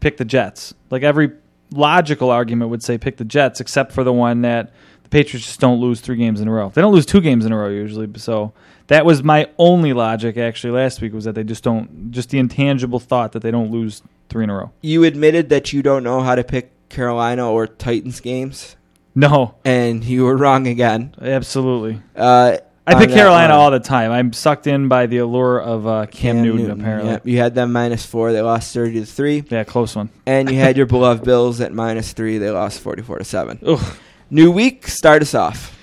[0.00, 0.74] pick the Jets.
[0.90, 1.32] Like every
[1.70, 4.72] logical argument would say pick the Jets, except for the one that
[5.02, 6.70] the Patriots just don't lose three games in a row.
[6.74, 8.08] They don't lose two games in a row usually.
[8.16, 8.52] So
[8.86, 12.38] that was my only logic actually last week was that they just don't just the
[12.38, 14.70] intangible thought that they don't lose three in a row.
[14.82, 18.76] You admitted that you don't know how to pick Carolina or Titans games,
[19.14, 21.14] No, and you were wrong again.
[21.20, 22.00] absolutely.
[22.16, 24.10] Uh, I pick Carolina all the time.
[24.12, 27.72] I'm sucked in by the allure of uh, Cam, Newton, Apparently, Yep, you had them
[27.72, 28.32] minus four.
[28.32, 30.10] They lost thirty to three, yeah, close one.
[30.26, 32.38] and you had your beloved Bills at minus three.
[32.38, 33.58] They lost forty-four to seven.
[33.64, 33.96] Ugh.
[34.30, 35.74] New week, start us off.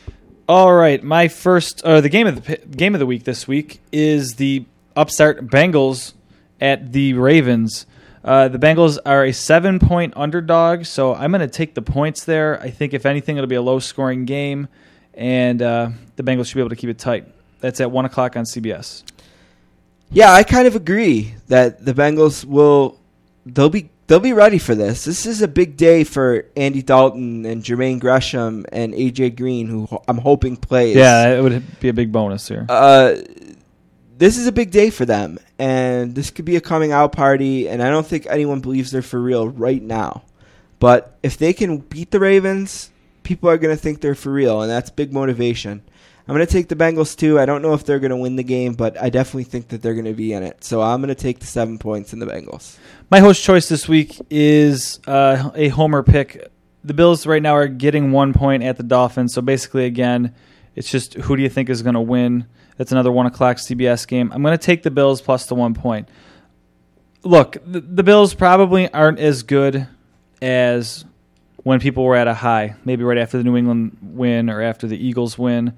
[0.48, 3.82] All right, my first uh, the game of the game of the week this week
[3.92, 6.14] is the upstart Bengals
[6.61, 7.85] at the Ravens.
[8.24, 12.24] Uh, the Bengals are a seven point underdog, so I'm going to take the points
[12.25, 12.59] there.
[12.61, 14.67] I think if anything, it'll be a low scoring game,
[15.16, 17.27] and uh, the Bengals should be able to keep it tight.
[17.61, 19.03] That's at one o'clock on CBS.
[20.11, 23.00] Yeah, I kind of agree that the Bengals will
[23.45, 25.03] they'll be they'll be ready for this.
[25.03, 29.88] This is a big day for Andy Dalton and Jermaine Gresham and AJ Green, who
[30.08, 30.95] I'm hoping plays.
[30.95, 32.66] Yeah, it would be a big bonus here.
[32.69, 33.16] uh,
[34.18, 37.68] this is a big day for them, and this could be a coming out party.
[37.68, 40.24] And I don't think anyone believes they're for real right now.
[40.80, 42.92] But if they can beat the Ravens,
[43.26, 45.82] people are going to think they're for real, and that's big motivation.
[46.28, 47.40] I'm going to take the Bengals too.
[47.40, 49.82] I don't know if they're going to win the game, but I definitely think that
[49.82, 50.64] they're going to be in it.
[50.64, 52.78] So I'm going to take the seven points in the Bengals.
[53.12, 56.52] My host choice this week is uh, a homer pick.
[56.84, 59.34] The Bills right now are getting one point at the Dolphins.
[59.36, 60.34] So basically, again,
[60.76, 62.48] it's just who do you think is going to win?
[62.78, 64.32] That's another one o'clock CBS game.
[64.34, 66.10] I'm going to take the Bills plus the one point.
[67.24, 69.88] Look, the, the Bills probably aren't as good
[70.42, 71.06] as
[71.66, 74.85] when people were at a high, maybe right after the New England win or after
[74.85, 75.74] the Eagles win.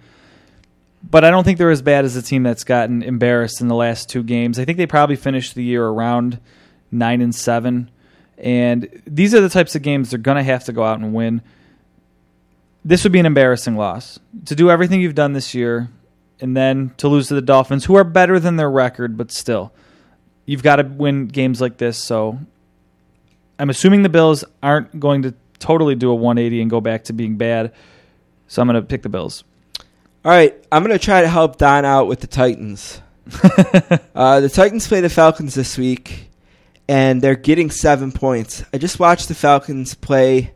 [1.02, 3.76] But I don't think they're as bad as the team that's gotten embarrassed in the
[3.76, 4.60] last two games.
[4.60, 6.42] I think they probably finished the year around
[6.92, 7.90] nine and seven.
[8.38, 11.14] And these are the types of games they're going to have to go out and
[11.14, 11.42] win.
[12.84, 14.20] This would be an embarrassing loss.
[14.48, 15.88] To do everything you've done this year
[16.42, 19.72] and then to lose to the Dolphins, who are better than their record, but still,
[20.46, 21.98] you've got to win games like this.
[21.98, 22.40] So
[23.58, 27.14] I'm assuming the Bills aren't going to totally do a 180 and go back to
[27.14, 27.74] being bad.
[28.48, 29.44] So I'm going to pick the Bills.
[30.26, 33.02] All right, I'm going to try to help Don out with the Titans.
[34.16, 36.30] uh, the Titans play the Falcons this week,
[36.88, 38.64] and they're getting seven points.
[38.74, 40.54] I just watched the Falcons play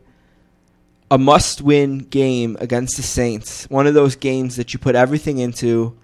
[1.10, 3.68] a must win game against the Saints.
[3.70, 5.98] One of those games that you put everything into.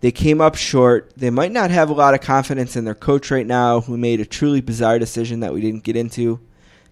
[0.00, 1.12] They came up short.
[1.16, 4.20] They might not have a lot of confidence in their coach right now, who made
[4.20, 6.40] a truly bizarre decision that we didn't get into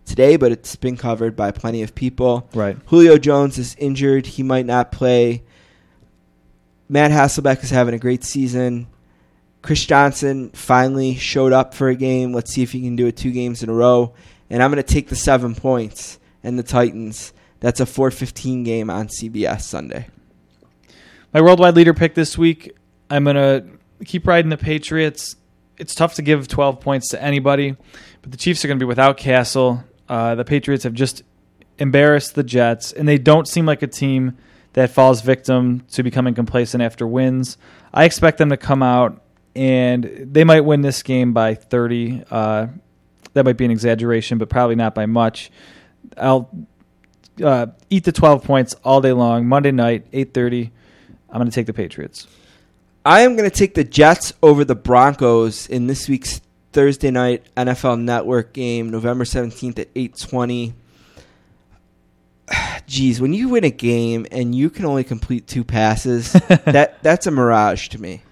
[0.08, 2.48] today, but it's been covered by plenty of people.
[2.54, 2.76] Right.
[2.86, 4.26] Julio Jones is injured.
[4.26, 5.42] He might not play.
[6.88, 8.88] Matt Hasselbeck is having a great season.
[9.62, 12.32] Chris Johnson finally showed up for a game.
[12.32, 14.14] Let's see if he can do it two games in a row.
[14.48, 17.32] And I'm going to take the seven points and the Titans.
[17.60, 20.08] That's a 4:15 game on CBS Sunday.
[21.34, 22.74] My worldwide leader pick this week,
[23.10, 23.66] I'm going to
[24.04, 25.36] keep riding the Patriots.
[25.76, 27.76] It's tough to give 12 points to anybody,
[28.22, 29.84] but the Chiefs are going to be without Cassel.
[30.08, 31.22] Uh, the Patriots have just
[31.78, 34.36] embarrassed the Jets, and they don't seem like a team
[34.72, 37.58] that falls victim to becoming complacent after wins.
[37.92, 39.22] I expect them to come out
[39.58, 42.22] and they might win this game by 30.
[42.30, 42.68] Uh,
[43.32, 45.50] that might be an exaggeration, but probably not by much.
[46.16, 46.48] I'll
[47.42, 49.46] uh, eat the 12 points all day long.
[49.46, 50.70] Monday night, 8:30.
[51.30, 52.28] I'm going to take the Patriots.
[53.04, 56.40] I am going to take the Jets over the Broncos in this week's
[56.72, 60.74] Thursday night NFL Network game, November 17th at 8:20.
[62.86, 66.32] Geez, when you win a game and you can only complete two passes,
[66.64, 68.22] that that's a mirage to me.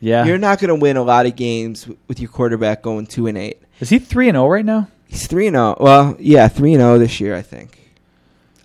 [0.00, 3.26] Yeah, You're not going to win a lot of games with your quarterback going 2
[3.26, 3.62] and 8.
[3.80, 4.88] is he three and zero right now?
[5.06, 5.76] He's 3 and 0.
[5.80, 7.78] Well, yeah, 3 and 0 this year, I think.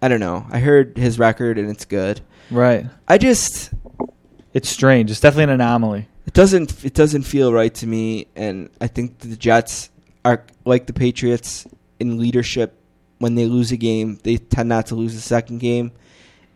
[0.01, 0.45] I don't know.
[0.49, 2.19] I heard his record and it's good.
[2.51, 2.87] Right.
[3.07, 3.71] I just
[4.53, 5.11] It's strange.
[5.11, 6.07] It's definitely an anomaly.
[6.29, 9.89] It doesn't it doesn't feel right to me and I think the Jets
[10.23, 11.65] are like the Patriots
[11.99, 12.75] in leadership.
[13.17, 15.91] When they lose a game they tend not to lose the second game.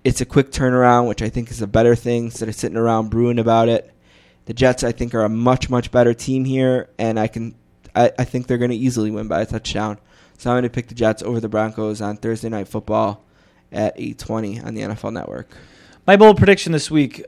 [0.03, 3.09] It's a quick turnaround which I think is a better thing instead of sitting around
[3.09, 3.91] brewing about it.
[4.45, 7.55] The Jets I think are a much much better team here and I can
[7.95, 9.97] I, I think they're going to easily win by a touchdown.
[10.37, 13.23] So I'm going to pick the Jets over the Broncos on Thursday night football
[13.71, 15.57] at 8:20 on the NFL network.
[16.05, 17.23] My bold prediction this week,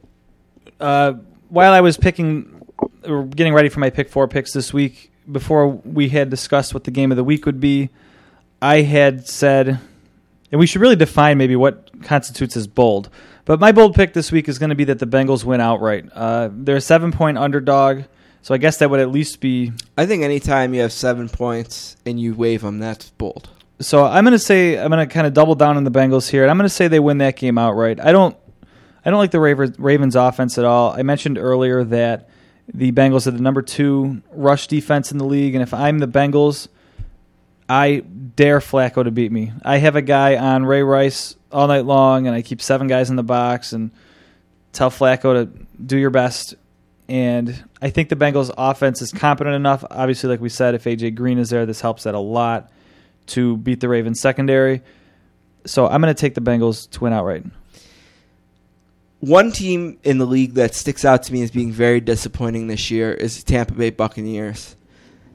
[0.80, 1.14] uh,
[1.50, 2.62] while I was picking,
[3.06, 6.84] or getting ready for my pick four picks this week, before we had discussed what
[6.84, 7.90] the game of the week would be,
[8.62, 9.80] I had said,
[10.52, 13.10] and we should really define maybe what constitutes as bold.
[13.46, 16.06] But my bold pick this week is going to be that the Bengals win outright.
[16.14, 18.04] Uh, they're a seven point underdog,
[18.42, 19.72] so I guess that would at least be.
[19.98, 23.50] I think anytime you have 7 points and you wave them that's bold
[23.80, 26.30] So I'm going to say I'm going to kind of double down on the Bengals
[26.30, 28.00] here, and I'm going to say they win that game outright.
[28.00, 28.36] I don't,
[29.06, 30.92] I don't like the Ravens, offense at all.
[30.92, 32.28] I mentioned earlier that
[32.74, 36.08] the Bengals are the number two rush defense in the league, and if I'm the
[36.08, 36.68] Bengals,
[37.70, 39.52] I dare Flacco to beat me.
[39.64, 43.12] I have a guy on Ray Rice all night long, and I keep seven guys
[43.12, 43.92] in the box and
[44.74, 46.56] tell Flacco to do your best.
[47.08, 49.86] And I think the Bengals offense is competent enough.
[49.92, 52.72] Obviously, like we said, if AJ Green is there, this helps that a lot
[53.28, 54.82] to beat the Ravens secondary.
[55.68, 57.44] So I'm going to take the Bengals to win outright.
[59.20, 62.92] One team in the league that sticks out to me as being very disappointing this
[62.92, 64.76] year is Tampa Bay Buccaneers.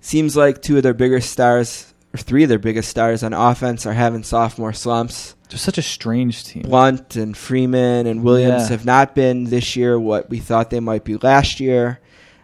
[0.00, 3.86] Seems like two of their biggest stars, or three of their biggest stars on offense,
[3.86, 5.34] are having sophomore slumps.
[5.48, 6.62] They're such a strange team.
[6.62, 8.68] Blount and Freeman and Williams Yeah.
[8.68, 11.98] have not been this year what we thought they might be last year.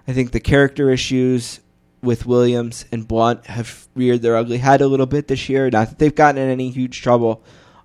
[0.08, 1.60] I think the character issues
[2.02, 5.70] with Williams and Blount have reared their ugly head a little bit this year.
[5.70, 7.42] Not that they've gotten in any huge trouble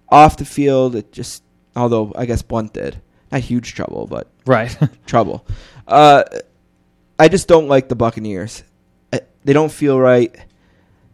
[0.09, 0.95] off the field.
[0.95, 1.43] It just,
[1.75, 3.01] although I guess Blount did,
[3.31, 4.75] not huge trouble, but Right.
[5.05, 5.45] trouble.
[5.87, 6.23] Uh,
[7.19, 8.63] I just don't like the Buccaneers.
[9.13, 10.35] Uh, They don't feel right.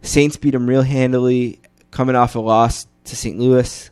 [0.02, 1.60] Saints beat them real handily,
[1.92, 3.38] coming off a loss to St.
[3.38, 3.90] Louis.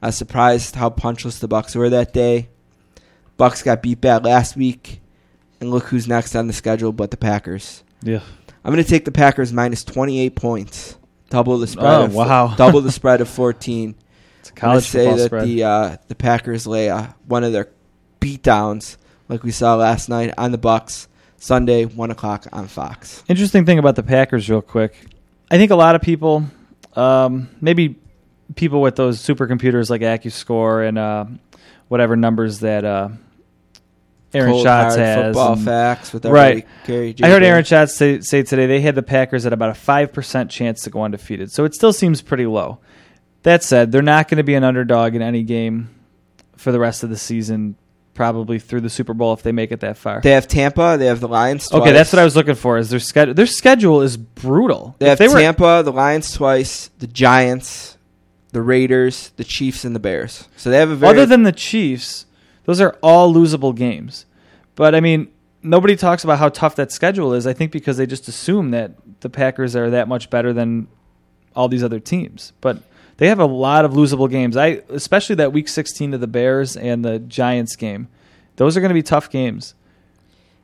[0.00, 2.48] I was surprised how punchless the Bucs were that day.
[3.38, 5.00] Bucs got beat bad last week,
[5.60, 7.82] and look who's next on the schedule but the Packers.
[8.02, 8.20] yeah.
[8.64, 10.98] I'm going to take the Packers minus 28 points,
[11.30, 11.86] double the spread.
[11.86, 12.54] Oh, of, wow.
[12.56, 13.94] double the spread of 14.
[14.50, 15.46] It's college say football that spread.
[15.46, 17.68] the uh, the Packers lay uh, one of their
[18.20, 18.96] beatdowns,
[19.28, 23.22] like we saw last night on the Bucs Sunday, one o'clock on Fox.
[23.28, 24.96] Interesting thing about the Packers, real quick.
[25.50, 26.44] I think a lot of people,
[26.94, 27.96] um, maybe
[28.56, 31.26] people with those supercomputers like AccuScore and uh,
[31.88, 33.08] whatever numbers that uh,
[34.34, 35.26] Aaron Cold, Schatz has.
[35.34, 36.66] football and- facts with Right.
[36.86, 37.24] Gary J.
[37.24, 40.50] I heard Aaron Schatz say, say today they had the Packers at about a 5%
[40.50, 41.50] chance to go undefeated.
[41.52, 42.78] So it still seems pretty low.
[43.48, 45.88] That said, they're not going to be an underdog in any game
[46.56, 47.76] for the rest of the season,
[48.12, 50.20] probably through the Super Bowl if they make it that far.
[50.20, 50.96] They have Tampa.
[50.98, 51.66] They have the Lions.
[51.66, 51.80] Twice.
[51.80, 52.76] Okay, that's what I was looking for.
[52.76, 53.32] Is their schedule?
[53.32, 54.96] Their schedule is brutal.
[54.98, 57.96] They If have were- Tampa, the Lions twice, the Giants,
[58.52, 60.46] the Raiders, the Chiefs, and the Bears.
[60.58, 62.26] So they have a very Other than the Chiefs,
[62.66, 64.26] those are all losable games.
[64.74, 65.28] But I mean,
[65.62, 67.46] nobody talks about how tough that schedule is.
[67.46, 70.86] I think because they just assume that the Packers are that much better than
[71.56, 72.52] all these other teams.
[72.60, 72.82] But
[73.18, 74.56] they have a lot of losable games.
[74.56, 78.08] I especially that Week 16 to the Bears and the Giants game.
[78.56, 79.74] Those are going to be tough games.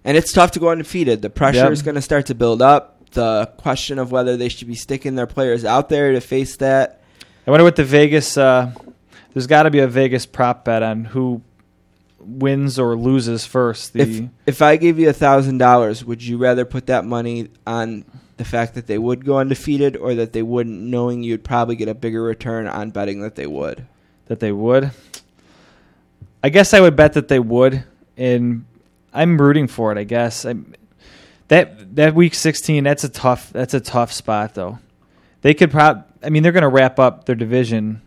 [0.05, 1.23] and it's tough to go undefeated.
[1.23, 1.73] The pressure Yep.
[1.73, 3.11] is going to start to build up.
[3.13, 7.01] The question of whether they should be sticking their players out there to face that.
[7.47, 8.37] I wonder what the Vegas.
[8.37, 8.73] Uh,
[9.33, 11.41] there's got to be a Vegas prop bet on who
[12.19, 13.93] wins or loses first.
[13.93, 17.49] The If if I gave you a thousand dollars, would you rather put that money
[17.67, 18.05] on
[18.37, 21.89] the fact that they would go undefeated, or that they wouldn't, knowing you'd probably get
[21.89, 23.87] a bigger return on betting that they would?
[24.27, 24.91] that they would.
[26.43, 27.85] I guess I would bet that they would.
[28.17, 28.65] and
[29.13, 29.99] I'm rooting for it.
[29.99, 30.75] I guess I'm,
[31.49, 32.83] that that week 16.
[32.85, 33.53] That's a tough.
[33.53, 34.79] That's a tough spot though.
[35.43, 36.07] They could prob.
[36.23, 38.01] I mean, they're going to wrap up their division.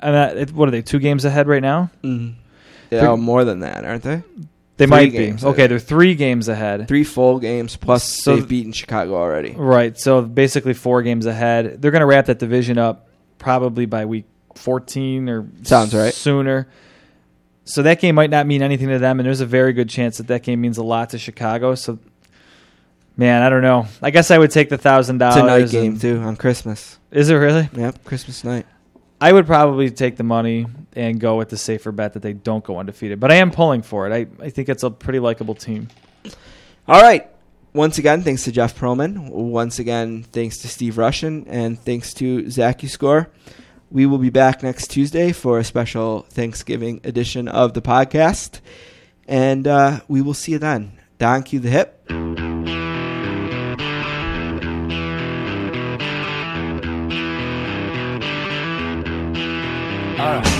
[0.00, 0.82] And what are they?
[0.82, 1.90] Two games ahead right now.
[2.02, 2.34] Mm.
[2.90, 4.22] Yeah, They're- oh, more than that, aren't they?
[4.80, 5.34] They Three might be.
[5.46, 6.88] Okay, they're three games ahead.
[6.88, 9.50] Three full games plus So- they've beaten Chicago already.
[9.54, 9.98] Right.
[9.98, 11.82] So basically four games ahead.
[11.82, 13.06] They're going to wrap that division up
[13.38, 16.14] probably by week 14 or Sounds right.
[16.14, 16.66] sooner.
[17.64, 20.16] So that game might not mean anything to them, and there's a very good chance
[20.16, 21.74] that that game means a lot to Chicago.
[21.74, 21.98] So,
[23.18, 23.86] man, I don't know.
[24.02, 25.72] I guess I would take the thousand It's a night dollars.
[25.72, 26.98] game too on Christmas.
[27.10, 27.68] Is it really?
[27.76, 28.64] Yep, Christmas night.
[29.20, 32.64] I would probably take the money and go with the safer bet that they don't
[32.64, 33.20] go undefeated.
[33.20, 34.12] But I am pulling for it.
[34.12, 35.88] I, I think it's a pretty likable team.
[36.88, 37.28] All right.
[37.72, 39.30] Once again, thanks to Jeff Pearlman.
[39.30, 43.28] Once again, thanks to Steve Rushin, and thanks to Zach Score.
[43.92, 48.60] We will be back next Tuesday for a special Thanksgiving edition of the podcast,
[49.28, 50.98] and uh, we will see you then.
[51.18, 52.79] Don, cue the hip.
[60.20, 60.59] All right.